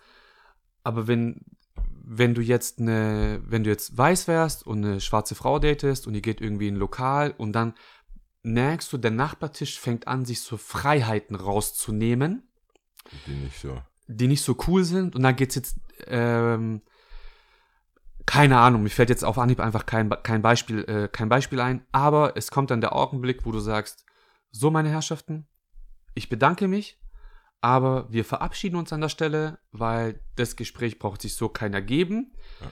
aber 0.84 1.08
wenn, 1.08 1.42
wenn 2.04 2.34
du 2.34 2.42
jetzt 2.42 2.80
eine, 2.80 3.42
wenn 3.46 3.64
du 3.64 3.70
jetzt 3.70 3.98
weiß 3.98 4.28
wärst 4.28 4.68
und 4.68 4.84
eine 4.84 5.00
schwarze 5.00 5.36
Frau 5.36 5.58
datest 5.58 6.06
und 6.06 6.14
ihr 6.14 6.22
geht 6.22 6.42
irgendwie 6.42 6.68
in 6.68 6.76
ein 6.76 6.80
Lokal 6.80 7.34
und 7.38 7.54
dann 7.54 7.74
merkst 8.44 8.92
du, 8.92 8.98
der 8.98 9.12
Nachbartisch 9.12 9.80
fängt 9.80 10.08
an, 10.08 10.26
sich 10.26 10.42
so 10.42 10.58
Freiheiten 10.58 11.36
rauszunehmen, 11.36 12.44
Die 13.26 13.32
nicht 13.32 13.58
so. 13.58 13.82
die 14.08 14.28
nicht 14.28 14.44
so 14.44 14.58
cool 14.68 14.84
sind 14.84 15.16
und 15.16 15.24
dann 15.24 15.38
geht's 15.38 15.56
jetzt, 15.56 15.78
ähm, 16.08 16.82
keine 18.26 18.60
Ahnung, 18.60 18.84
mir 18.84 18.90
fällt 18.90 19.10
jetzt 19.10 19.24
auf 19.24 19.38
Anhieb 19.38 19.62
einfach 19.62 19.86
kein, 19.86 20.10
kein, 20.24 20.42
Beispiel, 20.42 20.84
äh, 20.84 21.08
kein 21.10 21.30
Beispiel 21.30 21.62
ein, 21.62 21.86
aber 21.94 22.36
es 22.36 22.52
kommt 22.52 22.70
dann 22.70 22.82
der 22.82 22.94
Augenblick, 22.96 23.46
wo 23.46 23.52
du 23.52 23.60
sagst, 23.60 24.06
so 24.52 24.70
meine 24.72 24.90
Herrschaften, 24.90 25.48
ich 26.16 26.28
bedanke 26.28 26.68
mich, 26.68 27.00
aber 27.64 28.12
wir 28.12 28.26
verabschieden 28.26 28.76
uns 28.76 28.92
an 28.92 29.00
der 29.00 29.08
Stelle, 29.08 29.58
weil 29.72 30.20
das 30.36 30.58
Gespräch 30.58 31.00
braucht 31.00 31.22
sich 31.22 31.36
so 31.36 31.48
keiner 31.48 31.82
geben. 31.82 32.34
Ja. 32.60 32.72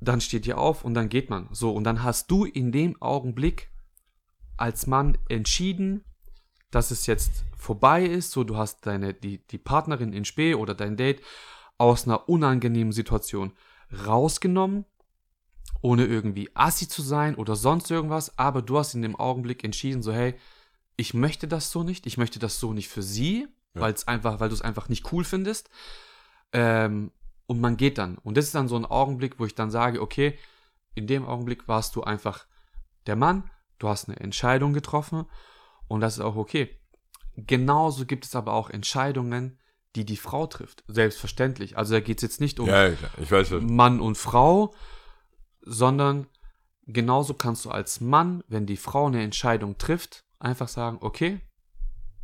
Dann 0.00 0.20
steht 0.20 0.46
ihr 0.46 0.58
auf 0.58 0.84
und 0.84 0.94
dann 0.94 1.08
geht 1.08 1.28
man. 1.28 1.48
So, 1.50 1.72
und 1.72 1.82
dann 1.82 2.04
hast 2.04 2.30
du 2.30 2.44
in 2.44 2.70
dem 2.70 3.02
Augenblick 3.02 3.70
als 4.56 4.86
Mann 4.86 5.18
entschieden, 5.28 6.04
dass 6.70 6.92
es 6.92 7.06
jetzt 7.06 7.44
vorbei 7.56 8.04
ist. 8.04 8.30
So, 8.30 8.44
du 8.44 8.56
hast 8.56 8.86
deine, 8.86 9.12
die, 9.12 9.44
die 9.48 9.58
Partnerin 9.58 10.12
in 10.12 10.24
Spee 10.24 10.54
oder 10.54 10.76
dein 10.76 10.96
Date 10.96 11.20
aus 11.76 12.06
einer 12.06 12.28
unangenehmen 12.28 12.92
Situation 12.92 13.54
rausgenommen, 14.06 14.84
ohne 15.82 16.06
irgendwie 16.06 16.48
assi 16.54 16.86
zu 16.86 17.02
sein 17.02 17.34
oder 17.34 17.56
sonst 17.56 17.90
irgendwas, 17.90 18.38
aber 18.38 18.62
du 18.62 18.78
hast 18.78 18.94
in 18.94 19.02
dem 19.02 19.16
Augenblick 19.16 19.64
entschieden, 19.64 20.00
so, 20.00 20.12
hey, 20.12 20.36
ich 20.96 21.12
möchte 21.12 21.48
das 21.48 21.72
so 21.72 21.82
nicht, 21.82 22.06
ich 22.06 22.18
möchte 22.18 22.38
das 22.38 22.60
so 22.60 22.72
nicht 22.72 22.88
für 22.88 23.02
sie, 23.02 23.48
Ja. 23.74 23.82
weil 23.82 23.92
es 23.92 24.06
einfach, 24.08 24.40
weil 24.40 24.48
du 24.48 24.54
es 24.54 24.62
einfach 24.62 24.88
nicht 24.88 25.12
cool 25.12 25.24
findest. 25.24 25.68
Ähm, 26.52 27.12
und 27.46 27.60
man 27.60 27.76
geht 27.76 27.98
dann. 27.98 28.16
Und 28.18 28.36
das 28.36 28.46
ist 28.46 28.54
dann 28.54 28.68
so 28.68 28.76
ein 28.76 28.86
Augenblick, 28.86 29.38
wo 29.38 29.44
ich 29.44 29.54
dann 29.54 29.70
sage, 29.70 30.00
okay, 30.00 30.38
in 30.94 31.06
dem 31.06 31.26
Augenblick 31.26 31.68
warst 31.68 31.94
du 31.96 32.02
einfach 32.02 32.46
der 33.06 33.16
Mann, 33.16 33.50
du 33.78 33.88
hast 33.88 34.08
eine 34.08 34.18
Entscheidung 34.20 34.72
getroffen 34.72 35.26
und 35.88 36.00
das 36.00 36.14
ist 36.14 36.20
auch 36.20 36.36
okay. 36.36 36.80
Genauso 37.36 38.06
gibt 38.06 38.24
es 38.24 38.36
aber 38.36 38.52
auch 38.52 38.70
Entscheidungen, 38.70 39.58
die 39.96 40.04
die 40.04 40.16
Frau 40.16 40.46
trifft. 40.46 40.84
Selbstverständlich. 40.88 41.76
Also 41.76 41.94
da 41.94 42.00
geht 42.00 42.18
es 42.18 42.22
jetzt 42.22 42.40
nicht 42.40 42.58
um 42.60 42.68
Ja, 42.68 42.92
weiß. 43.18 43.50
Mann 43.60 44.00
und 44.00 44.16
Frau, 44.16 44.74
sondern 45.62 46.26
genauso 46.86 47.34
kannst 47.34 47.64
du 47.64 47.70
als 47.70 48.00
Mann, 48.00 48.42
wenn 48.48 48.66
die 48.66 48.76
Frau 48.76 49.06
eine 49.06 49.22
Entscheidung 49.22 49.78
trifft, 49.78 50.24
einfach 50.38 50.68
sagen, 50.68 50.98
okay, 51.00 51.40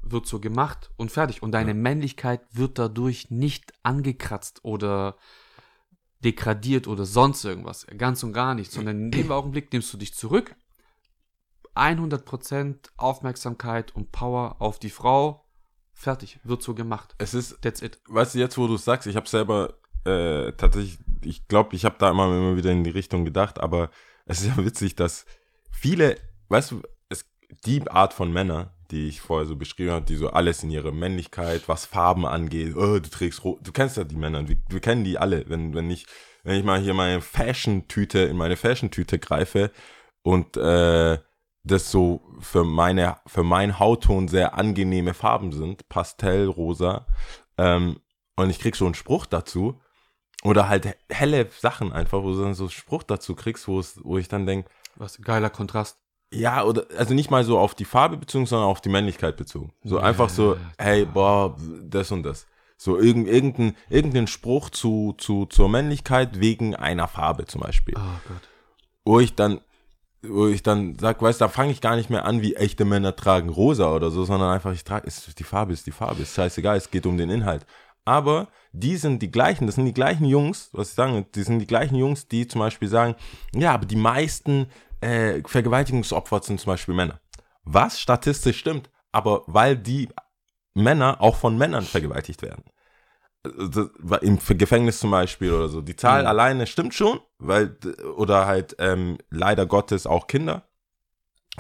wird 0.03 0.27
so 0.27 0.41
gemacht 0.41 0.91
und 0.97 1.11
fertig. 1.13 1.43
Und 1.43 1.53
deine 1.53 1.71
Ja. 1.71 1.75
Männlichkeit 1.75 2.41
wird 2.53 2.79
dadurch 2.79 3.31
nicht 3.31 3.73
angekratzt 3.83 4.61
oder 4.65 5.17
degradiert 6.25 6.87
oder 6.89 7.05
sonst 7.07 7.45
irgendwas. 7.45 7.87
Ganz 7.97 8.23
und 8.23 8.33
gar 8.33 8.55
nicht, 8.55 8.71
sondern 8.73 9.01
in 9.01 9.11
dem 9.11 9.31
Augenblick 9.33 9.73
nimmst 9.73 9.93
du 9.93 9.97
dich 9.97 10.15
zurück. 10.15 10.55
100% 11.77 12.77
Aufmerksamkeit 12.97 13.95
und 13.95 14.13
Power 14.13 14.57
auf 14.59 14.79
die 14.79 14.91
Frau. 14.91 15.47
Fertig, 15.93 16.41
wird 16.45 16.63
so 16.63 16.75
gemacht. 16.75 17.15
Es 17.19 17.35
ist, 17.35 17.61
That's 17.63 17.83
it. 17.83 18.01
weißt 18.09 18.35
du, 18.35 18.39
jetzt 18.39 18.57
wo 18.59 18.67
du 18.67 18.75
es 18.75 18.85
sagst, 18.85 19.07
ich 19.07 19.17
habe 19.17 19.29
selber 19.29 19.75
äh, 20.05 20.53
tatsächlich, 20.53 20.99
ich 21.23 21.47
glaube, 21.47 21.77
ich 21.77 21.85
habe 21.85 21.97
da 21.99 22.11
immer, 22.11 22.25
immer 22.27 22.57
wieder 22.57 22.71
in 22.73 22.85
die 22.85 22.91
Richtung 22.91 23.25
gedacht, 23.25 23.61
aber 23.61 23.91
es 24.25 24.41
ist 24.41 24.49
ja 24.57 24.65
witzig, 24.65 24.95
dass 24.97 25.27
viele, 25.71 26.17
weißt 26.49 26.71
du, 26.73 26.83
es, 27.11 27.27
die 27.67 27.87
Art 27.91 28.15
von 28.15 28.33
Männer, 28.33 28.75
die 28.91 29.09
ich 29.09 29.21
vorher 29.21 29.47
so 29.47 29.57
beschrieben 29.57 29.91
habe, 29.91 30.05
die 30.05 30.17
so 30.17 30.31
alles 30.31 30.63
in 30.63 30.71
ihre 30.71 30.93
Männlichkeit, 30.93 31.69
was 31.69 31.87
Farben 31.87 32.27
angeht, 32.27 32.77
oh, 32.77 32.99
du 32.99 33.09
trägst 33.11 33.45
rot, 33.45 33.61
du 33.63 33.73
kennst 33.73 33.97
ja 33.97 34.05
die 34.05 34.17
Männer, 34.17 34.49
wir, 34.49 34.57
wir 34.69 34.81
kennen 34.81 35.05
die 35.05 35.19
alle, 35.19 35.49
wenn, 35.49 35.75
wenn 35.75 35.91
ich, 35.91 36.07
wenn 36.43 36.59
ich 36.59 36.65
mal 36.65 36.81
hier 36.81 36.95
meine 36.95 37.21
Fashion-Tüte, 37.21 38.21
in 38.21 38.37
meine 38.37 38.57
Fashion-Tüte 38.57 39.19
greife 39.19 39.71
und 40.23 40.57
äh, 40.57 41.19
das 41.63 41.91
so 41.91 42.23
für 42.41 42.65
meine, 42.65 43.19
für 43.27 43.43
meinen 43.43 43.79
Hautton 43.79 44.29
sehr 44.29 44.55
angenehme 44.57 45.15
Farben 45.15 45.53
sind, 45.53 45.89
Pastell, 45.89 46.47
rosa, 46.47 47.07
ähm, 47.59 48.01
und 48.37 48.49
ich 48.49 48.59
krieg 48.59 48.77
so 48.77 48.87
einen 48.87 48.95
Spruch 48.95 49.27
dazu, 49.27 49.79
oder 50.43 50.69
halt 50.69 50.97
helle 51.11 51.49
Sachen 51.51 51.93
einfach, 51.93 52.23
wo 52.23 52.33
du 52.33 52.43
dann 52.43 52.55
so 52.55 52.65
einen 52.65 52.71
Spruch 52.71 53.03
dazu 53.03 53.35
kriegst, 53.35 53.69
wo 53.69 54.19
ich 54.19 54.29
dann 54.29 54.47
denk, 54.47 54.67
Was 54.97 55.21
geiler 55.21 55.51
Kontrast. 55.51 55.99
Ja, 56.33 56.65
oder, 56.65 56.87
also 56.97 57.15
nicht 57.15 57.31
mal 57.31 57.45
so 57.45 57.59
auf 57.59 57.75
die 57.75 57.85
Farbe 57.85 58.17
bezogen, 58.17 58.47
sondern 58.47 58.69
auf 58.69 58.81
die 58.81 58.89
Männlichkeit 58.89 59.37
bezogen. 59.37 59.73
So 59.83 59.99
Ja, 59.99 60.05
einfach 60.05 60.29
so, 60.29 60.55
ja, 60.55 60.61
hey, 60.79 61.05
boah, 61.05 61.57
das 61.83 62.13
und 62.13 62.23
das. 62.23 62.47
So 62.77 62.99
irgend, 62.99 63.29
irgendein, 63.29 63.77
irgendein 63.89 64.27
Spruch 64.27 64.71
zu, 64.71 65.15
zu, 65.19 65.47
zur 65.47 65.69
Männlichkeit 65.69 66.41
wegen 66.41 66.75
einer 66.75 67.09
Farbe 67.09 67.47
zum 67.47 67.61
Beispiel. 67.61 67.95
Oh 67.97 68.21
Gott. 68.29 68.49
Wo 69.05 69.21
ich 69.21 69.35
dann, 69.35 69.61
wo 70.23 70.47
ich 70.47 70.63
dann 70.63 70.99
sag, 70.99 71.21
weißt, 71.21 71.41
da 71.41 71.49
fange 71.49 71.73
ich 71.73 71.81
gar 71.81 71.97
nicht 71.97 72.11
mehr 72.11 72.25
an, 72.25 72.43
wie 72.43 72.55
echte 72.55 72.85
Männer 72.85 73.17
tragen 73.17 73.49
rosa 73.49 73.93
oder 73.93 74.11
so, 74.11 74.25
sondern 74.25 74.51
einfach, 74.51 74.73
ich 74.73 74.85
trage, 74.85 75.07
ist, 75.07 75.39
die 75.39 75.45
Farbe 75.45 75.73
ist 75.73 75.87
die 75.87 75.93
Farbe, 75.93 76.23
ist 76.23 76.35
scheißegal, 76.35 76.77
es 76.77 76.91
geht 76.91 77.07
um 77.07 77.19
den 77.19 77.29
Inhalt. 77.29 77.67
Aber 78.05 78.49
die 78.73 78.97
sind 78.97 79.21
die 79.21 79.31
gleichen, 79.31 79.67
das 79.67 79.75
sind 79.75 79.85
die 79.85 79.93
gleichen 79.93 80.25
Jungs, 80.25 80.71
was 80.73 80.91
ich 80.91 80.95
sagen, 80.95 81.27
die 81.35 81.43
sind 81.43 81.59
die 81.59 81.67
gleichen 81.67 81.97
Jungs, 81.97 82.29
die 82.29 82.47
zum 82.47 82.61
Beispiel 82.61 82.89
sagen, 82.89 83.15
ja, 83.55 83.75
aber 83.75 83.85
die 83.85 83.97
meisten 83.97 84.69
äh, 85.01 85.43
Vergewaltigungsopfer 85.47 86.43
sind 86.43 86.61
zum 86.61 86.73
Beispiel 86.73 86.95
Männer. 86.95 87.21
Was 87.65 88.01
statistisch 88.01 88.59
stimmt, 88.59 88.91
aber 89.13 89.43
weil 89.47 89.77
die 89.77 90.09
Männer 90.75 91.21
auch 91.21 91.37
von 91.37 91.59
Männern 91.59 91.85
vergewaltigt 91.85 92.43
werden. 92.43 92.65
Also, 93.43 93.89
Im 94.21 94.39
Gefängnis 94.39 94.99
zum 95.01 95.11
Beispiel 95.11 95.53
oder 95.53 95.69
so. 95.69 95.81
Die 95.81 95.97
Zahl 95.97 96.23
Mhm. 96.23 96.29
alleine 96.29 96.67
stimmt 96.67 96.95
schon, 96.95 97.21
weil, 97.39 97.77
oder 98.17 98.47
halt 98.47 98.77
ähm, 98.79 99.17
leider 99.31 99.65
Gottes 99.67 100.07
auch 100.07 100.27
Kinder 100.27 100.69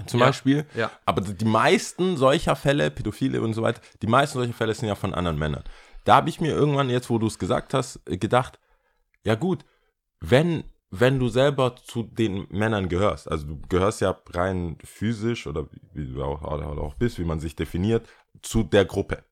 zum 0.06 0.20
Ja. 0.20 0.26
Beispiel. 0.26 0.66
Ja. 0.74 0.90
Aber 1.06 1.22
die 1.22 1.44
meisten 1.44 2.16
solcher 2.18 2.54
Fälle, 2.54 2.90
Pädophile 2.90 3.40
und 3.40 3.54
so 3.54 3.62
weiter, 3.62 3.80
die 4.02 4.06
meisten 4.06 4.38
solcher 4.38 4.52
Fälle 4.52 4.74
sind 4.74 4.88
ja 4.88 4.94
von 4.94 5.14
anderen 5.14 5.38
Männern. 5.38 5.64
Da 6.04 6.16
habe 6.16 6.28
ich 6.28 6.40
mir 6.40 6.52
irgendwann, 6.52 6.90
jetzt 6.90 7.08
wo 7.10 7.18
du 7.18 7.26
es 7.26 7.38
gesagt 7.38 7.72
hast, 7.74 8.00
gedacht, 8.04 8.58
ja 9.24 9.34
gut, 9.34 9.64
wenn, 10.20 10.64
wenn 10.90 11.18
du 11.20 11.28
selber 11.28 11.76
zu 11.76 12.02
den 12.02 12.46
Männern 12.50 12.88
gehörst, 12.88 13.30
also 13.30 13.46
du 13.46 13.60
gehörst 13.68 14.00
ja 14.00 14.20
rein 14.30 14.76
physisch 14.84 15.46
oder 15.46 15.68
wie 15.92 16.12
du 16.12 16.22
auch, 16.22 16.42
oder 16.42 16.82
auch 16.82 16.94
bist, 16.94 17.18
wie 17.18 17.24
man 17.24 17.38
sich 17.38 17.54
definiert, 17.54 18.08
zu 18.42 18.64
der 18.64 18.84
Gruppe, 18.84 19.24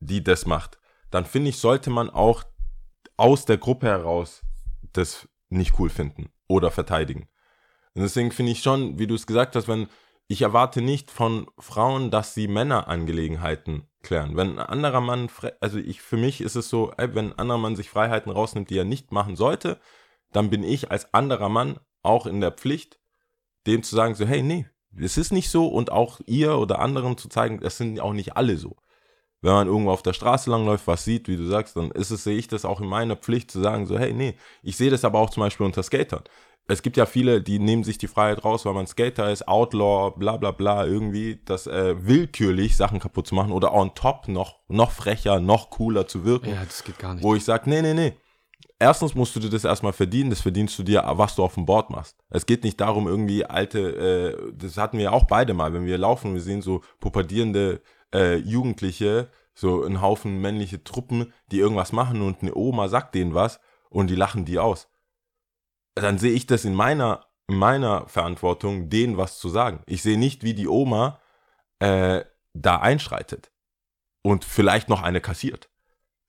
die 0.00 0.22
das 0.22 0.44
macht, 0.44 0.78
dann 1.10 1.24
finde 1.24 1.50
ich, 1.50 1.58
sollte 1.58 1.90
man 1.90 2.10
auch 2.10 2.44
aus 3.16 3.46
der 3.46 3.58
Gruppe 3.58 3.86
heraus 3.86 4.42
das 4.92 5.28
nicht 5.48 5.78
cool 5.78 5.88
finden 5.88 6.30
oder 6.46 6.70
verteidigen. 6.70 7.28
Und 7.94 8.02
deswegen 8.02 8.30
finde 8.30 8.52
ich 8.52 8.62
schon, 8.62 8.98
wie 8.98 9.06
du 9.06 9.14
es 9.14 9.26
gesagt 9.26 9.56
hast, 9.56 9.68
wenn 9.68 9.88
ich 10.28 10.42
erwarte 10.42 10.80
nicht 10.80 11.10
von 11.10 11.46
Frauen, 11.58 12.10
dass 12.10 12.34
sie 12.34 12.48
Männerangelegenheiten 12.48 13.86
klären. 14.02 14.36
Wenn 14.36 14.58
ein 14.58 14.66
anderer 14.66 15.00
Mann, 15.00 15.28
also 15.60 15.78
ich, 15.78 16.00
für 16.00 16.16
mich 16.16 16.40
ist 16.40 16.56
es 16.56 16.68
so, 16.68 16.92
wenn 16.96 17.32
ein 17.32 17.38
anderer 17.38 17.58
Mann 17.58 17.76
sich 17.76 17.90
Freiheiten 17.90 18.32
rausnimmt, 18.32 18.70
die 18.70 18.78
er 18.78 18.84
nicht 18.84 19.12
machen 19.12 19.36
sollte, 19.36 19.78
dann 20.32 20.50
bin 20.50 20.64
ich 20.64 20.90
als 20.90 21.12
anderer 21.14 21.48
Mann 21.48 21.78
auch 22.02 22.26
in 22.26 22.40
der 22.40 22.52
Pflicht, 22.52 22.98
dem 23.66 23.82
zu 23.82 23.94
sagen, 23.94 24.14
so, 24.14 24.26
hey, 24.26 24.42
nee, 24.42 24.66
es 24.96 25.16
ist 25.16 25.32
nicht 25.32 25.50
so 25.50 25.68
und 25.68 25.90
auch 25.90 26.20
ihr 26.26 26.58
oder 26.58 26.80
anderen 26.80 27.16
zu 27.16 27.28
zeigen, 27.28 27.60
es 27.62 27.78
sind 27.78 28.00
auch 28.00 28.12
nicht 28.12 28.36
alle 28.36 28.56
so. 28.56 28.76
Wenn 29.40 29.52
man 29.52 29.66
irgendwo 29.66 29.90
auf 29.90 30.02
der 30.02 30.12
Straße 30.12 30.50
langläuft, 30.50 30.86
was 30.86 31.04
sieht, 31.04 31.26
wie 31.28 31.36
du 31.36 31.46
sagst, 31.46 31.76
dann 31.76 31.90
ist 31.90 32.10
es, 32.10 32.22
sehe 32.24 32.36
ich 32.36 32.46
das 32.46 32.64
auch 32.64 32.80
in 32.80 32.86
meiner 32.86 33.16
Pflicht 33.16 33.50
zu 33.50 33.60
sagen, 33.60 33.86
so, 33.86 33.98
hey, 33.98 34.12
nee, 34.12 34.36
ich 34.62 34.76
sehe 34.76 34.90
das 34.90 35.04
aber 35.04 35.18
auch 35.18 35.30
zum 35.30 35.42
Beispiel 35.42 35.66
unter 35.66 35.82
Skatern. 35.82 36.22
Es 36.68 36.82
gibt 36.82 36.96
ja 36.96 37.06
viele, 37.06 37.42
die 37.42 37.58
nehmen 37.58 37.82
sich 37.82 37.98
die 37.98 38.06
Freiheit 38.06 38.44
raus, 38.44 38.64
weil 38.64 38.74
man 38.74 38.86
Skater 38.86 39.32
ist, 39.32 39.48
Outlaw, 39.48 40.12
bla 40.16 40.36
bla 40.36 40.52
bla, 40.52 40.86
irgendwie 40.86 41.40
das 41.44 41.66
äh, 41.66 41.96
willkürlich 42.06 42.76
Sachen 42.76 43.00
kaputt 43.00 43.26
zu 43.26 43.34
machen 43.34 43.50
oder 43.50 43.74
on 43.74 43.96
top 43.96 44.28
noch, 44.28 44.60
noch 44.68 44.92
frecher, 44.92 45.40
noch 45.40 45.70
cooler 45.70 46.06
zu 46.06 46.24
wirken 46.24 46.50
Ja, 46.50 46.64
das 46.64 46.84
geht 46.84 47.00
gar 47.00 47.14
nicht. 47.14 47.24
wo 47.24 47.34
ich 47.34 47.44
sage, 47.44 47.68
nee, 47.68 47.82
nee, 47.82 47.94
nee. 47.94 48.12
Erstens 48.82 49.14
musst 49.14 49.36
du 49.36 49.38
dir 49.38 49.48
das 49.48 49.62
erstmal 49.62 49.92
verdienen, 49.92 50.30
das 50.30 50.40
verdienst 50.40 50.76
du 50.76 50.82
dir, 50.82 51.04
was 51.06 51.36
du 51.36 51.44
auf 51.44 51.54
dem 51.54 51.66
Board 51.66 51.90
machst. 51.90 52.16
Es 52.30 52.46
geht 52.46 52.64
nicht 52.64 52.80
darum, 52.80 53.06
irgendwie 53.06 53.44
alte, 53.44 53.78
äh, 53.78 54.52
das 54.56 54.76
hatten 54.76 54.98
wir 54.98 55.12
auch 55.12 55.28
beide 55.28 55.54
mal, 55.54 55.72
wenn 55.72 55.86
wir 55.86 55.96
laufen, 55.98 56.34
wir 56.34 56.40
sehen 56.40 56.62
so 56.62 56.80
pubertierende 56.98 57.80
äh, 58.12 58.38
Jugendliche, 58.38 59.28
so 59.54 59.84
ein 59.84 60.00
Haufen 60.00 60.40
männliche 60.40 60.82
Truppen, 60.82 61.32
die 61.52 61.60
irgendwas 61.60 61.92
machen 61.92 62.22
und 62.22 62.42
eine 62.42 62.56
Oma 62.56 62.88
sagt 62.88 63.14
denen 63.14 63.34
was 63.34 63.60
und 63.88 64.10
die 64.10 64.16
lachen 64.16 64.44
die 64.46 64.58
aus. 64.58 64.88
Dann 65.94 66.18
sehe 66.18 66.32
ich 66.32 66.48
das 66.48 66.64
in 66.64 66.74
meiner, 66.74 67.26
in 67.46 67.58
meiner 67.58 68.08
Verantwortung, 68.08 68.90
denen 68.90 69.16
was 69.16 69.38
zu 69.38 69.48
sagen. 69.48 69.84
Ich 69.86 70.02
sehe 70.02 70.18
nicht, 70.18 70.42
wie 70.42 70.54
die 70.54 70.66
Oma 70.66 71.20
äh, 71.78 72.24
da 72.52 72.80
einschreitet 72.80 73.52
und 74.22 74.44
vielleicht 74.44 74.88
noch 74.88 75.02
eine 75.02 75.20
kassiert. 75.20 75.71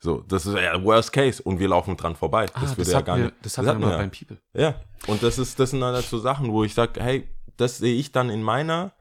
So, 0.03 0.17
das 0.27 0.45
ist 0.45 0.53
ja 0.55 0.83
Worst 0.83 1.13
Case 1.13 1.41
und 1.41 1.59
wir 1.59 1.69
laufen 1.69 1.95
dran 1.95 2.17
vorbei. 2.17 2.45
ah, 2.53 2.59
Das 2.59 2.71
das, 2.71 2.77
würde 2.77 2.91
ja 2.91 3.01
gar 3.01 3.17
wir, 3.17 3.23
nicht. 3.25 3.35
das 3.41 3.57
hatten 3.57 3.67
wir 3.67 3.71
hatten 3.71 3.81
wir. 3.83 3.97
beim 3.97 4.11
People. 4.11 4.37
Ja, 4.53 4.75
und 5.07 5.23
das 5.23 5.39
ist, 5.39 5.57
das 5.59 5.69
sind 5.69 5.79
dann 5.79 5.93
halt 5.95 6.03
so 6.05 6.19
Sachen, 6.19 6.51
wo 6.51 6.65
ich 6.65 6.73
sage, 6.73 7.01
hey, 7.01 7.29
das 7.55 7.77
sehe 7.77 7.95
ich 7.95 8.11
dann 8.11 8.29
in 8.29 8.43
meiner, 8.43 8.91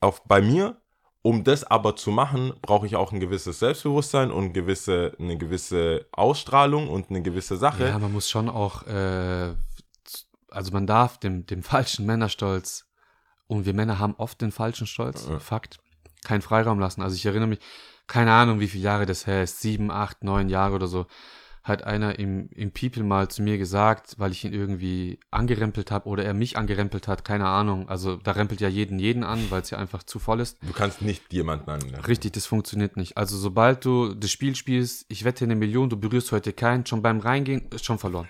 auf, 0.00 0.24
bei 0.24 0.40
mir. 0.40 0.78
Um 1.24 1.44
das 1.44 1.62
aber 1.62 1.94
zu 1.96 2.10
machen, 2.10 2.52
brauche 2.62 2.84
ich 2.86 2.96
auch 2.96 3.12
ein 3.12 3.20
gewisses 3.20 3.60
Selbstbewusstsein 3.60 4.32
und 4.32 4.54
gewisse, 4.54 5.12
eine 5.20 5.36
gewisse 5.38 6.06
Ausstrahlung 6.12 6.88
und 6.88 7.10
eine 7.10 7.22
gewisse 7.22 7.56
Sache. 7.58 7.86
Ja, 7.86 7.98
man 7.98 8.10
muss 8.12 8.28
schon 8.28 8.48
auch, 8.48 8.84
äh, 8.88 9.54
also 10.50 10.72
man 10.72 10.86
darf 10.86 11.18
dem, 11.18 11.46
dem 11.46 11.62
falschen 11.62 12.06
Männerstolz, 12.06 12.86
und 13.46 13.66
wir 13.66 13.74
Männer 13.74 13.98
haben 13.98 14.14
oft 14.16 14.40
den 14.40 14.50
falschen 14.50 14.86
Stolz, 14.88 15.28
Ja. 15.28 15.38
Fakt, 15.38 15.78
keinen 16.24 16.40
Freiraum 16.42 16.80
lassen. 16.80 17.02
Also 17.02 17.14
ich 17.16 17.26
erinnere 17.26 17.48
mich, 17.48 17.60
keine 18.12 18.32
Ahnung, 18.32 18.60
wie 18.60 18.68
viele 18.68 18.84
Jahre 18.84 19.06
das 19.06 19.26
her 19.26 19.42
ist, 19.42 19.62
sieben, 19.62 19.90
acht, 19.90 20.22
neun 20.22 20.50
Jahre 20.50 20.74
oder 20.74 20.86
so, 20.86 21.06
hat 21.64 21.84
einer 21.84 22.18
im, 22.18 22.50
im 22.50 22.70
People 22.70 23.04
mal 23.04 23.28
zu 23.28 23.40
mir 23.40 23.56
gesagt, 23.56 24.16
weil 24.18 24.32
ich 24.32 24.44
ihn 24.44 24.52
irgendwie 24.52 25.18
angerempelt 25.30 25.90
habe 25.90 26.10
oder 26.10 26.22
er 26.22 26.34
mich 26.34 26.58
angerempelt 26.58 27.08
hat, 27.08 27.24
keine 27.24 27.46
Ahnung. 27.46 27.88
Also 27.88 28.16
da 28.16 28.32
rempelt 28.32 28.60
ja 28.60 28.68
jeden 28.68 28.98
jeden 28.98 29.24
an, 29.24 29.50
weil 29.50 29.62
es 29.62 29.70
ja 29.70 29.78
einfach 29.78 30.02
zu 30.02 30.18
voll 30.18 30.40
ist. 30.40 30.58
Du 30.60 30.74
kannst 30.74 31.00
nicht 31.00 31.32
jemanden 31.32 31.70
an. 31.70 31.80
Richtig, 32.06 32.34
das 32.34 32.44
funktioniert 32.44 32.98
nicht. 32.98 33.16
Also 33.16 33.38
sobald 33.38 33.82
du 33.86 34.12
das 34.12 34.30
Spiel 34.30 34.56
spielst, 34.56 35.06
ich 35.08 35.24
wette 35.24 35.46
eine 35.46 35.54
Million, 35.54 35.88
du 35.88 35.96
berührst 35.96 36.32
heute 36.32 36.52
keinen, 36.52 36.84
schon 36.84 37.00
beim 37.00 37.18
Reingehen 37.18 37.70
ist 37.70 37.86
schon 37.86 37.98
verloren. 37.98 38.28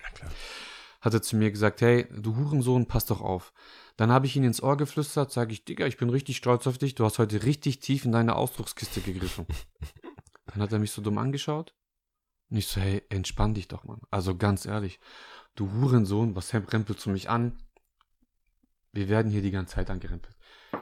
Hat 1.01 1.13
er 1.13 1.23
zu 1.23 1.35
mir 1.35 1.51
gesagt, 1.51 1.81
hey, 1.81 2.07
du 2.17 2.37
Hurensohn, 2.37 2.87
pass 2.87 3.07
doch 3.07 3.21
auf. 3.21 3.53
Dann 3.97 4.11
habe 4.11 4.27
ich 4.27 4.37
ihn 4.37 4.45
ins 4.45 4.63
Ohr 4.63 4.77
geflüstert, 4.77 5.31
sage 5.31 5.53
ich, 5.53 5.65
Digga, 5.65 5.87
ich 5.87 5.97
bin 5.97 6.11
richtig 6.11 6.37
stolz 6.37 6.67
auf 6.67 6.79
dich, 6.79 6.95
du 6.95 7.05
hast 7.05 7.19
heute 7.19 7.43
richtig 7.43 7.81
tief 7.81 8.05
in 8.05 8.13
deine 8.13 8.37
Ausdruckskiste 8.37 9.01
gegriffen. 9.01 9.47
Dann 10.47 10.63
hat 10.63 10.73
er 10.73 10.79
mich 10.79 10.91
so 10.91 11.03
dumm 11.03 11.19
angeschaut. 11.19 11.75
Und 12.51 12.59
ich 12.59 12.67
so, 12.67 12.81
hey, 12.81 13.03
entspann 13.09 13.55
dich 13.55 13.69
doch, 13.69 13.85
Mann. 13.85 14.01
Also 14.11 14.37
ganz 14.37 14.67
ehrlich, 14.67 15.01
du 15.55 15.73
Hurensohn, 15.73 16.37
was 16.37 16.53
rempelst 16.53 17.07
du 17.07 17.11
mich 17.11 17.31
an? 17.31 17.59
Wir 18.93 19.09
werden 19.09 19.33
hier 19.33 19.41
die 19.41 19.51
ganze 19.51 19.77
Zeit 19.77 19.89
angerempelt. 19.89 20.37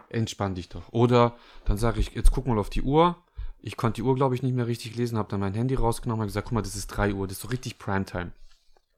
Entspann 0.09 0.57
dich 0.57 0.69
doch. 0.69 0.93
Oder 0.93 1.37
dann 1.65 1.77
sage 1.77 2.01
ich, 2.01 2.11
jetzt 2.11 2.33
guck 2.33 2.47
mal 2.47 2.59
auf 2.59 2.71
die 2.71 2.83
Uhr. 2.83 3.17
Ich 3.61 3.77
konnte 3.77 3.97
die 3.97 4.03
Uhr, 4.03 4.17
glaube 4.17 4.35
ich, 4.35 4.43
nicht 4.43 4.55
mehr 4.55 4.67
richtig 4.67 4.97
lesen, 4.97 5.19
habe 5.19 5.29
dann 5.29 5.41
mein 5.41 5.55
Handy 5.55 5.75
rausgenommen 5.75 6.23
und 6.23 6.29
gesagt, 6.29 6.47
guck 6.49 6.55
mal, 6.55 6.63
das 6.63 6.75
ist 6.75 6.89
3 6.89 7.15
Uhr, 7.15 7.29
das 7.29 7.37
ist 7.37 7.43
so 7.43 7.49
richtig 7.49 7.79
Primetime. 7.79 8.33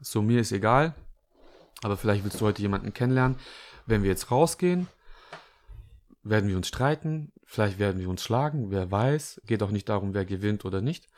So, 0.00 0.22
mir 0.22 0.40
ist 0.40 0.52
egal, 0.52 0.94
aber 1.82 1.96
vielleicht 1.96 2.24
willst 2.24 2.40
du 2.40 2.44
heute 2.44 2.62
jemanden 2.62 2.92
kennenlernen. 2.92 3.38
Wenn 3.86 4.02
wir 4.02 4.10
jetzt 4.10 4.30
rausgehen, 4.30 4.88
werden 6.22 6.48
wir 6.48 6.56
uns 6.56 6.68
streiten, 6.68 7.32
vielleicht 7.44 7.78
werden 7.78 8.00
wir 8.00 8.08
uns 8.08 8.22
schlagen, 8.22 8.70
wer 8.70 8.90
weiß. 8.90 9.40
Geht 9.46 9.62
auch 9.62 9.70
nicht 9.70 9.88
darum, 9.88 10.14
wer 10.14 10.24
gewinnt 10.24 10.64
oder 10.64 10.80
nicht. 10.80 11.08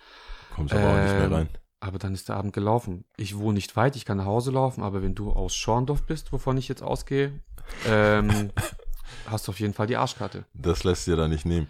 Kommst 0.54 0.72
aber 0.72 0.88
auch 0.88 1.02
nicht 1.02 1.12
mehr 1.12 1.24
Ähm, 1.24 1.32
rein. 1.32 1.48
Aber 1.80 1.98
dann 1.98 2.14
ist 2.14 2.30
der 2.30 2.36
Abend 2.36 2.54
gelaufen. 2.54 3.04
Ich 3.16 3.36
wohne 3.36 3.54
nicht 3.54 3.76
weit, 3.76 3.96
ich 3.96 4.06
kann 4.06 4.16
nach 4.16 4.24
Hause 4.24 4.50
laufen, 4.50 4.82
aber 4.82 5.02
wenn 5.02 5.14
du 5.14 5.30
aus 5.32 5.54
Schorndorf 5.54 6.06
bist, 6.06 6.32
wovon 6.32 6.56
ich 6.56 6.68
jetzt 6.68 6.82
ausgehe, 6.82 7.40
ähm, 7.86 8.50
hast 9.26 9.46
du 9.46 9.52
auf 9.52 9.60
jeden 9.60 9.74
Fall 9.74 9.86
die 9.86 9.96
Arschkarte. 9.96 10.46
Das 10.54 10.84
lässt 10.84 11.06
dir 11.06 11.16
da 11.16 11.28
nicht 11.28 11.44
nehmen. 11.44 11.68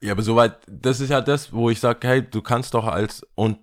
Ja, 0.00 0.12
aber 0.12 0.22
soweit, 0.22 0.58
das 0.66 0.98
ist 0.98 1.10
ja 1.10 1.20
das, 1.20 1.52
wo 1.52 1.70
ich 1.70 1.78
sage, 1.78 2.08
hey, 2.08 2.28
du 2.28 2.42
kannst 2.42 2.74
doch 2.74 2.86
als, 2.86 3.24
und 3.36 3.58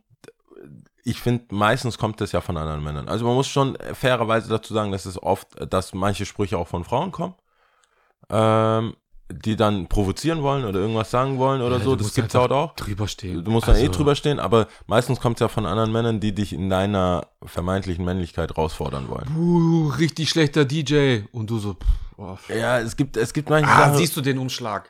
ich 1.03 1.19
finde, 1.21 1.45
meistens 1.51 1.97
kommt 1.97 2.21
das 2.21 2.31
ja 2.31 2.41
von 2.41 2.57
anderen 2.57 2.83
Männern. 2.83 3.07
Also 3.07 3.25
man 3.25 3.35
muss 3.35 3.47
schon 3.47 3.77
fairerweise 3.93 4.49
dazu 4.49 4.73
sagen, 4.73 4.91
dass 4.91 5.05
es 5.05 5.21
oft, 5.21 5.47
dass 5.71 5.93
manche 5.93 6.25
Sprüche 6.25 6.57
auch 6.57 6.67
von 6.67 6.83
Frauen 6.83 7.11
kommen, 7.11 7.35
ähm, 8.29 8.95
die 9.31 9.55
dann 9.55 9.87
provozieren 9.87 10.41
wollen 10.41 10.65
oder 10.65 10.79
irgendwas 10.79 11.11
sagen 11.11 11.37
wollen 11.37 11.61
oder 11.61 11.77
Ja, 11.77 11.83
so. 11.83 11.95
Das 11.95 12.13
gibt's 12.13 12.33
halt 12.33 12.51
auch. 12.51 12.73
Drüber 12.75 13.07
stehen. 13.07 13.43
Du 13.43 13.51
musst 13.51 13.67
dann 13.67 13.75
eh 13.75 13.81
Also, 13.81 13.91
drüber 13.91 14.15
stehen, 14.15 14.39
aber 14.39 14.67
meistens 14.87 15.19
kommt 15.19 15.37
es 15.37 15.41
ja 15.41 15.47
von 15.47 15.65
anderen 15.65 15.91
Männern, 15.91 16.19
die 16.19 16.33
dich 16.33 16.51
in 16.51 16.69
deiner 16.69 17.27
vermeintlichen 17.43 18.03
Männlichkeit 18.03 18.49
herausfordern 18.49 19.07
wollen. 19.07 19.27
Uh, 19.37 19.89
richtig 19.89 20.29
schlechter 20.29 20.65
DJ. 20.65 21.21
Und 21.31 21.49
du 21.49 21.59
so, 21.59 21.73
pff, 21.73 21.87
oh, 22.17 22.37
Ja, 22.49 22.79
es 22.79 22.95
gibt, 22.95 23.17
es 23.17 23.31
gibt 23.33 23.49
manche 23.49 23.69
ah, 23.69 23.85
Sachen, 23.85 23.97
siehst 23.97 24.17
du 24.17 24.21
den 24.21 24.39
Umschlag? 24.39 24.89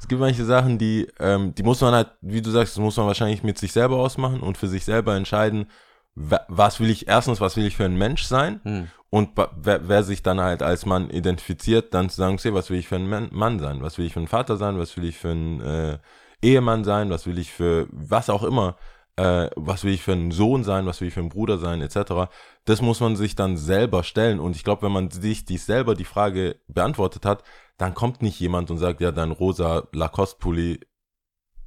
Es 0.00 0.08
gibt 0.08 0.20
manche 0.20 0.44
Sachen, 0.44 0.78
die, 0.78 1.08
ähm, 1.20 1.54
die 1.54 1.62
muss 1.62 1.80
man 1.80 1.94
halt, 1.94 2.08
wie 2.20 2.42
du 2.42 2.50
sagst, 2.50 2.76
das 2.76 2.82
muss 2.82 2.96
man 2.96 3.06
wahrscheinlich 3.06 3.42
mit 3.42 3.58
sich 3.58 3.72
selber 3.72 3.96
ausmachen 3.96 4.40
und 4.40 4.56
für 4.58 4.68
sich 4.68 4.84
selber 4.84 5.14
entscheiden, 5.16 5.66
wa- 6.14 6.44
was 6.48 6.80
will 6.80 6.90
ich, 6.90 7.08
erstens, 7.08 7.40
was 7.40 7.56
will 7.56 7.66
ich 7.66 7.76
für 7.76 7.84
ein 7.84 7.96
Mensch 7.98 8.22
sein? 8.24 8.60
Hm. 8.64 8.88
und 9.10 9.30
wer, 9.56 9.88
wer 9.88 10.02
sich 10.02 10.22
dann 10.22 10.40
halt 10.40 10.62
als 10.62 10.84
Mann 10.84 11.10
identifiziert, 11.10 11.94
dann 11.94 12.10
zu 12.10 12.16
sagen, 12.16 12.34
okay, 12.34 12.52
was 12.52 12.70
will 12.70 12.78
ich 12.78 12.88
für 12.88 12.96
ein 12.96 13.08
Man- 13.08 13.28
Mann 13.32 13.58
sein, 13.60 13.80
was 13.82 13.98
will 13.98 14.06
ich 14.06 14.12
für 14.12 14.20
ein 14.20 14.28
Vater 14.28 14.56
sein, 14.56 14.78
was 14.78 14.96
will 14.96 15.04
ich 15.04 15.16
für 15.18 15.30
ein 15.30 15.60
äh, 15.60 15.98
Ehemann 16.42 16.84
sein, 16.84 17.08
was 17.10 17.26
will 17.26 17.38
ich 17.38 17.52
für, 17.52 17.86
was 17.90 18.28
auch 18.30 18.42
immer, 18.42 18.76
äh, 19.16 19.48
was 19.56 19.84
will 19.84 19.92
ich 19.92 20.02
für 20.02 20.12
einen 20.12 20.30
Sohn 20.30 20.64
sein, 20.64 20.86
was 20.86 21.00
will 21.00 21.08
ich 21.08 21.14
für 21.14 21.20
einen 21.20 21.30
Bruder 21.30 21.58
sein, 21.58 21.80
etc. 21.80 22.30
Das 22.64 22.82
muss 22.82 23.00
man 23.00 23.16
sich 23.16 23.34
dann 23.34 23.56
selber 23.56 24.04
stellen 24.04 24.40
und 24.40 24.56
ich 24.56 24.64
glaube, 24.64 24.82
wenn 24.82 24.92
man 24.92 25.10
sich 25.10 25.44
die 25.44 25.58
selber 25.58 25.94
die 25.94 26.04
Frage 26.04 26.56
beantwortet 26.68 27.24
hat, 27.24 27.42
dann 27.78 27.94
kommt 27.94 28.22
nicht 28.22 28.40
jemand 28.40 28.70
und 28.70 28.78
sagt, 28.78 29.00
ja, 29.00 29.12
dein 29.12 29.32
rosa 29.32 29.88
Lacoste-Pulli 29.92 30.80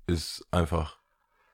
ist 0.08 0.48
einfach 0.52 0.98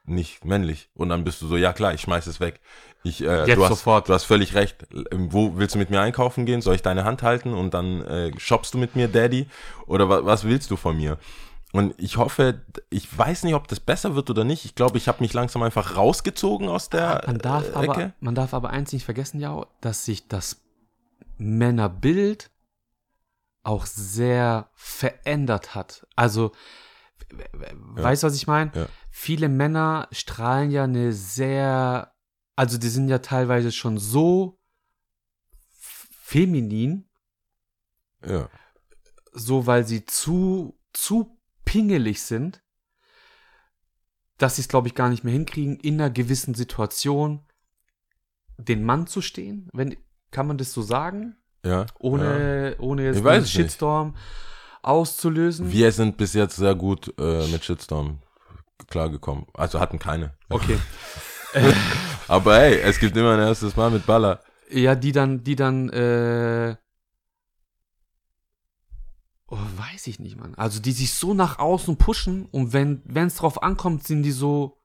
nicht 0.06 0.46
männlich. 0.46 0.90
Und 0.94 1.10
dann 1.10 1.24
bist 1.24 1.42
du 1.42 1.48
so, 1.48 1.58
ja 1.58 1.74
klar, 1.74 1.94
ich 1.94 2.02
schmeiß 2.02 2.28
es 2.28 2.40
weg. 2.40 2.62
Ich, 3.04 3.22
äh, 3.22 3.46
Jetzt 3.46 3.58
du 3.58 3.64
hast, 3.64 3.70
sofort. 3.70 4.10
Du 4.10 4.14
hast 4.14 4.24
völlig 4.24 4.56
recht. 4.56 4.88
Wo 5.12 5.58
willst 5.58 5.76
du 5.76 5.80
mit 5.80 5.90
mir 5.90 6.02
einkaufen 6.02 6.46
gehen? 6.46 6.62
Soll 6.62 6.76
ich 6.76 6.82
deine 6.82 7.04
Hand 7.04 7.24
halten 7.24 7.54
und 7.54 7.74
dann 7.74 8.02
äh, 8.04 8.32
shoppst 8.38 8.74
du 8.74 8.78
mit 8.78 8.96
mir, 8.96 9.08
Daddy? 9.08 9.48
Oder 9.88 10.10
wa 10.10 10.26
was 10.26 10.44
willst 10.44 10.72
du 10.72 10.76
von 10.76 10.98
mir? 10.98 11.18
Und 11.76 11.94
ich 11.98 12.16
hoffe, 12.16 12.62
ich 12.90 13.18
weiß 13.18 13.44
nicht, 13.44 13.54
ob 13.54 13.68
das 13.68 13.82
besser 13.82 14.16
wird 14.16 14.30
oder 14.30 14.46
nicht. 14.46 14.64
Ich 14.64 14.76
glaube, 14.76 14.98
ich 14.98 15.10
habe 15.10 15.22
mich 15.22 15.34
langsam 15.34 15.62
einfach 15.62 15.98
rausgezogen 15.98 16.70
aus 16.70 16.90
der 16.90 17.22
Man 17.28 17.40
darf, 17.40 17.68
äh, 17.68 17.74
aber, 17.74 17.84
Ecke. 17.98 18.14
man 18.22 18.34
darf 18.34 18.54
aber 18.54 18.70
eins 18.70 18.94
nicht 18.94 19.04
vergessen, 19.04 19.42
ja, 19.42 19.66
dass 19.82 20.06
sich 20.06 20.28
das 20.30 20.62
Männerbild 21.38 22.50
auch 23.64 23.86
sehr 23.86 24.70
verändert 24.74 25.76
hat. 25.76 26.08
Also, 26.16 26.54
w- 27.30 27.44
weißt 27.74 28.24
du, 28.24 28.28
was 28.28 28.36
ich 28.36 28.48
meine? 28.48 28.72
Ja. 28.74 28.88
Viele 29.12 29.50
Männer 29.50 30.08
strahlen 30.12 30.72
ja 30.72 30.86
eine 30.86 31.12
sehr, 31.12 32.14
also 32.56 32.78
die 32.78 32.88
sind 32.90 33.10
ja 33.10 33.20
teilweise 33.20 33.74
schon 33.74 33.98
so 33.98 34.60
feminin, 35.72 37.10
Ja. 38.26 38.50
so 39.34 39.68
weil 39.68 39.86
sie 39.86 40.06
zu, 40.06 40.80
zu 40.94 41.35
pingelig 41.76 42.22
sind, 42.22 42.62
dass 44.38 44.56
sie 44.56 44.62
es, 44.62 44.70
glaube 44.70 44.88
ich, 44.88 44.96
gar 44.96 45.10
nicht 45.10 45.26
mehr 45.26 45.34
hinkriegen, 45.34 45.78
in 45.78 45.96
einer 45.96 46.10
gewissen 46.10 46.54
Situation 46.54 47.42
den 48.58 48.82
Mann 48.84 49.08
zu 49.08 49.22
stehen. 49.22 49.70
Wenn, 49.74 49.98
kann 50.32 50.48
man 50.48 50.58
das 50.58 50.72
so 50.72 50.82
sagen? 50.82 51.36
Ja. 51.66 51.82
ja. 51.82 51.86
Ohne, 52.00 52.76
ohne 52.80 53.04
jetzt 53.04 53.18
einen 53.18 53.28
es 53.28 53.44
nicht. 53.44 53.52
Shitstorm 53.52 54.16
auszulösen. 54.84 55.70
Wir 55.70 55.92
sind 55.92 56.16
bis 56.16 56.34
jetzt 56.34 56.56
sehr 56.56 56.76
gut 56.76 57.14
äh, 57.20 57.46
mit 57.48 57.66
Shitstorm 57.66 58.20
klargekommen. 58.88 59.46
Also 59.54 59.82
hatten 59.82 60.00
keine. 60.00 60.34
Okay. 60.48 60.78
Aber 62.30 62.56
hey, 62.56 62.80
es 62.80 63.00
gibt 63.00 63.18
immer 63.18 63.34
ein 63.34 63.40
erstes 63.40 63.76
Mal 63.76 63.92
mit 63.92 64.06
Baller. 64.06 64.40
Ja, 64.70 64.96
die 64.96 65.12
dann, 65.12 65.44
die 65.44 65.58
dann, 65.58 65.90
äh, 65.90 66.78
oh, 69.48 69.58
weiß 69.78 70.08
ich 70.08 70.20
nicht, 70.20 70.38
Mann. 70.38 70.56
Also 70.56 70.80
die 70.80 70.92
sich 70.92 71.14
so 71.14 71.34
nach 71.34 71.60
außen 71.60 71.98
pushen 71.98 72.46
und 72.46 72.74
wenn 72.74 73.02
es 73.28 73.36
drauf 73.36 73.62
ankommt, 73.64 74.06
sind 74.06 74.24
die 74.24 74.32
so, 74.32 74.82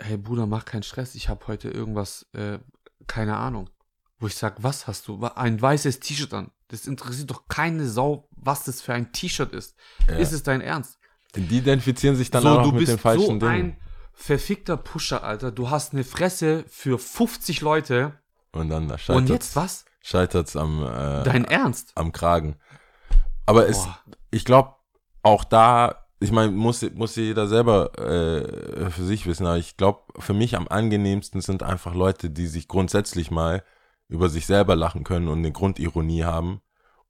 hey 0.00 0.16
Bruder, 0.16 0.46
mach 0.46 0.64
keinen 0.64 0.82
Stress, 0.82 1.14
ich 1.14 1.28
habe 1.28 1.46
heute 1.46 1.68
irgendwas, 1.70 2.26
äh, 2.32 2.58
keine 3.06 3.36
Ahnung. 3.36 3.70
Wo 4.18 4.26
ich 4.26 4.34
sag, 4.34 4.62
was 4.62 4.86
hast 4.86 5.08
du? 5.08 5.24
Ein 5.24 5.60
weißes 5.60 6.00
T-Shirt 6.00 6.34
an. 6.34 6.50
Das 6.68 6.86
interessiert 6.86 7.30
doch 7.30 7.48
keine 7.48 7.88
Sau, 7.88 8.28
was 8.32 8.64
das 8.64 8.82
für 8.82 8.92
ein 8.92 9.12
T-Shirt 9.12 9.52
ist. 9.54 9.74
Ja. 10.08 10.16
Ist 10.16 10.32
es 10.32 10.42
dein 10.42 10.60
Ernst? 10.60 10.98
Die 11.34 11.58
identifizieren 11.58 12.16
sich 12.16 12.30
dann 12.30 12.42
so, 12.42 12.48
auch 12.50 12.62
du 12.64 12.70
mit 12.72 12.80
bist 12.80 12.92
den 12.92 12.98
falschen 12.98 13.40
so 13.40 13.46
Dingen. 13.46 13.48
ein 13.72 13.76
verfickter 14.12 14.76
Pusher, 14.76 15.24
Alter. 15.24 15.52
Du 15.52 15.70
hast 15.70 15.94
eine 15.94 16.04
Fresse 16.04 16.64
für 16.68 16.98
50 16.98 17.62
Leute. 17.62 18.12
Und 18.52 18.68
dann 18.68 18.90
Und 18.90 18.98
scheitert 19.00 19.28
jetzt 19.30 19.56
was? 19.56 19.84
scheitert's 20.02 20.54
am, 20.56 20.82
äh, 20.82 21.22
Dein 21.24 21.44
Ernst? 21.46 21.92
am 21.94 22.12
Kragen. 22.12 22.56
Aber 23.50 23.68
es, 23.68 23.86
ich 24.30 24.44
glaube, 24.44 24.74
auch 25.22 25.44
da, 25.44 26.06
ich 26.20 26.32
meine, 26.32 26.52
muss, 26.52 26.82
muss 26.94 27.16
jeder 27.16 27.46
selber 27.48 27.98
äh, 27.98 28.90
für 28.90 29.04
sich 29.04 29.26
wissen, 29.26 29.46
aber 29.46 29.58
ich 29.58 29.76
glaube, 29.76 30.00
für 30.18 30.34
mich 30.34 30.56
am 30.56 30.68
angenehmsten 30.68 31.40
sind 31.40 31.62
einfach 31.62 31.94
Leute, 31.94 32.30
die 32.30 32.46
sich 32.46 32.68
grundsätzlich 32.68 33.30
mal 33.30 33.62
über 34.08 34.28
sich 34.28 34.46
selber 34.46 34.76
lachen 34.76 35.04
können 35.04 35.28
und 35.28 35.38
eine 35.38 35.52
Grundironie 35.52 36.24
haben 36.24 36.60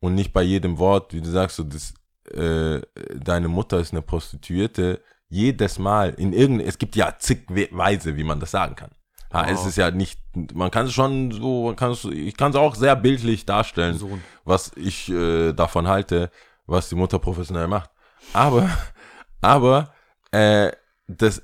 und 0.00 0.14
nicht 0.14 0.32
bei 0.32 0.42
jedem 0.42 0.78
Wort, 0.78 1.12
wie 1.12 1.20
du 1.20 1.30
sagst, 1.30 1.56
so 1.56 1.64
das, 1.64 1.94
äh, 2.32 2.80
deine 3.16 3.48
Mutter 3.48 3.78
ist 3.80 3.92
eine 3.92 4.02
Prostituierte, 4.02 5.00
jedes 5.28 5.78
Mal 5.78 6.10
in 6.10 6.32
irgendeinem, 6.32 6.68
es 6.68 6.78
gibt 6.78 6.96
ja 6.96 7.16
zig 7.18 7.44
We- 7.48 7.68
Weise, 7.70 8.16
wie 8.16 8.24
man 8.24 8.40
das 8.40 8.50
sagen 8.50 8.74
kann. 8.76 8.90
Ja, 9.32 9.44
es 9.48 9.60
Wow. 9.60 9.66
ist 9.68 9.76
ja 9.76 9.90
nicht, 9.90 10.20
man 10.54 10.70
kann 10.70 10.86
es 10.86 10.92
schon 10.92 11.30
so, 11.30 11.66
man 11.66 11.76
kann 11.76 11.92
es, 11.92 12.04
ich 12.04 12.36
kann 12.36 12.50
es 12.50 12.56
auch 12.56 12.74
sehr 12.74 12.96
bildlich 12.96 13.46
darstellen, 13.46 13.96
Sohn. 13.98 14.22
was 14.44 14.72
ich 14.76 15.08
äh, 15.08 15.52
davon 15.52 15.86
halte, 15.86 16.30
was 16.66 16.88
die 16.88 16.96
Mutter 16.96 17.18
professionell 17.18 17.68
macht. 17.68 17.90
Aber, 18.32 18.68
aber, 19.40 19.92
äh, 20.32 20.72
das, 21.06 21.42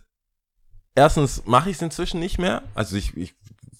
erstens 0.95 1.45
mache 1.47 1.71
ich 1.71 1.77
es 1.77 1.83
inzwischen 1.83 2.21
nicht 2.21 2.39
mehr. 2.39 2.63
Also 2.75 2.97
ich, 2.97 3.17
ich 3.17 3.35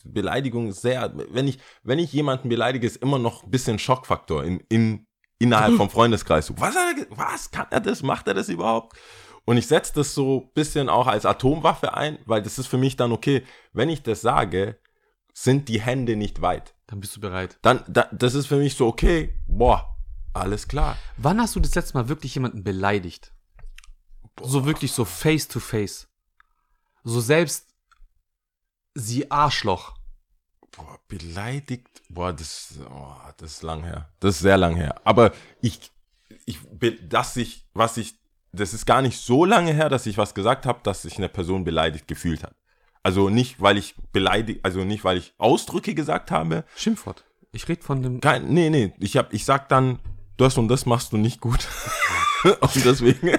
Beleidigung 0.05 0.69
ist 0.69 0.83
sehr, 0.83 1.13
wenn 1.31 1.49
ich, 1.49 1.59
wenn 1.83 1.99
ich 1.99 2.13
jemanden 2.13 2.49
beleidige, 2.49 2.87
ist 2.87 2.99
immer 2.99 3.19
noch 3.19 3.43
ein 3.43 3.51
bisschen 3.51 3.79
Schockfaktor 3.79 4.45
in, 4.45 4.61
in, 4.69 5.07
innerhalb 5.41 5.75
vom 5.77 5.91
Freundeskreis. 5.91 6.47
So, 6.47 6.55
Was, 6.59 6.77
er, 6.77 7.07
was 7.11 7.51
kann 7.51 7.67
er 7.71 7.81
das? 7.81 8.03
Macht 8.05 8.29
er 8.29 8.35
das 8.35 8.49
überhaupt? 8.49 8.97
Und 9.47 9.57
ich 9.57 9.69
setze 9.69 9.95
das 9.95 10.13
so 10.13 10.41
ein 10.41 10.53
bisschen 10.55 10.89
auch 10.89 11.07
als 11.07 11.25
Atomwaffe 11.25 11.95
ein, 11.95 12.19
weil 12.27 12.43
das 12.43 12.59
ist 12.59 12.67
für 12.67 12.79
mich 12.79 12.97
dann 12.97 13.13
okay, 13.13 13.45
wenn 13.73 13.89
ich 13.89 14.03
das 14.03 14.21
sage, 14.21 14.77
sind 15.33 15.69
die 15.69 15.81
Hände 15.81 16.17
nicht 16.17 16.43
weit. 16.43 16.75
Dann 16.89 17.01
bist 17.01 17.15
du 17.17 17.21
bereit. 17.21 17.57
Dann, 17.63 17.85
da, 17.87 18.09
das 18.13 18.35
ist 18.35 18.49
für 18.49 18.57
mich 18.57 18.75
so 18.75 18.89
okay, 18.89 19.39
boah, 19.47 19.97
alles 20.35 20.67
klar. 20.67 20.97
Wann 21.17 21.41
hast 21.41 21.55
du 21.55 21.61
das 21.61 21.77
letzte 21.77 21.95
Mal 21.97 22.09
wirklich 22.09 22.35
jemanden 22.35 22.65
beleidigt? 22.65 23.33
So 24.43 24.67
wirklich 24.67 24.93
so 24.93 25.05
face 25.05 25.47
to 25.47 25.61
face. 25.61 26.09
So 27.05 27.21
selbst, 27.21 27.69
Sie 28.95 29.31
Arschloch. 29.31 29.95
Boah, 30.77 30.99
beleidigt. 31.07 32.03
Boah, 32.09 32.33
das, 32.33 32.81
oh, 32.91 33.15
das 33.37 33.53
ist 33.53 33.63
lang 33.63 33.85
her. 33.85 34.11
Das 34.19 34.37
ist 34.37 34.41
sehr 34.41 34.57
lang 34.57 34.75
her. 34.75 35.01
Aber 35.05 35.33
ich, 35.61 35.93
ich, 36.47 36.59
dass 37.09 37.37
ich, 37.37 37.69
was 37.75 37.97
ich, 37.97 38.19
das 38.57 38.75
ist 38.75 38.87
gar 38.87 39.03
nicht 39.03 39.19
so 39.19 39.45
lange 39.45 39.73
her, 39.73 39.89
dass 39.89 40.07
ich 40.07 40.19
was 40.19 40.35
gesagt 40.35 40.67
habe, 40.67 40.81
dass 40.83 41.03
sich 41.03 41.19
eine 41.19 41.29
Person 41.29 41.65
beleidigt 41.65 42.09
gefühlt 42.09 42.43
hat. 42.43 42.55
Also 43.03 43.29
nicht, 43.29 43.61
weil 43.61 43.79
ich 43.79 43.95
beleidigt, 44.13 44.61
also 44.65 44.81
nicht, 44.81 45.05
weil 45.05 45.19
ich 45.19 45.35
Ausdrücke 45.39 45.95
gesagt 45.95 46.33
habe. 46.33 46.65
Schimpfwort. 46.77 47.25
Ich 47.53 47.69
rede 47.69 47.83
von 47.83 48.03
dem. 48.03 48.21
Kein, 48.21 48.49
nee, 48.49 48.69
nee, 48.69 48.93
ich 48.99 49.17
hab, 49.17 49.33
ich 49.33 49.45
sag 49.45 49.69
dann, 49.69 50.01
das 50.37 50.59
und 50.59 50.69
das 50.69 50.87
machst 50.87 51.13
du 51.13 51.17
nicht 51.17 51.41
gut. 51.41 51.69
und 52.61 52.85
deswegen. 52.85 53.39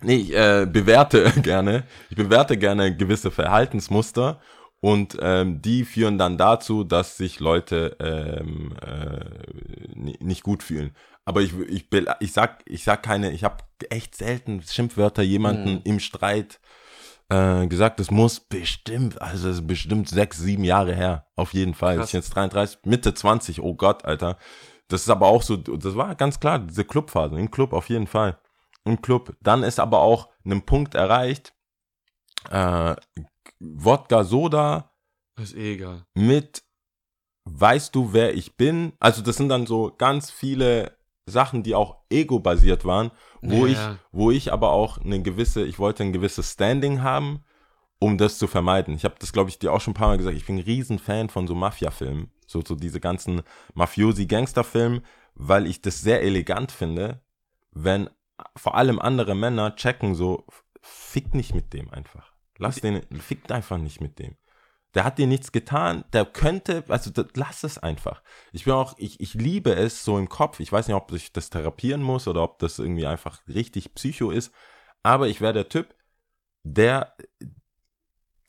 nee, 0.00 0.16
ich 0.16 0.34
äh, 0.34 0.66
bewerte 0.66 1.30
gerne, 1.42 1.84
ich 2.10 2.16
bewerte 2.16 2.56
gerne 2.56 2.96
gewisse 2.96 3.30
Verhaltensmuster 3.30 4.40
und 4.84 5.16
ähm, 5.22 5.62
die 5.62 5.82
führen 5.86 6.18
dann 6.18 6.36
dazu, 6.36 6.84
dass 6.84 7.16
sich 7.16 7.40
Leute 7.40 7.96
ähm, 8.00 8.76
äh, 8.82 9.94
ni- 9.94 10.18
nicht 10.20 10.42
gut 10.42 10.62
fühlen. 10.62 10.94
Aber 11.24 11.40
ich, 11.40 11.54
ich, 11.58 11.86
ich 12.20 12.32
sag, 12.34 12.62
ich 12.66 12.84
sag 12.84 13.02
keine, 13.02 13.30
ich 13.32 13.44
habe 13.44 13.64
echt 13.88 14.14
selten 14.14 14.60
Schimpfwörter 14.62 15.22
jemanden 15.22 15.80
im 15.84 16.00
Streit 16.00 16.60
äh, 17.30 17.66
gesagt, 17.66 17.98
es 17.98 18.10
muss 18.10 18.40
bestimmt, 18.40 19.22
also 19.22 19.48
es 19.48 19.56
ist 19.60 19.66
bestimmt 19.66 20.10
sechs, 20.10 20.36
sieben 20.36 20.64
Jahre 20.64 20.94
her. 20.94 21.28
Auf 21.34 21.54
jeden 21.54 21.72
Fall. 21.72 21.96
Krass. 21.96 22.08
Ich 22.08 22.12
bin 22.12 22.20
jetzt 22.20 22.34
33, 22.36 22.78
Mitte 22.84 23.14
20, 23.14 23.62
oh 23.62 23.74
Gott, 23.74 24.04
Alter. 24.04 24.36
Das 24.88 25.00
ist 25.00 25.08
aber 25.08 25.28
auch 25.28 25.40
so, 25.42 25.56
das 25.56 25.96
war 25.96 26.14
ganz 26.14 26.40
klar, 26.40 26.58
diese 26.58 26.84
Clubphase, 26.84 27.38
im 27.38 27.50
Club 27.50 27.72
auf 27.72 27.88
jeden 27.88 28.06
Fall. 28.06 28.38
Im 28.84 29.00
Club. 29.00 29.34
Dann 29.40 29.62
ist 29.62 29.80
aber 29.80 30.00
auch 30.00 30.28
ein 30.44 30.66
Punkt 30.66 30.94
erreicht, 30.94 31.54
äh, 32.50 32.94
Wodka 33.60 34.24
Soda 34.24 34.92
Ist 35.36 35.54
eh 35.54 35.74
egal. 35.74 36.06
mit 36.14 36.62
Weißt 37.46 37.94
du, 37.94 38.12
wer 38.12 38.34
ich 38.34 38.56
bin? 38.56 38.94
Also 39.00 39.20
das 39.20 39.36
sind 39.36 39.50
dann 39.50 39.66
so 39.66 39.94
ganz 39.96 40.30
viele 40.30 40.96
Sachen, 41.26 41.62
die 41.62 41.74
auch 41.74 41.98
ego-basiert 42.10 42.84
waren, 42.84 43.10
wo 43.42 43.66
Ja, 43.66 43.92
ich, 43.92 43.98
wo 44.12 44.30
ich 44.30 44.52
aber 44.52 44.70
auch 44.70 44.98
eine 44.98 45.22
gewisse, 45.22 45.64
ich 45.64 45.78
wollte 45.78 46.02
ein 46.02 46.12
gewisses 46.12 46.52
Standing 46.52 47.02
haben, 47.02 47.44
um 47.98 48.18
das 48.18 48.38
zu 48.38 48.46
vermeiden. 48.46 48.94
Ich 48.94 49.04
habe 49.04 49.16
das, 49.18 49.32
glaube 49.32 49.50
ich, 49.50 49.58
dir 49.58 49.72
auch 49.72 49.80
schon 49.80 49.92
ein 49.92 49.96
paar 49.96 50.08
Mal 50.08 50.18
gesagt. 50.18 50.36
Ich 50.36 50.46
bin 50.46 50.56
ein 50.56 50.64
Riesenfan 50.64 51.28
von 51.28 51.46
so 51.46 51.54
Mafia-Filmen, 51.54 52.30
so, 52.46 52.62
so 52.64 52.74
diese 52.74 53.00
ganzen 53.00 53.42
Mafiosi-Gangster-Filme, 53.74 55.02
weil 55.34 55.66
ich 55.66 55.82
das 55.82 56.00
sehr 56.00 56.22
elegant 56.22 56.72
finde, 56.72 57.22
wenn 57.72 58.08
vor 58.56 58.74
allem 58.74 58.98
andere 58.98 59.34
Männer 59.34 59.76
checken 59.76 60.14
so, 60.14 60.46
fick 60.80 61.34
nicht 61.34 61.54
mit 61.54 61.72
dem 61.72 61.90
einfach. 61.90 62.33
Lass 62.64 62.80
den, 62.80 63.02
fick 63.20 63.50
einfach 63.50 63.78
nicht 63.78 64.00
mit 64.00 64.18
dem. 64.18 64.36
Der 64.94 65.04
hat 65.04 65.18
dir 65.18 65.26
nichts 65.26 65.52
getan, 65.52 66.04
der 66.12 66.24
könnte, 66.24 66.84
also 66.88 67.10
das, 67.10 67.26
lass 67.34 67.64
es 67.64 67.78
einfach. 67.78 68.22
Ich 68.52 68.64
bin 68.64 68.72
auch, 68.72 68.94
ich, 68.96 69.20
ich 69.20 69.34
liebe 69.34 69.74
es 69.74 70.04
so 70.04 70.16
im 70.18 70.28
Kopf. 70.28 70.60
Ich 70.60 70.70
weiß 70.72 70.86
nicht, 70.86 70.96
ob 70.96 71.12
ich 71.12 71.32
das 71.32 71.50
therapieren 71.50 72.02
muss 72.02 72.28
oder 72.28 72.42
ob 72.42 72.58
das 72.60 72.78
irgendwie 72.78 73.06
einfach 73.06 73.40
richtig 73.48 73.94
psycho 73.94 74.30
ist. 74.30 74.52
Aber 75.02 75.28
ich 75.28 75.40
wäre 75.40 75.52
der 75.52 75.68
Typ, 75.68 75.94
der 76.62 77.14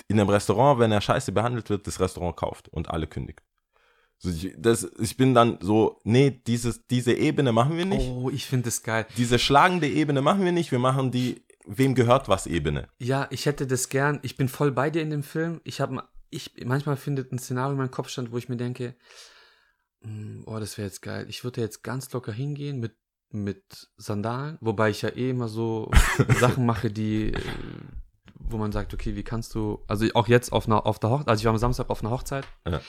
in 0.08 0.20
einem 0.20 0.30
Restaurant, 0.30 0.80
wenn 0.80 0.92
er 0.92 1.02
scheiße 1.02 1.32
behandelt 1.32 1.70
wird, 1.70 1.88
das 1.88 2.00
Restaurant 2.00 2.38
kauft 2.38 2.70
und 2.70 2.90
alle 2.90 3.08
kündigt. 3.08 3.42
So, 4.18 4.30
ich, 4.30 4.54
das, 4.58 4.90
ich 5.00 5.18
bin 5.18 5.34
dann 5.34 5.58
so, 5.62 6.00
nee, 6.04 6.30
dieses, 6.32 6.88
diese 6.88 7.14
Ebene 7.14 7.52
machen 7.52 7.76
wir 7.76 7.86
nicht. 7.86 8.08
Oh, 8.08 8.30
ich 8.30 8.46
finde 8.46 8.66
das 8.66 8.82
geil. 8.82 9.06
Diese 9.18 9.40
schlagende 9.40 9.90
Ebene 9.90 10.22
machen 10.22 10.46
wir 10.46 10.52
nicht. 10.52 10.72
Wir 10.72 10.80
machen 10.80 11.12
die, 11.12 11.45
wem 11.68 11.96
gehört 11.96 12.28
was 12.30 12.48
Ebene. 12.48 12.88
Ja, 12.98 13.28
ich 13.32 13.46
hätte 13.46 13.68
das 13.68 13.90
gern. 13.90 14.20
Ich 14.24 14.38
bin 14.38 14.48
voll 14.50 14.72
bei 14.72 14.90
dir 14.90 15.02
in 15.02 15.10
dem 15.10 15.24
Film. 15.24 15.62
Ich 15.64 15.82
habe, 15.82 16.04
ich 16.30 16.54
manchmal 16.66 16.98
findet 16.98 17.32
ein 17.32 17.40
Szenario 17.40 17.72
in 17.72 17.78
meinem 17.78 17.92
Kopf 17.92 18.10
stand, 18.10 18.32
wo 18.32 18.38
ich 18.38 18.50
mir 18.50 18.58
denke, 18.58 18.96
hm, 20.02 20.44
oh, 20.46 20.60
das 20.60 20.78
wäre 20.78 20.88
jetzt 20.88 21.02
geil. 21.02 21.26
Ich 21.30 21.44
würde 21.44 21.62
jetzt 21.62 21.84
ganz 21.84 22.12
locker 22.14 22.32
hingehen 22.32 22.80
mit 22.80 22.96
mit 23.32 23.90
Sandalen, 23.98 24.58
wobei 24.62 24.92
ich 24.92 25.02
ja 25.02 25.10
eh 25.10 25.32
immer 25.32 25.50
so 25.50 25.92
Sachen 26.40 26.66
mache, 26.66 26.90
die, 26.90 27.34
äh, 27.34 27.42
wo 28.36 28.56
man 28.58 28.72
sagt, 28.72 28.94
okay, 28.94 29.16
wie 29.16 29.24
kannst 29.24 29.54
du, 29.56 29.84
also 29.88 30.06
auch 30.14 30.30
jetzt 30.30 30.54
auf 30.54 30.68
einer, 30.68 30.86
auf 30.86 31.00
der 31.00 31.10
Hochzeit, 31.10 31.28
also 31.28 31.42
ich 31.42 31.46
war 31.46 31.52
am 31.52 31.58
Samstag 31.58 31.90
auf 31.90 32.02
einer 32.02 32.12
Hochzeit, 32.12 32.46
Ja. 32.66 32.80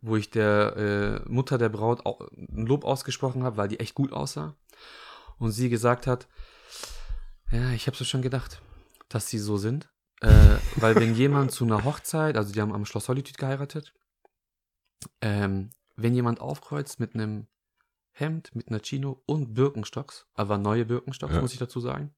wo 0.00 0.16
ich 0.16 0.30
der 0.30 1.22
äh, 1.26 1.28
Mutter 1.30 1.58
der 1.58 1.68
Braut 1.68 2.06
auch 2.06 2.20
ein 2.30 2.64
Lob 2.64 2.84
ausgesprochen 2.86 3.42
habe, 3.42 3.58
weil 3.58 3.68
die 3.68 3.80
echt 3.80 3.94
gut 3.94 4.12
aussah 4.14 4.54
und 5.38 5.50
sie 5.50 5.68
gesagt 5.68 6.06
hat, 6.06 6.26
ja, 7.52 7.70
ich 7.72 7.86
habe 7.86 7.96
es 7.98 8.08
schon 8.08 8.22
gedacht, 8.22 8.60
dass 9.08 9.28
sie 9.28 9.38
so 9.38 9.56
sind, 9.56 9.88
äh, 10.20 10.56
weil 10.76 10.94
wenn 10.96 11.14
jemand 11.14 11.52
zu 11.52 11.64
einer 11.64 11.84
Hochzeit, 11.84 12.36
also 12.36 12.52
die 12.52 12.60
haben 12.60 12.72
am 12.72 12.84
Schloss 12.84 13.04
Solitude 13.06 13.38
geheiratet, 13.38 13.92
ähm, 15.20 15.70
wenn 15.96 16.14
jemand 16.14 16.40
aufkreuzt 16.40 17.00
mit 17.00 17.14
einem 17.14 17.46
Hemd, 18.12 18.54
mit 18.54 18.68
einer 18.68 18.80
Chino 18.80 19.22
und 19.26 19.54
Birkenstocks, 19.54 20.26
aber 20.34 20.58
neue 20.58 20.84
Birkenstocks, 20.84 21.34
Ja. 21.34 21.40
muss 21.40 21.52
ich 21.52 21.58
dazu 21.58 21.80
sagen, 21.80 22.14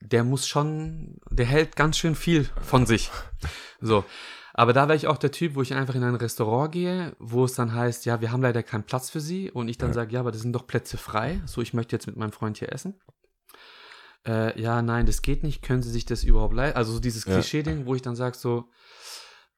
der 0.00 0.24
muss 0.24 0.46
schon, 0.46 1.18
der 1.30 1.46
hält 1.46 1.76
ganz 1.76 1.96
schön 1.96 2.14
viel 2.14 2.44
von 2.60 2.84
sich. 2.86 3.10
So. 3.80 4.04
Aber 4.52 4.72
da 4.72 4.86
wäre 4.86 4.96
ich 4.96 5.06
auch 5.08 5.16
der 5.16 5.32
Typ, 5.32 5.54
wo 5.56 5.62
ich 5.62 5.74
einfach 5.74 5.94
in 5.94 6.04
ein 6.04 6.14
Restaurant 6.14 6.70
gehe, 6.72 7.16
wo 7.18 7.44
es 7.44 7.54
dann 7.54 7.72
heißt, 7.74 8.04
ja, 8.04 8.20
wir 8.20 8.30
haben 8.30 8.42
leider 8.42 8.62
keinen 8.62 8.84
Platz 8.84 9.10
für 9.10 9.20
Sie. 9.20 9.50
Und 9.50 9.66
ich 9.68 9.78
dann 9.78 9.90
Ja. 9.90 9.94
sage, 9.94 10.12
ja, 10.12 10.20
aber 10.20 10.30
das 10.30 10.42
sind 10.42 10.52
doch 10.52 10.66
Plätze 10.66 10.96
frei. 10.96 11.40
So, 11.46 11.60
ich 11.60 11.74
möchte 11.74 11.96
jetzt 11.96 12.06
mit 12.06 12.16
meinem 12.16 12.32
Freund 12.32 12.58
hier 12.58 12.70
essen. 12.72 12.94
Äh, 14.26 14.60
ja, 14.60 14.80
nein, 14.82 15.06
das 15.06 15.22
geht 15.22 15.42
nicht. 15.42 15.62
Können 15.62 15.82
Sie 15.82 15.90
sich 15.90 16.06
das 16.06 16.24
überhaupt 16.24 16.54
leisten? 16.54 16.76
Also 16.78 16.92
so 16.92 17.00
dieses. 17.00 17.24
Klischee-Ding, 17.24 17.86
wo 17.86 17.94
ich 17.94 18.02
dann 18.02 18.16
sage 18.16 18.36
so, 18.36 18.70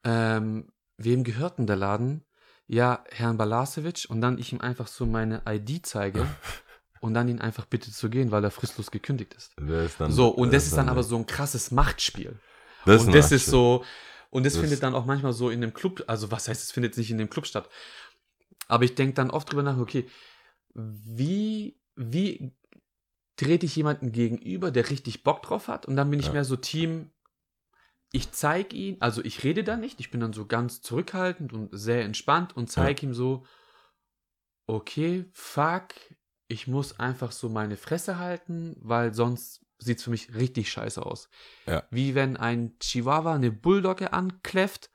ähm, 0.03 0.67
wem 0.97 1.23
gehört 1.23 1.57
denn 1.57 1.67
der 1.67 1.75
Laden? 1.75 2.23
Ja, 2.67 3.03
Herrn 3.11 3.37
Balasevic. 3.37 4.05
Und 4.09 4.21
dann 4.21 4.37
ich 4.37 4.51
ihm 4.51 4.61
einfach 4.61 4.87
so 4.87 5.05
meine 5.05 5.41
ID 5.47 5.85
zeige 5.85 6.27
und 7.01 7.13
dann 7.13 7.29
ihn 7.29 7.39
einfach 7.39 7.65
bitte 7.65 7.91
zu 7.91 8.09
gehen, 8.09 8.31
weil 8.31 8.43
er 8.43 8.51
fristlos 8.51 8.91
gekündigt 8.91 9.33
ist. 9.35 9.53
Ist 9.57 9.99
dann, 9.99 10.11
So, 10.11 10.27
und 10.29 10.53
das 10.53 10.65
ist 10.67 10.75
dann 10.75 10.89
aber 10.89 11.03
so 11.03 11.15
ein 11.17 11.25
krasses 11.25 11.71
Machtspiel. 11.71 12.37
das 12.85 13.03
und 13.05 13.13
das 13.13 13.31
ist 13.31 13.45
so, 13.45 13.85
und 14.29 14.45
das, 14.45 14.53
Das- 14.53 14.61
findet 14.61 14.83
dann 14.83 14.95
auch 14.95 15.05
manchmal 15.05 15.31
so 15.33 15.49
in 15.49 15.61
dem 15.61 15.73
Club, 15.73 16.03
also 16.07 16.29
was 16.31 16.49
heißt, 16.49 16.61
es 16.61 16.71
findet 16.71 16.97
nicht 16.97 17.09
in 17.09 17.17
dem 17.17 17.29
Club 17.29 17.45
statt. 17.45 17.69
Aber 18.67 18.83
ich 18.83 18.95
denke 18.95 19.13
dann 19.13 19.29
oft 19.31 19.49
drüber 19.49 19.63
nach, 19.63 19.77
okay, 19.77 20.05
wie, 20.73 21.77
wie 21.95 22.51
trete 23.37 23.65
ich 23.65 23.75
jemanden 23.75 24.11
gegenüber, 24.11 24.69
der 24.71 24.89
richtig 24.89 25.23
Bock 25.23 25.41
drauf 25.43 25.67
hat? 25.69 25.85
Und 25.85 25.95
dann 25.95 26.09
bin 26.11 26.19
ich 26.19 26.27
Ja. 26.27 26.33
mehr 26.33 26.43
so 26.45 26.57
Team, 26.57 27.11
ich 28.11 28.31
zeige 28.31 28.75
ihn, 28.75 28.97
also 28.99 29.23
ich 29.23 29.43
rede 29.43 29.63
da 29.63 29.77
nicht, 29.77 29.99
ich 29.99 30.11
bin 30.11 30.19
dann 30.19 30.33
so 30.33 30.45
ganz 30.45 30.81
zurückhaltend 30.81 31.53
und 31.53 31.69
sehr 31.71 32.03
entspannt 32.03 32.55
und 32.55 32.69
zeige 32.69 33.05
ihm 33.05 33.13
so, 33.13 33.45
okay, 34.65 35.25
fuck, 35.33 35.87
ich 36.47 36.67
muss 36.67 36.99
einfach 36.99 37.31
so 37.31 37.49
meine 37.49 37.77
Fresse 37.77 38.17
halten, 38.17 38.75
weil 38.79 39.13
sonst 39.13 39.65
sieht 39.79 39.97
es 39.99 40.03
für 40.05 40.09
mich 40.09 40.33
richtig 40.33 40.71
scheiße 40.71 41.05
aus. 41.05 41.29
Ja. 41.67 41.83
Wie 41.91 42.15
wenn 42.15 42.37
ein 42.37 42.77
Chihuahua 42.79 43.35
eine 43.35 43.51
Bulldogge 43.51 44.13
ankläfft 44.13 44.89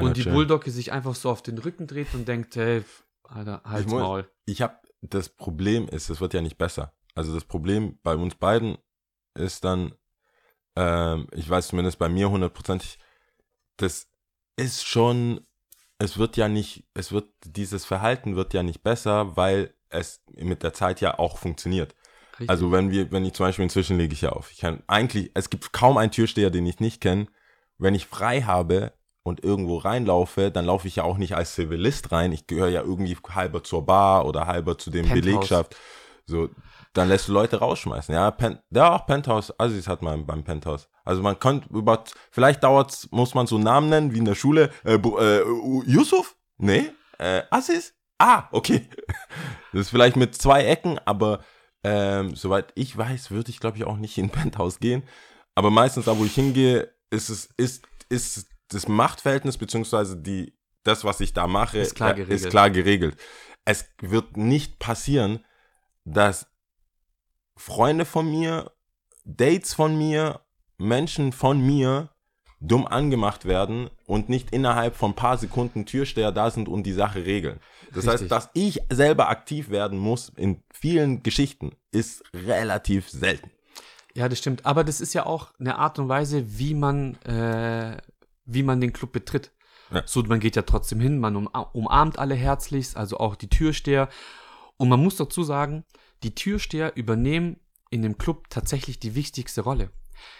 und 0.00 0.16
die 0.16 0.22
chillen. 0.22 0.34
Bulldogge 0.34 0.70
sich 0.70 0.92
einfach 0.92 1.14
so 1.14 1.30
auf 1.30 1.42
den 1.42 1.58
Rücken 1.58 1.86
dreht 1.86 2.14
und 2.14 2.26
denkt, 2.26 2.56
hey, 2.56 2.82
Alter, 3.24 3.60
halt's 3.64 3.86
Ich 3.86 3.92
muss- 3.92 4.00
Maul. 4.00 4.30
ich 4.46 4.62
habe 4.62 4.76
das 5.02 5.28
Problem 5.28 5.88
ist, 5.88 6.08
es 6.08 6.20
wird 6.20 6.32
ja 6.34 6.40
nicht 6.40 6.56
besser. 6.56 6.94
Also 7.16 7.34
das 7.34 7.44
Problem 7.44 7.98
bei 8.02 8.14
uns 8.14 8.36
beiden 8.36 8.76
ist 9.34 9.64
dann, 9.64 9.94
ähm, 10.76 11.26
ich 11.32 11.48
weiß 11.48 11.68
zumindest 11.68 11.98
bei 11.98 12.08
mir 12.08 12.30
hundertprozentig, 12.30 12.98
das 13.78 14.06
ist 14.56 14.86
schon, 14.86 15.40
es 15.98 16.18
wird 16.18 16.36
ja 16.36 16.48
nicht, 16.48 16.84
es 16.94 17.12
wird, 17.12 17.28
dieses 17.44 17.84
Verhalten 17.84 18.36
wird 18.36 18.54
ja 18.54 18.62
nicht 18.62 18.82
besser, 18.82 19.36
weil 19.36 19.74
es 19.88 20.22
mit 20.34 20.62
der 20.62 20.74
Zeit 20.74 21.00
ja 21.00 21.18
auch 21.18 21.38
funktioniert. 21.38 21.94
Richtig. 22.32 22.50
Also 22.50 22.70
wenn 22.70 22.90
wir, 22.90 23.10
wenn 23.10 23.24
ich 23.24 23.32
zum 23.32 23.46
Beispiel 23.46 23.62
inzwischen 23.62 23.96
lege 23.96 24.12
ich 24.12 24.20
ja 24.20 24.30
auf. 24.30 24.52
Ich 24.52 24.58
kann 24.58 24.82
eigentlich, 24.86 25.30
es 25.32 25.48
gibt 25.48 25.72
kaum 25.72 25.96
einen 25.96 26.12
Türsteher, 26.12 26.50
den 26.50 26.66
ich 26.66 26.80
nicht 26.80 27.00
kenne. 27.00 27.28
Wenn 27.78 27.94
ich 27.94 28.06
frei 28.06 28.42
habe 28.42 28.92
und 29.22 29.42
irgendwo 29.42 29.78
reinlaufe, 29.78 30.50
dann 30.50 30.66
laufe 30.66 30.86
ich 30.86 30.96
ja 30.96 31.04
auch 31.04 31.16
nicht 31.16 31.34
als 31.34 31.54
Zivilist 31.54 32.12
rein. 32.12 32.32
Ich 32.32 32.46
gehöre 32.46 32.68
ja 32.68 32.82
irgendwie 32.82 33.16
halber 33.30 33.64
zur 33.64 33.86
Bar 33.86 34.26
oder 34.26 34.46
halber 34.46 34.76
zu 34.76 34.90
dem 34.90 35.06
Penthouse. 35.06 35.24
Belegschaft. 35.24 35.76
So, 36.28 36.50
dann 36.92 37.08
lässt 37.08 37.28
du 37.28 37.32
Leute 37.32 37.58
rausschmeißen. 37.58 38.12
Ja, 38.14 38.30
Pen, 38.32 38.58
ja 38.70 38.92
auch 38.92 39.06
Penthouse. 39.06 39.58
Assis 39.58 39.86
hat 39.86 40.02
man 40.02 40.26
beim 40.26 40.42
Penthouse. 40.42 40.88
Also 41.04 41.22
man 41.22 41.38
könnte 41.38 41.68
über, 41.72 42.02
vielleicht 42.32 42.64
dauert's, 42.64 43.08
muss 43.12 43.34
man 43.34 43.46
so 43.46 43.58
Namen 43.58 43.88
nennen 43.88 44.12
wie 44.12 44.18
in 44.18 44.24
der 44.24 44.34
Schule. 44.34 44.70
Äh, 44.84 44.94
äh, 44.94 45.44
Yusuf? 45.86 46.36
Nee? 46.58 46.90
Äh, 47.18 47.42
Assis? 47.50 47.94
Ah, 48.18 48.44
okay. 48.52 48.88
Das 49.72 49.82
ist 49.82 49.90
vielleicht 49.90 50.16
mit 50.16 50.34
zwei 50.34 50.64
Ecken, 50.64 50.98
aber 51.04 51.40
ähm, 51.84 52.34
soweit 52.34 52.72
ich 52.76 52.96
weiß, 52.96 53.30
würde 53.30 53.50
ich 53.50 53.60
glaube 53.60 53.76
ich 53.76 53.84
auch 53.84 53.98
nicht 53.98 54.16
in 54.16 54.30
Penthouse 54.30 54.78
gehen. 54.80 55.02
Aber 55.54 55.70
meistens 55.70 56.06
da, 56.06 56.18
wo 56.18 56.24
ich 56.24 56.34
hingehe, 56.34 56.94
ist 57.10 57.28
es 57.28 57.50
ist 57.58 57.86
ist 58.08 58.48
das 58.68 58.88
Machtverhältnis 58.88 59.58
beziehungsweise 59.58 60.16
die 60.16 60.56
das, 60.82 61.04
was 61.04 61.20
ich 61.20 61.34
da 61.34 61.46
mache, 61.46 61.78
Ist 61.78 61.94
klar 61.94 62.12
äh, 62.12 62.14
geregelt. 62.14 62.40
ist 62.40 62.50
klar 62.50 62.70
geregelt. 62.70 63.16
Es 63.66 63.86
wird 64.00 64.38
nicht 64.38 64.78
passieren, 64.78 65.44
dass 66.06 66.46
Freunde 67.56 68.04
von 68.04 68.30
mir, 68.30 68.72
Dates 69.24 69.74
von 69.74 69.98
mir 69.98 70.40
Menschen 70.78 71.32
von 71.32 71.60
mir 71.60 72.10
dumm 72.60 72.86
angemacht 72.86 73.44
werden 73.44 73.90
und 74.06 74.28
nicht 74.28 74.50
innerhalb 74.50 74.96
von 74.96 75.10
ein 75.10 75.16
paar 75.16 75.36
Sekunden 75.36 75.84
Türsteher 75.84 76.32
da 76.32 76.50
sind 76.50 76.68
und 76.68 76.84
die 76.84 76.92
Sache 76.92 77.24
regeln. 77.24 77.60
Das 77.88 78.06
Richtig. 78.06 78.12
heißt, 78.12 78.30
dass 78.30 78.50
ich 78.54 78.80
selber 78.90 79.28
aktiv 79.28 79.70
werden 79.70 79.98
muss 79.98 80.30
in 80.36 80.62
vielen 80.72 81.22
Geschichten 81.22 81.72
ist 81.90 82.22
relativ 82.32 83.10
selten. 83.10 83.50
Ja, 84.14 84.28
das 84.28 84.38
stimmt. 84.38 84.64
Aber 84.64 84.84
das 84.84 85.00
ist 85.00 85.12
ja 85.12 85.26
auch 85.26 85.52
eine 85.58 85.76
Art 85.76 85.98
und 85.98 86.08
Weise, 86.08 86.58
wie 86.58 86.74
man, 86.74 87.16
äh, 87.22 87.98
wie 88.46 88.62
man 88.62 88.80
den 88.80 88.94
Club 88.94 89.12
betritt. 89.12 89.52
Ja. 89.90 90.02
So, 90.06 90.22
man 90.22 90.40
geht 90.40 90.56
ja 90.56 90.62
trotzdem 90.62 91.00
hin, 91.00 91.18
man 91.18 91.36
um, 91.36 91.46
umarmt 91.72 92.18
alle 92.18 92.34
herzlichst, 92.34 92.96
also 92.96 93.18
auch 93.18 93.36
die 93.36 93.48
Türsteher. 93.48 94.08
Und 94.76 94.88
man 94.88 95.02
muss 95.02 95.16
dazu 95.16 95.42
sagen, 95.42 95.84
die 96.22 96.34
Türsteher 96.34 96.96
übernehmen 96.96 97.60
in 97.90 98.02
dem 98.02 98.18
Club 98.18 98.50
tatsächlich 98.50 98.98
die 98.98 99.14
wichtigste 99.14 99.62
Rolle. 99.62 99.90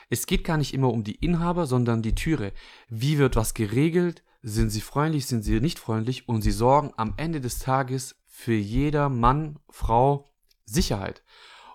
Es 0.09 0.27
geht 0.27 0.45
gar 0.45 0.57
nicht 0.57 0.75
immer 0.75 0.91
um 0.93 1.05
die 1.05 1.17
Inhaber, 1.17 1.67
sondern 1.67 2.03
die 2.03 2.15
Türe. 2.15 2.53
Wie 2.89 3.19
wird 3.19 3.37
was 3.37 3.55
geregelt? 3.55 4.23
Sind 4.43 4.71
sie 4.71 4.81
freundlich, 4.81 5.27
sind 5.27 5.43
sie 5.43 5.61
nicht 5.61 5.79
freundlich? 5.79 6.29
Und 6.29 6.43
sie 6.43 6.51
sorgen 6.51 6.93
am 6.97 7.15
Ende 7.17 7.41
des 7.41 7.59
Tages 7.59 8.17
für 8.27 8.55
jeder 8.55 9.09
Mann, 9.09 9.59
Frau 9.69 10.33
Sicherheit. 10.65 11.23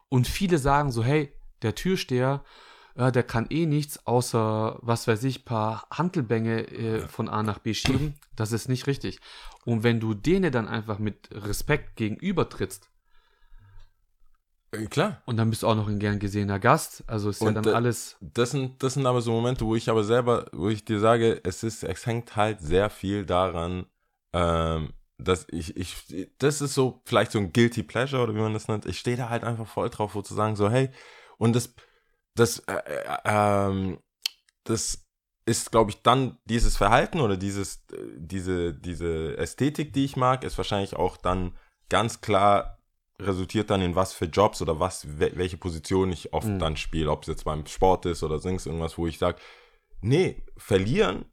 Und 0.09 0.27
viele 0.27 0.57
sagen 0.57 0.91
so, 0.91 1.03
hey, 1.03 1.33
der 1.61 1.75
Türsteher, 1.75 2.43
ja, 2.95 3.11
der 3.11 3.23
kann 3.23 3.47
eh 3.49 3.65
nichts, 3.65 4.05
außer, 4.05 4.77
was 4.81 5.07
weiß 5.07 5.23
ich, 5.23 5.45
paar 5.45 5.87
Hantelbänge 5.91 6.67
äh, 6.67 7.07
von 7.07 7.29
A 7.29 7.43
nach 7.43 7.59
B 7.59 7.73
schieben. 7.73 8.15
Das 8.35 8.51
ist 8.51 8.69
nicht 8.69 8.87
richtig. 8.87 9.19
Und 9.65 9.83
wenn 9.83 9.99
du 9.99 10.13
denen 10.13 10.51
dann 10.51 10.67
einfach 10.67 10.99
mit 10.99 11.29
Respekt 11.31 11.95
gegenüber 11.95 12.49
trittst, 12.49 12.87
Äh, 14.73 14.85
Klar. 14.85 15.21
und 15.25 15.37
dann 15.37 15.49
bist 15.49 15.63
du 15.63 15.67
auch 15.67 15.75
noch 15.75 15.87
ein 15.87 15.99
gern 15.99 16.19
gesehener 16.19 16.59
Gast, 16.59 17.03
also 17.07 17.29
ist 17.29 17.41
ja 17.41 17.47
Und, 17.47 17.55
dann 17.55 17.65
äh, 17.65 17.71
alles, 17.71 18.15
Das 18.21 18.51
sind, 18.51 18.81
das 18.81 18.93
sind 18.93 19.05
aber 19.05 19.21
so 19.21 19.31
Momente, 19.31 19.65
wo 19.65 19.75
ich 19.75 19.89
aber 19.89 20.03
selber, 20.03 20.45
wo 20.53 20.69
ich 20.69 20.85
dir 20.85 20.99
sage, 20.99 21.41
es 21.43 21.63
ist, 21.63 21.83
es 21.83 22.05
hängt 22.05 22.35
halt 22.35 22.61
sehr 22.61 22.89
viel 22.89 23.25
daran, 23.25 23.85
ähm, 24.33 24.93
dass 25.17 25.45
ich, 25.51 25.75
ich, 25.77 26.31
das 26.39 26.61
ist 26.61 26.73
so 26.73 27.01
vielleicht 27.05 27.31
so 27.31 27.39
ein 27.39 27.51
Guilty 27.53 27.83
Pleasure 27.83 28.23
oder 28.23 28.33
wie 28.33 28.39
man 28.39 28.53
das 28.53 28.67
nennt. 28.67 28.85
Ich 28.85 28.99
stehe 28.99 29.17
da 29.17 29.29
halt 29.29 29.43
einfach 29.43 29.67
voll 29.67 29.89
drauf, 29.89 30.15
wo 30.15 30.21
zu 30.21 30.33
sagen, 30.33 30.55
so, 30.55 30.69
hey, 30.69 30.89
und 31.37 31.53
das, 31.55 31.73
das, 32.35 32.59
äh, 32.59 32.73
äh, 32.73 33.17
ähm, 33.25 33.99
das 34.63 35.05
ist, 35.45 35.71
glaube 35.71 35.91
ich, 35.91 36.01
dann 36.01 36.37
dieses 36.45 36.77
Verhalten 36.77 37.19
oder 37.19 37.37
dieses, 37.37 37.83
äh, 37.91 37.97
diese, 38.17 38.73
diese 38.73 39.37
Ästhetik, 39.37 39.93
die 39.93 40.05
ich 40.05 40.15
mag, 40.15 40.43
ist 40.43 40.57
wahrscheinlich 40.57 40.95
auch 40.95 41.17
dann 41.17 41.57
ganz 41.89 42.21
klar 42.21 42.77
resultiert 43.19 43.69
dann 43.69 43.81
in 43.81 43.95
was 43.95 44.13
für 44.13 44.25
Jobs 44.25 44.61
oder 44.61 44.79
was, 44.79 45.05
wel- 45.05 45.35
welche 45.35 45.57
Position 45.57 46.11
ich 46.11 46.33
oft 46.33 46.47
Mhm. 46.47 46.59
dann 46.59 46.77
spiele, 46.77 47.11
ob 47.11 47.21
es 47.21 47.27
jetzt 47.27 47.43
beim 47.45 47.65
Sport 47.67 48.05
ist 48.07 48.23
oder 48.23 48.39
sonst 48.39 48.65
irgendwas, 48.65 48.97
wo 48.97 49.05
ich 49.05 49.19
sage, 49.19 49.37
nee, 50.01 50.41
verlieren, 50.57 51.25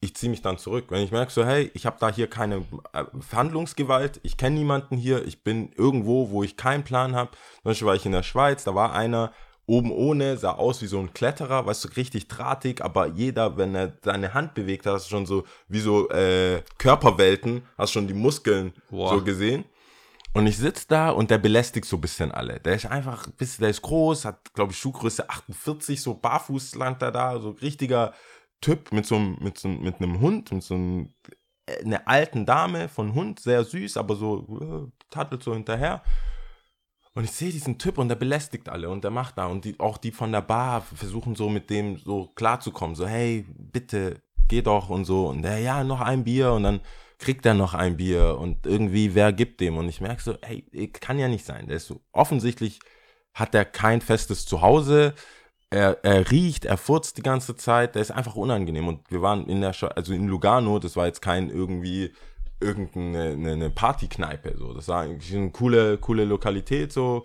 ich 0.00 0.14
ziehe 0.16 0.30
mich 0.30 0.42
dann 0.42 0.58
zurück. 0.58 0.86
Wenn 0.88 1.02
ich 1.02 1.10
merke 1.10 1.30
so, 1.32 1.44
hey, 1.44 1.70
ich 1.74 1.86
habe 1.86 1.96
da 2.00 2.10
hier 2.10 2.26
keine 2.28 2.66
äh, 2.92 3.04
Verhandlungsgewalt, 3.20 4.20
ich 4.22 4.36
kenne 4.36 4.56
niemanden 4.56 4.96
hier, 4.96 5.26
ich 5.26 5.42
bin 5.42 5.72
irgendwo, 5.72 6.30
wo 6.30 6.42
ich 6.42 6.56
keinen 6.56 6.84
Plan 6.84 7.14
habe. 7.14 7.30
Zum 7.32 7.64
Beispiel 7.64 7.86
war 7.86 7.94
ich 7.94 8.06
in 8.06 8.12
der 8.12 8.22
Schweiz, 8.22 8.64
da 8.64 8.74
war 8.74 8.92
einer 8.92 9.32
oben 9.70 9.92
ohne, 9.92 10.36
sah 10.36 10.52
aus 10.52 10.82
wie 10.82 10.86
so 10.88 10.98
ein 10.98 11.12
Kletterer, 11.12 11.64
weißt 11.66 11.84
du, 11.84 11.88
richtig 11.96 12.26
drahtig, 12.28 12.82
aber 12.82 13.06
jeder, 13.06 13.56
wenn 13.56 13.74
er 13.74 13.92
seine 14.02 14.34
Hand 14.34 14.54
bewegt 14.54 14.84
hat, 14.86 14.94
hast 14.94 15.06
du 15.06 15.10
schon 15.10 15.26
so, 15.26 15.44
wie 15.68 15.80
so 15.80 16.08
äh, 16.10 16.62
Körperwelten, 16.78 17.62
hast 17.78 17.92
schon 17.92 18.08
die 18.08 18.14
Muskeln 18.14 18.72
Boah. 18.90 19.10
so 19.10 19.22
gesehen. 19.24 19.64
Und 20.32 20.46
ich 20.46 20.56
sitze 20.58 20.86
da 20.88 21.10
und 21.10 21.30
der 21.30 21.38
belästigt 21.38 21.86
so 21.86 21.96
ein 21.96 22.00
bisschen 22.00 22.30
alle. 22.32 22.60
Der 22.60 22.74
ist 22.74 22.86
einfach, 22.86 23.26
ein 23.26 23.32
bisschen, 23.32 23.62
der 23.62 23.70
ist 23.70 23.82
groß, 23.82 24.24
hat, 24.24 24.52
glaube 24.54 24.72
ich, 24.72 24.78
Schuhgröße 24.78 25.28
48, 25.28 26.00
so 26.00 26.14
barfuß 26.14 26.74
langt 26.76 27.02
er 27.02 27.10
da, 27.12 27.40
so 27.40 27.50
richtiger 27.50 28.12
Typ 28.60 28.92
mit 28.92 29.06
so, 29.06 29.16
einem- 29.16 29.38
mit 29.40 29.56
so 29.58 29.68
einem- 29.68 29.82
mit 29.82 30.00
einem 30.00 30.20
Hund, 30.20 30.52
mit 30.52 30.62
so 30.62 30.74
einem, 30.74 31.14
äh, 31.66 31.84
einer 31.84 32.06
alten 32.06 32.44
Dame 32.46 32.88
von 32.88 33.14
Hund, 33.14 33.40
sehr 33.40 33.64
süß, 33.64 33.96
aber 33.96 34.14
so 34.16 34.90
äh, 34.90 35.04
tattelt 35.10 35.42
so 35.42 35.52
hinterher. 35.54 36.02
Und 37.14 37.24
ich 37.24 37.32
sehe 37.32 37.50
diesen 37.50 37.78
Typ 37.78 37.98
und 37.98 38.08
der 38.08 38.14
belästigt 38.14 38.68
alle 38.68 38.88
und 38.88 39.02
der 39.02 39.10
macht 39.10 39.36
da. 39.38 39.46
Und 39.46 39.64
die, 39.64 39.78
auch 39.80 39.98
die 39.98 40.12
von 40.12 40.30
der 40.32 40.42
Bar 40.42 40.82
versuchen 40.82 41.34
so 41.34 41.48
mit 41.48 41.68
dem 41.68 41.98
so 41.98 42.28
klarzukommen, 42.34 42.94
so 42.94 43.06
hey, 43.06 43.46
bitte, 43.56 44.22
geh 44.48 44.62
doch 44.62 44.90
und 44.90 45.04
so. 45.04 45.28
Und 45.28 45.42
der, 45.42 45.58
ja, 45.58 45.82
noch 45.82 46.00
ein 46.00 46.24
Bier. 46.24 46.52
Und 46.52 46.62
dann 46.62 46.80
kriegt 47.18 47.44
er 47.46 47.54
noch 47.54 47.74
ein 47.74 47.96
Bier. 47.96 48.38
Und 48.38 48.64
irgendwie, 48.66 49.14
wer 49.14 49.32
gibt 49.32 49.60
dem? 49.60 49.76
Und 49.76 49.88
ich 49.88 50.00
merke 50.00 50.22
so, 50.22 50.36
hey, 50.42 50.62
kann 50.92 51.18
ja 51.18 51.28
nicht 51.28 51.44
sein, 51.44 51.66
der 51.66 51.76
ist 51.76 51.86
so, 51.86 52.00
offensichtlich 52.12 52.78
hat 53.34 53.54
er 53.54 53.64
kein 53.64 54.00
festes 54.00 54.46
Zuhause, 54.46 55.14
er, 55.70 56.04
er 56.04 56.30
riecht, 56.32 56.64
er 56.64 56.76
furzt 56.76 57.16
die 57.16 57.22
ganze 57.22 57.54
Zeit, 57.54 57.94
der 57.94 58.02
ist 58.02 58.10
einfach 58.10 58.34
unangenehm. 58.34 58.88
Und 58.88 59.10
wir 59.10 59.22
waren 59.22 59.46
in 59.48 59.60
der, 59.60 59.74
Scha- 59.74 59.92
also 59.94 60.12
in 60.12 60.26
Lugano, 60.26 60.78
das 60.78 60.96
war 60.96 61.06
jetzt 61.06 61.22
kein 61.22 61.48
irgendwie 61.50 62.12
irgendeine 62.60 63.52
eine, 63.52 63.70
Partykneipe, 63.70 64.56
so. 64.56 64.72
Das 64.72 64.88
war 64.88 65.02
eigentlich 65.02 65.34
eine 65.34 65.50
coole, 65.50 65.98
coole 65.98 66.24
Lokalität, 66.24 66.92
so. 66.92 67.24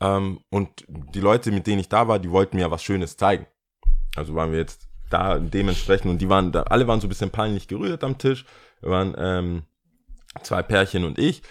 Ähm, 0.00 0.40
und 0.50 0.84
die 0.88 1.20
Leute, 1.20 1.52
mit 1.52 1.66
denen 1.66 1.80
ich 1.80 1.88
da 1.88 2.08
war, 2.08 2.18
die 2.18 2.30
wollten 2.30 2.56
mir 2.56 2.70
was 2.70 2.82
Schönes 2.82 3.16
zeigen. 3.16 3.46
Also 4.16 4.34
waren 4.34 4.52
wir 4.52 4.58
jetzt 4.58 4.88
da 5.10 5.38
dementsprechend 5.38 6.10
und 6.10 6.18
die 6.18 6.28
waren 6.28 6.52
da, 6.52 6.62
alle 6.64 6.86
waren 6.88 7.00
so 7.00 7.06
ein 7.06 7.10
bisschen 7.10 7.30
peinlich 7.30 7.68
gerührt 7.68 8.04
am 8.04 8.18
Tisch. 8.18 8.44
Wir 8.80 8.90
waren 8.90 9.14
ähm, 9.16 9.62
zwei 10.42 10.62
Pärchen 10.62 11.04
und 11.04 11.18
ich. 11.18 11.42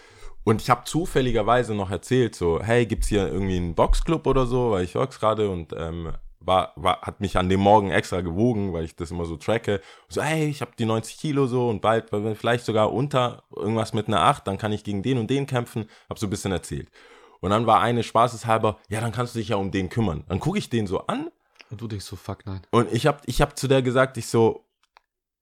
Und 0.44 0.62
ich 0.62 0.70
habe 0.70 0.84
zufälligerweise 0.84 1.74
noch 1.74 1.90
erzählt, 1.90 2.36
so, 2.36 2.62
hey, 2.62 2.86
gibt's 2.86 3.08
hier 3.08 3.28
irgendwie 3.28 3.56
einen 3.56 3.76
Boxclub 3.76 4.28
oder 4.28 4.46
so, 4.46 4.72
weil 4.72 4.84
ich 4.84 4.96
works 4.96 5.20
gerade 5.20 5.50
und 5.50 5.74
ähm, 5.78 6.12
war, 6.46 6.74
war, 6.76 7.02
hat 7.02 7.22
mich 7.22 7.38
an 7.38 7.50
dem 7.50 7.60
Morgen 7.60 7.92
extra 7.92 8.22
gewogen, 8.22 8.74
weil 8.74 8.86
ich 8.86 8.96
das 8.96 9.12
immer 9.12 9.26
so 9.26 9.38
tracke. 9.38 9.82
So, 10.10 10.22
hey, 10.22 10.48
ich 10.48 10.62
habe 10.62 10.72
die 10.78 10.86
90 10.86 11.18
Kilo 11.18 11.48
so 11.48 11.70
und 11.70 11.82
bald, 11.82 12.10
vielleicht 12.36 12.66
sogar 12.66 12.92
unter 12.92 13.44
irgendwas 13.56 13.94
mit 13.94 14.08
einer 14.08 14.22
8, 14.22 14.48
dann 14.48 14.58
kann 14.58 14.72
ich 14.72 14.84
gegen 14.84 15.04
den 15.04 15.18
und 15.18 15.30
den 15.30 15.48
kämpfen. 15.48 15.90
Hab 16.10 16.20
so 16.20 16.28
ein 16.28 16.30
bisschen 16.30 16.52
erzählt. 16.52 16.90
Und 17.40 17.50
dann 17.50 17.66
war 17.66 17.82
eine 17.82 18.04
spaßeshalber, 18.04 18.78
ja, 18.90 19.02
dann 19.02 19.12
kannst 19.12 19.36
du 19.36 19.40
dich 19.40 19.50
ja 19.50 19.58
um 19.58 19.72
den 19.72 19.90
kümmern. 19.90 20.24
Dann 20.28 20.40
gucke 20.40 20.58
ich 20.58 20.70
den 20.70 20.88
so 20.88 21.08
an 21.08 21.30
und 21.70 21.82
du 21.82 21.88
denkst 21.88 22.06
so, 22.06 22.16
fuck 22.16 22.46
nein. 22.46 22.62
und 22.72 22.92
ich 22.92 23.08
habe 23.08 23.20
ich 23.26 23.42
hab 23.42 23.58
zu 23.58 23.68
der 23.68 23.82
gesagt, 23.82 24.18
ich 24.18 24.28
so, 24.28 24.66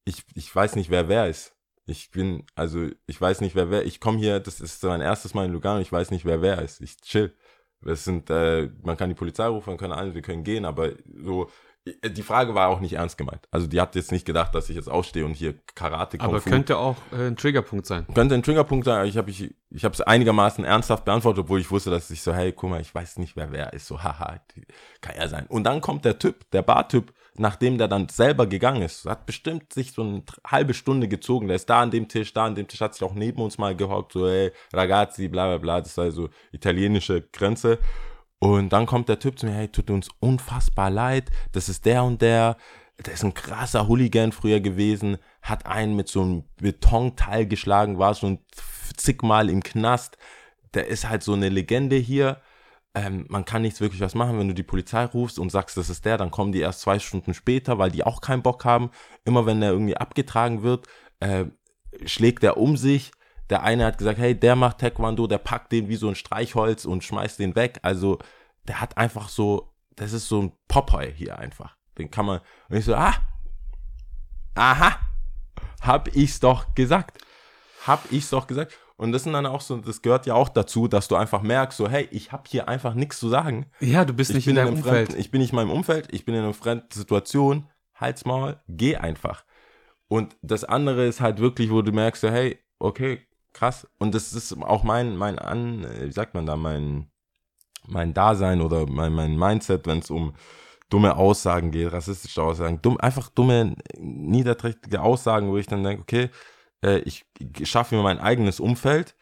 ich, 0.05 0.23
ich 0.33 0.55
weiß 0.55 0.75
nicht, 0.75 0.89
wer 0.89 1.09
wer 1.09 1.27
ist. 1.27 1.55
Ich 1.85 2.09
bin, 2.11 2.45
also 2.55 2.87
ich 3.05 3.19
weiß 3.19 3.41
nicht, 3.41 3.53
wer 3.53 3.69
wer. 3.69 3.85
Ich 3.85 3.99
komme 3.99 4.17
hier, 4.17 4.39
das 4.39 4.61
ist 4.61 4.81
mein 4.83 5.01
erstes 5.01 5.33
Mal 5.33 5.45
in 5.45 5.51
Lugano, 5.51 5.79
ich 5.79 5.91
weiß 5.91 6.11
nicht, 6.11 6.25
wer 6.25 6.41
wer 6.41 6.61
ist. 6.61 6.81
Ich 6.81 6.97
chill. 7.01 7.35
Das 7.83 8.03
sind, 8.03 8.29
äh, 8.29 8.69
man 8.83 8.97
kann 8.97 9.09
die 9.09 9.15
Polizei 9.15 9.47
rufen, 9.47 9.71
man 9.71 9.77
kann 9.77 9.91
alle, 9.91 10.13
wir 10.13 10.21
können 10.21 10.43
gehen, 10.43 10.65
aber 10.65 10.91
so, 11.23 11.49
die 11.85 12.21
Frage 12.21 12.53
war 12.53 12.69
auch 12.69 12.79
nicht 12.79 12.93
ernst 12.93 13.17
gemeint. 13.17 13.47
Also 13.49 13.65
die 13.65 13.81
hat 13.81 13.95
jetzt 13.95 14.11
nicht 14.11 14.25
gedacht, 14.25 14.53
dass 14.53 14.69
ich 14.69 14.75
jetzt 14.75 14.89
aufstehe 14.89 15.25
und 15.25 15.33
hier 15.33 15.55
Karate 15.73 16.19
Kung 16.19 16.29
Aber 16.29 16.39
könnte 16.39 16.77
auch 16.77 16.95
äh, 17.11 17.27
ein 17.27 17.35
Triggerpunkt 17.35 17.87
sein. 17.87 18.05
Könnte 18.13 18.35
ein 18.35 18.43
Triggerpunkt 18.43 18.85
sein, 18.85 18.97
aber 18.97 19.07
ich 19.07 19.17
habe 19.17 19.31
ich, 19.31 19.55
ich 19.71 19.83
es 19.83 20.01
einigermaßen 20.01 20.63
ernsthaft 20.63 21.05
beantwortet, 21.05 21.45
obwohl 21.45 21.59
ich 21.59 21.71
wusste, 21.71 21.89
dass 21.89 22.11
ich 22.11 22.21
so, 22.21 22.33
hey, 22.33 22.51
guck 22.51 22.69
mal, 22.69 22.81
ich 22.81 22.93
weiß 22.93 23.17
nicht, 23.17 23.35
wer 23.35 23.51
wer 23.51 23.73
ist. 23.73 23.87
So, 23.87 24.03
haha, 24.03 24.39
kann 25.01 25.15
er 25.15 25.27
sein. 25.27 25.47
Und 25.47 25.63
dann 25.63 25.81
kommt 25.81 26.05
der 26.05 26.19
Typ, 26.19 26.49
der 26.51 26.61
Bartyp, 26.61 27.11
nachdem 27.41 27.79
der 27.79 27.87
dann 27.87 28.07
selber 28.07 28.45
gegangen 28.45 28.83
ist, 28.83 29.05
hat 29.05 29.25
bestimmt 29.25 29.73
sich 29.73 29.93
so 29.93 30.03
eine 30.03 30.23
halbe 30.45 30.75
Stunde 30.75 31.07
gezogen. 31.07 31.47
Der 31.47 31.55
ist 31.55 31.69
da 31.69 31.81
an 31.81 31.89
dem 31.89 32.07
Tisch, 32.07 32.33
da 32.33 32.45
an 32.45 32.53
dem 32.55 32.67
Tisch, 32.67 32.81
hat 32.81 32.93
sich 32.93 33.03
auch 33.03 33.15
neben 33.15 33.41
uns 33.41 33.57
mal 33.57 33.75
gehockt, 33.75 34.13
so, 34.13 34.27
hey, 34.27 34.51
ragazzi, 34.71 35.27
bla 35.27 35.47
bla 35.47 35.57
bla, 35.57 35.81
das 35.81 35.97
war 35.97 36.11
so 36.11 36.29
italienische 36.51 37.21
Grenze. 37.33 37.79
Und 38.37 38.69
dann 38.71 38.85
kommt 38.85 39.09
der 39.09 39.19
Typ 39.19 39.39
zu 39.39 39.47
mir, 39.47 39.53
hey, 39.53 39.67
tut 39.67 39.89
uns 39.89 40.09
unfassbar 40.19 40.91
leid, 40.91 41.31
das 41.51 41.67
ist 41.67 41.85
der 41.85 42.03
und 42.03 42.21
der, 42.21 42.57
der 43.03 43.13
ist 43.13 43.23
ein 43.23 43.33
krasser 43.33 43.87
Hooligan 43.87 44.31
früher 44.31 44.59
gewesen, 44.59 45.17
hat 45.41 45.65
einen 45.65 45.95
mit 45.95 46.09
so 46.09 46.21
einem 46.21 46.43
Betonteil 46.57 47.47
geschlagen, 47.47 47.97
war 47.97 48.13
schon 48.13 48.37
zigmal 48.95 49.49
im 49.49 49.63
Knast. 49.63 50.17
Der 50.75 50.87
ist 50.87 51.09
halt 51.09 51.23
so 51.23 51.33
eine 51.33 51.49
Legende 51.49 51.95
hier. 51.95 52.39
Ähm, 52.93 53.25
man 53.29 53.45
kann 53.45 53.61
nichts 53.61 53.79
wirklich 53.79 54.01
was 54.01 54.15
machen, 54.15 54.37
wenn 54.37 54.49
du 54.49 54.53
die 54.53 54.63
Polizei 54.63 55.05
rufst 55.05 55.39
und 55.39 55.49
sagst, 55.49 55.77
das 55.77 55.89
ist 55.89 56.03
der, 56.03 56.17
dann 56.17 56.31
kommen 56.31 56.51
die 56.51 56.59
erst 56.59 56.81
zwei 56.81 56.99
Stunden 56.99 57.33
später, 57.33 57.77
weil 57.77 57.89
die 57.89 58.03
auch 58.03 58.19
keinen 58.19 58.43
Bock 58.43 58.65
haben. 58.65 58.91
Immer 59.23 59.45
wenn 59.45 59.61
der 59.61 59.71
irgendwie 59.71 59.95
abgetragen 59.95 60.61
wird, 60.61 60.87
äh, 61.21 61.45
schlägt 62.05 62.43
er 62.43 62.57
um 62.57 62.75
sich. 62.75 63.11
Der 63.49 63.63
eine 63.63 63.85
hat 63.85 63.97
gesagt, 63.97 64.19
hey, 64.19 64.37
der 64.37 64.55
macht 64.55 64.79
Taekwondo, 64.79 65.27
der 65.27 65.37
packt 65.37 65.71
den 65.71 65.89
wie 65.89 65.95
so 65.95 66.07
ein 66.07 66.15
Streichholz 66.15 66.85
und 66.85 67.03
schmeißt 67.03 67.39
den 67.39 67.55
weg. 67.55 67.79
Also, 67.81 68.19
der 68.67 68.81
hat 68.81 68.97
einfach 68.97 69.29
so, 69.29 69.73
das 69.95 70.13
ist 70.13 70.27
so 70.27 70.41
ein 70.41 70.51
Popeye 70.67 71.11
hier 71.11 71.37
einfach. 71.37 71.75
Den 71.97 72.09
kann 72.11 72.25
man, 72.25 72.39
und 72.69 72.77
ich 72.77 72.85
so, 72.85 72.95
ah, 72.95 73.13
aha, 74.55 74.99
hab 75.81 76.15
ich's 76.15 76.39
doch 76.39 76.73
gesagt. 76.75 77.25
Hab 77.85 78.11
ich's 78.11 78.29
doch 78.29 78.47
gesagt. 78.47 78.77
Und 79.01 79.13
das 79.13 79.23
sind 79.23 79.33
dann 79.33 79.47
auch 79.47 79.61
so, 79.61 79.77
das 79.77 80.03
gehört 80.03 80.27
ja 80.27 80.35
auch 80.35 80.47
dazu, 80.47 80.87
dass 80.87 81.07
du 81.07 81.15
einfach 81.15 81.41
merkst, 81.41 81.75
so, 81.75 81.89
hey, 81.89 82.07
ich 82.11 82.31
hab 82.31 82.47
hier 82.47 82.67
einfach 82.67 82.93
nichts 82.93 83.17
zu 83.19 83.29
sagen. 83.29 83.65
Ja, 83.79 84.05
du 84.05 84.13
bist 84.13 84.29
Ich 84.29 84.35
nicht 84.35 84.45
in 84.45 84.51
in 84.51 84.55
deinem 84.57 84.67
einem 84.67 84.77
Umfeld. 84.77 85.07
fremden, 85.07 85.19
ich 85.19 85.31
bin 85.31 85.41
nicht 85.41 85.53
in 85.53 85.55
meinem 85.55 85.71
Umfeld, 85.71 86.07
ich 86.11 86.23
bin 86.23 86.35
in 86.35 86.43
einer 86.43 86.53
fremden 86.53 86.91
Situation, 86.93 87.67
halt's 87.95 88.25
Maul, 88.25 88.59
geh 88.67 88.97
einfach. 88.97 89.43
Und 90.07 90.37
das 90.43 90.63
andere 90.63 91.07
ist 91.07 91.19
halt 91.19 91.39
wirklich, 91.39 91.71
wo 91.71 91.81
du 91.81 91.91
merkst, 91.91 92.21
so, 92.21 92.29
hey, 92.29 92.59
okay, 92.77 93.25
krass. 93.53 93.87
Und 93.97 94.13
das 94.13 94.33
ist 94.33 94.55
auch 94.61 94.83
mein, 94.83 95.17
mein 95.17 95.39
An, 95.39 95.83
wie 95.99 96.11
sagt 96.11 96.35
man 96.35 96.45
da, 96.45 96.55
mein, 96.55 97.09
mein 97.87 98.13
Dasein 98.13 98.61
oder 98.61 98.85
mein, 98.85 99.13
mein 99.13 99.35
Mindset, 99.35 99.87
wenn 99.87 99.97
es 99.97 100.11
um 100.11 100.35
dumme 100.91 101.15
Aussagen 101.15 101.71
geht, 101.71 101.91
rassistische 101.91 102.43
Aussagen, 102.43 102.83
dumm, 102.83 102.99
einfach 102.99 103.29
dumme, 103.29 103.75
niederträchtige 103.97 105.01
Aussagen, 105.01 105.49
wo 105.49 105.57
ich 105.57 105.65
dann 105.65 105.83
denke, 105.83 106.03
okay, 106.03 106.29
äh, 106.83 106.99
ich, 106.99 107.25
schaffe 107.63 107.95
mir 107.95 108.03
mein 108.03 108.19
eigenes 108.19 108.59
Umfeld, 108.59 109.15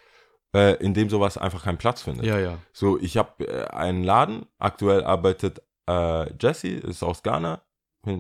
äh, 0.55 0.75
in 0.83 0.93
dem 0.93 1.09
sowas 1.09 1.37
einfach 1.37 1.63
keinen 1.63 1.77
Platz 1.77 2.01
findet. 2.01 2.25
Ja, 2.25 2.39
ja. 2.39 2.57
So, 2.73 2.99
ich 2.99 3.17
habe 3.17 3.47
äh, 3.47 3.67
einen 3.67 4.03
Laden, 4.03 4.45
aktuell 4.57 5.03
arbeitet 5.03 5.61
äh, 5.87 6.31
Jesse, 6.39 6.69
ist 6.69 7.03
aus 7.03 7.23
Ghana, 7.23 7.61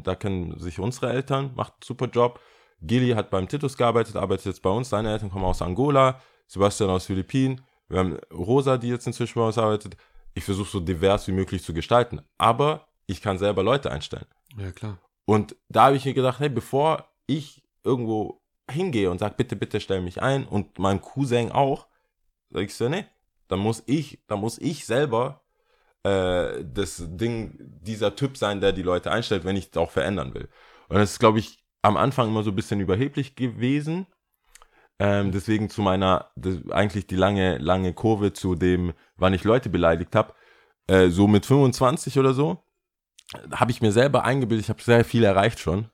da 0.03 0.15
kennen 0.15 0.59
sich 0.59 0.79
unsere 0.79 1.11
Eltern, 1.11 1.51
macht 1.55 1.73
einen 1.73 1.83
super 1.83 2.07
Job. 2.07 2.39
Gilly 2.81 3.11
hat 3.11 3.29
beim 3.29 3.47
Titus 3.47 3.77
gearbeitet, 3.77 4.15
arbeitet 4.15 4.45
jetzt 4.45 4.61
bei 4.61 4.69
uns, 4.69 4.89
seine 4.89 5.11
Eltern 5.11 5.29
kommen 5.29 5.45
aus 5.45 5.61
Angola, 5.61 6.21
Sebastian 6.47 6.89
aus 6.89 7.05
Philippinen, 7.05 7.61
wir 7.89 7.99
haben 7.99 8.17
Rosa, 8.31 8.77
die 8.77 8.87
jetzt 8.87 9.07
inzwischen 9.07 9.39
bei 9.39 9.45
uns 9.45 9.57
arbeitet. 9.57 9.97
Ich 10.35 10.43
versuche 10.43 10.69
so 10.69 10.79
divers 10.79 11.27
wie 11.27 11.31
möglich 11.31 11.63
zu 11.63 11.73
gestalten, 11.73 12.21
aber 12.37 12.87
ich 13.07 13.21
kann 13.21 13.39
selber 13.39 13.63
Leute 13.63 13.91
einstellen. 13.91 14.27
Ja, 14.57 14.71
klar. 14.71 14.99
Und 15.25 15.55
da 15.69 15.85
habe 15.85 15.95
ich 15.95 16.05
mir 16.05 16.13
gedacht, 16.13 16.39
hey, 16.39 16.49
bevor 16.49 17.09
ich 17.25 17.63
irgendwo 17.83 18.38
hingehe 18.69 19.09
und 19.09 19.19
sage, 19.19 19.35
bitte, 19.37 19.55
bitte 19.55 19.79
stell 19.79 20.01
mich 20.01 20.21
ein 20.21 20.45
und 20.45 20.79
mein 20.79 21.01
Cousin 21.01 21.51
auch, 21.51 21.87
sag 22.49 22.63
ich 22.63 22.75
so, 22.75 22.89
nee, 22.89 23.05
dann 23.47 23.59
muss 23.59 23.83
ich, 23.85 24.19
dann 24.27 24.39
muss 24.39 24.57
ich 24.59 24.85
selber 24.85 25.41
äh, 26.03 26.63
das 26.63 27.03
Ding, 27.07 27.55
dieser 27.59 28.15
Typ 28.15 28.37
sein, 28.37 28.61
der 28.61 28.71
die 28.71 28.83
Leute 28.83 29.11
einstellt, 29.11 29.43
wenn 29.43 29.55
ich 29.55 29.69
es 29.71 29.77
auch 29.77 29.91
verändern 29.91 30.33
will. 30.33 30.47
Und 30.87 30.97
das 30.97 31.11
ist, 31.11 31.19
glaube 31.19 31.39
ich, 31.39 31.63
am 31.81 31.97
Anfang 31.97 32.29
immer 32.29 32.43
so 32.43 32.51
ein 32.51 32.55
bisschen 32.55 32.79
überheblich 32.79 33.35
gewesen. 33.35 34.07
Ähm, 34.99 35.31
deswegen 35.31 35.69
zu 35.69 35.81
meiner, 35.81 36.31
das, 36.35 36.57
eigentlich 36.71 37.07
die 37.07 37.15
lange, 37.15 37.57
lange 37.57 37.93
Kurve 37.93 38.33
zu 38.33 38.55
dem, 38.55 38.93
wann 39.15 39.33
ich 39.33 39.43
Leute 39.43 39.69
beleidigt 39.69 40.15
habe. 40.15 40.33
Äh, 40.87 41.09
so 41.09 41.27
mit 41.27 41.45
25 41.45 42.19
oder 42.19 42.33
so, 42.33 42.63
habe 43.51 43.71
ich 43.71 43.81
mir 43.81 43.91
selber 43.91 44.23
eingebildet, 44.25 44.65
ich 44.65 44.69
habe 44.69 44.81
sehr 44.81 45.05
viel 45.05 45.23
erreicht 45.23 45.59
schon. 45.59 45.89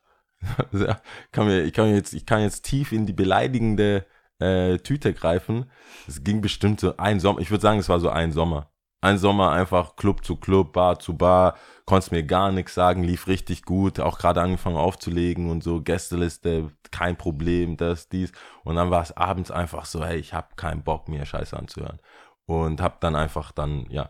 Kann 1.31 1.47
mir, 1.47 1.63
ich, 1.63 1.73
kann 1.73 1.93
jetzt, 1.93 2.13
ich 2.13 2.25
kann 2.25 2.41
jetzt 2.41 2.63
tief 2.65 2.91
in 2.91 3.05
die 3.05 3.13
beleidigende 3.13 4.05
äh, 4.39 4.77
Tüte 4.77 5.13
greifen. 5.13 5.69
Es 6.07 6.23
ging 6.23 6.41
bestimmt 6.41 6.79
so 6.79 6.97
ein 6.97 7.19
Sommer, 7.19 7.39
ich 7.39 7.51
würde 7.51 7.61
sagen, 7.61 7.79
es 7.79 7.89
war 7.89 7.99
so 7.99 8.09
ein 8.09 8.31
Sommer. 8.31 8.71
Ein 9.01 9.17
Sommer 9.19 9.51
einfach 9.51 9.97
Club 9.97 10.25
zu 10.25 10.35
Club, 10.35 10.73
Bar 10.73 10.97
zu 10.99 11.15
Bar, 11.15 11.55
konntest 11.85 12.11
mir 12.11 12.23
gar 12.23 12.51
nichts 12.51 12.73
sagen, 12.73 13.03
lief 13.03 13.27
richtig 13.27 13.63
gut, 13.63 13.99
auch 13.99 14.17
gerade 14.17 14.41
angefangen 14.41 14.77
aufzulegen 14.77 15.51
und 15.51 15.63
so, 15.63 15.81
Gästeliste, 15.81 16.71
kein 16.91 17.15
Problem, 17.15 17.77
das, 17.77 18.09
dies. 18.09 18.31
Und 18.63 18.77
dann 18.77 18.89
war 18.89 19.03
es 19.03 19.15
abends 19.15 19.51
einfach 19.51 19.85
so, 19.85 20.03
hey, 20.03 20.17
ich 20.17 20.33
habe 20.33 20.55
keinen 20.55 20.83
Bock, 20.83 21.07
mir 21.07 21.25
Scheiße 21.25 21.55
anzuhören. 21.55 21.99
Und 22.47 22.81
hab 22.81 22.99
dann 23.01 23.15
einfach 23.15 23.51
dann, 23.51 23.85
ja, 23.89 24.09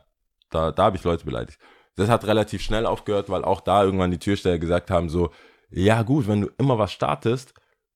da, 0.49 0.71
da 0.71 0.83
habe 0.85 0.97
ich 0.97 1.03
Leute 1.03 1.25
beleidigt. 1.25 1.59
Das 1.97 2.09
hat 2.09 2.25
relativ 2.25 2.61
schnell 2.61 2.85
aufgehört, 2.85 3.29
weil 3.29 3.43
auch 3.43 3.61
da 3.61 3.83
irgendwann 3.83 4.11
die 4.11 4.19
Türsteher 4.19 4.59
gesagt 4.59 4.91
haben, 4.91 5.09
so, 5.09 5.31
ja 5.69 6.01
gut, 6.03 6.27
wenn 6.27 6.41
du 6.41 6.49
immer 6.57 6.77
was 6.77 6.91
startest, 6.91 7.53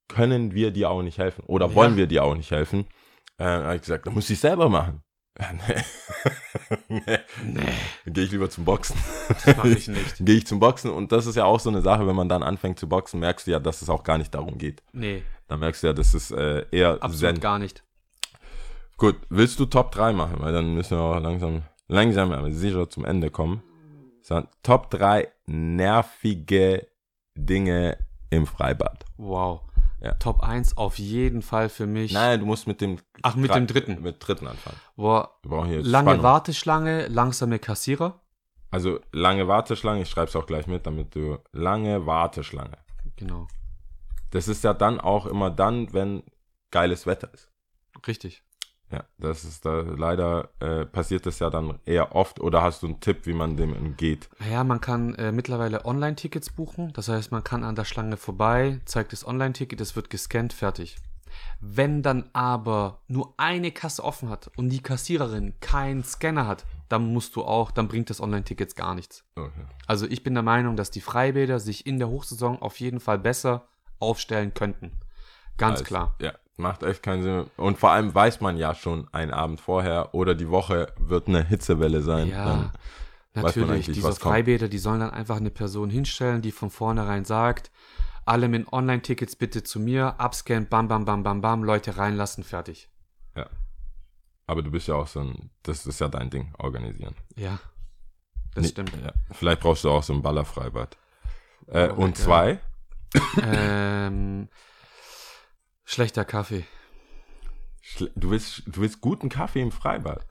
können 0.07 0.53
wir 0.53 0.72
dir 0.72 0.89
auch 0.89 1.01
nicht 1.03 1.17
helfen. 1.17 1.43
Oder 1.45 1.67
Ja. 1.67 1.76
wollen 1.76 1.97
wir 1.97 2.07
dir 2.07 2.24
auch 2.24 2.36
nicht 2.36 2.51
helfen. 2.51 2.88
Äh, 3.38 3.43
habe 3.45 3.76
ich 3.76 3.82
gesagt, 3.82 4.05
dann 4.07 4.13
muss 4.13 4.30
ich 4.30 4.39
selber 4.39 4.70
machen. 4.70 5.01
Ja, 5.39 5.53
nee. 5.53 5.84
nee. 6.89 7.01
Nee, 7.45 7.61
Dann 8.03 8.13
gehe 8.13 8.26
ich 8.26 8.32
lieber 8.32 8.49
zum 8.49 8.65
Boxen. 8.65 8.97
das 9.30 9.55
mache 9.55 9.70
ich 9.70 9.88
nicht. 9.88 10.15
Gehe 10.20 10.36
ich 10.36 10.45
zum 10.45 10.59
Boxen 10.59 10.91
und 10.91 11.13
das 11.13 11.28
ist 11.28 11.36
ja 11.36 11.45
auch 11.45 11.61
so 11.61 11.70
eine 11.70 11.82
Sache, 11.82 12.05
wenn 12.05 12.15
man 12.15 12.28
dann 12.28 12.43
anfängt 12.43 12.78
zu 12.78 12.89
boxen, 12.89 13.22
merkst 13.22 13.47
du 13.47 13.51
ja, 13.51 13.59
dass 13.59 13.82
es 13.82 13.89
auch 13.89 14.03
gar 14.03 14.17
nicht 14.17 14.34
darum 14.36 14.57
geht. 14.57 14.84
Nee, 14.91 15.24
Dann 15.47 15.61
merkst 15.61 15.82
du 15.84 15.88
ja, 15.88 15.93
dass 15.93 16.13
es 16.13 16.32
äh, 16.32 16.65
eher 16.72 16.97
absolut 17.01 17.36
Zen. 17.36 17.39
gar 17.39 17.57
nicht. 17.57 17.84
Gut, 18.97 19.15
willst 19.30 19.57
du 19.61 19.65
Top 19.65 19.93
3 19.93 20.11
machen? 20.11 20.36
Weil 20.39 20.51
dann 20.51 20.74
müssen 20.74 20.97
wir 20.97 21.01
auch 21.01 21.20
langsam, 21.22 21.61
langsam, 21.88 22.34
aber 22.34 22.51
sicher 22.51 22.89
zum 22.89 23.05
Ende 23.05 23.32
kommen. 23.32 23.63
Top 24.61 24.89
3 24.89 25.30
nervige 25.45 26.86
Dinge 27.45 27.97
im 28.29 28.45
Freibad. 28.45 29.05
Wow. 29.17 29.61
Ja. 30.01 30.13
Top 30.13 30.41
1 30.41 30.77
auf 30.77 30.97
jeden 30.97 31.41
Fall 31.41 31.67
für 31.67 31.85
mich. 31.85 32.13
Nein, 32.13 32.39
du 32.39 32.45
musst 32.45 32.67
mit 32.67 32.79
dem 32.79 32.99
Ach, 33.21 33.35
mit 33.35 33.53
dem 33.53 33.67
dritten. 33.67 34.01
Mit 34.01 34.25
dritten 34.25 34.47
anfangen. 34.47 34.77
Boah, 34.95 35.37
Wir 35.41 35.49
brauchen 35.49 35.67
hier 35.69 35.81
lange 35.83 36.09
Spannung. 36.11 36.23
Warteschlange, 36.23 37.07
langsame 37.07 37.59
Kassierer. 37.59 38.21
Also 38.71 38.99
lange 39.11 39.47
Warteschlange, 39.47 40.03
ich 40.03 40.09
schreibe 40.09 40.27
es 40.29 40.35
auch 40.35 40.45
gleich 40.45 40.67
mit, 40.67 40.85
damit 40.85 41.15
du 41.15 41.37
lange 41.51 42.05
Warteschlange. 42.05 42.77
Genau, 43.17 43.47
Das 44.31 44.47
ist 44.47 44.63
ja 44.63 44.73
dann 44.73 45.01
auch 45.01 45.25
immer 45.25 45.49
dann, 45.49 45.91
wenn 45.91 46.23
geiles 46.71 47.05
Wetter 47.05 47.33
ist. 47.33 47.49
richtig. 48.07 48.43
Ja, 48.91 49.03
das 49.19 49.43
ist 49.43 49.65
da 49.65 49.81
leider 49.81 50.49
äh, 50.59 50.85
passiert 50.85 51.25
das 51.25 51.39
ja 51.39 51.49
dann 51.49 51.79
eher 51.85 52.15
oft. 52.15 52.39
Oder 52.39 52.63
hast 52.63 52.81
du 52.81 52.87
einen 52.87 52.99
Tipp, 52.99 53.25
wie 53.27 53.33
man 53.33 53.55
dem 53.55 53.75
entgeht? 53.75 54.29
Naja, 54.39 54.63
man 54.63 54.81
kann 54.81 55.13
äh, 55.15 55.31
mittlerweile 55.31 55.85
Online-Tickets 55.85 56.51
buchen. 56.51 56.91
Das 56.93 57.07
heißt, 57.07 57.31
man 57.31 57.43
kann 57.43 57.63
an 57.63 57.75
der 57.75 57.85
Schlange 57.85 58.17
vorbei, 58.17 58.81
zeigt 58.85 59.13
das 59.13 59.27
Online-Ticket, 59.27 59.79
es 59.79 59.95
wird 59.95 60.09
gescannt, 60.09 60.53
fertig. 60.53 60.97
Wenn 61.61 62.01
dann 62.01 62.29
aber 62.33 63.01
nur 63.07 63.35
eine 63.37 63.71
Kasse 63.71 64.03
offen 64.03 64.29
hat 64.29 64.49
und 64.57 64.69
die 64.69 64.81
Kassiererin 64.81 65.53
keinen 65.59 66.03
Scanner 66.03 66.47
hat, 66.47 66.65
dann 66.87 67.13
musst 67.13 67.35
du 67.35 67.43
auch, 67.43 67.69
dann 67.69 67.87
bringt 67.87 68.09
das 68.09 68.19
Online-Tickets 68.21 68.75
gar 68.75 68.95
nichts. 68.95 69.23
Okay. 69.35 69.65
Also 69.85 70.07
ich 70.07 70.23
bin 70.23 70.33
der 70.33 70.41
Meinung, 70.43 70.75
dass 70.75 70.89
die 70.89 71.01
Freibäder 71.01 71.59
sich 71.59 71.85
in 71.85 71.99
der 71.99 72.09
Hochsaison 72.09 72.59
auf 72.59 72.79
jeden 72.79 72.99
Fall 72.99 73.19
besser 73.19 73.67
aufstellen 73.99 74.53
könnten. 74.55 74.93
Ganz 75.57 75.79
Also, 75.79 75.83
klar. 75.85 76.15
Ja, 76.19 76.33
macht 76.60 76.84
echt 76.84 77.01
keinen 77.01 77.24
Sinn. 77.24 77.45
Und 77.57 77.78
vor 77.80 77.91
allem 77.91 78.14
weiß 78.14 78.41
man 78.41 78.57
ja 78.57 78.76
schon 78.76 79.07
einen 79.12 79.32
Abend 79.32 79.60
vorher 79.62 80.14
oder 80.14 80.36
die 80.36 80.49
Woche 80.49 80.93
wird 80.97 81.28
eine 81.28 81.43
Hitzewelle 81.43 82.01
sein. 82.01 82.28
Ja, 82.30 82.45
Dann 83.34 83.43
natürlich. 83.43 83.88
Diese 83.88 84.01
kommt. 84.01 84.20
Freibäder, 84.20 84.68
die 84.68 84.78
sollen 84.78 84.99
dann 84.99 85.12
einfach 85.12 85.38
eine 85.38 85.49
Person 85.49 85.89
hinstellen, 85.89 86.41
die 86.41 86.51
von 86.51 86.70
vornherein 86.70 87.26
sagt, 87.26 87.72
alle 88.26 88.47
mit 88.47 88.72
Online-Tickets 88.72 89.36
bitte 89.36 89.64
zu 89.64 89.80
mir, 89.80 90.20
abscannen, 90.20 90.68
bam, 90.70 90.88
bam, 90.88 91.05
bam, 91.05 91.24
bam, 91.24 91.41
bam, 91.41 91.64
Leute 91.64 91.97
reinlassen, 91.97 92.43
fertig. 92.43 92.89
Ja. 93.36 93.47
Aber 94.45 94.62
du 94.62 94.70
bist 94.72 94.88
ja 94.88 94.95
auch 94.95 95.07
so 95.07 95.22
ein, 95.22 95.49
das 95.64 95.86
ist 95.86 95.99
ja 95.99 96.07
dein 96.10 96.30
Ding, 96.30 96.53
organisieren. 96.57 97.16
Ja, 97.36 97.60
das 98.53 98.64
Nee, 98.64 98.70
stimmt. 98.70 98.91
Ja. 99.03 99.14
Vielleicht 99.32 99.62
brauchst 99.62 99.84
du 99.84 99.89
auch 99.89 100.03
so 100.03 100.14
ein 100.14 100.22
Ballerfreibad. 100.22 100.97
Äh, 101.68 101.89
Oh, 101.89 102.01
und 102.01 102.18
zwei, 102.18 102.60
ähm, 103.43 104.49
schlechter 105.89 106.25
Kaffee. 106.25 106.65
schl- 107.83 108.11
du 108.15 108.29
willst, 108.31 108.63
du 108.67 108.81
willst 108.81 109.01
guten 109.01 109.29
Kaffee 109.29 109.61
im 109.61 109.71
Freibad. 109.71 110.25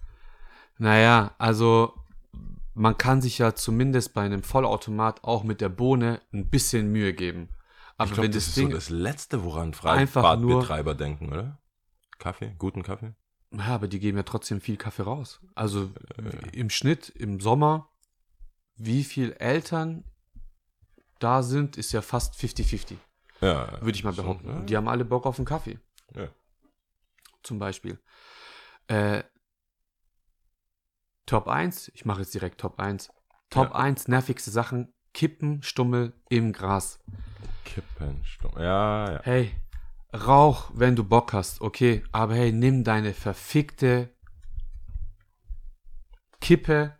Naja, 0.79 1.35
also 1.39 1.95
man 2.75 2.97
kann 2.97 3.21
sich 3.21 3.39
ja 3.39 3.55
zumindest 3.55 4.15
bei 4.15 4.23
einem 4.23 4.43
Vollautomat 4.45 5.25
auch 5.25 5.43
mit 5.43 5.61
der 5.61 5.69
Bohne 5.69 6.21
ein 6.33 6.49
bisschen 6.49 6.93
Mühe 6.93 7.13
geben. 7.13 7.49
Aber 7.97 8.07
Ich 8.07 8.15
glaube, 8.15 8.27
wenn 8.27 8.33
das 8.33 8.45
das 8.45 8.49
ist 8.51 8.57
Ding, 8.57 8.69
so 8.71 8.75
das 8.77 8.91
Letzte, 8.91 9.43
woran 9.43 9.75
Freibadbetreiber 9.75 10.95
denken, 10.95 11.33
oder? 11.33 11.59
Kaffee, 12.19 12.55
guten 12.59 12.83
Kaffee? 12.85 13.15
Ja, 13.51 13.65
aber 13.75 13.89
die 13.89 13.99
geben 13.99 14.17
ja 14.19 14.23
trotzdem 14.23 14.61
viel 14.61 14.77
Kaffee 14.77 15.03
raus. 15.03 15.41
Also 15.57 15.91
im 16.53 16.71
Schnitt, 16.71 17.09
im 17.09 17.41
Sommer, 17.41 17.89
wie 18.77 19.03
viel 19.03 19.33
Eltern 19.33 20.05
da 21.19 21.43
sind, 21.43 21.77
ist 21.77 21.91
ja 21.93 22.03
fast 22.03 22.37
50-50, 22.37 22.95
Ja. 23.41 23.81
würde 23.81 23.93
ich 23.97 24.05
mal 24.05 24.13
behaupten. 24.13 24.49
ja. 24.49 24.61
Die 24.63 24.77
haben 24.77 24.89
alle 24.89 25.05
Bock 25.05 25.27
auf 25.27 25.39
einen 25.39 25.47
Kaffee, 25.47 25.79
Ja. 26.15 26.29
zum 27.43 27.59
Beispiel. 27.59 27.99
Äh, 28.89 29.23
Top 31.27 31.47
1, 31.47 31.89
ich 31.95 32.05
mache 32.05 32.21
jetzt 32.21 32.33
direkt 32.35 32.59
Top 32.61 32.79
1. 32.81 33.11
Top 33.51 33.69
Ja. 33.71 33.75
1 33.77 34.09
nervigste 34.09 34.51
Sachen, 34.51 34.93
Kippenstummel 35.15 36.15
im 36.31 36.53
Gras. 36.53 37.01
Kippen, 37.65 38.25
Stumm. 38.25 38.53
Ja, 38.57 39.13
ja. 39.13 39.21
Hey, 39.23 39.55
rauch, 40.15 40.71
wenn 40.75 40.97
du 40.97 41.05
Bock 41.05 41.33
hast, 41.35 41.61
okay, 41.61 42.03
aber 42.13 42.35
hey, 42.35 42.51
nimm 42.53 42.83
deine 42.83 43.13
verfickte 43.13 44.15
Kippe 46.41 46.97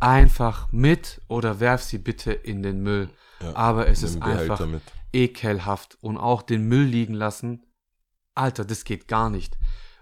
einfach 0.00 0.72
mit 0.72 1.20
oder 1.28 1.60
werf 1.60 1.82
sie 1.82 1.98
bitte 1.98 2.32
in 2.32 2.62
den 2.62 2.82
Müll. 2.82 3.10
Ja, 3.40 3.54
aber 3.54 3.86
es 3.88 4.02
ist 4.02 4.20
einfach 4.22 4.64
mit. 4.66 4.82
Ekelhaft 5.12 5.98
und 6.00 6.18
auch 6.18 6.42
den 6.42 6.68
Müll 6.68 6.84
liegen 6.84 7.14
lassen. 7.14 7.66
Alter, 8.34 8.64
das 8.64 8.84
geht 8.84 9.08
gar 9.08 9.30
nicht. 9.30 9.58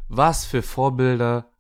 Was 0.09 0.45
für 0.45 0.63
Vorbilder 0.63 1.51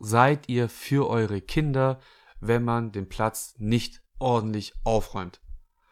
seid 0.00 0.48
ihr 0.48 0.68
für 0.68 1.08
eure 1.08 1.40
Kinder, 1.40 2.00
wenn 2.40 2.64
man 2.64 2.92
den 2.92 3.08
Platz 3.08 3.54
nicht 3.58 4.02
ordentlich 4.18 4.74
aufräumt? 4.84 5.40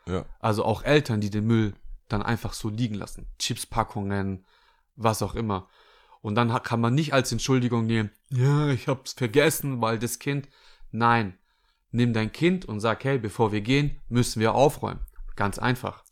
Ja. 0.07 0.25
Also 0.41 0.65
auch 0.65 0.83
Eltern, 0.83 1.21
die 1.21 1.31
den 1.31 1.47
Müll 1.47 1.75
dann 2.09 2.23
einfach 2.23 2.53
so 2.53 2.69
liegen 2.69 2.95
lassen. 2.95 3.27
Chipspackungen, 3.39 4.45
was 4.97 5.23
auch 5.23 5.35
immer. 5.35 5.69
Und 6.21 6.35
dann 6.37 6.51
kann 6.63 6.81
man 6.81 6.95
nicht 6.95 7.13
als 7.13 7.33
Entschuldigung 7.33 7.87
nehmen, 7.87 8.11
ja, 8.31 8.69
ich 8.69 8.89
hab's 8.89 9.13
vergessen, 9.13 9.81
weil 9.81 9.99
das 9.99 10.19
Kind. 10.19 10.49
Nein. 10.91 11.39
Nimm 11.91 12.15
dein 12.15 12.33
Kind 12.33 12.65
und 12.65 12.81
sag, 12.81 13.05
hey, 13.05 13.19
bevor 13.19 13.53
wir 13.53 13.61
gehen, 13.61 14.01
müssen 14.09 14.41
wir 14.41 14.55
aufräumen. 14.55 15.01
Ganz 15.37 15.59
einfach. 15.59 16.05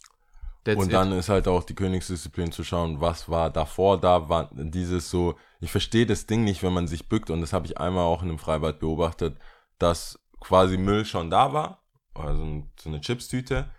That's 0.65 0.79
Und 0.79 0.89
it. 0.89 0.93
dann 0.93 1.13
ist 1.13 1.29
halt 1.29 1.49
auch 1.49 1.65
die 1.65 1.75
Königsdisziplin 1.75 2.53
zu 2.53 2.65
schauen, 2.65 3.01
was 3.01 3.29
war 3.29 3.51
davor 3.51 3.99
da, 4.01 4.29
war 4.29 4.51
dieses 4.53 5.09
so, 5.11 5.37
ich 5.61 5.71
verstehe 5.71 6.05
das 6.07 6.27
Ding 6.27 6.45
nicht, 6.45 6.63
wenn 6.63 6.73
man 6.75 6.87
sich 6.87 7.09
bückt 7.09 7.31
und 7.31 7.41
das 7.41 7.53
habe 7.53 7.67
ich 7.67 7.79
einmal 7.79 8.05
auch 8.05 8.23
in 8.23 8.29
einem 8.29 8.39
Freibad 8.39 8.79
beobachtet, 8.79 9.39
dass 9.79 10.19
quasi 10.41 10.77
Müll 10.77 11.05
schon 11.05 11.31
da 11.31 11.53
war 11.53 11.81
also 12.15 12.65
so 12.79 12.89
eine 12.89 13.01
Chipstüte. 13.01 13.71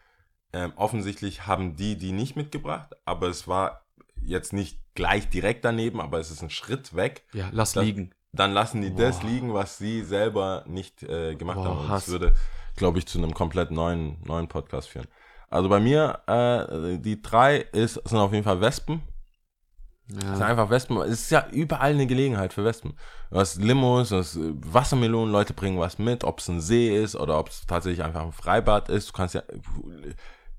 Ähm, 0.54 0.74
offensichtlich 0.76 1.48
haben 1.48 1.76
die 1.76 1.98
die 1.98 2.12
nicht 2.12 2.36
mitgebracht, 2.36 2.94
aber 3.06 3.28
es 3.28 3.48
war 3.48 3.86
jetzt 4.24 4.54
nicht 4.54 4.80
gleich 4.96 5.30
direkt 5.30 5.64
daneben, 5.64 6.02
aber 6.02 6.20
es 6.20 6.30
ist 6.32 6.42
ein 6.42 6.50
Schritt 6.50 6.96
weg. 6.96 7.24
Ja, 7.34 7.50
lass 7.52 7.74
Das- 7.74 7.86
liegen. 7.86 8.14
Dann 8.34 8.54
lassen 8.54 8.82
die 8.82 8.96
das 8.96 9.20
Boah. 9.20 9.28
liegen, 9.28 9.54
was 9.54 9.78
sie 9.78 10.04
selber 10.04 10.64
nicht 10.66 11.04
äh, 11.04 11.36
gemacht 11.36 11.58
Boah, 11.58 11.66
haben. 11.66 11.80
Und 11.82 11.90
das 11.90 12.08
würde, 12.08 12.34
glaube 12.78 12.98
ich, 12.98 13.06
zu 13.06 13.18
einem 13.18 13.34
komplett 13.34 13.72
neuen, 13.72 14.22
neuen 14.24 14.48
Podcast 14.48 14.88
führen. 14.88 15.08
Also 15.52 15.70
bei 15.70 15.80
mir, 15.80 16.20
äh, 16.28 16.98
die 16.98 17.22
drei 17.22 17.58
ist, 17.58 17.96
sind 18.06 18.18
auf 18.18 18.32
jeden 18.34 18.44
Fall 18.46 18.62
Wespen. 18.62 19.02
Es 20.08 20.16
sind 20.26 20.40
Ja. 20.40 20.46
einfach 20.48 20.70
Wespen. 20.70 20.98
Es 20.98 21.12
ist 21.22 21.30
ja 21.32 21.46
überall 21.52 21.92
eine 21.92 22.08
Gelegenheit 22.08 22.52
für 22.54 22.66
Wespen. 22.66 22.94
Du 23.30 23.38
hast 23.38 23.62
Limos, 23.62 24.10
du 24.10 24.18
hast 24.18 24.36
äh, 24.38 24.52
Wassermelonen, 24.56 25.32
Leute 25.32 25.54
bringen 25.54 25.80
was 25.80 26.00
mit, 26.00 26.24
ob 26.24 26.40
es 26.40 26.48
ein 26.50 26.60
See 26.62 26.90
ist 27.02 27.16
oder 27.16 27.38
ob 27.38 27.50
es 27.50 27.66
tatsächlich 27.68 28.04
einfach 28.04 28.24
ein 28.24 28.32
Freibad 28.34 28.90
ist. 28.90 29.10
Du 29.10 29.14
kannst 29.14 29.36
ja 29.36 29.44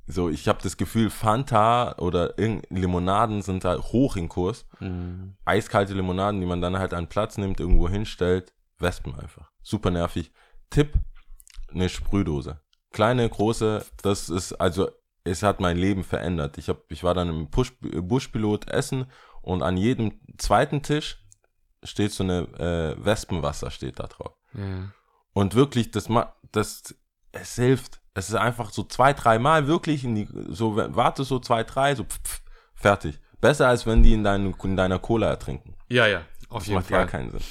so, 0.06 0.28
ich 0.30 0.48
habe 0.48 0.58
das 0.62 0.76
Gefühl, 0.76 1.10
Fanta 1.10 1.96
oder 1.98 2.34
Limonaden 2.36 3.40
sind 3.42 3.64
da 3.64 3.76
hoch 3.78 4.16
in 4.16 4.28
Kurs. 4.28 4.66
Mhm. 4.80 5.36
Eiskalte 5.44 5.94
Limonaden, 5.94 6.40
die 6.40 6.46
man 6.46 6.60
dann 6.60 6.78
halt 6.78 6.92
an 6.94 7.08
Platz 7.08 7.38
nimmt, 7.38 7.60
irgendwo 7.60 7.88
hinstellt. 7.88 8.52
Wespen 8.78 9.14
einfach. 9.18 9.50
Super 9.62 9.90
nervig. 9.90 10.32
Tipp, 10.70 10.94
eine 11.70 11.88
Sprühdose. 11.88 12.60
Kleine, 12.92 13.28
große, 13.28 13.84
das 14.02 14.28
ist, 14.28 14.52
also, 14.54 14.90
es 15.24 15.42
hat 15.42 15.60
mein 15.60 15.76
Leben 15.76 16.04
verändert. 16.04 16.58
Ich, 16.58 16.68
hab, 16.68 16.90
ich 16.90 17.04
war 17.04 17.14
dann 17.14 17.28
im 17.28 17.50
Push, 17.50 17.72
Buschpilot 17.80 18.68
essen 18.70 19.06
und 19.40 19.62
an 19.62 19.76
jedem 19.76 20.20
zweiten 20.38 20.82
Tisch 20.82 21.18
steht 21.84 22.12
so 22.12 22.24
eine 22.24 22.42
äh, 22.98 23.04
Wespenwasser 23.04 23.70
steht 23.70 23.98
da 23.98 24.06
drauf. 24.06 24.34
Ja. 24.54 24.90
Und 25.32 25.54
wirklich, 25.54 25.90
das 25.90 26.08
das, 26.52 26.94
es 27.32 27.54
hilft. 27.54 28.00
Es 28.14 28.28
ist 28.28 28.34
einfach 28.34 28.70
so 28.70 28.82
zwei, 28.82 29.14
drei 29.14 29.38
Mal 29.38 29.66
wirklich 29.66 30.04
in 30.04 30.14
die, 30.14 30.28
so, 30.50 30.76
warte 30.76 31.24
so 31.24 31.38
zwei, 31.38 31.64
drei, 31.64 31.94
so 31.94 32.04
pf, 32.04 32.18
pf, 32.22 32.42
fertig. 32.74 33.18
Besser 33.40 33.68
als 33.68 33.86
wenn 33.86 34.02
die 34.02 34.12
in, 34.12 34.22
dein, 34.22 34.54
in 34.62 34.76
deiner 34.76 34.98
Cola 34.98 35.28
ertrinken. 35.28 35.74
ja, 35.88 36.06
ja, 36.06 36.22
auf 36.48 36.58
Das 36.60 36.66
jeden 36.66 36.80
macht 36.80 36.88
gar 36.90 37.00
Fall. 37.00 37.08
keinen 37.08 37.30
Sinn. 37.30 37.42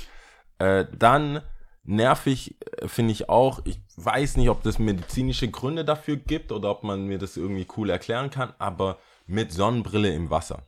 Äh, 0.59 0.85
dann 0.95 1.41
nervig 1.83 2.55
äh, 2.77 2.87
finde 2.87 3.11
ich 3.11 3.29
auch, 3.29 3.61
ich 3.65 3.79
weiß 3.95 4.37
nicht, 4.37 4.49
ob 4.49 4.63
das 4.63 4.79
medizinische 4.79 5.49
Gründe 5.49 5.85
dafür 5.85 6.17
gibt 6.17 6.51
oder 6.51 6.71
ob 6.71 6.83
man 6.83 7.05
mir 7.05 7.17
das 7.17 7.37
irgendwie 7.37 7.67
cool 7.77 7.89
erklären 7.89 8.29
kann, 8.29 8.53
aber 8.59 8.97
mit 9.27 9.51
Sonnenbrille 9.51 10.13
im 10.13 10.29
Wasser. 10.29 10.63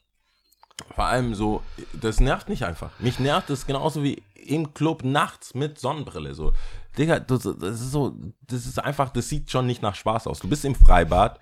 Vor 0.96 1.06
allem 1.06 1.36
so, 1.36 1.62
das 1.94 2.20
nervt 2.20 2.50
nicht 2.50 2.64
einfach. 2.64 2.92
Mich 3.00 3.20
nervt 3.20 3.50
es 3.50 3.68
genauso 3.68 4.04
wie 4.04 4.24
im 4.36 4.74
Club 4.74 5.04
nachts 5.04 5.54
mit 5.54 5.80
Sonnenbrille. 5.80 6.34
So, 6.34 6.54
Digga, 6.98 7.20
das, 7.20 7.44
das 7.44 7.82
ist 7.82 7.92
so, 7.92 8.16
das 8.42 8.66
ist 8.66 8.80
einfach, 8.80 9.10
das 9.10 9.30
sieht 9.30 9.52
schon 9.52 9.68
nicht 9.68 9.82
nach 9.82 9.96
Spaß 9.96 10.28
aus. 10.28 10.40
Du 10.40 10.50
bist 10.50 10.66
im 10.66 10.76
Freibad, 10.76 11.40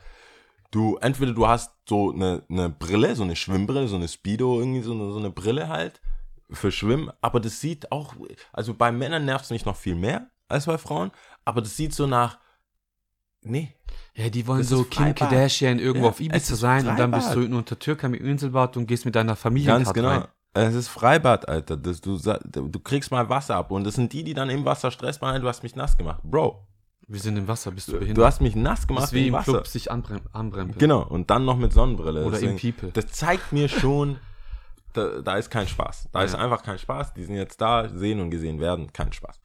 du, 0.70 0.98
entweder 0.98 1.34
du 1.34 1.48
hast 1.48 1.72
so 1.88 2.12
eine, 2.12 2.44
eine 2.50 2.70
Brille, 2.70 3.16
so 3.16 3.24
eine 3.24 3.36
Schwimmbrille, 3.36 3.88
so 3.88 3.96
eine 3.96 4.08
Speedo, 4.08 4.60
irgendwie 4.60 4.82
so 4.82 4.94
eine, 4.94 5.12
so 5.12 5.20
eine 5.20 5.32
Brille 5.32 5.70
halt 5.70 6.02
für 6.52 6.72
Schwimmen, 6.72 7.12
aber 7.22 7.40
das 7.40 7.60
sieht 7.62 7.92
auch, 7.92 8.16
also 8.54 8.74
bei 8.74 8.92
Männern 8.92 9.26
nervt 9.26 9.46
es 9.46 9.52
mich 9.52 9.66
noch 9.66 9.76
viel 9.78 9.96
mehr 9.96 10.30
als 10.48 10.66
bei 10.66 10.78
Frauen, 10.78 11.12
aber 11.46 11.62
das 11.62 11.78
sieht 11.78 11.94
so 11.94 12.08
nach, 12.08 12.40
nee, 13.42 13.74
Ja, 14.16 14.30
die 14.30 14.46
wollen 14.48 14.60
Das 14.60 14.70
so 14.70 14.84
Kim 14.84 15.04
Freibad. 15.04 15.16
Kardashian 15.30 15.80
irgendwo 15.80 16.06
Ja, 16.08 16.12
auf 16.12 16.20
Ibiza 16.20 16.56
sein 16.56 16.88
und 16.88 16.98
dann 17.00 17.12
bist 17.12 17.30
du 17.34 17.42
Freibad. 17.42 17.54
unter 17.58 17.80
Türkei 17.80 18.10
mit 18.10 18.22
Inselbad 18.22 18.76
und 18.78 18.86
gehst 18.88 19.06
mit 19.06 19.16
deiner 19.16 19.36
Familie 19.36 19.68
Ganz 19.68 19.94
genau. 19.94 20.10
rein. 20.10 20.26
Es 20.54 20.76
ist 20.76 20.90
Freibad, 20.90 21.48
Alter. 21.48 21.78
Das, 21.78 22.02
du, 22.02 22.18
du 22.18 22.80
kriegst 22.82 23.10
mal 23.12 23.30
Wasser 23.30 23.56
ab 23.56 23.72
und 23.72 23.86
das 23.86 23.96
sind 23.96 24.12
die, 24.12 24.24
die 24.26 24.34
dann 24.34 24.50
im 24.50 24.66
Wasser 24.66 24.92
Stress 24.92 25.22
machen. 25.22 25.42
Du 25.42 25.48
hast 25.48 25.64
mich 25.64 25.78
nass 25.78 25.98
gemacht. 25.98 26.22
Bro, 26.24 26.68
Wir 27.08 27.22
sind 27.22 27.38
im 27.38 27.48
Wasser, 27.48 27.72
bist 27.72 27.88
du 27.88 27.94
du 27.94 28.00
behindert? 28.00 28.26
hast 28.26 28.42
mich 28.42 28.58
nass 28.58 28.86
gemacht 28.86 29.06
ist 29.06 29.14
wie 29.14 29.28
im 29.30 29.36
im. 29.36 29.42
Club 29.44 29.66
sich 29.68 29.90
anbrem 29.90 30.20
anbrempeln. 30.34 30.78
Genau, 30.78 31.04
und 31.08 31.30
dann 31.30 31.46
noch 31.46 31.56
mit 31.56 31.72
Sonnenbrille. 31.72 32.26
Oder 32.26 32.32
Deswegen, 32.38 32.58
im 32.58 32.76
People. 32.76 32.92
Das 32.92 33.08
zeigt 33.14 33.54
mir 33.54 33.70
schon, 33.70 34.18
da, 34.94 35.22
da 35.22 35.38
ist 35.38 35.50
kein 35.50 35.68
Spaß. 35.68 36.10
Da 36.12 36.24
ist 36.24 36.34
Ja. 36.34 36.40
einfach 36.40 36.64
kein 36.64 36.80
Spaß. 36.80 37.14
Die 37.14 37.24
sind 37.24 37.36
jetzt 37.36 37.60
da, 37.62 37.90
sehen 37.90 38.20
und 38.20 38.30
gesehen 38.32 38.60
werden, 38.60 38.92
kein 38.94 39.12
Spaß. 39.14 39.40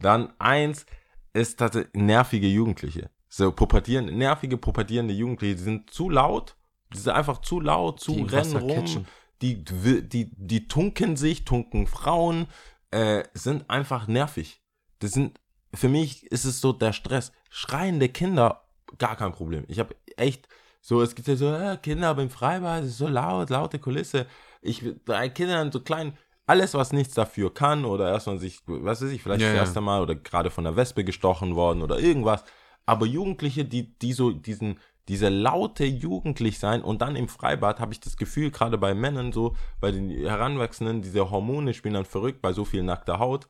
Dann 0.00 0.32
eins 0.38 0.86
ist 1.32 1.58
tatsächlich 1.58 1.92
nervige 1.94 2.46
Jugendliche. 2.48 3.10
So 3.28 3.52
pubertierende, 3.52 4.12
nervige, 4.14 4.56
pubertierende 4.56 5.12
Jugendliche, 5.14 5.56
die 5.56 5.62
sind 5.62 5.90
zu 5.90 6.08
laut, 6.08 6.56
die 6.92 6.98
sind 6.98 7.12
einfach 7.12 7.38
zu 7.42 7.60
laut, 7.60 8.00
zu 8.00 8.12
Die 8.14 8.22
rennen 8.22 8.56
rum, 8.56 8.68
catchen. 8.70 9.06
die, 9.42 9.62
die, 9.64 10.30
die 10.34 10.68
tunken 10.68 11.16
sich, 11.16 11.44
tunken 11.44 11.86
Frauen, 11.86 12.46
äh, 12.92 13.24
sind 13.34 13.68
einfach 13.68 14.06
nervig. 14.06 14.62
Das 15.00 15.10
sind, 15.12 15.38
für 15.74 15.88
mich 15.88 16.24
ist 16.30 16.44
es 16.44 16.60
so 16.60 16.72
der 16.72 16.92
Stress. 16.92 17.32
Schreiende 17.50 18.08
Kinder, 18.08 18.64
gar 18.98 19.16
kein 19.16 19.32
Problem. 19.32 19.64
Ich 19.68 19.78
habe 19.80 19.94
echt, 20.16 20.48
so, 20.80 21.02
es 21.02 21.14
gibt 21.14 21.26
ja 21.28 21.36
so, 21.36 21.52
äh, 21.52 21.76
Kinder 21.82 22.14
beim 22.14 22.30
Freibad, 22.30 22.84
es 22.84 22.90
ist 22.90 22.98
so 22.98 23.08
laut, 23.08 23.50
laute 23.50 23.78
Kulisse. 23.78 24.26
Ich, 24.66 24.84
bei 25.04 25.28
Kindern 25.28 25.72
so 25.72 25.80
klein, 25.80 26.16
alles, 26.46 26.74
was 26.74 26.92
nichts 26.92 27.14
dafür 27.14 27.52
kann 27.52 27.84
oder 27.84 28.10
erstmal 28.10 28.38
sich, 28.38 28.60
was 28.66 29.02
weiß 29.02 29.10
ich, 29.10 29.22
vielleicht 29.22 29.42
Ja, 29.42 29.48
das 29.48 29.56
erste 29.56 29.80
Mal 29.80 30.00
oder 30.00 30.14
gerade 30.14 30.50
von 30.50 30.64
der 30.64 30.76
Wespe 30.76 31.04
gestochen 31.04 31.56
worden 31.56 31.82
oder 31.82 31.98
irgendwas. 31.98 32.44
Aber 32.86 33.04
Jugendliche, 33.06 33.64
die, 33.64 33.98
die 33.98 34.12
so 34.12 34.30
diesen, 34.30 34.78
diese 35.08 35.28
laute 35.28 35.84
Jugendlich 35.84 36.58
sein 36.58 36.82
und 36.82 37.02
dann 37.02 37.16
im 37.16 37.28
Freibad 37.28 37.80
habe 37.80 37.92
ich 37.92 38.00
das 38.00 38.16
Gefühl, 38.16 38.50
gerade 38.50 38.78
bei 38.78 38.94
Männern 38.94 39.32
so, 39.32 39.56
bei 39.80 39.90
den 39.90 40.08
Heranwachsenden, 40.10 41.02
diese 41.02 41.30
Hormone 41.30 41.74
spielen 41.74 41.94
dann 41.94 42.04
verrückt 42.04 42.42
bei 42.42 42.52
so 42.52 42.64
viel 42.64 42.84
nackter 42.84 43.18
Haut, 43.18 43.48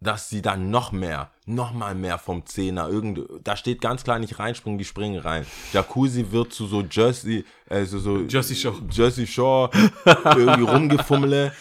dass 0.00 0.30
sie 0.30 0.40
dann 0.40 0.70
noch 0.70 0.92
mehr, 0.92 1.30
noch 1.44 1.72
mal 1.72 1.94
mehr 1.94 2.18
vom 2.18 2.46
Zehner, 2.46 2.88
irgend, 2.88 3.20
da 3.44 3.56
steht 3.56 3.80
ganz 3.80 4.02
klar 4.02 4.18
nicht 4.18 4.38
reinspringen, 4.38 4.78
die 4.78 4.84
springen 4.84 5.20
rein. 5.20 5.46
Jacuzzi 5.72 6.32
wird 6.32 6.52
zu 6.52 6.66
so 6.66 6.82
Jersey, 6.82 7.44
also 7.68 7.98
so 7.98 8.20
Jersey 8.22 8.56
Shore. 8.56 8.80
Jersey 8.90 9.26
Shore, 9.26 9.70
irgendwie 10.24 10.62
rumgefummele. 10.62 11.52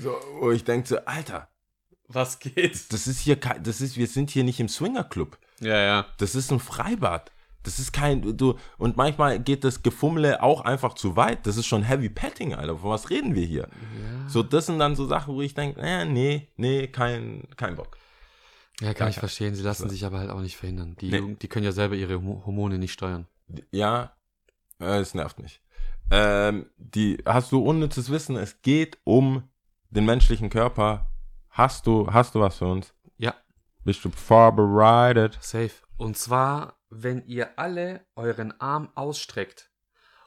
So, 0.00 0.14
wo 0.38 0.52
ich 0.52 0.64
denke 0.64 0.88
so, 0.88 0.98
Alter, 1.04 1.48
Was 2.08 2.38
geht? 2.38 2.92
das 2.92 3.06
ist 3.06 3.20
hier 3.20 3.36
kein, 3.36 3.62
das 3.62 3.80
ist, 3.80 3.96
wir 3.96 4.06
sind 4.06 4.30
hier 4.30 4.44
nicht 4.44 4.60
im 4.60 4.68
Swingerclub. 4.68 5.36
Ja, 5.60 5.78
ja. 5.80 6.06
Das 6.18 6.34
ist 6.34 6.50
ein 6.52 6.60
Freibad. 6.60 7.32
Das 7.64 7.78
ist 7.78 7.92
kein, 7.92 8.36
du, 8.36 8.56
und 8.78 8.96
manchmal 8.96 9.38
geht 9.38 9.62
das 9.64 9.82
Gefummle 9.82 10.42
auch 10.42 10.62
einfach 10.62 10.94
zu 10.94 11.14
weit. 11.16 11.46
Das 11.46 11.56
ist 11.56 11.66
schon 11.66 11.82
Heavy 11.82 12.08
Petting, 12.08 12.54
Alter. 12.54 12.76
Von 12.78 12.90
was 12.90 13.08
reden 13.10 13.34
wir 13.34 13.44
hier? 13.46 13.68
So, 14.26 14.42
das 14.42 14.66
sind 14.66 14.78
dann 14.78 14.96
so 14.96 15.06
Sachen, 15.06 15.34
wo 15.34 15.42
ich 15.42 15.54
denke, 15.54 15.80
äh, 15.80 16.04
nee, 16.04 16.48
nee, 16.56 16.88
kein, 16.88 17.44
kein 17.56 17.76
Bock. 17.76 17.96
Ja, 18.80 18.94
kann 18.94 19.08
ich 19.08 19.16
Ja. 19.16 19.20
verstehen. 19.20 19.54
Sie 19.54 19.62
lassen 19.62 19.88
sich 19.88 20.04
aber 20.04 20.18
halt 20.18 20.30
auch 20.30 20.40
nicht 20.40 20.56
verhindern. 20.56 20.96
Die, 21.00 21.10
Nee. 21.10 21.36
Die 21.40 21.48
können 21.48 21.64
ja 21.64 21.72
selber 21.72 21.94
ihre 21.94 22.20
Hormone 22.22 22.78
nicht 22.78 22.92
steuern. 22.92 23.26
Ja, 23.70 24.16
äh, 24.80 24.98
es 24.98 25.14
nervt 25.14 25.38
mich. 25.38 25.60
Ähm, 26.10 26.66
die, 26.78 27.18
hast 27.24 27.52
du 27.52 27.60
unnützes 27.64 28.10
Wissen? 28.10 28.36
Es 28.36 28.60
geht 28.62 28.98
um 29.04 29.44
den 29.90 30.04
menschlichen 30.04 30.50
Körper. 30.50 31.10
Hast 31.50 31.86
du, 31.86 32.12
hast 32.12 32.34
du 32.34 32.40
was 32.40 32.56
für 32.58 32.66
uns? 32.66 32.92
Ja, 33.18 33.34
Bist 33.84 34.04
du 34.04 34.10
vorbereitet? 34.10 35.38
safe. 35.40 35.70
Und 35.96 36.16
zwar, 36.16 36.74
wenn 36.94 37.26
ihr 37.26 37.58
alle 37.58 38.06
euren 38.16 38.52
Arm 38.60 38.90
ausstreckt 38.94 39.70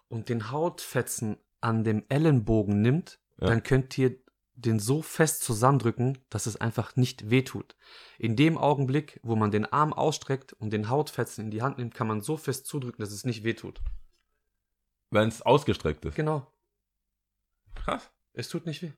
und 0.07 0.29
den 0.29 0.49
Hautfetzen 0.51 1.37
an 1.61 1.83
dem 1.83 2.03
Ellenbogen 2.09 2.81
nimmt, 2.81 3.19
Ja. 3.39 3.47
dann 3.47 3.61
könnt 3.61 3.95
ihr 3.97 4.17
den 4.55 4.79
so 4.79 5.01
fest 5.01 5.43
zusammendrücken, 5.43 6.17
dass 6.29 6.45
es 6.45 6.55
einfach 6.55 6.95
nicht 6.95 7.29
wehtut. 7.29 7.75
In 8.17 8.35
dem 8.35 8.57
Augenblick, 8.57 9.19
wo 9.21 9.35
man 9.35 9.51
den 9.51 9.65
Arm 9.65 9.93
ausstreckt 9.93 10.53
und 10.53 10.71
den 10.71 10.89
Hautfetzen 10.89 11.45
in 11.45 11.51
die 11.51 11.61
Hand 11.61 11.77
nimmt, 11.77 11.93
kann 11.93 12.07
man 12.07 12.21
so 12.21 12.35
fest 12.37 12.65
zudrücken, 12.65 13.01
dass 13.01 13.11
es 13.11 13.25
nicht 13.25 13.43
wehtut. 13.43 13.81
Wenn 15.11 15.27
es 15.27 15.41
ausgestreckt 15.41 16.03
ist. 16.05 16.15
Genau. 16.15 16.51
Krass. 17.75 18.09
Es 18.33 18.49
tut 18.49 18.65
nicht 18.65 18.81
weh. 18.81 18.93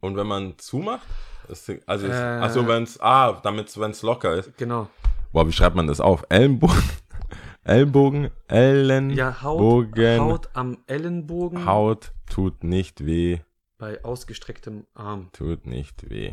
Und 0.00 0.16
wenn 0.16 0.26
man 0.26 0.58
zumacht? 0.58 1.06
Ist, 1.50 1.70
also, 1.86 2.06
Äh. 2.06 2.12
achso, 2.12 2.66
wenn 2.66 2.84
es, 2.84 3.00
ah, 3.00 3.32
damit, 3.42 3.78
wenn 3.78 3.90
es 3.90 4.02
locker 4.02 4.34
ist. 4.34 4.56
Genau. 4.56 4.88
Boah, 5.32 5.46
wie 5.46 5.52
schreibt 5.52 5.76
man 5.76 5.86
das 5.86 6.00
auf? 6.00 6.24
Ellenbogen, 6.28 6.82
Ellbogen, 7.64 8.30
Ellenbogen, 8.48 9.16
Ja, 9.16 9.42
Haut, 9.42 9.58
Bogen. 9.58 10.20
Haut 10.20 10.48
am 10.54 10.78
Ellenbogen 10.86 11.66
Haut 11.66 12.12
tut 12.28 12.64
nicht 12.64 13.04
weh, 13.04 13.38
bei 13.78 14.02
ausgestrecktem 14.04 14.86
Arm. 14.94 15.28
tut 15.32 15.66
nicht 15.66 16.08
weh. 16.10 16.32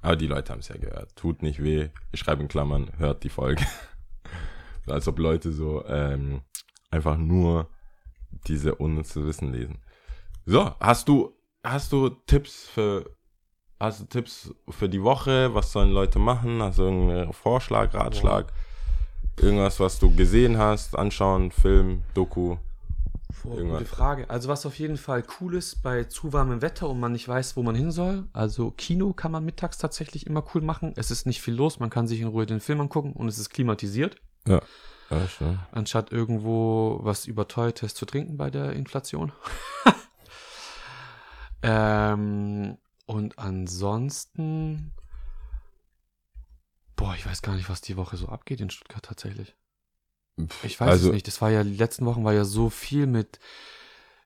Aber 0.00 0.16
die 0.16 0.26
Leute 0.26 0.52
haben 0.52 0.60
es 0.60 0.68
ja 0.68 0.76
gehört. 0.76 1.16
Tut 1.16 1.42
nicht 1.42 1.62
weh. 1.62 1.88
Ich 2.12 2.20
schreibe 2.20 2.42
in 2.42 2.48
Klammern, 2.48 2.92
hört 2.98 3.24
die 3.24 3.28
Folge. 3.30 3.64
als 4.86 5.08
ob 5.08 5.18
Leute 5.18 5.52
so 5.52 5.84
ähm, 5.86 6.42
einfach 6.90 7.16
nur 7.16 7.68
diese 8.46 8.74
unnütze 8.74 9.26
Wissen 9.26 9.52
lesen. 9.52 9.78
So, 10.46 10.72
hast 10.80 11.08
du, 11.08 11.36
hast 11.64 11.92
du 11.92 12.08
Tipps 12.26 12.68
für, 12.68 13.10
hast 13.80 14.00
du 14.00 14.04
Tipps 14.06 14.52
für 14.68 14.88
die 14.88 15.02
Woche? 15.02 15.54
Was 15.54 15.72
sollen 15.72 15.90
Leute 15.92 16.18
machen? 16.18 16.62
Hast 16.62 16.78
du 16.78 16.82
irgendeinen 16.82 17.32
Vorschlag, 17.32 17.94
Ratschlag? 17.94 18.52
Irgendwas, 19.40 19.78
was 19.78 19.98
du 19.98 20.14
gesehen 20.14 20.58
hast, 20.58 20.98
anschauen, 20.98 21.52
Film, 21.52 22.02
Doku? 22.14 22.56
Boah, 23.44 23.56
gute 23.62 23.84
Frage. 23.84 24.28
Also 24.28 24.48
was 24.48 24.66
auf 24.66 24.78
jeden 24.78 24.96
Fall 24.96 25.22
cool 25.40 25.54
ist 25.54 25.82
bei 25.82 26.04
zu 26.04 26.32
warmem 26.32 26.60
Wetter 26.60 26.88
und 26.88 26.98
man 26.98 27.12
nicht 27.12 27.28
weiß, 27.28 27.56
wo 27.56 27.62
man 27.62 27.74
hin 27.76 27.92
soll. 27.92 28.26
Also 28.32 28.72
Kino 28.72 29.12
kann 29.12 29.30
man 29.30 29.44
mittags 29.44 29.78
tatsächlich 29.78 30.26
immer 30.26 30.42
cool 30.54 30.60
machen. 30.62 30.92
Es 30.96 31.10
ist 31.10 31.24
nicht 31.26 31.40
viel 31.40 31.54
los, 31.54 31.78
man 31.78 31.90
kann 31.90 32.08
sich 32.08 32.20
in 32.20 32.26
Ruhe 32.28 32.46
den 32.46 32.60
Film 32.60 32.80
angucken 32.80 33.12
und 33.12 33.28
es 33.28 33.38
ist 33.38 33.50
klimatisiert, 33.50 34.16
Ja. 34.46 34.60
Ja, 35.10 35.26
stimmt. 35.26 35.58
anstatt 35.72 36.12
irgendwo 36.12 36.98
was 37.02 37.24
überteuertes 37.26 37.94
zu 37.94 38.04
trinken 38.04 38.36
bei 38.36 38.50
der 38.50 38.72
Inflation. 38.72 39.32
ähm, 41.62 42.76
und 43.08 43.38
ansonsten, 43.38 44.92
boah, 46.94 47.14
ich 47.16 47.24
weiß 47.24 47.40
gar 47.40 47.56
nicht, 47.56 47.70
was 47.70 47.80
die 47.80 47.96
Woche 47.96 48.18
so 48.18 48.28
abgeht 48.28 48.60
in 48.60 48.68
Stuttgart 48.68 49.02
tatsächlich. 49.02 49.56
Ich 50.62 50.78
weiß 50.78 50.90
also, 50.90 51.08
es 51.08 51.14
nicht. 51.14 51.26
Das 51.26 51.40
war 51.40 51.50
ja, 51.50 51.64
die 51.64 51.74
letzten 51.74 52.04
Wochen 52.04 52.22
war 52.22 52.34
ja 52.34 52.44
so 52.44 52.68
viel 52.68 53.06
mit 53.06 53.38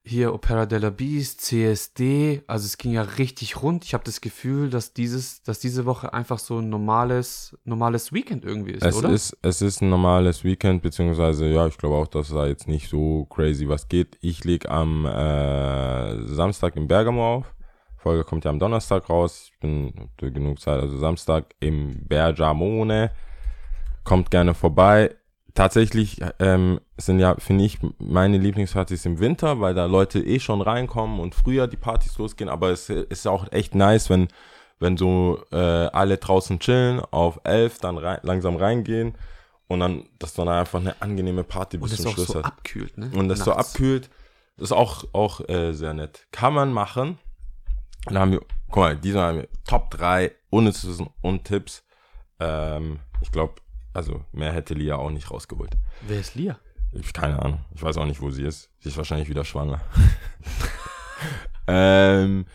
hier 0.04 0.34
Opera 0.34 0.66
della 0.66 0.90
Beast, 0.90 1.42
CSD. 1.42 2.42
Also 2.48 2.66
es 2.66 2.76
ging 2.76 2.90
ja 2.90 3.02
richtig 3.02 3.62
rund. 3.62 3.84
Ich 3.84 3.94
habe 3.94 4.02
das 4.02 4.20
Gefühl, 4.20 4.68
dass 4.68 4.92
dieses, 4.92 5.44
dass 5.44 5.60
diese 5.60 5.86
Woche 5.86 6.12
einfach 6.12 6.40
so 6.40 6.58
ein 6.58 6.68
normales, 6.68 7.56
normales 7.62 8.12
Weekend 8.12 8.44
irgendwie 8.44 8.72
ist, 8.72 8.84
Es 8.84 8.96
oder? 8.96 9.10
ist, 9.10 9.38
es 9.42 9.62
ist 9.62 9.80
ein 9.80 9.90
normales 9.90 10.42
Weekend, 10.42 10.82
beziehungsweise, 10.82 11.46
ja, 11.46 11.68
ich 11.68 11.78
glaube 11.78 11.94
auch, 11.94 12.08
dass 12.08 12.30
da 12.30 12.48
jetzt 12.48 12.66
nicht 12.66 12.88
so 12.88 13.26
crazy 13.26 13.68
was 13.68 13.86
geht. 13.86 14.18
Ich 14.22 14.42
leg 14.42 14.68
am 14.68 15.06
äh, 15.06 16.26
Samstag 16.26 16.74
in 16.74 16.88
Bergamo 16.88 17.36
auf. 17.36 17.54
Folge 18.02 18.24
kommt 18.24 18.44
ja 18.44 18.50
am 18.50 18.58
Donnerstag 18.58 19.08
raus. 19.08 19.50
Ich 19.52 19.58
bin 19.60 20.10
genug 20.18 20.60
Zeit, 20.60 20.80
also 20.80 20.98
Samstag 20.98 21.54
im 21.60 22.06
Bergamone. 22.06 23.10
Kommt 24.04 24.30
gerne 24.30 24.54
vorbei. 24.54 25.14
Tatsächlich 25.54 26.20
ähm, 26.38 26.80
sind 26.96 27.18
ja, 27.18 27.36
finde 27.38 27.64
ich, 27.64 27.78
meine 27.98 28.38
Lieblingspartys 28.38 29.04
im 29.04 29.20
Winter, 29.20 29.60
weil 29.60 29.74
da 29.74 29.86
Leute 29.86 30.18
eh 30.20 30.40
schon 30.40 30.62
reinkommen 30.62 31.20
und 31.20 31.34
früher 31.34 31.66
die 31.66 31.76
Partys 31.76 32.16
losgehen. 32.18 32.48
Aber 32.48 32.70
es 32.70 32.88
ist 32.88 33.26
auch 33.26 33.50
echt 33.52 33.74
nice, 33.74 34.10
wenn 34.10 34.28
wenn 34.82 34.96
so 34.96 35.40
äh, 35.52 35.56
alle 35.56 36.18
draußen 36.18 36.58
chillen, 36.58 37.00
auf 37.12 37.40
elf 37.44 37.78
dann 37.78 37.96
rein, 37.96 38.18
langsam 38.22 38.56
reingehen 38.56 39.14
und 39.68 39.80
dann, 39.80 40.08
dass 40.18 40.34
dann 40.34 40.48
einfach 40.48 40.80
eine 40.80 41.00
angenehme 41.00 41.44
Party 41.44 41.78
bis 41.78 41.96
zum 41.96 42.08
auch 42.08 42.14
Schluss 42.14 42.26
so 42.26 42.34
hat. 42.34 42.44
abkühlt, 42.46 42.98
ne? 42.98 43.10
Und 43.14 43.28
das 43.28 43.38
so 43.38 43.52
Nachts. 43.52 43.74
abkühlt, 43.74 44.10
das 44.56 44.64
ist 44.70 44.72
auch, 44.72 45.04
auch 45.12 45.48
äh, 45.48 45.72
sehr 45.72 45.94
nett. 45.94 46.26
Kann 46.32 46.52
man 46.52 46.72
machen. 46.72 47.18
Dann 48.06 48.18
haben 48.18 48.32
wir, 48.32 48.40
guck 48.68 48.76
mal, 48.76 48.96
diesmal 48.96 49.28
haben 49.28 49.38
wir 49.38 49.48
Top 49.66 49.90
3 49.90 50.32
unnützes 50.50 50.88
Wissen 50.88 51.10
und 51.20 51.44
Tipps. 51.44 51.84
Ähm, 52.40 53.00
ich 53.20 53.30
glaube, 53.30 53.54
also 53.94 54.24
mehr 54.32 54.52
hätte 54.52 54.74
Lia 54.74 54.96
auch 54.96 55.10
nicht 55.10 55.30
rausgeholt. 55.30 55.76
Wer 56.06 56.20
ist 56.20 56.34
Lia? 56.34 56.58
Ich 56.92 57.12
keine 57.12 57.40
Ahnung. 57.40 57.64
Ich 57.74 57.82
weiß 57.82 57.96
auch 57.96 58.06
nicht, 58.06 58.20
wo 58.20 58.30
sie 58.30 58.44
ist. 58.44 58.70
Sie 58.80 58.88
ist 58.88 58.96
wahrscheinlich 58.96 59.28
wieder 59.28 59.44
schwanger. 59.44 59.80
ähm, 61.66 62.46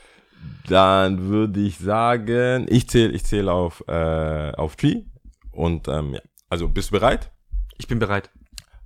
dann 0.68 1.28
würde 1.28 1.60
ich 1.62 1.78
sagen, 1.78 2.68
ich 2.70 2.90
zähle 2.90 3.14
ich 3.14 3.26
zähl 3.26 3.50
auf, 3.50 3.84
äh, 3.88 4.52
auf 4.52 4.76
Tree. 4.76 5.04
Und 5.52 5.88
ähm, 5.88 6.14
ja, 6.14 6.22
also 6.50 6.68
bist 6.68 6.90
du 6.90 7.00
bereit? 7.00 7.32
Ich 7.78 7.88
bin 7.88 8.00
bereit. 8.00 8.30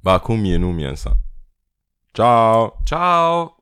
Bakumi 0.04 0.54
Enumi 0.54 0.94
Ciao. 2.14 2.78
Ciao. 2.86 3.61